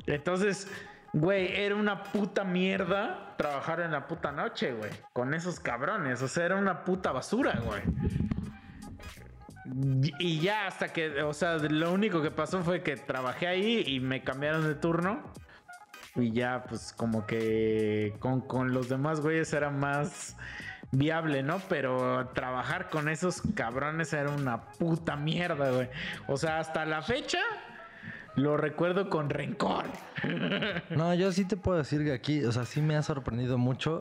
Entonces, 0.06 0.70
güey, 1.12 1.52
era 1.56 1.74
una 1.74 2.04
puta 2.04 2.44
mierda 2.44 3.34
trabajar 3.36 3.80
en 3.80 3.90
la 3.90 4.06
puta 4.06 4.30
noche, 4.30 4.72
güey. 4.72 4.90
Con 5.12 5.34
esos 5.34 5.58
cabrones. 5.58 6.22
O 6.22 6.28
sea, 6.28 6.44
era 6.44 6.56
una 6.56 6.84
puta 6.84 7.10
basura, 7.10 7.58
güey. 7.64 7.82
Y- 10.02 10.12
Y 10.18 10.40
ya 10.40 10.66
hasta 10.66 10.92
que, 10.92 11.22
o 11.22 11.32
sea, 11.32 11.56
lo 11.56 11.92
único 11.92 12.22
que 12.22 12.30
pasó 12.30 12.62
fue 12.62 12.82
que 12.82 12.96
trabajé 12.96 13.48
ahí 13.48 13.82
y 13.86 13.98
me 13.98 14.22
cambiaron 14.22 14.62
de 14.68 14.74
turno. 14.74 15.22
Y 16.16 16.32
ya, 16.32 16.64
pues 16.68 16.92
como 16.92 17.26
que 17.26 18.14
con, 18.20 18.40
con 18.40 18.72
los 18.72 18.88
demás 18.88 19.20
güeyes 19.20 19.52
era 19.52 19.70
más 19.70 20.36
viable, 20.92 21.42
¿no? 21.42 21.58
Pero 21.68 22.28
trabajar 22.34 22.88
con 22.88 23.08
esos 23.08 23.42
cabrones 23.54 24.12
era 24.12 24.30
una 24.30 24.70
puta 24.70 25.16
mierda, 25.16 25.70
güey. 25.70 25.88
O 26.28 26.36
sea, 26.36 26.58
hasta 26.60 26.84
la 26.84 27.02
fecha 27.02 27.40
lo 28.36 28.56
recuerdo 28.56 29.08
con 29.08 29.30
rencor. 29.30 29.86
No, 30.90 31.14
yo 31.14 31.32
sí 31.32 31.44
te 31.44 31.56
puedo 31.56 31.78
decir 31.78 32.04
que 32.04 32.12
aquí, 32.12 32.44
o 32.44 32.52
sea, 32.52 32.64
sí 32.64 32.80
me 32.80 32.96
ha 32.96 33.02
sorprendido 33.02 33.58
mucho 33.58 33.98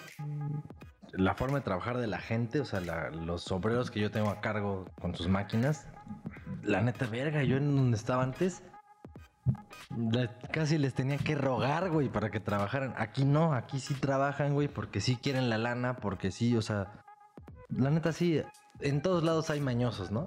la 1.12 1.36
forma 1.36 1.58
de 1.58 1.64
trabajar 1.64 1.98
de 1.98 2.08
la 2.08 2.20
gente, 2.20 2.60
o 2.62 2.66
sea, 2.66 2.80
los 2.80 3.52
obreros 3.52 3.92
que 3.92 4.00
yo 4.00 4.10
tengo 4.10 4.30
a 4.30 4.42
cargo 4.42 4.86
con 5.02 5.16
sus 5.16 5.28
máquinas. 5.28 5.88
La 6.64 6.82
neta, 6.82 7.08
verga, 7.08 7.44
yo 7.44 7.58
en 7.58 7.76
donde 7.76 7.98
estaba 7.98 8.24
antes, 8.24 8.64
la- 9.96 10.38
casi 10.52 10.78
les 10.78 10.94
tenía 10.94 11.18
que 11.18 11.36
rogar, 11.36 11.90
güey, 11.90 12.10
para 12.10 12.30
que 12.32 12.40
trabajaran. 12.40 12.94
Aquí 12.98 13.26
no, 13.26 13.54
aquí 13.54 13.80
sí 13.80 13.94
trabajan, 13.94 14.54
güey, 14.54 14.68
porque 14.68 15.02
sí 15.02 15.16
quieren 15.16 15.50
la 15.50 15.58
lana, 15.58 15.98
porque 15.98 16.32
sí, 16.32 16.56
o 16.56 16.62
sea, 16.62 16.92
la 17.70 17.90
neta 17.90 18.12
sí, 18.14 18.42
en 18.80 19.02
todos 19.02 19.24
lados 19.24 19.50
hay 19.50 19.60
mañosos, 19.60 20.12
¿no? 20.12 20.26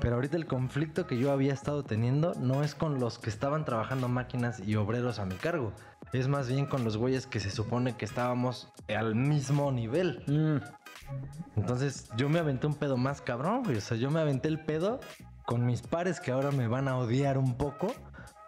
Pero 0.00 0.16
ahorita 0.16 0.36
el 0.36 0.46
conflicto 0.46 1.06
que 1.06 1.18
yo 1.18 1.32
había 1.32 1.54
estado 1.54 1.82
teniendo 1.82 2.34
no 2.34 2.62
es 2.62 2.74
con 2.74 3.00
los 3.00 3.18
que 3.18 3.30
estaban 3.30 3.64
trabajando 3.64 4.08
máquinas 4.08 4.60
y 4.60 4.76
obreros 4.76 5.18
a 5.18 5.24
mi 5.24 5.36
cargo. 5.36 5.72
Es 6.12 6.28
más 6.28 6.48
bien 6.48 6.66
con 6.66 6.84
los 6.84 6.96
güeyes 6.96 7.26
que 7.26 7.40
se 7.40 7.50
supone 7.50 7.96
que 7.96 8.04
estábamos 8.04 8.72
al 8.94 9.14
mismo 9.14 9.72
nivel. 9.72 10.22
Mm. 10.26 11.58
Entonces 11.58 12.10
yo 12.16 12.28
me 12.28 12.38
aventé 12.40 12.66
un 12.66 12.74
pedo 12.74 12.96
más 12.96 13.20
cabrón, 13.20 13.62
güey. 13.64 13.76
O 13.76 13.80
sea, 13.80 13.96
yo 13.96 14.10
me 14.10 14.20
aventé 14.20 14.48
el 14.48 14.60
pedo 14.60 15.00
con 15.46 15.64
mis 15.64 15.82
pares 15.82 16.20
que 16.20 16.32
ahora 16.32 16.50
me 16.50 16.68
van 16.68 16.88
a 16.88 16.96
odiar 16.98 17.38
un 17.38 17.56
poco. 17.56 17.92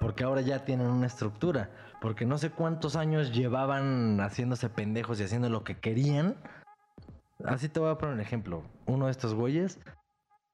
Porque 0.00 0.24
ahora 0.24 0.40
ya 0.40 0.64
tienen 0.64 0.86
una 0.86 1.06
estructura. 1.06 1.70
Porque 2.00 2.24
no 2.24 2.38
sé 2.38 2.50
cuántos 2.50 2.96
años 2.96 3.32
llevaban 3.32 4.18
haciéndose 4.20 4.68
pendejos 4.68 5.20
y 5.20 5.24
haciendo 5.24 5.48
lo 5.48 5.64
que 5.64 5.78
querían. 5.78 6.36
Así 7.44 7.68
te 7.68 7.80
voy 7.80 7.90
a 7.90 7.98
poner 7.98 8.14
un 8.14 8.20
ejemplo. 8.20 8.62
Uno 8.86 9.06
de 9.06 9.10
estos 9.10 9.34
güeyes. 9.34 9.80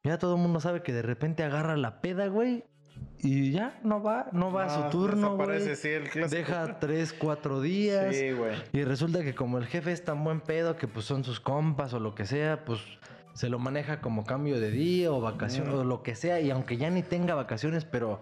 Ya 0.02 0.18
todo 0.18 0.36
el 0.36 0.42
mundo 0.42 0.60
sabe 0.60 0.82
que 0.82 0.92
de 0.92 1.02
repente 1.02 1.44
agarra 1.44 1.76
la 1.76 2.00
peda, 2.00 2.26
güey. 2.26 2.64
Y 3.18 3.52
ya 3.52 3.80
no 3.82 4.02
va, 4.02 4.28
no 4.32 4.52
va 4.52 4.66
a 4.66 4.68
su 4.68 4.90
turno, 4.90 5.36
güey. 5.36 5.74
sí. 5.74 5.88
Deja 6.30 6.78
tres, 6.78 7.12
cuatro 7.12 7.60
días. 7.60 8.14
Sí, 8.14 8.32
güey. 8.32 8.54
Y 8.72 8.84
resulta 8.84 9.22
que 9.22 9.34
como 9.34 9.58
el 9.58 9.66
jefe 9.66 9.92
es 9.92 10.04
tan 10.04 10.22
buen 10.22 10.40
pedo 10.40 10.76
que 10.76 10.86
pues 10.88 11.06
son 11.06 11.24
sus 11.24 11.40
compas 11.40 11.94
o 11.94 12.00
lo 12.00 12.14
que 12.14 12.26
sea, 12.26 12.64
pues 12.64 12.80
se 13.32 13.48
lo 13.48 13.58
maneja 13.58 14.00
como 14.00 14.24
cambio 14.24 14.60
de 14.60 14.70
día 14.70 15.10
o 15.10 15.20
vacación 15.20 15.68
o 15.70 15.84
lo 15.84 16.02
que 16.02 16.14
sea. 16.14 16.40
Y 16.40 16.50
aunque 16.50 16.76
ya 16.76 16.90
ni 16.90 17.02
tenga 17.02 17.34
vacaciones, 17.34 17.84
pero 17.84 18.20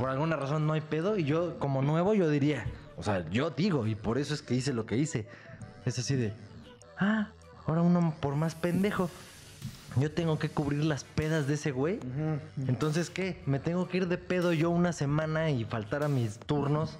por 0.00 0.08
alguna 0.08 0.34
razón 0.34 0.66
no 0.66 0.72
hay 0.72 0.80
pedo. 0.80 1.18
Y 1.18 1.24
yo 1.24 1.58
como 1.58 1.82
nuevo 1.82 2.14
yo 2.14 2.30
diría, 2.30 2.64
o 2.96 3.02
sea, 3.02 3.28
yo 3.28 3.50
digo, 3.50 3.86
y 3.86 3.94
por 3.94 4.16
eso 4.16 4.32
es 4.32 4.40
que 4.40 4.54
hice 4.54 4.72
lo 4.72 4.86
que 4.86 4.96
hice. 4.96 5.26
Es 5.84 5.98
así 5.98 6.16
de, 6.16 6.32
ah, 6.98 7.28
ahora 7.66 7.82
uno 7.82 8.14
por 8.18 8.34
más 8.34 8.54
pendejo. 8.54 9.10
Yo 9.96 10.10
tengo 10.10 10.38
que 10.38 10.48
cubrir 10.48 10.84
las 10.84 11.04
pedas 11.04 11.46
de 11.46 11.54
ese 11.54 11.72
güey. 11.72 12.00
Entonces, 12.66 13.10
¿qué? 13.10 13.42
¿Me 13.44 13.58
tengo 13.58 13.88
que 13.88 13.98
ir 13.98 14.08
de 14.08 14.16
pedo 14.16 14.54
yo 14.54 14.70
una 14.70 14.94
semana 14.94 15.50
y 15.50 15.64
faltar 15.64 16.02
a 16.02 16.08
mis 16.08 16.38
turnos 16.38 16.96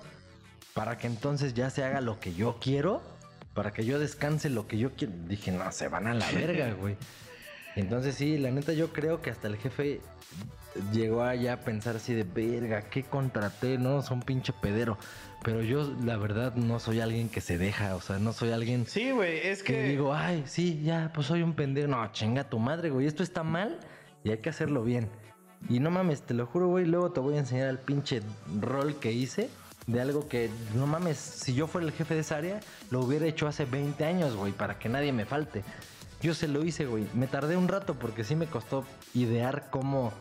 para 0.74 0.98
que 0.98 1.06
entonces 1.06 1.54
ya 1.54 1.70
se 1.70 1.84
haga 1.84 2.02
lo 2.02 2.20
que 2.20 2.34
yo 2.34 2.58
quiero? 2.60 3.00
Para 3.54 3.72
que 3.72 3.86
yo 3.86 3.98
descanse 3.98 4.50
lo 4.50 4.66
que 4.66 4.76
yo 4.76 4.90
quiero. 4.94 5.14
Dije, 5.26 5.52
no, 5.52 5.72
se 5.72 5.88
van 5.88 6.06
a 6.06 6.14
la 6.14 6.30
verga, 6.32 6.74
güey. 6.78 6.96
Entonces, 7.76 8.16
sí, 8.16 8.36
la 8.36 8.50
neta, 8.50 8.74
yo 8.74 8.92
creo 8.92 9.22
que 9.22 9.30
hasta 9.30 9.46
el 9.46 9.56
jefe 9.56 10.00
llegó 10.92 11.22
allá 11.22 11.54
a 11.54 11.56
pensar 11.58 11.96
así 11.96 12.14
de 12.14 12.24
verga, 12.24 12.82
¿qué 12.82 13.02
contraté? 13.02 13.78
No, 13.78 14.02
son 14.02 14.20
pinche 14.20 14.52
pedero. 14.52 14.98
Pero 15.42 15.62
yo, 15.62 15.90
la 16.04 16.16
verdad, 16.16 16.54
no 16.54 16.78
soy 16.78 17.00
alguien 17.00 17.28
que 17.28 17.40
se 17.40 17.56
deja. 17.56 17.96
O 17.96 18.00
sea, 18.00 18.18
no 18.18 18.32
soy 18.32 18.52
alguien 18.52 18.86
Sí, 18.86 19.10
güey, 19.10 19.38
es 19.38 19.62
que 19.62 19.72
que. 19.74 19.82
digo, 19.84 20.14
ay, 20.14 20.44
sí, 20.46 20.82
ya, 20.82 21.10
pues 21.14 21.26
soy 21.26 21.42
un 21.42 21.54
pendejo. 21.54 21.88
No, 21.88 22.12
chinga 22.12 22.44
tu 22.44 22.58
madre, 22.58 22.90
güey. 22.90 23.06
Esto 23.06 23.22
está 23.22 23.42
mal 23.42 23.78
y 24.22 24.30
hay 24.30 24.38
que 24.38 24.50
hacerlo 24.50 24.84
bien. 24.84 25.08
Y 25.68 25.80
no 25.80 25.90
mames, 25.90 26.22
te 26.22 26.34
lo 26.34 26.46
juro, 26.46 26.68
güey. 26.68 26.86
Luego 26.86 27.12
te 27.12 27.20
voy 27.20 27.36
a 27.36 27.38
enseñar 27.38 27.68
el 27.68 27.78
pinche 27.78 28.22
rol 28.60 28.96
que 28.96 29.12
hice 29.12 29.48
de 29.86 30.00
algo 30.00 30.28
que, 30.28 30.50
no 30.74 30.86
mames, 30.86 31.16
si 31.18 31.54
yo 31.54 31.66
fuera 31.66 31.86
el 31.86 31.92
jefe 31.92 32.14
de 32.14 32.20
esa 32.20 32.36
área, 32.36 32.60
lo 32.90 33.00
hubiera 33.00 33.26
hecho 33.26 33.46
hace 33.46 33.64
20 33.64 34.04
años, 34.04 34.36
güey, 34.36 34.52
para 34.52 34.78
que 34.78 34.88
nadie 34.88 35.12
me 35.12 35.24
falte. 35.24 35.64
Yo 36.22 36.34
se 36.34 36.48
lo 36.48 36.64
hice, 36.64 36.86
güey. 36.86 37.06
Me 37.14 37.26
tardé 37.26 37.56
un 37.56 37.66
rato 37.66 37.94
porque 37.94 38.24
sí 38.24 38.36
me 38.36 38.46
costó 38.46 38.84
idear 39.14 39.68
cómo, 39.70 40.12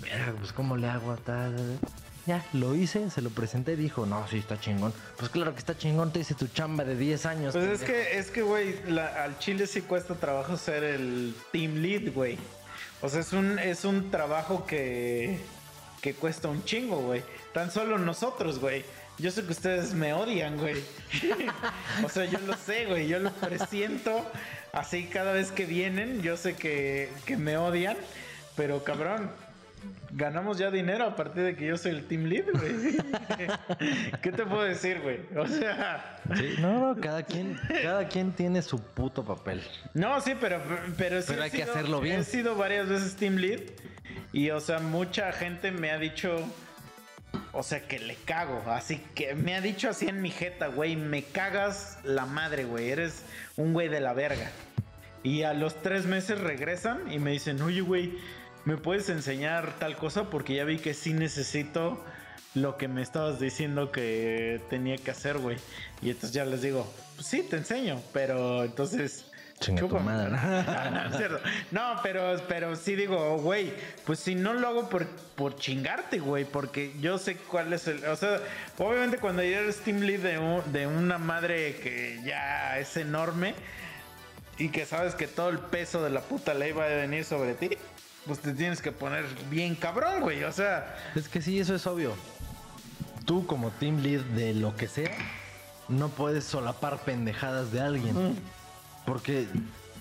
verga, 0.00 0.34
pues 0.38 0.52
cómo 0.52 0.76
le 0.76 0.88
hago 0.88 1.12
a 1.12 1.16
tal. 1.16 1.78
Ya, 2.26 2.44
lo 2.52 2.74
hice, 2.74 3.08
se 3.10 3.22
lo 3.22 3.30
presenté 3.30 3.74
y 3.74 3.76
dijo, 3.76 4.04
no, 4.04 4.26
sí, 4.26 4.38
está 4.38 4.58
chingón. 4.58 4.92
Pues 5.16 5.30
claro 5.30 5.52
que 5.52 5.60
está 5.60 5.78
chingón, 5.78 6.12
te 6.12 6.18
hice 6.18 6.34
tu 6.34 6.48
chamba 6.48 6.84
de 6.84 6.96
10 6.96 7.26
años. 7.26 7.54
Pues 7.54 7.64
es 7.64 7.78
pendejo". 7.78 7.92
que, 7.92 8.18
es 8.18 8.30
que, 8.32 8.42
güey, 8.42 8.74
al 8.98 9.38
chile 9.38 9.68
sí 9.68 9.80
cuesta 9.82 10.14
trabajo 10.16 10.56
ser 10.56 10.82
el 10.82 11.36
team 11.52 11.76
lead, 11.76 12.12
güey. 12.12 12.36
O 13.00 13.08
sea, 13.08 13.20
es 13.20 13.32
un, 13.32 13.60
es 13.60 13.84
un 13.84 14.10
trabajo 14.10 14.66
que, 14.66 15.38
que 16.02 16.14
cuesta 16.14 16.48
un 16.48 16.64
chingo, 16.64 16.96
güey. 16.98 17.22
Tan 17.52 17.70
solo 17.70 17.96
nosotros, 17.96 18.58
güey. 18.58 18.84
Yo 19.18 19.30
sé 19.30 19.44
que 19.44 19.52
ustedes 19.52 19.94
me 19.94 20.12
odian, 20.12 20.58
güey. 20.58 20.82
o 22.04 22.08
sea, 22.08 22.24
yo 22.24 22.40
lo 22.40 22.56
sé, 22.56 22.86
güey. 22.86 23.06
Yo 23.06 23.20
lo 23.20 23.30
presiento. 23.32 24.28
Así 24.72 25.04
cada 25.06 25.32
vez 25.32 25.52
que 25.52 25.64
vienen, 25.64 26.22
yo 26.22 26.36
sé 26.36 26.54
que, 26.56 27.10
que 27.24 27.36
me 27.36 27.56
odian. 27.56 27.96
Pero 28.56 28.82
cabrón, 28.82 29.30
ganamos 30.12 30.58
ya 30.58 30.70
dinero 30.70 31.04
a 31.04 31.16
partir 31.16 31.42
de 31.42 31.56
que 31.56 31.66
yo 31.66 31.76
soy 31.76 31.92
el 31.92 32.06
team 32.06 32.24
lead, 32.24 32.44
güey. 32.52 32.96
¿Qué 34.22 34.32
te 34.32 34.44
puedo 34.44 34.62
decir, 34.62 35.00
güey? 35.00 35.20
O 35.36 35.46
sea... 35.46 36.20
Sí, 36.34 36.56
no, 36.60 36.94
no, 36.94 37.00
cada 37.00 37.22
quien, 37.22 37.58
cada 37.82 38.08
quien 38.08 38.32
tiene 38.32 38.62
su 38.62 38.80
puto 38.80 39.24
papel. 39.24 39.62
No, 39.94 40.20
sí, 40.20 40.32
pero, 40.40 40.60
pero 40.96 41.20
sí 41.20 41.28
Pero 41.28 41.42
hay 41.42 41.50
que 41.50 41.62
hacerlo 41.62 42.00
bien. 42.00 42.20
He 42.20 42.24
sido 42.24 42.56
varias 42.56 42.88
veces 42.88 43.16
team 43.16 43.36
lead 43.36 43.60
y, 44.32 44.50
o 44.50 44.60
sea, 44.60 44.78
mucha 44.80 45.32
gente 45.32 45.70
me 45.70 45.90
ha 45.90 45.98
dicho, 45.98 46.36
o 47.52 47.62
sea, 47.62 47.86
que 47.86 47.98
le 47.98 48.16
cago. 48.16 48.62
Así 48.66 49.00
que 49.14 49.34
me 49.34 49.54
ha 49.54 49.60
dicho 49.60 49.88
así 49.88 50.08
en 50.08 50.20
mi 50.20 50.30
jeta, 50.30 50.68
güey, 50.68 50.96
me 50.96 51.22
cagas 51.22 51.98
la 52.04 52.26
madre, 52.26 52.64
güey, 52.64 52.90
eres 52.90 53.24
un 53.56 53.72
güey 53.72 53.88
de 53.88 54.00
la 54.00 54.12
verga. 54.12 54.50
Y 55.22 55.42
a 55.42 55.54
los 55.54 55.82
tres 55.82 56.06
meses 56.06 56.40
regresan 56.40 57.10
y 57.10 57.18
me 57.18 57.32
dicen, 57.32 57.60
oye, 57.62 57.80
güey, 57.80 58.18
¿me 58.66 58.76
puedes 58.76 59.08
enseñar 59.08 59.78
tal 59.78 59.96
cosa? 59.96 60.24
Porque 60.28 60.54
ya 60.54 60.64
vi 60.64 60.76
que 60.78 60.92
sí 60.92 61.14
necesito 61.14 62.04
lo 62.54 62.76
que 62.76 62.88
me 62.88 63.00
estabas 63.02 63.40
diciendo 63.40 63.90
que 63.90 64.60
tenía 64.68 64.96
que 64.98 65.10
hacer, 65.10 65.38
güey. 65.38 65.56
Y 66.02 66.10
entonces 66.10 66.32
ya 66.32 66.44
les 66.44 66.60
digo, 66.62 66.86
pues 67.14 67.26
sí, 67.26 67.42
te 67.42 67.56
enseño, 67.56 68.02
pero 68.12 68.64
entonces... 68.64 69.26
Chinga 69.58 69.88
tu 69.88 69.98
madre. 69.98 70.32
No, 70.92 71.16
cierto. 71.16 71.40
No, 71.70 72.00
pero, 72.02 72.36
pero 72.46 72.76
sí 72.76 72.94
digo, 72.94 73.38
güey, 73.38 73.72
pues 74.04 74.18
si 74.18 74.34
no 74.34 74.52
lo 74.52 74.68
hago 74.68 74.90
por, 74.90 75.06
por 75.34 75.56
chingarte, 75.56 76.18
güey, 76.18 76.44
porque 76.44 76.92
yo 77.00 77.16
sé 77.16 77.36
cuál 77.36 77.72
es 77.72 77.88
el... 77.88 78.04
O 78.04 78.16
sea, 78.16 78.38
obviamente 78.76 79.16
cuando 79.16 79.42
ya 79.42 79.60
eres 79.60 79.78
team 79.78 80.00
lead 80.00 80.20
de, 80.20 80.38
un- 80.38 80.72
de 80.72 80.86
una 80.86 81.16
madre 81.16 81.76
que 81.76 82.20
ya 82.22 82.78
es 82.78 82.98
enorme 82.98 83.54
y 84.58 84.68
que 84.68 84.84
sabes 84.84 85.14
que 85.14 85.26
todo 85.26 85.48
el 85.48 85.58
peso 85.58 86.02
de 86.02 86.10
la 86.10 86.20
puta 86.20 86.52
ley 86.52 86.72
va 86.72 86.84
a 86.84 86.88
venir 86.88 87.24
sobre 87.24 87.54
ti, 87.54 87.70
pues 88.26 88.40
te 88.40 88.52
tienes 88.52 88.80
que 88.82 88.92
poner 88.92 89.24
bien 89.50 89.74
cabrón, 89.74 90.20
güey. 90.20 90.44
O 90.44 90.52
sea, 90.52 90.96
Es 91.14 91.28
que 91.28 91.40
sí, 91.42 91.58
eso 91.60 91.74
es 91.74 91.86
obvio. 91.86 92.14
Tú 93.24 93.46
como 93.46 93.70
team 93.70 94.00
lead 94.02 94.20
de 94.20 94.54
lo 94.54 94.76
que 94.76 94.88
sea, 94.88 95.16
no 95.88 96.08
puedes 96.08 96.44
solapar 96.44 96.98
pendejadas 97.04 97.72
de 97.72 97.80
alguien. 97.80 98.36
Porque 99.04 99.46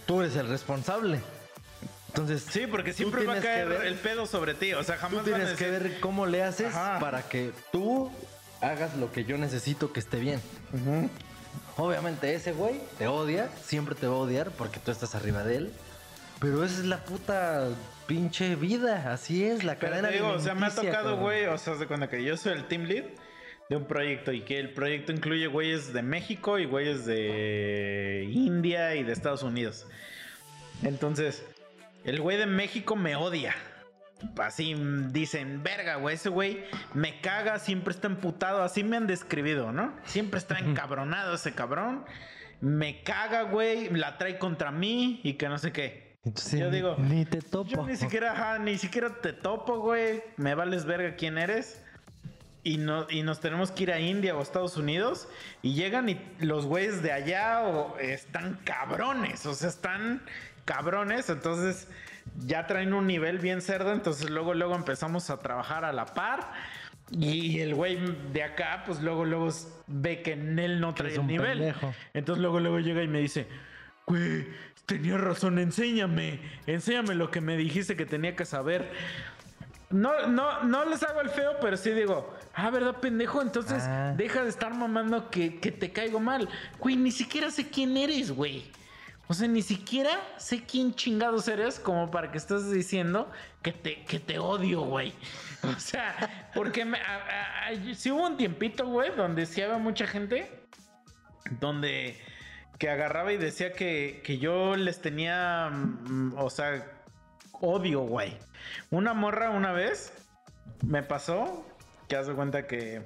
tú 0.06 0.22
eres 0.22 0.36
el 0.36 0.48
responsable. 0.48 1.22
Entonces, 2.08 2.46
sí, 2.50 2.66
porque 2.66 2.92
tú 2.92 2.98
siempre 2.98 3.26
va 3.26 3.34
a 3.34 3.36
tienes 3.40 3.42
que 3.42 3.66
caer 3.66 3.68
ver- 3.80 3.88
el 3.88 3.96
pedo 3.96 4.26
sobre 4.26 4.54
ti. 4.54 4.74
O 4.74 4.84
sea, 4.84 4.96
Tú 4.96 5.02
jamás 5.02 5.26
van 5.26 5.34
a 5.34 5.38
tienes 5.38 5.58
que 5.58 5.70
ver 5.70 6.00
cómo 6.00 6.26
le 6.26 6.44
haces 6.44 6.68
Ajá. 6.74 7.00
para 7.00 7.24
que 7.28 7.52
tú 7.72 8.10
hagas 8.62 8.96
lo 8.96 9.12
que 9.12 9.26
yo 9.26 9.38
necesito 9.38 9.92
que 9.92 10.00
esté 10.00 10.18
bien. 10.20 10.40
Obviamente 11.78 12.34
ese 12.34 12.54
güey 12.54 12.80
te 12.98 13.08
odia, 13.08 13.50
siempre 13.66 13.96
te 13.96 14.08
va 14.08 14.16
a 14.16 14.20
odiar 14.20 14.52
porque 14.52 14.80
tú 14.80 14.92
estás 14.92 15.14
arriba 15.14 15.44
de 15.44 15.58
él. 15.58 15.74
Pero 16.40 16.64
esa 16.64 16.76
es 16.80 16.86
la 16.86 17.04
puta 17.04 17.68
pinche 18.08 18.56
vida, 18.56 19.12
así 19.12 19.46
es, 19.46 19.64
la 19.64 19.76
Pero 19.76 19.92
cadena 19.92 20.10
te 20.10 20.16
digo, 20.16 20.30
o 20.30 20.40
sea, 20.40 20.56
me 20.56 20.68
ha 20.68 20.70
tocado, 20.70 21.18
güey, 21.18 21.46
o 21.46 21.58
sea, 21.58 21.76
de 21.76 21.88
cuenta 21.88 22.10
que 22.10 22.24
yo 22.24 22.38
soy 22.38 22.54
el 22.54 22.66
team 22.66 22.84
lead 22.84 23.06
de 23.70 23.76
un 23.76 23.86
proyecto 23.86 24.32
y 24.32 24.42
que 24.42 24.60
el 24.60 24.72
proyecto 24.72 25.12
incluye 25.12 25.48
güeyes 25.48 25.92
de 25.94 26.02
México 26.02 26.60
y 26.60 26.66
güeyes 26.66 27.06
de 27.06 28.28
India 28.32 28.96
y 28.96 29.04
de 29.04 29.12
Estados 29.12 29.44
Unidos. 29.44 29.88
Entonces, 30.84 31.44
el 32.04 32.22
güey 32.22 32.38
de 32.38 32.46
México 32.46 32.96
me 32.96 33.16
odia. 33.16 33.56
Así 34.38 34.76
dicen, 35.12 35.62
verga, 35.64 35.96
güey, 35.96 36.16
ese 36.16 36.30
güey 36.30 36.64
me 36.94 37.20
caga, 37.22 37.60
siempre 37.60 37.94
está 37.94 38.08
emputado, 38.08 38.64
así 38.64 38.84
me 38.84 38.98
han 38.98 39.08
describido, 39.08 39.72
¿no? 39.72 39.94
Siempre 40.06 40.40
está 40.40 40.58
encabronado 40.60 41.36
ese 41.36 41.54
cabrón. 41.54 42.06
Me 42.62 43.04
caga, 43.04 43.44
güey, 43.44 43.90
la 43.90 44.18
trae 44.18 44.38
contra 44.38 44.72
mí 44.72 45.20
y 45.24 45.34
que 45.34 45.50
no 45.50 45.58
sé 45.58 45.72
qué. 45.72 46.05
Entonces, 46.26 46.60
yo 46.60 46.72
digo, 46.72 46.96
ni 46.98 47.24
te 47.24 47.40
topo. 47.40 47.70
Yo 47.70 47.86
ni 47.86 47.96
siquiera, 47.96 48.32
ajá, 48.32 48.58
ni 48.58 48.78
siquiera 48.78 49.10
te 49.22 49.32
topo, 49.32 49.80
güey. 49.80 50.24
Me 50.38 50.56
vales 50.56 50.86
verga 50.86 51.16
quién 51.16 51.38
eres. 51.38 51.84
Y, 52.64 52.78
no, 52.78 53.06
y 53.12 53.22
nos 53.22 53.40
tenemos 53.40 53.70
que 53.70 53.84
ir 53.84 53.92
a 53.92 54.00
India 54.00 54.36
o 54.36 54.42
Estados 54.42 54.76
Unidos. 54.76 55.28
Y 55.62 55.76
llegan 55.76 56.10
y 56.10 56.20
los 56.40 56.66
güeyes 56.66 57.04
de 57.04 57.12
allá 57.12 57.62
o, 57.62 58.00
están 58.00 58.60
cabrones. 58.64 59.46
O 59.46 59.54
sea, 59.54 59.70
están 59.70 60.24
cabrones. 60.66 61.30
Entonces 61.30 61.88
ya 62.40 62.66
traen 62.66 62.94
un 62.94 63.06
nivel 63.06 63.38
bien 63.38 63.62
cerdo. 63.62 63.94
Entonces 63.94 64.32
luego, 64.32 64.56
luego 64.56 64.74
empezamos 64.74 65.30
a 65.30 65.38
trabajar 65.38 65.86
a 65.86 65.94
la 65.94 66.08
par. 66.08 66.54
Y 67.12 67.60
el 67.60 67.76
güey 67.76 68.00
de 68.34 68.42
acá, 68.42 68.82
pues 68.84 69.00
luego, 69.00 69.26
luego 69.26 69.50
ve 69.86 70.24
que 70.24 70.32
en 70.32 70.58
él 70.58 70.80
no 70.80 70.96
trae 70.96 71.14
el 71.14 71.28
nivel. 71.28 71.60
pendejo. 71.60 71.94
Entonces 72.16 72.42
luego, 72.42 72.60
luego 72.60 72.80
llega 72.80 73.04
y 73.04 73.08
me 73.08 73.20
dice, 73.20 73.48
güey, 74.08 74.48
tenía 74.86 75.18
razón, 75.18 75.60
enséñame, 75.60 76.40
enséñame 76.68 77.16
lo 77.16 77.32
que 77.32 77.42
me 77.42 77.58
dijiste 77.58 77.96
que 77.96 78.06
tenía 78.06 78.36
que 78.36 78.46
saber. 78.46 78.92
No, 79.90 80.28
no, 80.28 80.64
no 80.64 80.86
les 80.86 81.04
hago 81.04 81.22
el 81.22 81.30
feo, 81.30 81.58
pero 81.62 81.78
sí 81.78 81.92
digo, 81.92 82.34
ah, 82.54 82.70
¿verdad, 82.70 82.98
pendejo? 83.00 83.42
Entonces 83.42 83.84
Ah. 83.84 84.14
deja 84.18 84.44
de 84.44 84.50
estar 84.50 84.74
mamando 84.74 85.30
que, 85.30 85.60
que 85.60 85.72
te 85.72 85.92
caigo 85.92 86.20
mal. 86.20 86.50
Güey, 86.80 86.96
ni 86.98 87.12
siquiera 87.12 87.52
sé 87.52 87.70
quién 87.70 87.96
eres, 87.96 88.32
güey. 88.32 88.72
O 89.28 89.34
sea, 89.34 89.48
ni 89.48 89.62
siquiera 89.64 90.12
sé 90.38 90.64
quién 90.66 90.94
chingados 90.94 91.48
eres 91.48 91.80
como 91.80 92.12
para 92.12 92.32
que 92.32 92.38
estés 92.38 92.70
diciendo 92.72 93.32
que 93.64 93.72
te, 93.72 94.04
que 94.04 94.20
te 94.20 94.40
odio, 94.40 94.82
güey. 94.82 95.14
O 95.64 95.80
sea, 95.80 96.52
porque 96.54 96.86
me, 96.86 97.00
a- 97.00 97.16
a- 97.16 97.68
a- 97.70 97.96
sí 97.96 98.12
hubo 98.12 98.24
un 98.28 98.38
tiempito, 98.38 98.86
güey, 98.86 99.16
donde 99.16 99.48
sí 99.48 99.62
había 99.64 99.80
mucha 99.80 100.06
gente 100.06 100.52
donde 101.60 102.20
que 102.78 102.90
agarraba 102.90 103.32
y 103.34 103.38
decía 103.38 103.72
que, 103.74 104.22
que 104.24 104.38
yo 104.38 104.76
les 104.76 105.02
tenía, 105.02 105.70
mm, 105.72 106.34
o 106.38 106.50
sea, 106.50 106.86
odio, 107.54 108.02
güey. 108.02 108.38
Una 108.92 109.14
morra 109.14 109.50
una 109.50 109.72
vez 109.72 110.14
me 110.86 111.04
pasó 111.04 111.66
que 112.08 112.16
haz 112.18 112.28
de 112.28 112.34
cuenta 112.34 112.68
que, 112.68 113.02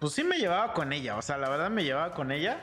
pues 0.00 0.12
sí 0.14 0.24
me 0.24 0.38
llevaba 0.38 0.72
con 0.72 0.92
ella, 0.92 1.16
o 1.16 1.22
sea, 1.22 1.36
la 1.38 1.48
verdad 1.48 1.70
me 1.70 1.84
llevaba 1.84 2.14
con 2.14 2.32
ella. 2.32 2.60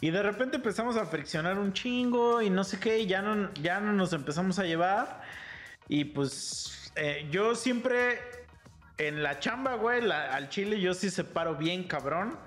Y 0.00 0.10
de 0.10 0.22
repente 0.22 0.56
empezamos 0.56 0.96
a 0.96 1.04
friccionar 1.04 1.58
un 1.58 1.74
chingo 1.74 2.40
y 2.40 2.48
no 2.48 2.64
sé 2.64 2.80
qué, 2.80 3.00
y 3.00 3.06
ya 3.06 3.20
no, 3.20 3.52
ya 3.54 3.80
no 3.80 3.92
nos 3.92 4.14
empezamos 4.14 4.58
a 4.58 4.64
llevar. 4.64 5.20
Y 5.88 6.04
pues 6.06 6.90
eh, 6.96 7.28
yo 7.30 7.54
siempre 7.54 8.18
en 8.96 9.22
la 9.22 9.38
chamba, 9.40 9.74
güey, 9.74 10.00
la- 10.00 10.34
al 10.34 10.48
chile 10.48 10.80
yo 10.80 10.94
sí 10.94 11.10
separo 11.10 11.56
bien 11.56 11.84
cabrón 11.84 12.38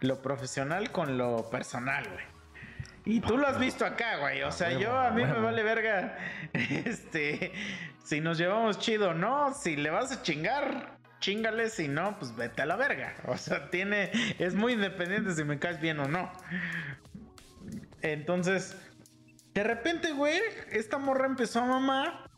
lo 0.00 0.20
profesional 0.20 0.90
con 0.90 1.16
lo 1.16 1.48
personal, 1.48 2.08
güey. 2.10 2.24
Y 3.06 3.20
tú 3.20 3.38
lo 3.38 3.46
has 3.46 3.58
visto 3.58 3.86
acá, 3.86 4.18
güey. 4.18 4.42
O 4.42 4.50
sea, 4.50 4.76
yo 4.76 4.98
a 4.98 5.10
mí 5.10 5.24
me 5.24 5.38
vale 5.38 5.62
verga. 5.62 6.18
Este, 6.52 7.52
si 8.04 8.20
nos 8.20 8.36
llevamos 8.36 8.80
chido, 8.80 9.14
no. 9.14 9.54
Si 9.54 9.76
le 9.76 9.90
vas 9.90 10.10
a 10.10 10.22
chingar, 10.22 10.98
chingale. 11.20 11.70
Si 11.70 11.86
no, 11.86 12.18
pues 12.18 12.34
vete 12.34 12.62
a 12.62 12.66
la 12.66 12.74
verga. 12.74 13.14
O 13.26 13.36
sea, 13.36 13.70
tiene, 13.70 14.10
es 14.40 14.54
muy 14.54 14.72
independiente 14.72 15.34
si 15.34 15.44
me 15.44 15.60
caes 15.60 15.80
bien 15.80 16.00
o 16.00 16.08
no. 16.08 16.32
Entonces, 18.02 18.76
de 19.54 19.62
repente, 19.62 20.12
güey, 20.12 20.40
esta 20.72 20.98
morra 20.98 21.26
empezó 21.26 21.60
a 21.60 21.64
mamar 21.64 22.28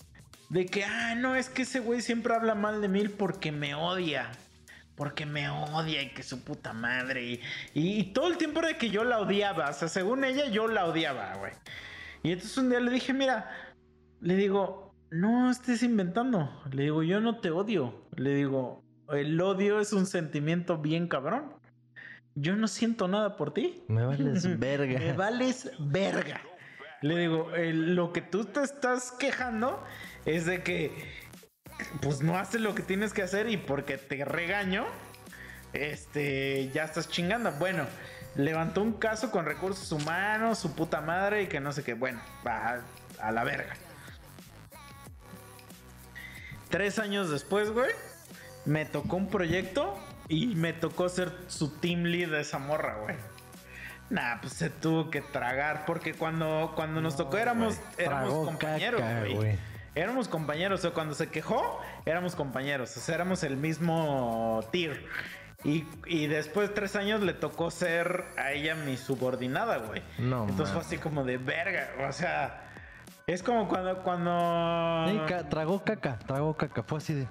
de 0.51 0.67
que, 0.67 0.85
ah, 0.85 1.15
no, 1.15 1.35
es 1.35 1.49
que 1.49 1.63
ese 1.63 1.81
güey 1.81 2.03
siempre 2.03 2.35
habla 2.35 2.55
mal 2.55 2.83
de 2.83 2.89
mí 2.89 3.09
porque 3.09 3.53
me 3.53 3.75
odia. 3.75 4.31
Porque 4.99 5.25
me 5.25 5.49
odia 5.49 6.03
y 6.03 6.11
que 6.11 6.23
su 6.23 6.45
puta 6.45 6.75
madre. 6.75 7.25
Y, 7.25 7.41
y 7.73 8.05
todo 8.13 8.29
el 8.29 8.37
tiempo 8.37 8.59
era 8.59 8.77
que 8.77 8.91
yo 8.91 9.05
la 9.05 9.21
odiaba. 9.21 9.71
O 9.71 9.73
sea, 9.73 9.89
según 9.89 10.25
ella, 10.25 10.49
yo 10.49 10.69
la 10.69 10.85
odiaba, 10.85 11.37
güey. 11.37 11.53
Y 12.23 12.33
entonces 12.33 12.59
un 12.59 12.69
día 12.69 12.81
le 12.81 12.91
dije, 12.91 13.15
mira, 13.15 13.49
le 14.21 14.35
digo, 14.35 14.95
no 15.11 15.51
estés 15.51 15.83
inventando. 15.83 16.51
Le 16.73 16.83
digo, 16.83 17.03
yo 17.03 17.21
no 17.21 17.39
te 17.39 17.51
odio. 17.51 18.07
Le 18.17 18.35
digo, 18.35 18.83
el 19.11 19.41
odio 19.41 19.81
es 19.81 19.93
un 19.93 20.05
sentimiento 20.05 20.79
bien 20.79 21.09
cabrón. 21.09 21.55
Yo 22.35 22.57
no 22.57 22.69
siento 22.69 23.09
nada 23.09 23.37
por 23.37 23.55
ti. 23.55 23.83
Me 23.89 24.05
vales 24.05 24.59
verga. 24.59 24.99
Me 24.99 25.13
vales 25.13 25.71
verga. 25.79 26.41
Le 27.01 27.17
digo, 27.17 27.51
lo 27.55 28.13
que 28.13 28.21
tú 28.21 28.45
te 28.45 28.63
estás 28.63 29.13
quejando 29.13 29.83
es 30.25 30.47
de 30.47 30.63
que 30.65 30.93
pues 32.01 32.23
no 32.23 32.39
haces 32.39 32.61
lo 32.61 32.75
que 32.75 32.83
tienes 32.83 33.13
que 33.13 33.23
hacer 33.23 33.49
y 33.49 33.57
porque 33.57 33.99
te 33.99 34.25
regaño, 34.25 34.87
este, 35.73 36.71
ya 36.71 36.85
estás 36.85 37.09
chingando. 37.09 37.53
Bueno, 37.53 37.85
levantó 38.37 38.83
un 38.83 38.95
caso 38.95 39.31
con 39.31 39.45
recursos 39.45 39.91
humanos, 39.93 40.59
su 40.59 40.75
puta 40.75 41.01
madre 41.01 41.43
y 41.43 41.47
que 41.47 41.61
no 41.61 41.73
sé 41.73 41.83
qué. 41.85 41.95
Bueno, 41.95 42.21
va 42.47 42.83
a, 43.21 43.27
a 43.29 43.33
la 43.33 43.45
verga. 43.45 43.75
Tres 46.69 46.99
años 46.99 47.31
después, 47.31 47.71
güey, 47.71 47.91
me 48.67 48.85
tocó 48.85 49.17
un 49.17 49.29
proyecto 49.29 49.99
y 50.29 50.49
me 50.49 50.73
tocó 50.75 51.09
ser 51.09 51.33
su 51.49 51.71
team 51.79 52.05
lead 52.05 52.31
de 52.31 52.41
esa 52.41 52.59
morra, 52.59 52.97
güey. 53.03 53.17
Nah, 54.11 54.41
pues 54.41 54.55
se 54.55 54.71
tuvo 54.71 55.11
que 55.11 55.21
tragar 55.21 55.85
porque 55.87 56.15
cuando, 56.15 56.73
cuando 56.75 57.01
nos 57.01 57.17
tocó 57.17 57.37
éramos, 57.39 57.79
éramos 57.99 58.47
compañeros, 58.47 59.03
güey. 59.35 59.59
Éramos 59.95 60.29
compañeros, 60.29 60.81
o 60.81 60.83
sea, 60.83 60.91
cuando 60.93 61.15
se 61.15 61.29
quejó, 61.29 61.81
éramos 62.07 62.37
compañeros, 62.37 62.97
o 62.97 63.01
sea, 63.01 63.15
éramos 63.17 63.43
el 63.43 63.57
mismo 63.57 64.61
tier. 64.71 65.05
Y, 65.65 65.85
y 66.07 66.29
después 66.29 66.69
de 66.69 66.75
tres 66.75 66.95
años 66.95 67.21
le 67.23 67.33
tocó 67.33 67.71
ser 67.73 68.25
a 68.37 68.53
ella 68.53 68.77
mi 68.77 68.97
subordinada, 68.97 69.79
güey. 69.79 70.03
No, 70.19 70.45
Entonces 70.49 70.73
fue 70.73 70.83
así 70.83 70.99
como 70.99 71.25
de 71.25 71.37
verga, 71.39 71.89
o 72.09 72.13
sea, 72.13 72.63
es 73.27 73.43
como 73.43 73.67
cuando, 73.69 73.99
cuando... 74.05 75.27
Ca- 75.27 75.49
tragó 75.49 75.83
caca, 75.85 76.19
tragó 76.21 76.57
caca. 76.57 76.83
Fue 76.85 76.99
así 76.99 77.15
de. 77.15 77.27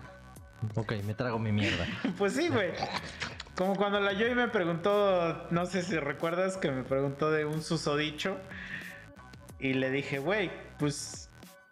Ok, 0.76 0.94
me 1.06 1.14
trago 1.14 1.40
mi 1.40 1.52
mierda. 1.52 1.86
Pues 2.18 2.34
sí, 2.34 2.50
güey. 2.50 2.72
Como 3.56 3.76
cuando 3.76 4.00
la 4.02 4.12
Joy 4.14 4.36
me 4.36 4.50
preguntó, 4.50 5.48
no 5.50 5.66
sé 5.66 5.82
si 5.82 5.98
recuerdas 5.98 6.58
que 6.58 6.70
me 6.70 6.84
preguntó 6.84 7.32
de 7.32 7.46
un 7.46 7.64
susodicho. 7.64 8.38
Y 9.60 9.74
le 9.74 9.90
dije, 9.90 10.20
güey, 10.20 10.52
pues, 10.78 11.27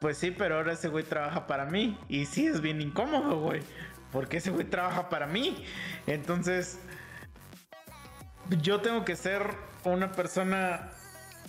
pues 0.05 0.19
sí, 0.19 0.29
pero 0.29 0.57
ahora 0.57 0.73
ese 0.73 0.87
güey 0.87 1.03
trabaja 1.03 1.47
para 1.47 1.65
mí. 1.65 1.97
Y 2.07 2.27
sí, 2.27 2.45
es 2.45 2.61
bien 2.61 2.79
incómodo, 2.79 3.39
güey. 3.39 3.63
Porque 4.11 4.37
ese 4.37 4.51
güey 4.51 4.63
trabaja 4.65 5.09
para 5.09 5.25
mí. 5.25 5.65
Entonces, 6.05 6.77
yo 8.61 8.81
tengo 8.81 9.03
que 9.03 9.15
ser 9.15 9.47
una 9.83 10.11
persona, 10.11 10.89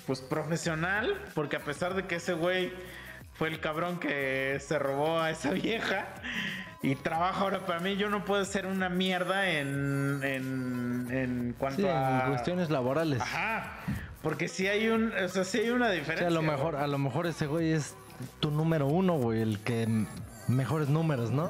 pues, 0.07 0.23
profesional. 0.23 1.20
Porque 1.35 1.57
a 1.57 1.61
pesar 1.61 1.93
de 1.93 2.07
que 2.07 2.15
ese 2.15 2.33
güey 2.33 2.73
fue 3.35 3.49
el 3.49 3.61
cabrón 3.61 4.01
que 4.01 4.57
se 4.59 4.78
robó 4.78 5.20
a 5.20 5.31
esa 5.31 5.51
vieja 5.51 6.07
y 6.83 6.95
trabaja 6.95 7.41
ahora 7.43 7.66
para 7.66 7.81
mí, 7.81 7.97
yo 7.97 8.09
no 8.09 8.24
puedo 8.24 8.43
ser 8.47 8.65
una 8.65 8.89
mierda 8.89 9.51
en, 9.51 10.20
en, 10.23 11.09
en 11.11 11.55
cuanto 11.59 11.83
Sí, 11.83 11.89
a... 11.89 12.23
en 12.23 12.28
cuestiones 12.31 12.70
laborales. 12.70 13.20
Ajá. 13.20 13.81
Porque 14.23 14.49
si 14.49 14.66
hay 14.66 14.89
un, 14.89 15.12
o 15.12 15.28
sea, 15.28 15.45
sí 15.45 15.59
hay 15.59 15.69
una 15.69 15.89
O 15.89 15.91
diferencia. 15.91 16.20
sea, 16.20 16.28
a 16.28 16.31
lo 16.31 16.41
mejor, 16.41 16.77
a 16.77 16.87
lo 16.87 16.97
mejor 16.97 17.27
ese 17.27 17.47
güey 17.47 17.73
es 17.73 17.95
tu 18.40 18.51
número 18.51 18.86
uno, 18.86 19.14
güey, 19.18 19.40
el 19.43 19.59
que 19.60 19.86
mejores 20.48 20.88
números, 20.88 21.30
¿no? 21.30 21.48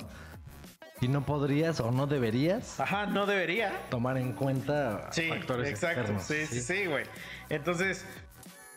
Y 1.01 1.09
no 1.09 1.27
podrías 1.27 1.79
o 1.81 1.91
no 1.91 2.07
deberías 2.07 2.81
Ajá, 2.81 3.05
no 3.07 3.27
debería. 3.27 3.73
tomar 3.91 4.17
en 4.17 4.33
cuenta 4.33 5.09
Sí, 5.13 5.29
factores 5.29 5.69
exacto. 5.69 6.01
externos. 6.01 6.25
Sí, 6.25 6.47
sí, 6.47 6.61
sí, 6.63 6.87
güey. 6.87 7.05
Entonces, 7.51 8.07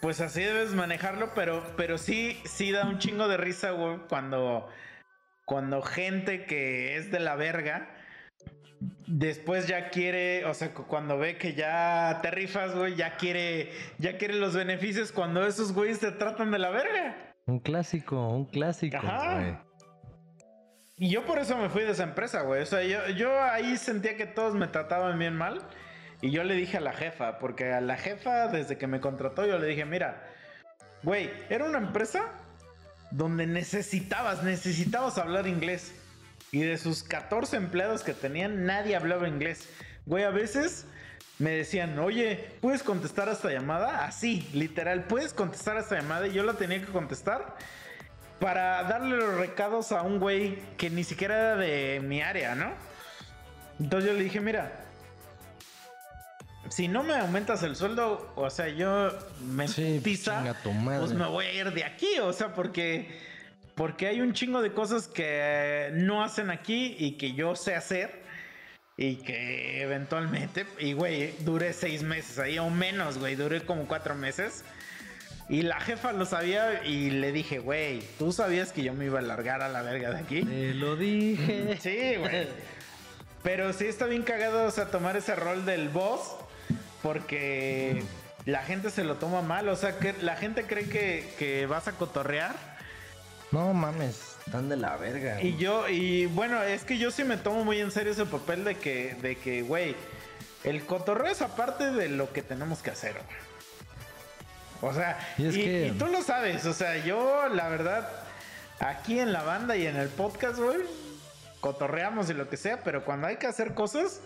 pues 0.01 0.19
así 0.19 0.41
debes 0.41 0.73
manejarlo, 0.73 1.31
pero, 1.33 1.63
pero 1.77 1.97
sí, 1.97 2.37
sí 2.43 2.71
da 2.71 2.85
un 2.85 2.99
chingo 2.99 3.27
de 3.29 3.37
risa, 3.37 3.71
güey, 3.71 3.99
cuando, 4.09 4.67
cuando 5.45 5.81
gente 5.81 6.45
que 6.45 6.97
es 6.97 7.09
de 7.11 7.19
la 7.21 7.35
verga. 7.35 7.89
Después 9.07 9.67
ya 9.67 9.89
quiere, 9.89 10.45
o 10.45 10.53
sea, 10.53 10.73
cu- 10.73 10.85
cuando 10.87 11.17
ve 11.17 11.37
que 11.37 11.53
ya 11.53 12.19
te 12.21 12.31
rifas, 12.31 12.75
güey, 12.75 12.95
ya 12.95 13.17
quiere, 13.17 13.71
ya 13.97 14.17
quiere 14.17 14.35
los 14.35 14.53
beneficios 14.55 15.11
cuando 15.11 15.45
esos 15.45 15.73
güeyes 15.73 15.99
te 15.99 16.11
tratan 16.11 16.51
de 16.51 16.59
la 16.59 16.69
verga. 16.69 17.28
Un 17.49 17.59
clásico, 17.59 18.29
un 18.29 18.45
clásico, 18.45 18.97
Ajá. 18.97 19.63
Y 20.97 21.09
yo 21.09 21.25
por 21.25 21.39
eso 21.39 21.57
me 21.57 21.69
fui 21.69 21.83
de 21.83 21.91
esa 21.91 22.03
empresa, 22.03 22.41
güey. 22.41 22.61
O 22.61 22.65
sea, 22.65 22.83
yo, 22.83 23.07
yo 23.15 23.41
ahí 23.41 23.77
sentía 23.77 24.17
que 24.17 24.25
todos 24.25 24.53
me 24.53 24.67
trataban 24.67 25.17
bien 25.17 25.35
mal. 25.35 25.61
Y 26.21 26.31
yo 26.31 26.43
le 26.43 26.53
dije 26.55 26.77
a 26.77 26.81
la 26.81 26.91
jefa, 26.91 27.39
porque 27.39 27.71
a 27.71 27.79
la 27.79 27.95
jefa, 27.95 28.49
desde 28.49 28.77
que 28.77 28.85
me 28.85 28.99
contrató, 28.99 29.45
yo 29.45 29.57
le 29.57 29.67
dije, 29.67 29.85
mira, 29.85 30.27
güey, 31.01 31.31
era 31.49 31.63
una 31.63 31.77
empresa 31.77 32.33
donde 33.11 33.47
necesitabas, 33.47 34.43
necesitabas 34.43 35.17
hablar 35.17 35.47
inglés. 35.47 35.95
Y 36.51 36.59
de 36.59 36.77
sus 36.77 37.03
14 37.03 37.55
empleados 37.55 38.03
que 38.03 38.13
tenían, 38.13 38.65
nadie 38.65 38.95
hablaba 38.95 39.27
inglés. 39.27 39.69
Güey, 40.05 40.25
a 40.25 40.31
veces 40.31 40.85
me 41.39 41.51
decían, 41.51 41.97
oye, 41.99 42.51
¿puedes 42.61 42.83
contestar 42.83 43.29
a 43.29 43.31
esta 43.31 43.49
llamada? 43.49 44.05
Así, 44.05 44.47
literal, 44.53 45.05
¿puedes 45.05 45.33
contestar 45.33 45.77
a 45.77 45.79
esta 45.79 45.95
llamada? 45.95 46.27
Y 46.27 46.33
yo 46.33 46.43
la 46.43 46.53
tenía 46.53 46.79
que 46.79 46.91
contestar 46.91 47.55
para 48.39 48.83
darle 48.83 49.17
los 49.17 49.35
recados 49.35 49.91
a 49.91 50.01
un 50.01 50.19
güey 50.19 50.59
que 50.77 50.89
ni 50.89 51.03
siquiera 51.03 51.35
era 51.37 51.55
de 51.55 52.01
mi 52.03 52.21
área, 52.21 52.55
¿no? 52.55 52.71
Entonces 53.79 54.11
yo 54.11 54.17
le 54.17 54.23
dije, 54.23 54.41
mira, 54.41 54.85
si 56.69 56.87
no 56.87 57.03
me 57.03 57.15
aumentas 57.15 57.63
el 57.63 57.75
sueldo, 57.75 58.31
o 58.35 58.49
sea, 58.49 58.67
yo 58.67 59.09
me 59.41 59.67
Sí, 59.67 60.01
tiza, 60.03 60.53
tu 60.61 60.71
madre. 60.73 60.99
pues 60.99 61.13
me 61.13 61.25
voy 61.25 61.45
a 61.45 61.53
ir 61.53 61.73
de 61.73 61.83
aquí, 61.83 62.19
o 62.21 62.33
sea, 62.33 62.53
porque 62.53 63.29
porque 63.75 64.07
hay 64.07 64.19
un 64.19 64.33
chingo 64.33 64.61
de 64.61 64.73
cosas 64.73 65.07
que 65.07 65.89
no 65.93 66.21
hacen 66.21 66.49
aquí 66.49 66.97
y 66.99 67.13
que 67.13 67.31
yo 67.31 67.55
sé 67.55 67.75
hacer 67.75 68.18
y 69.01 69.15
que 69.15 69.81
eventualmente, 69.81 70.65
y 70.77 70.91
güey, 70.91 71.33
duré 71.39 71.71
seis 71.71 72.03
meses 72.03 72.37
ahí 72.37 72.59
o 72.59 72.69
menos, 72.69 73.17
güey, 73.17 73.37
duré 73.37 73.61
como 73.61 73.87
cuatro 73.87 74.13
meses. 74.13 74.65
Y 75.47 75.61
la 75.61 75.79
jefa 75.79 76.11
lo 76.11 76.25
sabía 76.25 76.83
y 76.83 77.09
le 77.09 77.31
dije, 77.31 77.59
güey, 77.59 78.01
¿tú 78.17 78.33
sabías 78.33 78.73
que 78.73 78.83
yo 78.83 78.93
me 78.93 79.05
iba 79.05 79.19
a 79.19 79.21
largar 79.21 79.61
a 79.61 79.69
la 79.69 79.83
verga 79.83 80.11
de 80.11 80.17
aquí? 80.17 80.43
Te 80.43 80.73
lo 80.73 80.97
dije. 80.97 81.77
Sí, 81.79 82.17
güey. 82.17 82.49
Pero 83.41 83.71
sí 83.71 83.85
está 83.85 84.05
bien 84.05 84.23
cagado, 84.23 84.65
o 84.65 84.71
sea, 84.71 84.87
tomar 84.91 85.15
ese 85.15 85.33
rol 85.33 85.65
del 85.65 85.87
boss, 85.87 86.35
porque 87.01 88.03
la 88.43 88.63
gente 88.63 88.89
se 88.89 89.05
lo 89.05 89.15
toma 89.15 89.41
mal, 89.41 89.69
o 89.69 89.77
sea, 89.77 89.97
que 89.97 90.13
la 90.21 90.35
gente 90.35 90.65
cree 90.65 90.89
que, 90.89 91.33
que 91.39 91.67
vas 91.67 91.87
a 91.87 91.93
cotorrear. 91.93 92.53
No 93.53 93.73
mames, 93.73 94.28
están 94.49 94.67
de 94.67 94.77
la 94.77 94.97
verga. 94.97 95.39
Y 95.43 95.57
yo, 95.57 95.87
y 95.87 96.25
bueno, 96.25 96.63
es 96.63 96.83
que 96.83 96.97
yo 96.97 97.11
sí 97.11 97.23
me 97.23 97.37
tomo 97.37 97.63
muy 97.63 97.79
en 97.79 97.91
serio 97.91 98.11
ese 98.13 98.25
papel 98.25 98.63
de 98.63 98.75
que, 98.75 99.15
de 99.21 99.35
que, 99.35 99.61
güey, 99.61 99.95
el 100.63 100.83
cotorreo 100.85 101.31
es 101.31 101.43
aparte 101.43 101.91
de 101.91 102.09
lo 102.09 102.33
que 102.33 102.41
tenemos 102.41 102.81
que 102.81 102.89
hacer, 102.89 103.13
güey. 103.13 104.91
O 104.91 104.93
sea, 104.93 105.19
Y 105.37 105.43
y, 105.43 105.47
es 105.47 105.55
que- 105.55 105.87
y 105.87 105.91
tú 105.91 106.07
lo 106.07 106.23
sabes, 106.23 106.65
o 106.65 106.73
sea, 106.73 106.97
yo, 107.05 107.47
la 107.49 107.69
verdad, 107.69 108.09
aquí 108.79 109.19
en 109.19 109.33
la 109.33 109.43
banda 109.43 109.75
y 109.77 109.85
en 109.85 109.97
el 109.97 110.09
podcast, 110.09 110.57
güey, 110.57 110.79
cotorreamos 111.59 112.29
y 112.31 112.33
lo 112.33 112.49
que 112.49 112.57
sea, 112.57 112.81
pero 112.83 113.05
cuando 113.05 113.27
hay 113.27 113.35
que 113.37 113.45
hacer 113.45 113.75
cosas, 113.75 114.21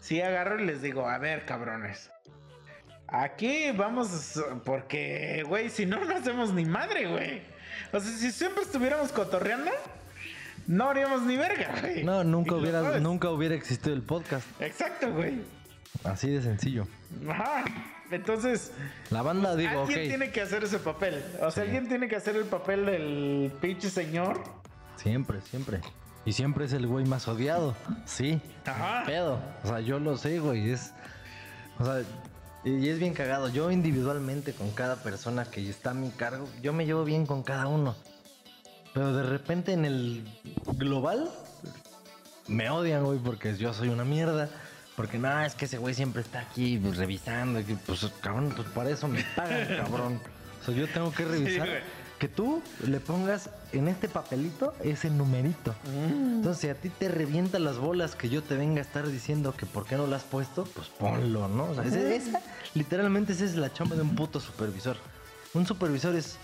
sí 0.00 0.20
agarro 0.20 0.58
y 0.60 0.66
les 0.66 0.82
digo, 0.82 1.08
a 1.08 1.18
ver, 1.18 1.44
cabrones. 1.46 2.10
Aquí 3.06 3.70
vamos, 3.70 4.40
porque, 4.64 5.44
güey, 5.46 5.70
si 5.70 5.86
no, 5.86 6.04
no 6.04 6.16
hacemos 6.16 6.52
ni 6.52 6.64
madre, 6.64 7.06
güey. 7.06 7.53
O 7.92 8.00
sea, 8.00 8.10
si 8.12 8.30
siempre 8.32 8.62
estuviéramos 8.62 9.12
cotorreando, 9.12 9.70
no 10.66 10.90
haríamos 10.90 11.22
ni 11.22 11.36
verga, 11.36 11.74
güey. 11.80 12.04
No, 12.04 12.24
nunca 12.24 12.54
hubiera, 12.54 12.98
nunca 13.00 13.30
hubiera 13.30 13.54
existido 13.54 13.94
el 13.94 14.02
podcast. 14.02 14.46
Exacto, 14.60 15.12
güey. 15.12 15.42
Así 16.04 16.28
de 16.30 16.42
sencillo. 16.42 16.86
Ajá. 17.28 17.64
Entonces, 18.10 18.70
La 19.10 19.22
banda, 19.22 19.56
digo, 19.56 19.82
ok. 19.82 19.88
alguien 19.88 20.08
tiene 20.08 20.30
que 20.30 20.40
hacer 20.42 20.64
ese 20.64 20.78
papel. 20.78 21.22
O 21.40 21.50
sea, 21.50 21.62
alguien 21.64 21.88
tiene 21.88 22.08
que 22.08 22.16
hacer 22.16 22.36
el 22.36 22.44
papel 22.44 22.86
del 22.86 23.52
pinche 23.60 23.90
señor. 23.90 24.42
Siempre, 24.96 25.40
siempre. 25.40 25.80
Y 26.26 26.32
siempre 26.32 26.64
es 26.66 26.72
el 26.72 26.86
güey 26.86 27.04
más 27.04 27.26
odiado. 27.28 27.74
Sí. 28.06 28.40
Ajá. 28.64 29.02
Pedo. 29.06 29.40
O 29.62 29.68
sea, 29.68 29.80
yo 29.80 29.98
lo 29.98 30.16
sé, 30.16 30.38
güey. 30.38 30.70
Es. 30.70 30.92
O 31.78 31.84
sea, 31.84 32.02
y 32.64 32.88
es 32.88 32.98
bien 32.98 33.12
cagado. 33.12 33.48
Yo 33.48 33.70
individualmente 33.70 34.52
con 34.52 34.70
cada 34.70 34.96
persona 34.96 35.44
que 35.44 35.68
está 35.68 35.90
a 35.90 35.94
mi 35.94 36.10
cargo, 36.10 36.48
yo 36.62 36.72
me 36.72 36.86
llevo 36.86 37.04
bien 37.04 37.26
con 37.26 37.42
cada 37.42 37.66
uno. 37.66 37.94
Pero 38.92 39.12
de 39.12 39.22
repente 39.24 39.72
en 39.72 39.84
el 39.84 40.24
global 40.76 41.30
me 42.46 42.70
odian, 42.70 43.04
güey, 43.04 43.18
porque 43.18 43.56
yo 43.56 43.74
soy 43.74 43.88
una 43.88 44.04
mierda. 44.04 44.48
Porque 44.96 45.18
no, 45.18 45.44
es 45.44 45.54
que 45.54 45.64
ese 45.64 45.78
güey 45.78 45.92
siempre 45.92 46.22
está 46.22 46.40
aquí 46.40 46.78
pues, 46.78 46.96
revisando. 46.96 47.60
y 47.60 47.64
Pues 47.64 48.06
cabrón, 48.20 48.52
pues 48.54 48.68
para 48.68 48.90
eso 48.90 49.08
me 49.08 49.24
pagan, 49.36 49.66
cabrón. 49.76 50.20
O 50.62 50.64
sea, 50.64 50.74
yo 50.74 50.88
tengo 50.88 51.12
que 51.12 51.24
revisar. 51.24 51.68
güey. 51.68 51.80
que 52.18 52.28
tú 52.28 52.62
le 52.86 53.00
pongas 53.00 53.50
en 53.78 53.88
este 53.88 54.08
papelito 54.08 54.74
ese 54.82 55.10
numerito. 55.10 55.74
Entonces, 55.84 56.60
si 56.60 56.68
a 56.68 56.74
ti 56.74 56.90
te 56.90 57.08
revienta 57.08 57.58
las 57.58 57.78
bolas 57.78 58.14
que 58.14 58.28
yo 58.28 58.42
te 58.42 58.56
venga 58.56 58.80
a 58.80 58.84
estar 58.84 59.06
diciendo 59.06 59.54
que 59.56 59.66
por 59.66 59.86
qué 59.86 59.96
no 59.96 60.06
lo 60.06 60.16
has 60.16 60.24
puesto, 60.24 60.64
pues 60.64 60.88
ponlo, 60.88 61.48
¿no? 61.48 61.64
O 61.64 61.74
sea, 61.74 61.84
esa, 61.84 62.40
literalmente 62.74 63.32
esa 63.32 63.44
es 63.44 63.56
la 63.56 63.72
chamba 63.72 63.96
de 63.96 64.02
un 64.02 64.14
puto 64.14 64.40
supervisor. 64.40 64.96
Un 65.54 65.66
supervisor 65.66 66.14
es, 66.16 66.36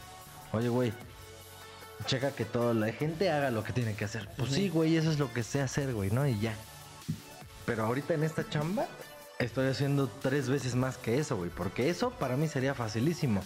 oye, 0.53 0.69
güey, 0.69 0.93
checa 2.07 2.31
que 2.33 2.45
toda 2.45 2.75
la 2.75 2.93
gente 2.93 3.31
haga 3.31 3.51
lo 3.51 3.65
que 3.65 3.73
tiene 3.73 3.95
que 3.95 4.05
hacer. 4.05 4.29
Pues 4.37 4.53
sí, 4.53 4.69
güey, 4.69 4.97
eso 4.97 5.11
es 5.11 5.19
lo 5.19 5.33
que 5.33 5.43
sé 5.43 5.61
hacer, 5.61 5.93
güey, 5.93 6.11
¿no? 6.11 6.27
Y 6.27 6.39
ya. 6.39 6.55
Pero 7.67 7.85
ahorita 7.85 8.15
en 8.15 8.25
esta 8.25 8.49
chamba 8.49 8.87
estoy 9.39 9.69
haciendo 9.69 10.09
tres 10.09 10.49
veces 10.49 10.75
más 10.75 10.97
que 10.97 11.19
eso, 11.19 11.37
güey. 11.37 11.51
Porque 11.51 11.91
eso 11.91 12.11
para 12.11 12.37
mí 12.37 12.49
sería 12.49 12.75
facilísimo. 12.75 13.43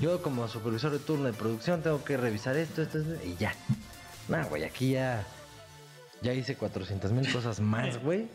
Yo 0.00 0.22
como 0.22 0.48
supervisor 0.48 0.90
de 0.90 0.98
turno 0.98 1.26
de 1.26 1.32
producción 1.32 1.82
tengo 1.82 2.04
que 2.04 2.16
revisar 2.16 2.56
esto, 2.56 2.82
esto, 2.82 2.98
esto 2.98 3.24
y 3.24 3.36
ya. 3.36 3.52
Nah, 4.28 4.44
güey, 4.44 4.64
aquí 4.64 4.92
ya... 4.92 5.24
Ya 6.22 6.32
hice 6.32 6.56
400 6.56 7.10
mil 7.10 7.30
cosas 7.32 7.58
más, 7.58 7.98
güey. 8.00 8.28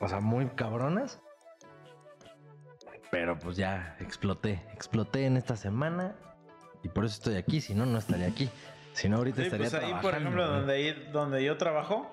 O 0.00 0.08
sea, 0.08 0.18
muy 0.20 0.46
cabronas. 0.48 1.20
Pero 3.12 3.38
pues 3.38 3.56
ya 3.56 3.96
exploté. 4.00 4.60
Exploté 4.74 5.26
en 5.26 5.36
esta 5.36 5.54
semana. 5.56 6.16
Y 6.82 6.88
por 6.88 7.04
eso 7.04 7.14
estoy 7.14 7.36
aquí. 7.36 7.60
Si 7.60 7.72
no, 7.74 7.86
no 7.86 7.98
estaría 7.98 8.26
aquí. 8.26 8.50
Si 8.94 9.08
no, 9.08 9.18
ahorita 9.18 9.36
Sí, 9.36 9.42
estaría 9.44 9.70
pues 9.70 9.74
ahí, 9.82 9.92
por 9.92 10.00
trabajando, 10.10 10.18
ejemplo, 10.28 10.46
güey. 10.48 10.58
donde, 10.58 10.74
ahí- 10.74 11.10
donde 11.12 11.44
yo 11.44 11.56
trabajo, 11.56 12.10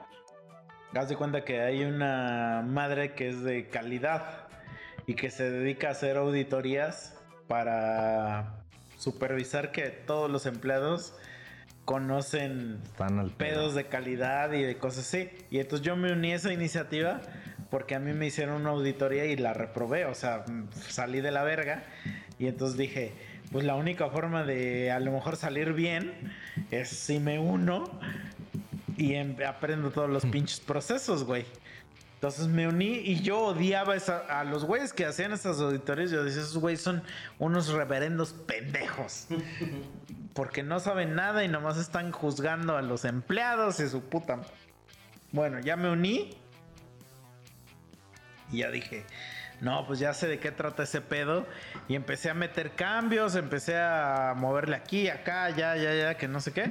haz 0.93 1.09
de 1.09 1.15
cuenta 1.15 1.43
que 1.43 1.61
hay 1.61 1.83
una 1.83 2.63
madre 2.63 3.15
que 3.15 3.29
es 3.29 3.41
de 3.43 3.69
calidad 3.69 4.47
y 5.07 5.15
que 5.15 5.31
se 5.31 5.49
dedica 5.49 5.87
a 5.87 5.91
hacer 5.91 6.17
auditorías 6.17 7.16
para 7.47 8.55
supervisar 8.97 9.71
que 9.71 9.89
todos 9.89 10.29
los 10.29 10.45
empleados 10.45 11.13
conocen 11.85 12.79
pedos 13.37 13.73
de 13.73 13.85
calidad 13.85 14.51
y 14.51 14.61
de 14.61 14.77
cosas 14.77 15.07
así. 15.07 15.29
Y 15.49 15.59
entonces 15.59 15.85
yo 15.85 15.95
me 15.95 16.11
uní 16.11 16.33
a 16.33 16.35
esa 16.35 16.51
iniciativa 16.51 17.21
porque 17.69 17.95
a 17.95 17.99
mí 17.99 18.13
me 18.13 18.27
hicieron 18.27 18.61
una 18.61 18.71
auditoría 18.71 19.25
y 19.25 19.37
la 19.37 19.53
reprobé, 19.53 20.05
o 20.05 20.13
sea, 20.13 20.43
salí 20.89 21.21
de 21.21 21.31
la 21.31 21.43
verga. 21.43 21.83
Y 22.39 22.47
entonces 22.47 22.77
dije, 22.77 23.13
pues 23.51 23.65
la 23.65 23.75
única 23.75 24.09
forma 24.09 24.43
de 24.43 24.91
a 24.91 24.99
lo 24.99 25.11
mejor 25.11 25.37
salir 25.37 25.73
bien 25.73 26.13
es 26.71 26.89
si 26.89 27.19
me 27.19 27.39
uno 27.39 27.89
y 28.97 29.13
em- 29.13 29.35
aprendo 29.47 29.91
todos 29.91 30.09
los 30.09 30.25
pinches 30.31 30.59
procesos, 30.59 31.23
güey. 31.23 31.45
Entonces 32.17 32.47
me 32.47 32.67
uní 32.67 32.87
y 32.97 33.21
yo 33.21 33.39
odiaba 33.39 33.95
esa- 33.95 34.25
a 34.39 34.43
los 34.43 34.65
güeyes 34.65 34.91
que 34.91 35.05
hacían 35.05 35.33
esas 35.33 35.59
auditorías. 35.61 36.09
Yo 36.09 36.23
decía, 36.23 36.41
esos 36.41 36.57
güeyes 36.57 36.81
son 36.81 37.03
unos 37.37 37.67
reverendos 37.69 38.33
pendejos. 38.33 39.27
Porque 40.33 40.63
no 40.63 40.79
saben 40.79 41.13
nada 41.15 41.43
y 41.43 41.47
nomás 41.47 41.77
están 41.77 42.11
juzgando 42.11 42.75
a 42.75 42.81
los 42.81 43.05
empleados 43.05 43.79
y 43.79 43.87
su 43.87 44.01
puta. 44.01 44.39
Bueno, 45.31 45.59
ya 45.59 45.75
me 45.75 45.89
uní. 45.91 46.35
Y 48.51 48.59
ya 48.59 48.71
dije, 48.71 49.03
no, 49.61 49.85
pues 49.85 49.99
ya 49.99 50.13
sé 50.13 50.27
de 50.27 50.39
qué 50.39 50.51
trata 50.51 50.83
ese 50.83 51.01
pedo. 51.01 51.45
Y 51.87 51.95
empecé 51.95 52.29
a 52.29 52.33
meter 52.33 52.71
cambios, 52.71 53.35
empecé 53.35 53.77
a 53.77 54.33
moverle 54.37 54.75
aquí, 54.75 55.09
acá, 55.09 55.49
ya, 55.51 55.75
ya, 55.75 55.93
ya, 55.93 56.15
que 56.17 56.27
no 56.27 56.39
sé 56.39 56.51
qué. 56.53 56.69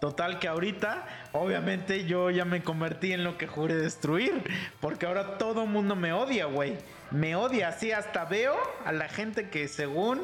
Total 0.00 0.38
que 0.38 0.46
ahorita, 0.46 1.06
obviamente 1.32 2.04
yo 2.04 2.30
ya 2.30 2.44
me 2.44 2.62
convertí 2.62 3.12
en 3.12 3.24
lo 3.24 3.36
que 3.36 3.46
juré 3.48 3.74
destruir. 3.74 4.42
Porque 4.80 5.06
ahora 5.06 5.38
todo 5.38 5.66
mundo 5.66 5.96
me 5.96 6.12
odia, 6.12 6.46
güey. 6.46 6.76
Me 7.10 7.34
odia, 7.34 7.68
así 7.68 7.90
hasta 7.90 8.24
veo 8.24 8.56
a 8.84 8.92
la 8.92 9.08
gente 9.08 9.48
que 9.48 9.66
según 9.66 10.20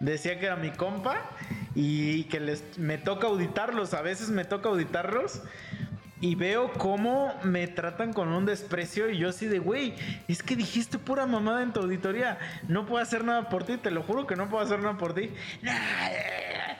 decía 0.00 0.38
que 0.38 0.46
era 0.46 0.56
mi 0.56 0.70
compa 0.70 1.22
y 1.74 2.24
que 2.24 2.40
les 2.40 2.78
me 2.78 2.98
toca 2.98 3.28
auditarlos. 3.28 3.94
A 3.94 4.02
veces 4.02 4.28
me 4.28 4.44
toca 4.44 4.68
auditarlos 4.68 5.42
y 6.20 6.34
veo 6.34 6.72
cómo 6.72 7.34
me 7.44 7.68
tratan 7.68 8.12
con 8.12 8.28
un 8.28 8.44
desprecio 8.44 9.08
y 9.08 9.18
yo 9.18 9.28
así 9.28 9.46
de, 9.46 9.58
güey, 9.58 9.94
es 10.26 10.42
que 10.42 10.56
dijiste 10.56 10.98
pura 10.98 11.26
mamada 11.26 11.62
en 11.62 11.72
tu 11.72 11.80
auditoría, 11.80 12.38
no 12.66 12.86
puedo 12.86 13.02
hacer 13.02 13.24
nada 13.24 13.48
por 13.48 13.64
ti, 13.64 13.76
te 13.76 13.90
lo 13.90 14.02
juro 14.02 14.26
que 14.26 14.36
no 14.36 14.48
puedo 14.48 14.64
hacer 14.64 14.80
nada 14.80 14.98
por 14.98 15.14
ti. 15.14 15.30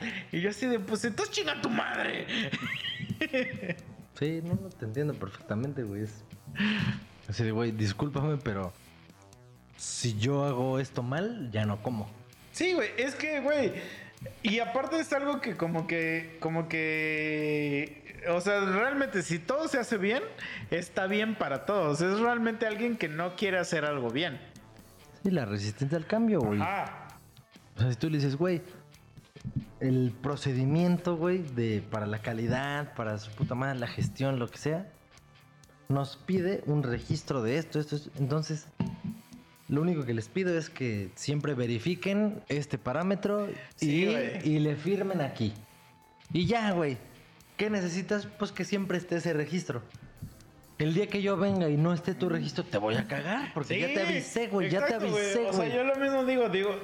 Y 0.32 0.40
yo 0.40 0.50
así 0.50 0.66
de, 0.66 0.78
pues 0.80 1.04
entonces 1.04 1.34
chinga 1.34 1.60
tu 1.60 1.70
madre. 1.70 2.26
Sí, 4.18 4.40
no, 4.42 4.54
no, 4.54 4.68
te 4.68 4.84
entiendo 4.84 5.14
perfectamente, 5.14 5.82
güey. 5.82 6.02
Es... 6.02 6.24
Así 7.28 7.44
de, 7.44 7.52
güey, 7.52 7.72
discúlpame, 7.72 8.36
pero 8.38 8.72
si 9.76 10.18
yo 10.18 10.44
hago 10.44 10.78
esto 10.78 11.02
mal, 11.02 11.50
ya 11.52 11.64
no 11.64 11.82
como. 11.82 12.08
Sí, 12.52 12.72
güey, 12.72 12.88
es 12.96 13.14
que, 13.14 13.40
güey, 13.40 13.72
Y 14.42 14.58
aparte 14.58 14.98
es 14.98 15.12
algo 15.12 15.40
que 15.40 15.56
como 15.56 15.86
que, 15.86 16.38
como 16.40 16.68
que, 16.68 18.22
o 18.28 18.40
sea, 18.40 18.60
realmente 18.60 19.22
si 19.22 19.38
todo 19.38 19.68
se 19.68 19.78
hace 19.78 19.96
bien, 19.98 20.22
está 20.70 21.06
bien 21.06 21.36
para 21.36 21.64
todos. 21.66 22.00
Es 22.00 22.18
realmente 22.18 22.66
alguien 22.66 22.96
que 22.96 23.08
no 23.08 23.36
quiere 23.36 23.58
hacer 23.58 23.84
algo 23.84 24.10
bien. 24.10 24.40
Sí, 25.22 25.30
la 25.30 25.44
resistencia 25.44 25.96
al 25.98 26.06
cambio, 26.06 26.40
güey. 26.40 26.58
Ah, 26.62 27.08
O 27.76 27.80
sea, 27.80 27.90
si 27.90 27.96
tú 27.96 28.10
le 28.10 28.16
dices, 28.18 28.36
güey, 28.36 28.62
el 29.80 30.12
procedimiento, 30.22 31.16
güey, 31.16 31.38
de 31.38 31.82
para 31.82 32.06
la 32.06 32.20
calidad, 32.20 32.94
para 32.94 33.18
su 33.18 33.30
puta 33.32 33.54
madre, 33.54 33.78
la 33.78 33.86
gestión, 33.86 34.38
lo 34.38 34.48
que 34.48 34.58
sea, 34.58 34.90
nos 35.88 36.16
pide 36.16 36.62
un 36.66 36.82
registro 36.82 37.42
de 37.42 37.58
esto, 37.58 37.80
esto, 37.80 37.96
esto. 37.96 38.10
Entonces, 38.18 38.66
lo 39.68 39.82
único 39.82 40.04
que 40.04 40.14
les 40.14 40.28
pido 40.28 40.56
es 40.56 40.70
que 40.70 41.10
siempre 41.14 41.54
verifiquen 41.54 42.42
este 42.48 42.78
parámetro 42.78 43.48
Sí, 43.76 44.06
y, 44.44 44.48
y 44.48 44.58
le 44.58 44.76
firmen 44.76 45.20
aquí. 45.20 45.52
Y 46.32 46.46
ya, 46.46 46.72
güey. 46.72 46.98
¿Qué 47.56 47.70
necesitas? 47.70 48.26
Pues 48.26 48.52
que 48.52 48.64
siempre 48.64 48.98
esté 48.98 49.16
ese 49.16 49.32
registro. 49.32 49.82
El 50.78 50.94
día 50.94 51.08
que 51.08 51.20
yo 51.22 51.36
venga 51.36 51.68
y 51.68 51.76
no 51.76 51.92
esté 51.92 52.14
tu 52.14 52.28
registro, 52.28 52.62
te 52.64 52.78
voy 52.78 52.94
a 52.94 53.06
cagar. 53.08 53.52
Porque 53.52 53.80
ya 53.80 53.88
te 53.88 54.00
avisé, 54.02 54.46
güey. 54.46 54.70
Ya 54.70 54.86
te 54.86 54.94
avisé, 54.94 55.46
O 55.46 55.52
sea, 55.52 55.64
güey. 55.64 55.72
yo 55.74 55.82
lo 55.82 55.96
mismo 55.96 56.24
digo, 56.24 56.48
digo, 56.48 56.78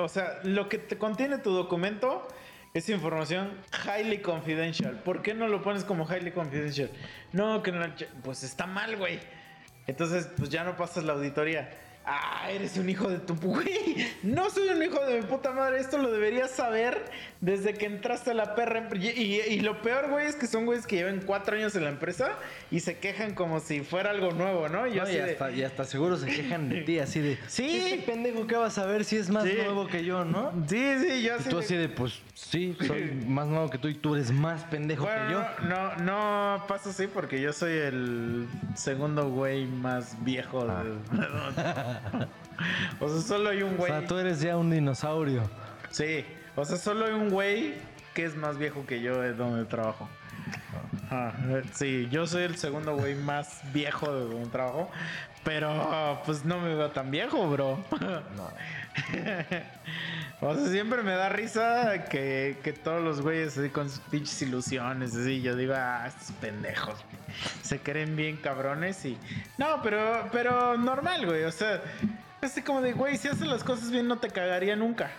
o 0.00 0.08
sea, 0.08 0.40
lo 0.44 0.68
que 0.68 0.78
te 0.78 0.96
contiene 0.96 1.36
tu 1.38 1.50
documento 1.50 2.26
es 2.72 2.88
información 2.88 3.52
highly 3.86 4.18
confidential. 4.18 4.98
¿Por 5.04 5.20
qué 5.20 5.34
no 5.34 5.46
lo 5.48 5.62
pones 5.62 5.84
como 5.84 6.06
highly 6.06 6.30
confidential? 6.32 6.90
No, 7.32 7.62
que 7.62 7.70
no, 7.70 7.84
pues 8.22 8.42
está 8.44 8.66
mal, 8.66 8.96
güey. 8.96 9.20
Entonces, 9.86 10.28
pues 10.36 10.48
ya 10.48 10.64
no 10.64 10.76
pasas 10.76 11.04
la 11.04 11.12
auditoría. 11.12 11.70
Ah, 12.06 12.50
eres 12.50 12.76
un 12.76 12.90
hijo 12.90 13.08
de 13.08 13.18
tu 13.18 13.34
güey. 13.36 14.06
No 14.22 14.50
soy 14.50 14.68
un 14.68 14.82
hijo 14.82 15.00
de 15.06 15.20
mi 15.20 15.26
puta 15.26 15.52
madre. 15.52 15.80
Esto 15.80 15.96
lo 15.96 16.10
deberías 16.12 16.50
saber 16.50 17.02
desde 17.40 17.72
que 17.72 17.86
entraste 17.86 18.32
a 18.32 18.34
la 18.34 18.54
perra. 18.54 18.80
em- 18.80 18.88
Y, 19.00 19.08
y- 19.08 19.40
y 19.54 19.60
lo 19.60 19.80
peor, 19.80 20.10
güey, 20.10 20.26
es 20.26 20.36
que 20.36 20.46
son 20.46 20.66
güeyes 20.66 20.86
que 20.86 20.96
llevan 20.96 21.22
cuatro 21.24 21.56
años 21.56 21.74
en 21.76 21.84
la 21.84 21.88
empresa 21.90 22.32
y 22.70 22.80
se 22.80 22.98
quejan 22.98 23.34
como 23.34 23.58
si 23.60 23.80
fuera 23.80 24.10
algo 24.10 24.32
nuevo, 24.32 24.68
¿no? 24.68 24.86
Y 24.86 24.96
No, 24.96 25.08
y, 25.08 25.14
de- 25.14 25.22
hasta, 25.32 25.50
y 25.50 25.62
hasta 25.62 25.84
seguro 25.84 26.18
se 26.18 26.26
quejan 26.26 26.68
de 26.68 26.82
ti, 26.82 26.98
así 26.98 27.20
de. 27.20 27.38
Sí. 27.48 27.78
Este 27.78 28.02
pendejo, 28.12 28.46
¿qué 28.46 28.56
vas 28.56 28.76
a 28.76 28.84
ver 28.84 29.04
si 29.06 29.16
es 29.16 29.30
más 29.30 29.44
Sí. 29.44 29.54
nuevo 29.56 29.86
que 29.86 30.04
yo, 30.04 30.26
no? 30.26 30.52
Sí, 30.68 30.84
sí, 31.00 31.22
yo 31.22 31.28
Y 31.34 31.38
así. 31.38 31.48
tú 31.48 31.56
de- 31.58 31.64
así 31.64 31.74
de, 31.76 31.88
pues 31.88 32.20
sí, 32.34 32.76
soy 32.86 33.12
más 33.26 33.46
nuevo 33.46 33.70
que 33.70 33.78
tú 33.78 33.88
y 33.88 33.94
tú 33.94 34.14
eres 34.14 34.30
más 34.30 34.62
pendejo 34.64 35.04
Bueno, 35.04 35.26
que 35.26 35.32
yo. 35.32 35.68
no, 35.70 35.96
no, 35.96 36.56
no 36.58 36.66
pasa 36.66 36.90
así 36.90 37.06
porque 37.06 37.40
yo 37.40 37.52
soy 37.54 37.72
el 37.72 38.46
segundo 38.74 39.30
güey 39.30 39.64
más 39.64 40.22
viejo. 40.22 40.66
de- 40.66 41.93
o 43.00 43.08
sea, 43.08 43.20
solo 43.20 43.50
hay 43.50 43.62
un 43.62 43.74
O 43.74 43.76
güey. 43.76 43.90
sea, 43.90 44.06
tú 44.06 44.16
eres 44.16 44.40
ya 44.40 44.56
un 44.56 44.70
dinosaurio. 44.70 45.42
Sí, 45.90 46.24
o 46.56 46.64
sea, 46.64 46.76
solo 46.76 47.06
hay 47.06 47.12
un 47.12 47.30
güey 47.30 47.74
que 48.14 48.24
es 48.24 48.36
más 48.36 48.58
viejo 48.58 48.86
que 48.86 49.00
yo 49.00 49.20
de 49.20 49.34
donde 49.34 49.64
trabajo. 49.64 50.08
Ah, 51.10 51.32
sí, 51.72 52.08
yo 52.10 52.26
soy 52.26 52.44
el 52.44 52.56
segundo 52.56 52.96
güey 52.96 53.14
más 53.14 53.60
viejo 53.72 54.12
de 54.12 54.24
donde 54.26 54.48
trabajo. 54.50 54.90
Pero 55.44 56.22
pues 56.24 56.44
no 56.44 56.58
me 56.58 56.74
veo 56.74 56.90
tan 56.90 57.10
viejo, 57.10 57.48
bro. 57.48 57.84
No. 58.36 58.50
O 60.40 60.54
sea, 60.54 60.66
siempre 60.66 61.02
me 61.02 61.12
da 61.12 61.30
risa 61.30 62.04
que, 62.04 62.58
que 62.62 62.74
todos 62.74 63.02
los 63.02 63.22
güeyes 63.22 63.56
así 63.56 63.70
con 63.70 63.88
sus 63.88 64.00
pinches 64.00 64.42
ilusiones, 64.42 65.14
así, 65.14 65.40
yo 65.40 65.56
digo, 65.56 65.72
ah, 65.74 66.04
estos 66.06 66.32
pendejos, 66.32 67.02
se 67.62 67.78
creen 67.78 68.14
bien 68.14 68.36
cabrones 68.36 69.04
y... 69.06 69.16
No, 69.56 69.80
pero, 69.82 70.28
pero 70.32 70.76
normal, 70.76 71.24
güey, 71.24 71.44
o 71.44 71.52
sea, 71.52 71.80
así 72.42 72.60
como 72.60 72.82
de, 72.82 72.92
güey, 72.92 73.16
si 73.16 73.28
haces 73.28 73.46
las 73.46 73.64
cosas 73.64 73.90
bien 73.90 74.06
no 74.06 74.18
te 74.18 74.28
cagaría 74.28 74.76
nunca. 74.76 75.10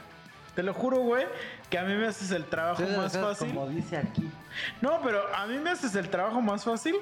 Te 0.54 0.62
lo 0.62 0.74
juro, 0.74 1.00
güey, 1.00 1.26
que 1.70 1.80
a 1.80 1.84
mí 1.84 1.96
me 1.96 2.08
haces 2.08 2.30
el 2.32 2.46
trabajo 2.46 2.84
o 2.84 2.98
más 2.98 3.12
sea, 3.12 3.24
fácil. 3.24 3.48
Como 3.48 3.68
dice 3.70 3.98
aquí. 3.98 4.30
No, 4.80 5.02
pero 5.04 5.24
a 5.36 5.48
mí 5.48 5.58
me 5.58 5.72
haces 5.72 5.96
el 5.96 6.10
trabajo 6.10 6.40
más 6.40 6.64
fácil 6.64 6.96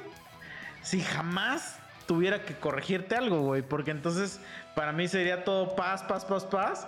si 0.82 1.02
jamás 1.02 1.78
tuviera 2.06 2.44
que 2.44 2.56
corregirte 2.56 3.16
algo, 3.16 3.42
güey. 3.42 3.62
Porque 3.62 3.92
entonces 3.92 4.40
para 4.76 4.92
mí 4.92 5.08
sería 5.08 5.44
todo 5.44 5.76
paz, 5.76 6.04
paz, 6.04 6.26
paz, 6.26 6.46
paz. 6.46 6.88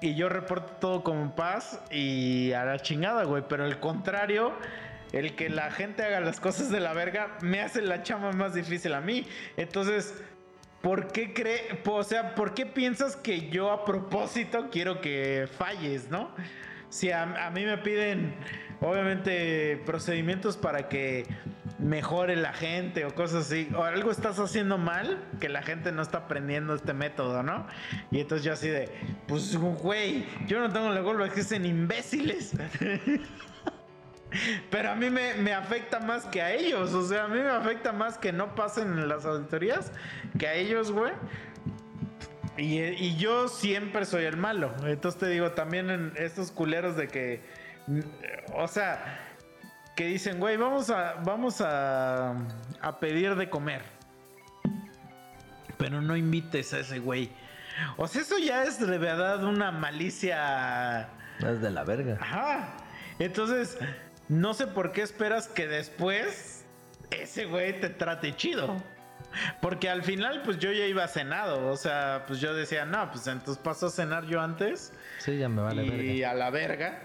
Y 0.00 0.14
yo 0.14 0.28
reporto 0.28 0.72
todo 0.80 1.02
como 1.02 1.34
paz 1.34 1.80
y 1.90 2.52
a 2.52 2.64
la 2.64 2.78
chingada, 2.78 3.24
güey. 3.24 3.44
Pero 3.48 3.66
el 3.66 3.78
contrario, 3.80 4.52
el 5.12 5.34
que 5.34 5.50
la 5.50 5.70
gente 5.70 6.04
haga 6.04 6.20
las 6.20 6.40
cosas 6.40 6.70
de 6.70 6.80
la 6.80 6.92
verga, 6.94 7.36
me 7.42 7.60
hace 7.60 7.82
la 7.82 8.02
chama 8.02 8.32
más 8.32 8.54
difícil 8.54 8.94
a 8.94 9.00
mí. 9.00 9.26
Entonces, 9.56 10.14
¿por 10.80 11.08
qué 11.08 11.34
cree, 11.34 11.80
o 11.84 12.02
sea, 12.02 12.34
por 12.34 12.54
qué 12.54 12.64
piensas 12.66 13.16
que 13.16 13.50
yo 13.50 13.70
a 13.70 13.84
propósito 13.84 14.68
quiero 14.70 15.00
que 15.00 15.48
falles, 15.58 16.08
no? 16.08 16.30
Si 16.88 17.10
a, 17.10 17.46
a 17.46 17.50
mí 17.50 17.64
me 17.64 17.78
piden, 17.78 18.34
obviamente, 18.80 19.82
procedimientos 19.84 20.56
para 20.56 20.88
que 20.88 21.26
mejore 21.80 22.36
la 22.36 22.52
gente 22.52 23.04
o 23.04 23.14
cosas 23.14 23.46
así, 23.46 23.68
o 23.74 23.82
algo 23.82 24.10
estás 24.10 24.38
haciendo 24.38 24.78
mal 24.78 25.22
que 25.40 25.48
la 25.48 25.62
gente 25.62 25.92
no 25.92 26.02
está 26.02 26.18
aprendiendo 26.18 26.74
este 26.74 26.92
método, 26.92 27.42
¿no? 27.42 27.66
Y 28.10 28.20
entonces 28.20 28.44
yo 28.44 28.52
así 28.52 28.68
de, 28.68 28.90
pues, 29.26 29.56
güey, 29.56 30.26
yo 30.46 30.60
no 30.60 30.72
tengo 30.72 30.90
la 30.90 31.02
culpa, 31.02 31.26
es 31.26 31.32
que 31.32 31.42
son 31.42 31.64
imbéciles. 31.64 32.52
Pero 34.70 34.90
a 34.90 34.94
mí 34.94 35.10
me, 35.10 35.52
afecta 35.52 35.98
más 35.98 36.24
que 36.26 36.40
a 36.40 36.52
ellos. 36.52 36.94
O 36.94 37.02
sea, 37.04 37.24
a 37.24 37.28
mí 37.28 37.40
me 37.40 37.48
afecta 37.48 37.92
más 37.92 38.16
que 38.16 38.32
no 38.32 38.54
pasen 38.54 38.92
en 38.92 39.08
las 39.08 39.24
auditorías 39.24 39.90
que 40.38 40.46
a 40.46 40.54
ellos, 40.54 40.92
güey. 40.92 41.12
Y, 42.56 42.78
y 42.78 43.16
yo 43.16 43.48
siempre 43.48 44.04
soy 44.04 44.24
el 44.24 44.36
malo. 44.36 44.72
Entonces 44.84 45.18
te 45.18 45.28
digo, 45.28 45.50
también 45.52 45.90
en 45.90 46.12
estos 46.16 46.52
culeros 46.52 46.96
de 46.96 47.08
que. 47.08 47.40
O 48.54 48.68
sea, 48.68 49.29
que 50.00 50.06
dicen, 50.06 50.38
güey, 50.40 50.56
vamos 50.56 50.88
a. 50.88 51.16
Vamos 51.26 51.60
a. 51.60 52.30
a 52.80 53.00
pedir 53.00 53.34
de 53.34 53.50
comer. 53.50 53.82
Pero 55.76 56.00
no 56.00 56.16
invites 56.16 56.72
a 56.72 56.78
ese 56.78 57.00
güey. 57.00 57.30
O 57.98 58.08
sea, 58.08 58.22
eso 58.22 58.38
ya 58.38 58.62
es 58.62 58.80
de 58.80 58.96
verdad 58.96 59.44
una 59.44 59.70
malicia. 59.70 61.10
Es 61.40 61.60
de 61.60 61.70
la 61.70 61.84
verga. 61.84 62.16
Ajá. 62.18 62.78
Entonces, 63.18 63.76
no 64.30 64.54
sé 64.54 64.66
por 64.68 64.92
qué 64.92 65.02
esperas 65.02 65.48
que 65.48 65.68
después 65.68 66.64
ese 67.10 67.44
güey 67.44 67.78
te 67.78 67.90
trate 67.90 68.34
chido. 68.34 68.82
Porque 69.60 69.90
al 69.90 70.02
final, 70.02 70.40
pues 70.46 70.58
yo 70.58 70.72
ya 70.72 70.86
iba 70.86 71.06
cenado. 71.08 71.68
O 71.70 71.76
sea, 71.76 72.24
pues 72.26 72.40
yo 72.40 72.54
decía, 72.54 72.86
no, 72.86 73.10
pues 73.10 73.26
entonces 73.26 73.62
paso 73.62 73.88
a 73.88 73.90
cenar 73.90 74.24
yo 74.24 74.40
antes. 74.40 74.94
Sí, 75.18 75.36
ya 75.36 75.50
me 75.50 75.60
vale 75.60 75.84
y 75.84 75.90
verga. 75.90 76.30
a 76.30 76.34
la 76.34 76.48
verga. 76.48 77.02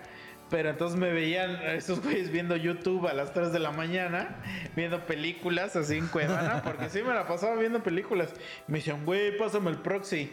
Pero 0.49 0.69
entonces 0.69 0.99
me 0.99 1.11
veían 1.11 1.55
esos 1.63 2.01
güeyes 2.03 2.29
viendo 2.29 2.55
YouTube 2.55 3.07
a 3.07 3.13
las 3.13 3.33
3 3.33 3.51
de 3.51 3.59
la 3.59 3.71
mañana, 3.71 4.37
viendo 4.75 5.05
películas 5.05 5.75
así 5.75 5.97
en 5.97 6.07
Cuevana, 6.07 6.61
porque 6.63 6.89
sí 6.89 7.01
me 7.01 7.13
la 7.13 7.27
pasaba 7.27 7.55
viendo 7.55 7.81
películas. 7.81 8.31
Me 8.67 8.77
decían, 8.77 9.05
güey, 9.05 9.37
pásame 9.37 9.71
el 9.71 9.77
proxy. 9.77 10.31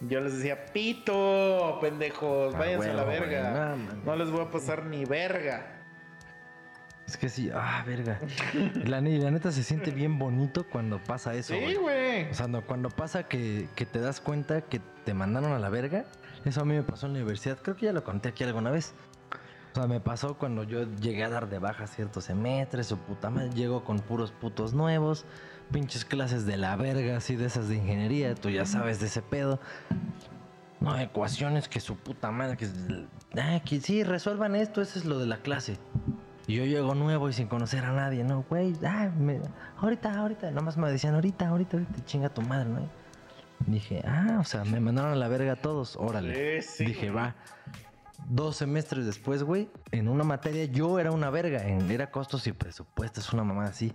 Yo 0.00 0.20
les 0.20 0.36
decía, 0.36 0.66
pito, 0.66 1.78
pendejos, 1.80 2.54
Ah, 2.54 2.58
váyanse 2.58 2.90
a 2.90 2.94
la 2.94 3.04
verga. 3.04 3.76
no, 4.04 4.16
les 4.16 4.30
voy 4.30 4.42
a 4.42 4.50
pasar 4.50 4.86
ni 4.86 5.04
verga. 5.04 5.70
Es 7.06 7.16
que 7.16 7.28
sí, 7.28 7.50
ah, 7.54 7.84
verga. 7.86 8.18
La, 8.84 9.00
la 9.00 9.30
neta 9.30 9.52
se 9.52 9.62
siente 9.62 9.90
bien 9.90 10.18
bonito 10.18 10.66
cuando 10.68 10.98
pasa 10.98 11.34
eso. 11.34 11.54
Sí, 11.54 11.60
güey. 11.60 11.74
güey. 11.76 12.30
O 12.30 12.34
sea, 12.34 12.48
no, 12.48 12.62
cuando 12.62 12.88
pasa 12.90 13.24
que, 13.28 13.68
que 13.76 13.86
te 13.86 14.00
das 14.00 14.20
cuenta 14.20 14.62
que 14.62 14.80
te 15.04 15.14
mandaron 15.14 15.52
a 15.52 15.58
la 15.58 15.68
verga, 15.68 16.06
eso 16.44 16.62
a 16.62 16.64
mí 16.64 16.74
me 16.74 16.82
pasó 16.82 17.06
en 17.06 17.12
la 17.12 17.18
universidad. 17.20 17.58
Creo 17.62 17.76
que 17.76 17.86
ya 17.86 17.92
lo 17.92 18.02
conté 18.04 18.30
aquí 18.30 18.42
alguna 18.42 18.70
vez. 18.70 18.94
O 19.74 19.76
sea, 19.76 19.88
me 19.88 19.98
pasó 19.98 20.34
cuando 20.38 20.62
yo 20.62 20.84
llegué 21.00 21.24
a 21.24 21.28
dar 21.28 21.48
de 21.48 21.58
baja 21.58 21.88
ciertos 21.88 22.24
semestres 22.26 22.92
o 22.92 22.96
puta 22.96 23.28
madre, 23.28 23.50
llego 23.54 23.82
con 23.82 23.98
puros 23.98 24.30
putos 24.30 24.72
nuevos, 24.72 25.24
pinches 25.72 26.04
clases 26.04 26.46
de 26.46 26.56
la 26.56 26.76
verga, 26.76 27.16
así 27.16 27.34
de 27.34 27.46
esas 27.46 27.68
de 27.68 27.74
ingeniería, 27.74 28.36
tú 28.36 28.50
ya 28.50 28.66
sabes 28.66 29.00
de 29.00 29.06
ese 29.06 29.20
pedo. 29.20 29.58
No, 30.78 30.96
ecuaciones 30.96 31.66
que 31.68 31.80
su 31.80 31.96
puta 31.96 32.30
madre, 32.30 32.56
que, 32.56 32.68
ah, 33.36 33.58
que 33.64 33.80
sí, 33.80 34.04
resuelvan 34.04 34.54
esto, 34.54 34.80
eso 34.80 34.96
es 34.96 35.06
lo 35.06 35.18
de 35.18 35.26
la 35.26 35.38
clase. 35.38 35.76
Y 36.46 36.54
yo 36.54 36.64
llego 36.66 36.94
nuevo 36.94 37.28
y 37.28 37.32
sin 37.32 37.48
conocer 37.48 37.84
a 37.84 37.90
nadie, 37.92 38.22
no, 38.22 38.44
güey, 38.48 38.74
ah, 38.86 39.10
me- 39.18 39.40
ahorita, 39.78 40.16
ahorita, 40.16 40.52
nomás 40.52 40.76
me 40.76 40.88
decían, 40.88 41.16
ahorita, 41.16 41.48
ahorita, 41.48 41.78
ahorita, 41.78 42.04
chinga 42.04 42.28
tu 42.28 42.42
madre, 42.42 42.68
¿no? 42.68 42.88
Dije, 43.66 44.02
ah, 44.06 44.36
o 44.40 44.44
sea, 44.44 44.62
me 44.64 44.78
mandaron 44.78 45.10
a 45.10 45.16
la 45.16 45.26
verga 45.26 45.54
a 45.54 45.56
todos, 45.56 45.96
órale. 45.96 46.62
Sí, 46.62 46.68
sí, 46.76 46.84
Dije, 46.84 47.10
va. 47.10 47.34
Dos 48.26 48.56
semestres 48.56 49.04
después, 49.04 49.42
güey, 49.42 49.70
en 49.90 50.08
una 50.08 50.24
materia 50.24 50.64
yo 50.64 50.98
era 50.98 51.10
una 51.10 51.30
verga, 51.30 51.62
en, 51.62 51.90
era 51.90 52.10
costos 52.10 52.46
y 52.46 52.52
presupuestos, 52.52 53.32
una 53.32 53.44
mamá 53.44 53.66
así. 53.66 53.92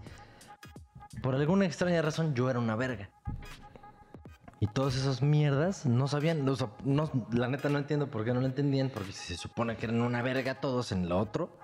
Por 1.23 1.35
alguna 1.35 1.65
extraña 1.65 2.01
razón 2.01 2.35
yo 2.35 2.49
era 2.49 2.59
una 2.59 2.75
verga. 2.75 3.09
Y 4.59 4.67
todos 4.67 4.95
esos 4.95 5.21
mierdas 5.21 5.85
no 5.85 6.07
sabían, 6.07 6.47
o 6.47 6.55
sea, 6.55 6.69
no, 6.83 7.09
la 7.31 7.47
neta 7.47 7.69
no 7.69 7.79
entiendo 7.79 8.11
por 8.11 8.25
qué 8.25 8.33
no 8.33 8.41
lo 8.41 8.45
entendían, 8.45 8.89
porque 8.89 9.13
si 9.13 9.33
se 9.33 9.37
supone 9.37 9.77
que 9.77 9.85
eran 9.85 10.01
una 10.01 10.21
verga 10.21 10.55
todos 10.55 10.91
en 10.91 11.07
lo 11.07 11.17
otro, 11.17 11.57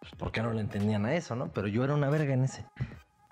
pues 0.00 0.12
¿por 0.14 0.30
qué 0.32 0.42
no 0.42 0.52
lo 0.52 0.60
entendían 0.60 1.04
a 1.06 1.14
eso, 1.14 1.34
no? 1.34 1.52
Pero 1.52 1.66
yo 1.66 1.82
era 1.82 1.94
una 1.94 2.08
verga 2.08 2.32
en 2.32 2.44
ese. 2.44 2.64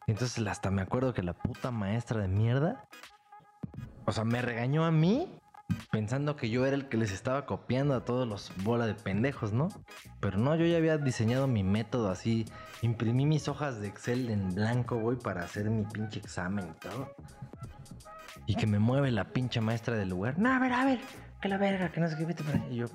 Entonces 0.07 0.45
hasta 0.47 0.71
me 0.71 0.83
acuerdo 0.83 1.15
que 1.15 1.23
la 1.23 1.33
puta 1.33 1.71
maestra 1.71 2.21
de 2.21 2.29
mierda, 2.29 2.89
o 4.05 4.13
sea, 4.13 4.25
me 4.25 4.43
regañó 4.43 4.85
a 4.85 4.91
mí 4.91 5.41
pensando 5.91 6.37
que 6.37 6.51
yo 6.51 6.65
era 6.67 6.75
el 6.75 6.89
que 6.89 6.97
les 6.97 7.13
estaba 7.13 7.47
copiando 7.47 7.95
a 7.95 8.05
todos 8.05 8.27
los 8.27 8.53
bola 8.65 8.87
de 8.87 8.95
pendejos, 8.95 9.53
¿no? 9.53 9.69
Pero 10.21 10.39
no, 10.39 10.55
yo 10.57 10.67
ya 10.67 10.77
había 10.77 10.99
diseñado 10.99 11.47
mi 11.47 11.63
método 11.63 12.11
así, 12.11 12.47
imprimí 12.83 13.27
mis 13.27 13.49
hojas 13.49 13.81
de 13.81 13.89
Excel 13.89 14.31
en 14.31 14.55
blanco, 14.55 14.97
güey, 14.97 15.19
para 15.19 15.43
hacer 15.43 15.69
mi 15.71 15.85
pinche 15.85 16.19
examen 16.19 16.69
y 16.71 16.81
todo. 16.81 17.15
Y 18.47 18.55
que 18.57 18.67
me 18.67 18.79
mueve 18.79 19.11
la 19.11 19.25
pinche 19.25 19.61
maestra 19.61 19.97
del 19.97 20.09
lugar. 20.09 20.39
No, 20.39 20.53
a 20.53 20.59
ver, 20.59 20.73
a 20.73 20.85
ver, 20.85 21.01
que 21.41 21.49
la 21.49 21.59
verga, 21.59 21.91
que 21.91 22.01
no 22.01 22.09
sé 22.09 22.17
qué, 22.17 22.25
vete. 22.25 22.45
Y 22.71 22.77
yo 22.77 22.87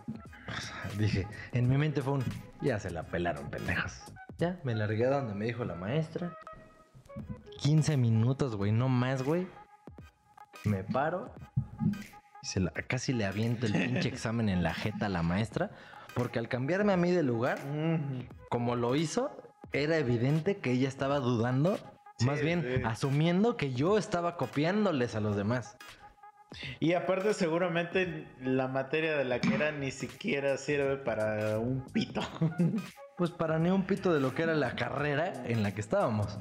dije, 0.97 1.27
en 1.53 1.69
mi 1.69 1.77
mente 1.77 2.01
fue 2.01 2.13
un, 2.13 2.23
ya 2.61 2.79
se 2.79 2.89
la 2.89 3.03
pelaron, 3.03 3.49
pendejos. 3.49 4.03
Ya, 4.37 4.59
me 4.63 4.75
largué 4.75 5.05
a 5.05 5.09
donde 5.09 5.33
me 5.33 5.45
dijo 5.45 5.65
la 5.65 5.75
maestra. 5.75 6.37
15 7.59 7.97
minutos, 7.97 8.55
güey, 8.55 8.71
no 8.71 8.87
más, 8.87 9.23
güey. 9.23 9.47
Me 10.63 10.83
paro. 10.83 11.33
Y 12.47 12.49
se 12.49 12.59
la- 12.61 12.71
casi 12.71 13.11
le 13.11 13.25
aviento 13.25 13.65
el 13.65 13.73
pinche 13.73 14.07
examen 14.13 14.47
en 14.47 14.63
la 14.63 14.73
jeta 14.73 15.07
a 15.07 15.09
la 15.09 15.21
maestra. 15.21 15.71
Porque 16.13 16.39
al 16.39 16.47
cambiarme 16.47 16.93
a 16.93 16.97
mí 16.97 17.11
de 17.11 17.21
lugar, 17.21 17.59
como 18.49 18.75
lo 18.75 18.95
hizo, 18.95 19.35
era 19.73 19.97
evidente 19.97 20.57
que 20.57 20.71
ella 20.71 20.87
estaba 20.87 21.19
dudando. 21.19 21.77
más 22.25 22.41
bien, 22.41 22.63
sí. 22.63 22.81
asumiendo 22.85 23.57
que 23.57 23.73
yo 23.73 23.97
estaba 23.97 24.37
copiándoles 24.37 25.15
a 25.15 25.19
los 25.19 25.35
demás. 25.35 25.77
Y 26.79 26.93
aparte 26.93 27.33
seguramente 27.33 28.25
la 28.41 28.69
materia 28.69 29.17
de 29.17 29.25
la 29.25 29.39
que 29.41 29.53
era 29.53 29.71
ni 29.73 29.91
siquiera 29.91 30.57
sirve 30.57 30.95
para 30.95 31.59
un 31.59 31.85
pito. 31.91 32.21
Pues 33.17 33.31
para 33.31 33.59
ni 33.59 33.69
un 33.69 33.83
pito 33.85 34.13
de 34.13 34.19
lo 34.21 34.33
que 34.33 34.43
era 34.43 34.55
la 34.55 34.75
carrera 34.75 35.33
en 35.45 35.61
la 35.63 35.73
que 35.75 35.81
estábamos. 35.81 36.39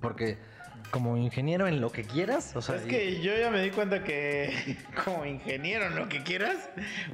Porque 0.00 0.38
como 0.90 1.16
ingeniero 1.16 1.66
en 1.68 1.80
lo 1.80 1.90
que 1.90 2.02
quieras, 2.04 2.54
o 2.56 2.62
sea, 2.62 2.76
es 2.76 2.82
que 2.82 3.20
yo 3.22 3.32
ya 3.36 3.50
me 3.50 3.62
di 3.62 3.70
cuenta 3.70 4.02
que 4.04 4.76
como 5.04 5.24
ingeniero 5.24 5.86
en 5.86 5.96
lo 5.96 6.08
que 6.08 6.22
quieras, 6.22 6.56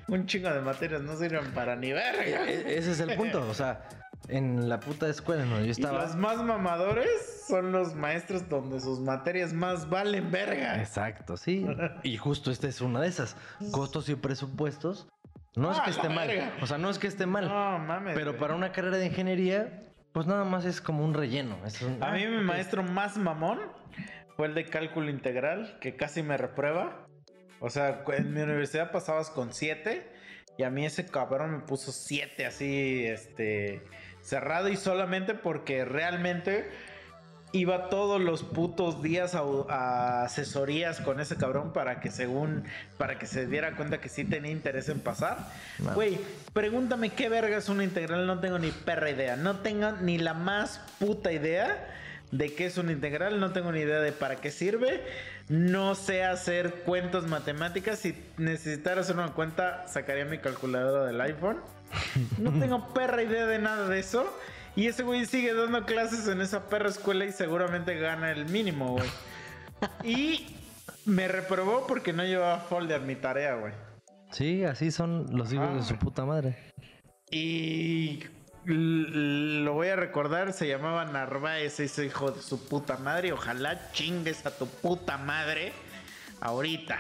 un 0.09 0.27
chingo 0.27 0.51
de 0.53 0.61
materias 0.61 1.03
no 1.03 1.17
sirven 1.17 1.53
para 1.53 1.77
ni 1.77 1.93
verga. 1.93 2.49
e- 2.51 2.79
ese 2.79 2.93
es 2.93 3.01
el 3.01 3.15
punto. 3.17 3.47
O 3.49 3.55
sea, 3.55 3.89
en 4.29 4.69
la 4.69 4.81
puta 4.81 5.09
escuela 5.09 5.45
donde 5.45 5.61
yo 5.61 5.67
Y 5.67 5.71
estaba. 5.71 6.03
los 6.03 6.17
más 6.17 6.39
mamadores 6.43 7.45
son 7.47 7.71
los 7.71 7.95
maestros 7.95 8.49
donde 8.49 8.81
sus 8.81 8.99
materias 9.01 9.53
más 9.53 9.89
valen 9.89 10.31
verga. 10.31 10.81
Exacto, 10.81 11.37
sí. 11.37 11.65
Y 12.03 12.17
justo 12.17 12.51
esta 12.51 12.67
es 12.69 12.81
una 12.81 13.01
de 13.01 13.09
esas. 13.09 13.37
Costos 13.71 14.09
y 14.09 14.15
presupuestos. 14.17 15.07
No 15.55 15.71
es 15.71 15.79
Ah, 15.79 15.83
que 15.85 15.91
la 15.93 15.97
esté 15.97 16.09
mal. 16.09 16.29
verga. 16.29 16.53
O 16.61 16.67
sea, 16.67 16.77
no 16.79 16.91
es 16.91 16.99
que 16.99 17.07
esté 17.07 17.25
mal. 17.27 17.49
No 17.49 17.79
mames. 17.79 18.15
pero 18.15 18.37
para 18.37 18.55
una 18.55 18.73
carrera 18.73 18.97
de 18.99 19.07
ingeniería, 19.07 19.83
pues 20.17 20.27
nada 20.27 20.45
más 20.45 20.65
es 20.65 20.81
como 20.81 21.05
un 21.05 21.13
relleno. 21.13 21.59
Es 21.67 21.83
un- 21.83 22.03
A 22.03 22.11
mí 22.13 22.25
ah, 22.25 22.31
mi 22.31 22.43
maestro 22.43 22.83
más 22.83 23.19
mamón 23.19 23.61
fue 24.35 24.47
el 24.47 24.55
de 24.55 24.65
cálculo 24.65 25.11
integral, 25.11 25.77
que 25.79 25.95
casi 25.95 26.23
me 26.23 26.39
reprueba. 26.39 27.07
O 27.61 27.69
sea, 27.69 28.03
en 28.17 28.33
mi 28.33 28.41
universidad 28.41 28.93
pasabas 28.93 29.29
con 29.29 29.53
7 29.53 30.11
y 30.57 30.63
a 30.63 30.71
mí 30.71 30.87
ese 30.87 31.05
cabrón 31.05 31.53
me 31.53 31.59
puso 31.59 31.93
7 31.93 32.47
así, 32.47 33.05
este, 33.05 33.83
cerrado 34.23 34.71
y 34.71 34.77
solamente 34.77 35.35
porque 35.35 35.85
realmente 35.85 36.71
iba 37.57 37.89
todos 37.89 38.21
los 38.21 38.43
putos 38.43 39.03
días 39.03 39.35
a, 39.35 39.43
a 39.69 40.25
asesorías 40.25 41.01
con 41.01 41.21
ese 41.21 41.37
cabrón 41.37 41.73
para 41.73 42.01
que 42.01 42.11
según, 42.11 42.65
para 42.99 43.19
que 43.19 43.27
se 43.27 43.47
diera 43.47 43.77
cuenta 43.77 43.99
que 43.99 44.09
sí 44.09 44.25
tenía 44.25 44.51
interés 44.51 44.89
en 44.89 45.01
pasar. 45.01 45.39
Güey, 45.95 46.19
pregúntame 46.53 47.11
qué 47.11 47.29
verga 47.29 47.57
es 47.57 47.69
una 47.69 47.85
integral, 47.85 48.27
no 48.27 48.41
tengo 48.41 48.59
ni 48.59 48.71
perra 48.71 49.11
idea. 49.11 49.37
No 49.37 49.57
tengo 49.61 49.93
ni 49.93 50.19
la 50.19 50.35
más 50.35 50.81
puta 50.99 51.33
idea 51.33 51.93
de 52.31 52.55
qué 52.55 52.67
es 52.67 52.77
una 52.79 52.93
integral, 52.93 53.41
no 53.41 53.53
tengo 53.53 53.73
ni 53.73 53.81
idea 53.81 54.01
de 54.01 54.13
para 54.13 54.37
qué 54.37 54.51
sirve. 54.51 55.03
No 55.49 55.95
sé 55.95 56.25
hacer 56.25 56.83
cuentas 56.85 57.25
matemáticas. 57.25 58.01
Si 58.01 58.15
necesitara 58.37 59.03
hacer 59.03 59.17
una 59.17 59.33
cuenta, 59.33 59.87
sacaría 59.87 60.25
mi 60.25 60.39
calculadora 60.39 61.05
del 61.05 61.21
iPhone. 61.21 61.59
No 62.39 62.51
tengo 62.59 62.93
perra 62.93 63.23
idea 63.23 63.47
de 63.47 63.59
nada 63.61 63.89
de 63.89 64.01
eso. 64.01 64.29
Y 64.77 64.87
ese 64.89 65.03
güey 65.03 65.25
sigue 65.27 65.55
dando 65.55 65.85
clases 65.87 66.29
en 66.29 66.41
esa 66.41 66.69
perra 66.69 66.89
escuela 66.91 67.25
y 67.25 67.33
seguramente 67.33 67.95
gana 67.99 68.31
el 68.31 68.47
mínimo, 68.47 68.93
güey. 68.93 69.09
Y 70.05 70.55
me 71.05 71.29
reprobó 71.29 71.87
porque 71.87 72.13
no 72.13 72.25
llevaba 72.25 72.61
folder 72.61 73.01
mi 73.03 73.15
tarea, 73.17 73.55
güey. 73.57 73.73
Sí, 74.31 74.65
así 74.65 74.91
son 74.91 75.27
los 75.37 75.53
hijos 75.53 75.69
Ah. 75.71 75.75
de 75.77 75.83
su 75.83 75.97
puta 75.97 76.25
madre. 76.25 76.73
Y 77.31 78.23
lo 78.65 79.73
voy 79.75 79.89
a 79.89 79.97
recordar, 79.97 80.53
se 80.53 80.67
llamaba 80.69 81.05
Narváez, 81.05 81.79
ese 81.81 82.07
hijo 82.07 82.31
de 82.33 82.43
su 82.43 82.67
puta 82.69 82.97
madre. 82.99 83.33
Ojalá 83.33 83.91
chingues 83.93 84.45
a 84.47 84.51
tu 84.57 84.67
puta 84.67 85.17
madre 85.19 85.73
ahorita. 86.41 86.99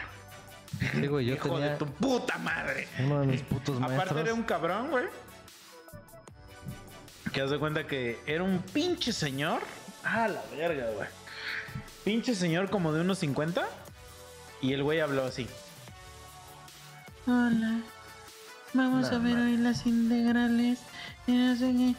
Sí, 0.93 1.07
güey, 1.07 1.27
yo 1.27 1.35
hijo 1.37 1.49
tenía 1.51 1.71
de 1.73 1.77
tu 1.77 1.87
puta 1.87 2.39
madre. 2.39 2.89
uno 3.01 3.21
de 3.21 3.27
mis 3.27 3.43
putos 3.43 3.77
Aparte 3.79 3.97
maestros. 3.97 4.21
era 4.21 4.35
un 4.35 4.43
cabrón, 4.43 4.91
güey. 4.91 5.05
Que 7.37 7.43
haz 7.43 7.51
de 7.51 7.59
cuenta 7.59 7.87
que 7.87 8.19
era 8.25 8.43
un 8.43 8.61
pinche 8.61 9.13
señor. 9.13 9.61
Ah, 10.03 10.27
la 10.27 10.43
verga, 10.57 10.87
güey. 10.93 11.07
Pinche 12.03 12.35
señor 12.35 12.71
como 12.71 12.95
de 12.95 13.03
unos 13.03 13.19
50. 13.19 13.63
Y 14.63 14.73
el 14.73 14.83
güey 14.83 15.01
habló 15.01 15.27
así. 15.27 15.47
Hola. 17.27 17.81
Vamos 18.73 19.11
No, 19.11 19.17
a 19.19 19.21
ver 19.21 19.37
hoy 19.37 19.59
las 19.59 19.85
integrales. 19.85 20.79
Y 21.27 21.33
no 21.33 21.55
sé 21.57 21.73
qué. 21.73 21.95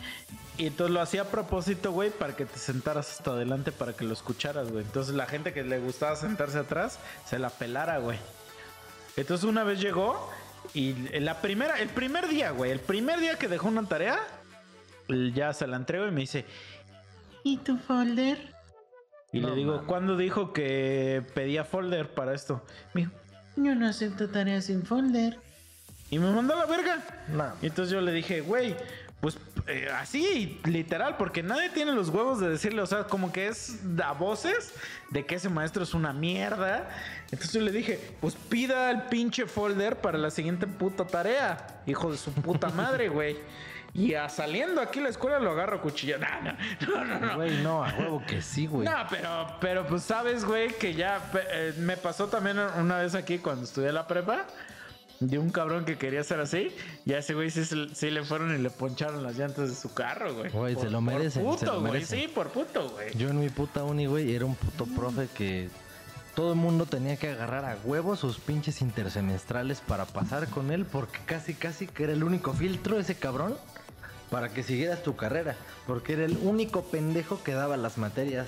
Y 0.58 0.66
entonces 0.66 0.92
lo 0.92 1.02
hacía 1.02 1.22
a 1.22 1.26
propósito, 1.26 1.92
güey, 1.92 2.10
para 2.10 2.36
que 2.36 2.48
te 2.48 2.58
sentaras 2.58 3.12
hasta 3.12 3.30
adelante 3.30 3.72
para 3.72 3.94
que 3.94 4.06
lo 4.06 4.14
escucharas, 4.14 4.72
güey. 4.72 4.86
Entonces 4.86 5.14
la 5.14 5.28
gente 5.28 5.54
que 5.54 5.62
le 5.62 5.78
gustaba 5.78 6.16
sentarse 6.16 6.58
atrás 6.58 6.98
se 7.30 7.38
la 7.38 7.52
pelara, 7.52 8.00
güey. 8.00 8.18
Entonces 9.16 9.48
una 9.48 9.64
vez 9.64 9.80
llegó 9.80 10.32
y 10.74 10.94
la 11.20 11.42
primera, 11.42 11.80
el 11.80 11.90
primer 11.90 12.28
día, 12.28 12.50
güey, 12.50 12.72
el 12.72 12.80
primer 12.80 13.20
día 13.20 13.38
que 13.38 13.48
dejó 13.48 13.68
una 13.68 13.88
tarea, 13.88 14.20
ya 15.34 15.54
se 15.54 15.68
la 15.68 15.78
entrego 15.78 16.08
y 16.08 16.12
me 16.12 16.22
dice, 16.22 16.46
¿y 17.44 17.58
tu 17.58 17.78
folder? 17.78 18.54
Y 19.32 19.40
No 19.40 19.50
le 19.50 19.56
digo. 19.56 19.84
¿cuándo 19.86 20.18
dijo 20.18 20.54
que 20.54 21.24
pedía 21.34 21.64
folder 21.64 22.14
para 22.14 22.34
esto? 22.34 22.64
Me 22.94 23.02
dijo, 23.02 23.14
yo 23.56 23.76
no 23.76 23.88
acepto 23.88 24.30
tareas 24.30 24.66
sin 24.66 24.86
folder. 24.86 25.40
Y 26.10 26.20
me 26.20 26.32
mandó 26.32 26.54
a 26.54 26.58
la 26.60 26.66
verga. 26.66 27.04
No. 27.34 27.52
Y 27.62 27.68
entonces 27.68 27.92
yo 27.92 28.00
le 28.00 28.14
dije, 28.14 28.40
güey, 28.42 28.76
pues 29.20 29.38
eh, 29.68 29.90
así, 29.94 30.60
literal, 30.64 31.18
porque 31.18 31.44
nadie 31.44 31.70
tiene 31.70 31.92
los 31.92 32.10
huevos 32.10 32.40
de 32.40 32.50
decirle, 32.50 32.82
o 32.82 32.86
sea, 32.86 33.06
como 33.06 33.34
que 33.34 33.48
es 33.48 33.80
a 34.02 34.14
voces 34.14 34.74
de 35.10 35.26
que 35.26 35.36
ese 35.36 35.50
maestro 35.50 35.84
es 35.84 35.94
una 35.94 36.14
mierda. 36.14 36.90
Entonces 37.32 37.52
yo 37.54 37.62
le 37.62 37.72
dije, 37.72 38.00
pues 38.22 38.36
pida 38.36 38.92
el 38.92 39.04
pinche 39.04 39.46
folder 39.46 39.98
para 39.98 40.18
la 40.18 40.30
siguiente 40.30 40.68
puta 40.68 41.06
tarea, 41.06 41.82
hijo 41.86 42.12
de 42.12 42.18
su 42.18 42.32
puta 42.32 42.70
madre, 42.76 43.10
güey. 43.10 43.38
Y 43.94 44.14
a 44.14 44.30
saliendo 44.30 44.82
aquí 44.82 45.00
a 45.00 45.04
la 45.04 45.10
escuela 45.10 45.40
lo 45.40 45.52
agarro 45.52 45.82
cuchillo. 45.82 46.18
No, 46.20 46.28
no, 46.88 47.06
no, 47.06 47.20
no. 47.20 47.36
Güey, 47.36 47.64
no, 47.64 47.84
a 47.84 47.94
huevo 47.98 48.22
que 48.28 48.42
sí, 48.42 48.68
güey. 48.68 48.88
No, 48.88 48.96
pero, 49.10 49.48
pero 49.60 49.88
pues 49.88 50.04
sabes, 50.04 50.46
güey, 50.46 50.70
que 50.78 50.94
ya 50.94 51.32
eh, 51.52 51.74
me 51.80 51.98
pasó 51.98 52.28
también 52.28 52.60
una 52.60 53.00
vez 53.00 53.16
aquí 53.16 53.40
cuando 53.40 53.64
estudié 53.64 53.92
la 53.92 54.08
prepa. 54.08 54.46
De 55.20 55.40
un 55.40 55.50
cabrón 55.50 55.84
que 55.84 55.98
quería 55.98 56.24
ser 56.24 56.40
así. 56.40 56.72
Y 57.06 57.14
a 57.14 57.18
ese 57.18 57.34
güey 57.34 57.50
sí, 57.50 57.64
sí 57.66 58.12
le 58.12 58.24
fueron 58.24 58.54
y 58.54 58.60
le 58.60 58.70
poncharon 58.70 59.24
las 59.24 59.36
llantas 59.36 59.70
de 59.70 59.76
su 59.76 59.92
carro, 59.92 60.36
güey. 60.36 60.52
Güey, 60.52 60.76
se 60.76 60.92
lo 60.92 61.02
merecen, 61.02 61.44
Por 61.44 61.58
puto, 61.58 61.82
güey. 61.82 62.06
Sí, 62.06 62.32
por 62.34 62.50
puto, 62.50 62.90
güey. 62.90 63.16
Yo 63.18 63.30
en 63.30 63.40
mi 63.40 63.50
puta 63.50 63.84
uni, 63.84 64.06
güey, 64.06 64.36
era 64.36 64.46
un 64.46 64.54
puto 64.54 64.86
profe 64.86 65.28
que 65.34 65.70
todo 66.36 66.54
el 66.54 66.60
mundo 66.60 66.86
tenía 66.86 67.18
que 67.18 67.32
agarrar 67.32 67.66
a 67.66 67.78
huevo 67.84 68.16
sus 68.16 68.38
pinches 68.38 68.84
intersemestrales 68.84 69.82
para 69.82 70.06
pasar 70.06 70.48
con 70.50 70.72
él, 70.72 70.86
porque 70.86 71.18
casi, 71.26 71.56
casi 71.56 71.88
que 71.88 72.04
era 72.04 72.14
el 72.14 72.24
único 72.24 72.54
filtro 72.54 73.00
ese 73.00 73.16
cabrón 73.16 73.58
para 74.30 74.50
que 74.50 74.64
siguieras 74.64 75.04
tu 75.04 75.16
carrera, 75.16 75.56
porque 75.86 76.14
era 76.14 76.26
el 76.26 76.38
único 76.42 76.84
pendejo 76.84 77.42
que 77.44 77.54
daba 77.54 77.78
las 77.78 77.98
materias 77.98 78.48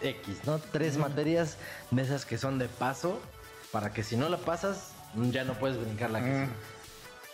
X, 0.00 0.38
¿no? 0.46 0.58
Tres 0.58 0.96
materias 0.96 1.56
de 1.90 2.02
esas 2.02 2.24
que 2.26 2.38
son 2.38 2.58
de 2.58 2.68
paso, 2.68 3.20
para 3.70 3.92
que 3.92 4.02
si 4.02 4.16
no 4.16 4.28
la 4.28 4.38
pasas, 4.38 4.92
ya 5.30 5.44
no 5.44 5.54
puedes 5.54 5.80
brincar 5.80 6.10
la 6.10 6.20
que 6.20 6.26
sigue. 6.32 6.48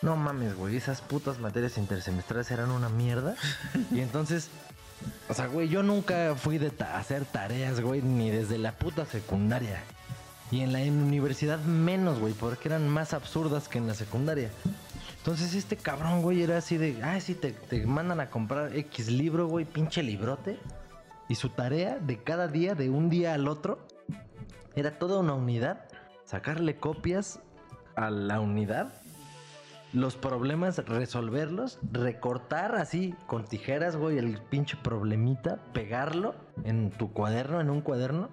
No 0.03 0.17
mames, 0.17 0.55
güey, 0.55 0.77
esas 0.77 1.01
putas 1.01 1.39
materias 1.39 1.79
intersemestrales 1.79 2.51
eran 2.51 2.71
una 2.71 2.89
mierda. 2.89 3.35
y 3.91 4.01
entonces, 4.01 4.49
o 5.29 5.35
sea, 5.35 5.47
güey, 5.47 5.69
yo 5.69 5.83
nunca 5.83 6.35
fui 6.37 6.59
de 6.59 6.71
ta- 6.71 6.99
hacer 6.99 7.25
tareas, 7.25 7.81
güey, 7.81 8.03
ni 8.03 8.31
desde 8.31 8.59
la 8.59 8.73
puta 8.73 9.07
secundaria. 9.07 9.83
Y 10.51 10.61
en 10.61 10.73
la 10.73 10.81
en 10.83 11.03
universidad 11.03 11.59
menos, 11.59 12.21
güey, 12.21 12.33
porque 12.33 12.69
eran 12.69 12.89
más 12.89 13.13
absurdas 13.13 13.69
que 13.69 13.79
en 13.79 13.87
la 13.87 13.95
secundaria. 13.95 14.51
Entonces 15.19 15.55
este 15.55 15.77
cabrón, 15.77 16.23
güey, 16.23 16.43
era 16.43 16.59
así 16.59 16.77
de, 16.77 17.03
ah, 17.03 17.21
sí, 17.21 17.35
te, 17.35 17.53
te 17.53 17.87
mandan 17.87 18.21
a 18.21 18.31
comprar 18.31 18.75
X 18.77 19.11
libro, 19.11 19.47
güey, 19.47 19.65
pinche 19.65 20.03
librote. 20.03 20.59
Y 21.29 21.35
su 21.35 21.51
tarea 21.51 21.99
de 21.99 22.23
cada 22.23 22.49
día, 22.49 22.75
de 22.75 22.89
un 22.89 23.11
día 23.11 23.35
al 23.35 23.49
otro, 23.49 23.87
era 24.75 24.99
toda 24.99 25.21
una 25.21 25.35
unidad, 25.35 25.85
sacarle 26.25 26.77
copias 26.77 27.41
a 27.97 28.11
la 28.11 28.41
unidad, 28.41 28.95
los 29.93 30.17
problemas, 30.17 30.79
resolverlos, 30.79 31.79
recortar 31.93 32.77
así 32.77 33.15
con 33.27 33.45
tijeras, 33.45 33.97
güey, 33.97 34.19
el 34.19 34.39
pinche 34.39 34.77
problemita, 34.77 35.59
pegarlo 35.73 36.35
en 36.65 36.91
tu 36.91 37.13
cuaderno, 37.13 37.61
en 37.61 37.71
un 37.71 37.81
cuaderno, 37.81 38.29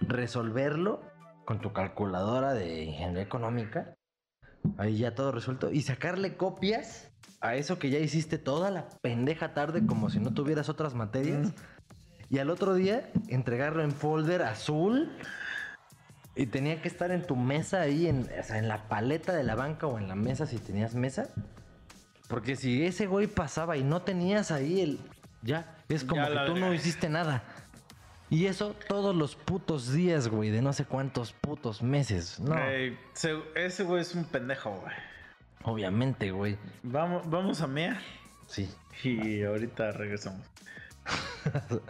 resolverlo, 0.00 1.00
con 1.44 1.60
tu 1.60 1.72
calculadora 1.72 2.52
de 2.52 2.82
ingeniería 2.84 3.22
económica, 3.22 3.94
ahí 4.76 4.98
ya 4.98 5.14
todo 5.14 5.32
resuelto, 5.32 5.70
y 5.70 5.82
sacarle 5.82 6.36
copias 6.36 7.10
a 7.40 7.54
eso 7.54 7.78
que 7.78 7.90
ya 7.90 7.98
hiciste 7.98 8.38
toda 8.38 8.70
la 8.70 8.88
pendeja 9.00 9.54
tarde 9.54 9.86
como 9.86 10.10
si 10.10 10.18
no 10.20 10.34
tuvieras 10.34 10.68
otras 10.68 10.94
materias, 10.94 11.52
y 12.30 12.38
al 12.38 12.50
otro 12.50 12.74
día 12.74 13.10
entregarlo 13.28 13.82
en 13.82 13.92
folder 13.92 14.42
azul. 14.42 15.10
Y 16.34 16.46
tenía 16.46 16.80
que 16.80 16.86
estar 16.86 17.10
en 17.10 17.26
tu 17.26 17.34
mesa 17.34 17.80
ahí, 17.80 18.06
en, 18.06 18.28
o 18.38 18.44
sea, 18.44 18.58
en 18.58 18.68
la 18.68 18.88
paleta 18.88 19.32
de 19.32 19.42
la 19.42 19.56
banca 19.56 19.88
o 19.88 19.98
en 19.98 20.06
la 20.06 20.14
mesa 20.14 20.46
si 20.46 20.58
tenías 20.58 20.94
mesa. 20.94 21.30
Porque 22.28 22.54
si 22.54 22.84
ese 22.86 23.08
güey 23.08 23.26
pasaba 23.26 23.76
y 23.76 23.82
no 23.82 24.02
tenías 24.02 24.52
ahí 24.52 24.80
el... 24.80 25.00
Ya, 25.42 25.76
es 25.88 26.04
como 26.04 26.22
Ya 26.22 26.28
que 26.28 26.52
tú 26.52 26.56
no 26.56 26.72
hiciste 26.72 27.08
nada. 27.08 27.42
Y 28.30 28.46
eso 28.46 28.74
todos 28.88 29.14
los 29.16 29.36
putos 29.36 29.92
días, 29.92 30.28
güey, 30.28 30.50
de 30.50 30.60
no 30.62 30.72
sé 30.72 30.84
cuántos 30.84 31.32
putos 31.32 31.82
meses. 31.82 32.38
No, 32.40 32.54
ese 33.54 33.82
güey 33.84 34.02
es 34.02 34.14
un 34.14 34.24
pendejo, 34.24 34.70
güey. 34.80 34.94
obviamente, 35.64 36.30
güey. 36.30 36.56
Vamos, 36.82 37.28
vamos 37.30 37.60
a 37.62 37.66
mear 37.66 37.98
Sí. 38.46 38.68
y 39.02 39.42
ahorita 39.44 39.92
regresamos. 39.92 40.46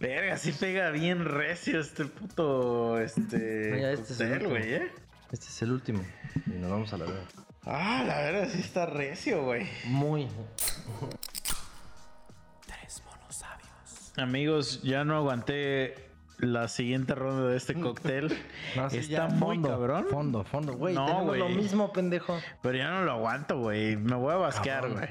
Verga, 0.00 0.36
sí 0.36 0.52
pega 0.52 0.90
bien 0.90 1.24
recio 1.24 1.80
este 1.80 2.04
puto 2.04 2.98
este 3.00 3.70
Mira, 3.74 3.92
este 3.92 4.12
es 4.12 4.20
el 4.20 4.28
cóctel, 4.30 4.46
último. 4.46 4.50
güey, 4.50 4.74
¿eh? 4.74 4.92
Este 5.32 5.46
es 5.46 5.62
el 5.62 5.72
último. 5.72 6.04
Y 6.46 6.50
nos 6.58 6.70
vamos 6.70 6.92
a 6.92 6.98
la 6.98 7.04
verga. 7.06 7.22
Ah, 7.64 8.04
la 8.06 8.18
verdad 8.20 8.48
sí 8.52 8.60
está 8.60 8.86
recio, 8.86 9.44
güey. 9.44 9.66
Muy. 9.86 10.28
Amigos, 14.16 14.82
ya 14.82 15.04
no 15.04 15.16
aguanté 15.16 15.94
la 16.38 16.68
siguiente 16.68 17.14
ronda 17.14 17.48
de 17.48 17.56
este 17.56 17.74
cóctel. 17.74 18.36
No, 18.76 18.90
sí, 18.90 18.98
está 18.98 19.12
ya, 19.12 19.26
muy 19.28 19.56
fondo, 19.56 19.68
cabrón. 19.68 20.06
Fondo, 20.10 20.44
fondo. 20.44 20.72
Güey, 20.74 20.94
No, 20.94 21.06
tenemos 21.06 21.38
lo 21.38 21.48
mismo, 21.48 21.92
pendejo. 21.92 22.38
Pero 22.62 22.76
ya 22.76 22.90
no 22.90 23.04
lo 23.04 23.12
aguanto, 23.12 23.58
güey. 23.58 23.96
Me 23.96 24.16
voy 24.16 24.32
a 24.32 24.36
basquear, 24.36 24.90
güey. 24.90 25.08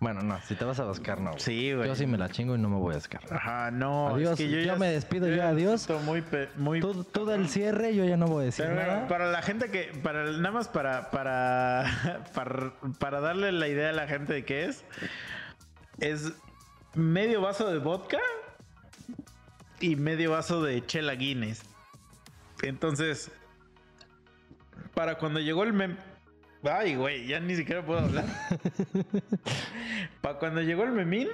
Bueno, 0.00 0.22
no, 0.22 0.40
si 0.42 0.54
te 0.54 0.64
vas 0.64 0.78
a 0.78 0.84
buscar, 0.84 1.20
no. 1.20 1.32
Sí, 1.38 1.72
güey. 1.72 1.88
Yo 1.88 1.96
sí 1.96 2.06
me 2.06 2.18
la 2.18 2.28
chingo 2.28 2.54
y 2.54 2.58
no 2.58 2.68
me 2.68 2.76
voy 2.76 2.92
a 2.92 2.98
buscar. 2.98 3.20
Ajá, 3.30 3.72
no. 3.72 4.14
Adiós, 4.14 4.32
es 4.32 4.36
que 4.38 4.48
yo 4.48 4.58
yo 4.58 4.64
ya 4.64 4.76
me 4.76 4.86
despido 4.88 5.26
yo 5.28 5.42
adiós. 5.42 5.88
Muy, 6.04 6.22
muy 6.56 6.80
Tú, 6.80 7.02
tú 7.02 7.26
del 7.26 7.48
cierre, 7.48 7.94
yo 7.96 8.04
ya 8.04 8.16
no 8.16 8.26
voy 8.26 8.42
a 8.42 8.44
decir 8.46 8.64
Pero 8.64 8.76
nada. 8.76 9.08
para 9.08 9.26
la 9.30 9.42
gente 9.42 9.70
que, 9.70 9.90
para 10.02 10.24
nada 10.30 10.52
más 10.52 10.68
para, 10.68 11.10
para, 11.10 12.22
para, 12.34 12.72
para 13.00 13.20
darle 13.20 13.50
la 13.50 13.66
idea 13.66 13.90
a 13.90 13.92
la 13.92 14.06
gente 14.06 14.34
de 14.34 14.44
qué 14.44 14.66
es, 14.66 14.84
es 15.98 16.32
medio 16.94 17.40
vaso 17.40 17.70
de 17.70 17.78
vodka 17.78 18.20
y 19.80 19.96
medio 19.96 20.32
vaso 20.32 20.62
de 20.62 20.84
chela 20.86 21.14
Guinness. 21.14 21.62
Entonces, 22.62 23.30
para 24.94 25.16
cuando 25.18 25.40
llegó 25.40 25.62
el 25.64 25.72
mem... 25.72 25.96
Ay, 26.64 26.96
güey, 26.96 27.26
ya 27.26 27.38
ni 27.38 27.54
siquiera 27.54 27.84
puedo 27.84 28.00
hablar. 28.00 28.24
para 30.20 30.38
cuando 30.38 30.60
llegó 30.60 30.82
el 30.82 30.90
memín, 30.90 31.28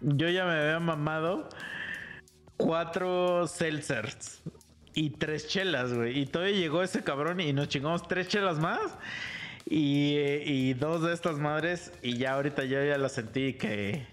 yo 0.00 0.28
ya 0.28 0.44
me 0.44 0.52
había 0.52 0.80
mamado 0.80 1.48
cuatro 2.56 3.46
seltzers 3.46 4.42
y 4.94 5.10
tres 5.10 5.46
chelas, 5.46 5.94
güey. 5.94 6.18
Y 6.18 6.26
todavía 6.26 6.56
llegó 6.56 6.82
ese 6.82 7.04
cabrón 7.04 7.40
y 7.40 7.52
nos 7.52 7.68
chingamos 7.68 8.06
tres 8.08 8.26
chelas 8.28 8.58
más. 8.58 8.80
Y, 9.64 10.16
y 10.16 10.74
dos 10.74 11.02
de 11.02 11.14
estas 11.14 11.38
madres. 11.38 11.92
Y 12.02 12.18
ya 12.18 12.34
ahorita 12.34 12.64
yo 12.64 12.84
ya 12.84 12.98
la 12.98 13.08
sentí 13.08 13.54
que. 13.54 14.06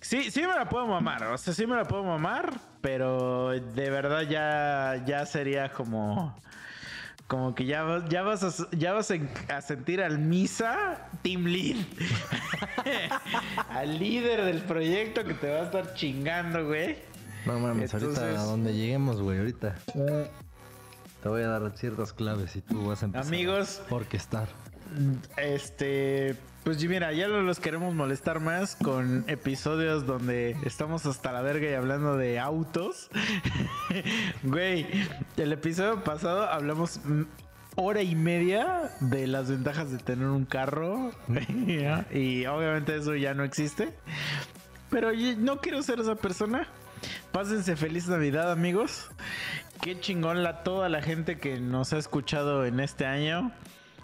Sí, 0.00 0.30
sí 0.30 0.40
me 0.42 0.48
la 0.54 0.68
puedo 0.68 0.86
mamar. 0.86 1.24
O 1.24 1.38
sea, 1.38 1.52
sí 1.54 1.66
me 1.66 1.76
la 1.76 1.84
puedo 1.84 2.02
mamar. 2.04 2.52
Pero 2.80 3.50
de 3.50 3.90
verdad 3.90 4.22
ya, 4.22 5.02
ya 5.06 5.26
sería 5.26 5.70
como. 5.72 6.34
Como 7.26 7.54
que 7.54 7.64
ya, 7.64 7.84
vas- 7.84 8.08
ya 8.08 8.22
vas, 8.22 8.42
a, 8.42 8.68
ya 8.76 8.92
vas 8.92 9.12
a 9.48 9.60
sentir 9.60 10.02
al 10.02 10.18
Misa 10.18 11.08
Team 11.22 11.44
Lead. 11.44 11.76
al 13.68 13.98
líder 13.98 14.44
del 14.44 14.62
proyecto 14.62 15.24
que 15.24 15.34
te 15.34 15.48
va 15.50 15.60
a 15.60 15.64
estar 15.64 15.94
chingando, 15.94 16.66
güey. 16.66 16.96
No 17.46 17.58
mames, 17.60 17.94
ahorita 17.94 18.10
Entonces- 18.10 18.38
a 18.40 18.42
donde 18.44 18.74
lleguemos, 18.74 19.20
güey, 19.20 19.38
ahorita. 19.38 19.76
Te 21.22 21.28
voy 21.28 21.42
a 21.42 21.48
dar 21.48 21.70
ciertas 21.76 22.12
claves 22.12 22.56
y 22.56 22.62
tú 22.62 22.86
vas 22.88 23.02
a 23.02 23.06
empezar 23.06 23.26
Amigos. 23.26 23.80
a 23.90 23.94
orquestar. 23.94 24.48
Este, 25.36 26.34
pues 26.64 26.84
mira, 26.84 27.12
ya 27.12 27.28
no 27.28 27.42
los 27.42 27.60
queremos 27.60 27.94
molestar 27.94 28.40
más 28.40 28.76
con 28.76 29.24
episodios 29.28 30.06
donde 30.06 30.56
estamos 30.64 31.06
hasta 31.06 31.32
la 31.32 31.42
verga 31.42 31.70
y 31.70 31.74
hablando 31.74 32.16
de 32.16 32.38
autos. 32.38 33.10
Güey, 34.42 34.86
el 35.36 35.52
episodio 35.52 36.04
pasado 36.04 36.44
hablamos 36.44 37.00
hora 37.76 38.02
y 38.02 38.14
media 38.14 38.90
de 39.00 39.26
las 39.26 39.50
ventajas 39.50 39.90
de 39.90 39.98
tener 39.98 40.26
un 40.26 40.44
carro 40.44 41.12
y 42.10 42.46
obviamente 42.46 42.96
eso 42.96 43.14
ya 43.16 43.34
no 43.34 43.44
existe. 43.44 43.94
Pero 44.90 45.12
no 45.38 45.60
quiero 45.60 45.82
ser 45.82 46.00
esa 46.00 46.16
persona. 46.16 46.66
Pásense 47.32 47.76
feliz 47.76 48.08
Navidad, 48.08 48.50
amigos. 48.50 49.10
Qué 49.80 49.98
chingón 49.98 50.42
la 50.42 50.62
toda 50.62 50.88
la 50.88 51.00
gente 51.00 51.38
que 51.38 51.58
nos 51.58 51.92
ha 51.92 51.98
escuchado 51.98 52.66
en 52.66 52.80
este 52.80 53.06
año. 53.06 53.52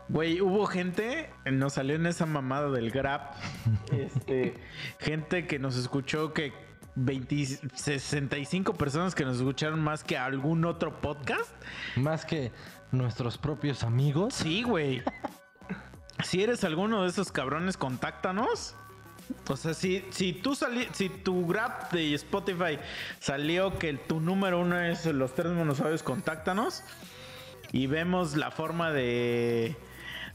Güey, 0.08 0.40
hubo 0.40 0.66
gente, 0.66 1.30
nos 1.44 1.74
salió 1.74 1.96
en 1.96 2.06
esa 2.06 2.26
mamada 2.26 2.70
del 2.70 2.90
Grab. 2.90 3.32
Este, 3.92 4.54
gente 4.98 5.46
que 5.46 5.58
nos 5.58 5.76
escuchó 5.76 6.32
que 6.32 6.52
20 6.96 7.70
65 7.74 8.74
personas 8.74 9.14
que 9.14 9.24
nos 9.24 9.36
escucharon 9.36 9.80
más 9.80 10.04
que 10.04 10.16
algún 10.16 10.64
otro 10.64 11.00
podcast. 11.00 11.50
Más 11.96 12.24
que 12.24 12.52
nuestros 12.92 13.38
propios 13.38 13.82
amigos. 13.82 14.34
Sí, 14.34 14.62
güey. 14.62 15.02
Si 16.24 16.42
eres 16.42 16.64
alguno 16.64 17.02
de 17.02 17.10
esos 17.10 17.30
cabrones, 17.30 17.76
contáctanos. 17.76 18.74
O 19.48 19.56
sea, 19.56 19.74
si, 19.74 20.02
si 20.08 20.32
tú 20.32 20.54
salí, 20.54 20.88
si 20.92 21.10
tu 21.10 21.46
Grab 21.46 21.90
de 21.90 22.14
Spotify 22.14 22.78
salió 23.20 23.78
que 23.78 23.92
tu 23.92 24.18
número 24.18 24.60
uno 24.60 24.80
es 24.80 25.04
los 25.04 25.34
tres 25.34 25.52
monosaurios, 25.52 26.02
contáctanos. 26.02 26.82
Y 27.70 27.86
vemos 27.86 28.34
la 28.34 28.50
forma 28.50 28.92
de. 28.92 29.76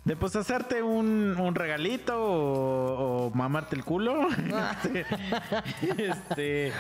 De 0.04 0.16
pues 0.16 0.36
hacerte 0.36 0.82
un, 0.82 1.38
un 1.40 1.54
regalito 1.54 2.16
o, 2.18 3.32
mamarte 3.36 3.76
el 3.76 3.84
culo. 3.84 4.28
este, 4.84 5.06
este, 5.98 6.74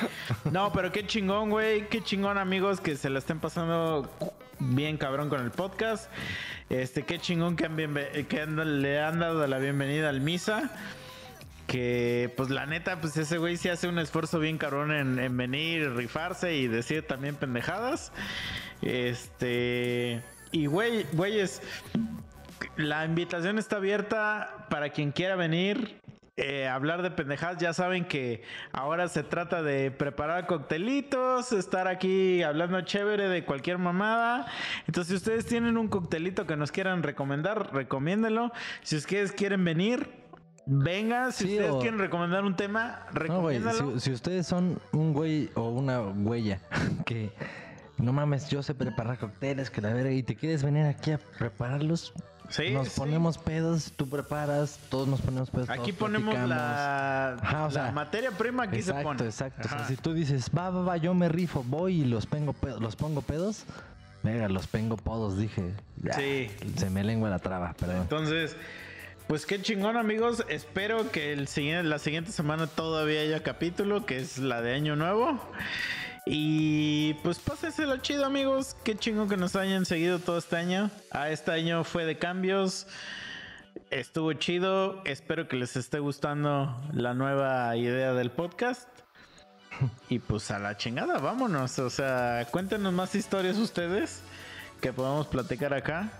no, 0.51 0.73
pero 0.73 0.91
qué 0.91 1.05
chingón, 1.05 1.51
güey. 1.51 1.87
Qué 1.87 2.01
chingón, 2.01 2.39
amigos, 2.39 2.81
que 2.81 2.95
se 2.95 3.11
la 3.11 3.19
estén 3.19 3.39
pasando 3.39 4.09
bien 4.57 4.97
cabrón 4.97 5.29
con 5.29 5.41
el 5.41 5.51
podcast. 5.51 6.09
Este, 6.69 7.03
qué 7.03 7.19
chingón 7.19 7.55
que, 7.55 7.65
han 7.65 7.75
que 7.75 8.45
le 8.47 8.99
han 8.99 9.19
dado 9.19 9.45
la 9.45 9.59
bienvenida 9.59 10.09
al 10.09 10.19
Misa. 10.21 10.71
Que 11.67 12.33
pues 12.35 12.49
la 12.49 12.65
neta, 12.65 13.01
pues 13.01 13.15
ese 13.17 13.37
güey 13.37 13.55
sí 13.55 13.69
hace 13.69 13.87
un 13.87 13.99
esfuerzo 13.99 14.39
bien 14.39 14.57
cabrón 14.57 14.91
en, 14.91 15.19
en 15.19 15.37
venir, 15.37 15.93
rifarse 15.93 16.55
y 16.55 16.67
decir 16.67 17.05
también 17.05 17.35
pendejadas. 17.35 18.11
Este. 18.81 20.23
Y 20.51 20.65
güey, 20.65 21.05
güeyes, 21.13 21.61
la 22.77 23.05
invitación 23.05 23.57
está 23.57 23.77
abierta 23.77 24.65
para 24.69 24.89
quien 24.89 25.11
quiera 25.11 25.35
venir. 25.35 25.99
eh, 26.37 26.67
hablar 26.67 27.03
de 27.03 27.11
pendejadas, 27.11 27.57
ya 27.59 27.71
saben 27.73 28.05
que 28.05 28.41
ahora 28.71 29.07
se 29.09 29.21
trata 29.21 29.61
de 29.61 29.91
preparar 29.91 30.47
coctelitos, 30.47 31.51
estar 31.51 31.87
aquí 31.87 32.41
hablando 32.41 32.81
chévere 32.81 33.27
de 33.29 33.43
cualquier 33.45 33.77
mamada. 33.77 34.47
Entonces, 34.87 35.09
si 35.09 35.15
ustedes 35.17 35.45
tienen 35.45 35.77
un 35.77 35.87
coctelito 35.87 36.47
que 36.47 36.55
nos 36.55 36.71
quieran 36.71 37.03
recomendar, 37.03 37.71
recomiéndenlo. 37.73 38.51
Si 38.81 38.95
ustedes 38.95 39.33
quieren 39.33 39.63
venir, 39.63 40.09
vengan. 40.65 41.31
Si 41.31 41.45
Sí, 41.45 41.51
ustedes 41.53 41.71
o- 41.71 41.79
quieren 41.79 41.99
recomendar 41.99 42.43
un 42.43 42.55
tema, 42.55 43.01
No, 43.27 43.41
güey, 43.41 43.59
recomiéndenlo. 43.59 43.99
si, 43.99 44.05
si 44.05 44.11
ustedes 44.11 44.47
son 44.47 44.79
un 44.93 45.13
güey 45.13 45.51
o 45.53 45.69
una 45.69 46.01
huella 46.01 46.59
que 47.05 47.29
no 47.97 48.13
mames, 48.13 48.49
yo 48.49 48.63
sé 48.63 48.73
preparar 48.73 49.19
cócteles, 49.19 49.69
que 49.69 49.81
la 49.81 49.93
verga, 49.93 50.11
y 50.11 50.23
te 50.23 50.35
quieres 50.35 50.63
venir 50.63 50.85
aquí 50.85 51.11
a 51.11 51.19
prepararlos, 51.37 52.13
Sí, 52.51 52.69
nos 52.71 52.89
sí. 52.89 52.93
ponemos 52.99 53.37
pedos, 53.37 53.91
tú 53.95 54.07
preparas, 54.07 54.77
todos 54.89 55.07
nos 55.07 55.21
ponemos 55.21 55.49
pedos. 55.49 55.69
Aquí 55.69 55.91
ponemos 55.93 56.35
la, 56.47 57.33
Ajá, 57.41 57.63
o 57.63 57.65
la 57.67 57.71
sea, 57.71 57.91
materia 57.91 58.31
prima, 58.31 58.63
aquí 58.63 58.75
exacto, 58.77 58.99
se 58.99 59.03
pone. 59.03 59.25
exacto. 59.25 59.61
O 59.65 59.69
sea, 59.69 59.77
Ajá. 59.79 59.87
si 59.87 59.95
tú 59.95 60.13
dices, 60.13 60.51
va, 60.55 60.69
va, 60.69 60.81
va, 60.83 60.97
yo 60.97 61.13
me 61.13 61.29
rifo, 61.29 61.63
voy 61.65 62.01
y 62.01 62.05
los 62.05 62.25
pongo 62.25 62.53
pedos, 62.53 62.81
los 62.81 62.95
pongo 62.95 63.21
pedos, 63.21 63.63
venga, 64.23 64.47
los 64.49 64.67
pongo 64.67 64.97
podos, 64.97 65.37
dije. 65.37 65.71
Ya, 66.03 66.13
Sí. 66.13 66.51
Se 66.77 66.89
me 66.89 67.03
lengua 67.03 67.29
la 67.29 67.39
traba, 67.39 67.73
perdón. 67.73 67.97
Entonces, 67.97 68.55
pues 69.27 69.45
qué 69.45 69.61
chingón, 69.61 69.95
amigos. 69.97 70.43
Espero 70.49 71.09
que 71.11 71.31
el 71.31 71.47
siguiente, 71.47 71.83
la 71.87 71.99
siguiente 71.99 72.31
semana 72.33 72.67
todavía 72.67 73.21
haya 73.21 73.43
capítulo, 73.43 74.05
que 74.05 74.17
es 74.19 74.37
la 74.39 74.61
de 74.61 74.73
Año 74.75 74.95
Nuevo. 74.97 75.39
Y 76.25 77.15
pues 77.15 77.39
pásenselo 77.39 77.97
chido, 77.97 78.25
amigos. 78.25 78.75
Qué 78.83 78.95
chingón 78.95 79.27
que 79.27 79.37
nos 79.37 79.55
hayan 79.55 79.85
seguido 79.85 80.19
todo 80.19 80.37
este 80.37 80.55
año. 80.55 80.91
A 81.09 81.29
este 81.29 81.51
año 81.51 81.83
fue 81.83 82.05
de 82.05 82.17
cambios. 82.17 82.87
Estuvo 83.89 84.33
chido. 84.33 85.01
Espero 85.05 85.47
que 85.47 85.55
les 85.55 85.75
esté 85.75 85.99
gustando 85.99 86.79
la 86.93 87.13
nueva 87.13 87.75
idea 87.75 88.13
del 88.13 88.29
podcast. 88.31 88.87
Y 90.09 90.19
pues 90.19 90.51
a 90.51 90.59
la 90.59 90.77
chingada, 90.77 91.17
vámonos. 91.17 91.79
O 91.79 91.89
sea, 91.89 92.47
cuéntenos 92.51 92.93
más 92.93 93.15
historias 93.15 93.57
ustedes 93.57 94.21
que 94.79 94.93
podamos 94.93 95.27
platicar 95.27 95.73
acá. 95.73 96.11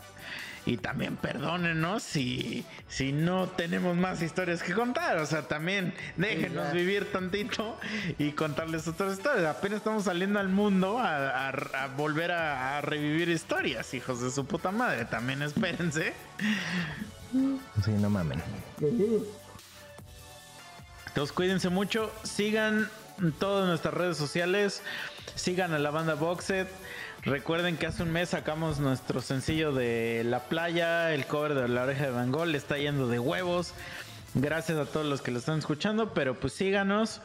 Y 0.71 0.77
también 0.77 1.17
perdónenos 1.17 2.01
si, 2.01 2.63
si 2.87 3.11
no 3.11 3.49
tenemos 3.49 3.97
más 3.97 4.21
historias 4.21 4.63
que 4.63 4.71
contar. 4.73 5.17
O 5.17 5.25
sea, 5.25 5.41
también 5.49 5.93
déjenos 6.15 6.71
vivir 6.71 7.11
tantito 7.11 7.77
y 8.17 8.31
contarles 8.31 8.87
otras 8.87 9.17
historias. 9.17 9.45
Apenas 9.53 9.79
estamos 9.79 10.05
saliendo 10.05 10.39
al 10.39 10.47
mundo 10.47 10.97
a, 10.97 11.49
a- 11.49 11.83
a 11.83 11.87
volver 11.97 12.31
a, 12.31 12.77
a 12.77 12.81
revivir 12.81 13.27
historias, 13.27 13.93
hijos 13.93 14.21
de 14.21 14.31
su 14.31 14.45
puta 14.45 14.71
madre. 14.71 15.03
También 15.03 15.41
espérense. 15.41 16.13
Sí, 17.83 17.91
no 17.91 18.09
mamen. 18.09 18.41
Entonces 21.07 21.33
cuídense 21.33 21.67
mucho, 21.67 22.11
sigan 22.23 22.89
todas 23.39 23.67
nuestras 23.67 23.93
redes 23.93 24.15
sociales, 24.15 24.81
sigan 25.35 25.73
a 25.73 25.79
la 25.79 25.91
banda 25.91 26.13
Boxet. 26.13 26.69
Recuerden 27.23 27.77
que 27.77 27.85
hace 27.85 28.01
un 28.01 28.11
mes 28.11 28.29
sacamos 28.29 28.79
nuestro 28.79 29.21
sencillo 29.21 29.71
de 29.71 30.23
La 30.25 30.39
Playa, 30.39 31.13
el 31.13 31.27
cover 31.27 31.53
de 31.53 31.67
La 31.67 31.83
Oreja 31.83 32.05
de 32.05 32.11
Van 32.11 32.31
Gogh, 32.31 32.47
le 32.47 32.57
está 32.57 32.79
yendo 32.79 33.07
de 33.07 33.19
huevos. 33.19 33.75
Gracias 34.33 34.79
a 34.79 34.85
todos 34.85 35.05
los 35.05 35.21
que 35.21 35.29
lo 35.29 35.37
están 35.37 35.59
escuchando, 35.59 36.15
pero 36.15 36.39
pues 36.39 36.53
síganos. 36.53 37.21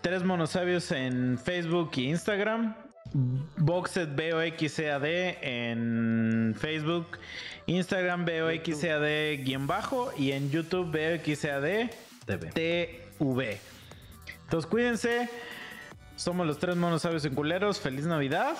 Tres 0.00 0.24
monosabios 0.24 0.90
en 0.90 1.38
Facebook 1.38 1.92
y 1.94 2.08
Instagram. 2.08 2.74
Boxet 3.56 4.16
BOXCAD 4.16 5.04
en 5.42 6.56
Facebook, 6.58 7.18
Instagram 7.66 8.24
BOXCAD 8.24 9.44
guion 9.44 9.68
bajo 9.68 10.10
y 10.18 10.32
en 10.32 10.50
YouTube 10.50 10.86
BOXCAD 10.86 11.90
TV. 12.26 12.50
TV. 12.52 13.60
Entonces 14.42 14.68
cuídense. 14.68 15.30
Somos 16.16 16.46
los 16.46 16.58
tres 16.58 16.74
monos 16.74 17.02
sabios 17.02 17.24
en 17.24 17.34
culeros. 17.34 17.78
Feliz 17.78 18.06
Navidad. 18.06 18.56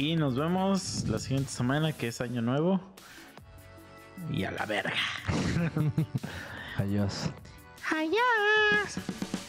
Y 0.00 0.16
nos 0.16 0.34
vemos 0.34 1.04
la 1.08 1.18
siguiente 1.18 1.50
semana, 1.50 1.92
que 1.92 2.08
es 2.08 2.22
Año 2.22 2.40
Nuevo. 2.40 2.80
Y 4.32 4.44
a 4.44 4.50
la 4.50 4.64
verga. 4.64 4.94
Adiós. 6.78 7.28
Adiós. 7.90 9.39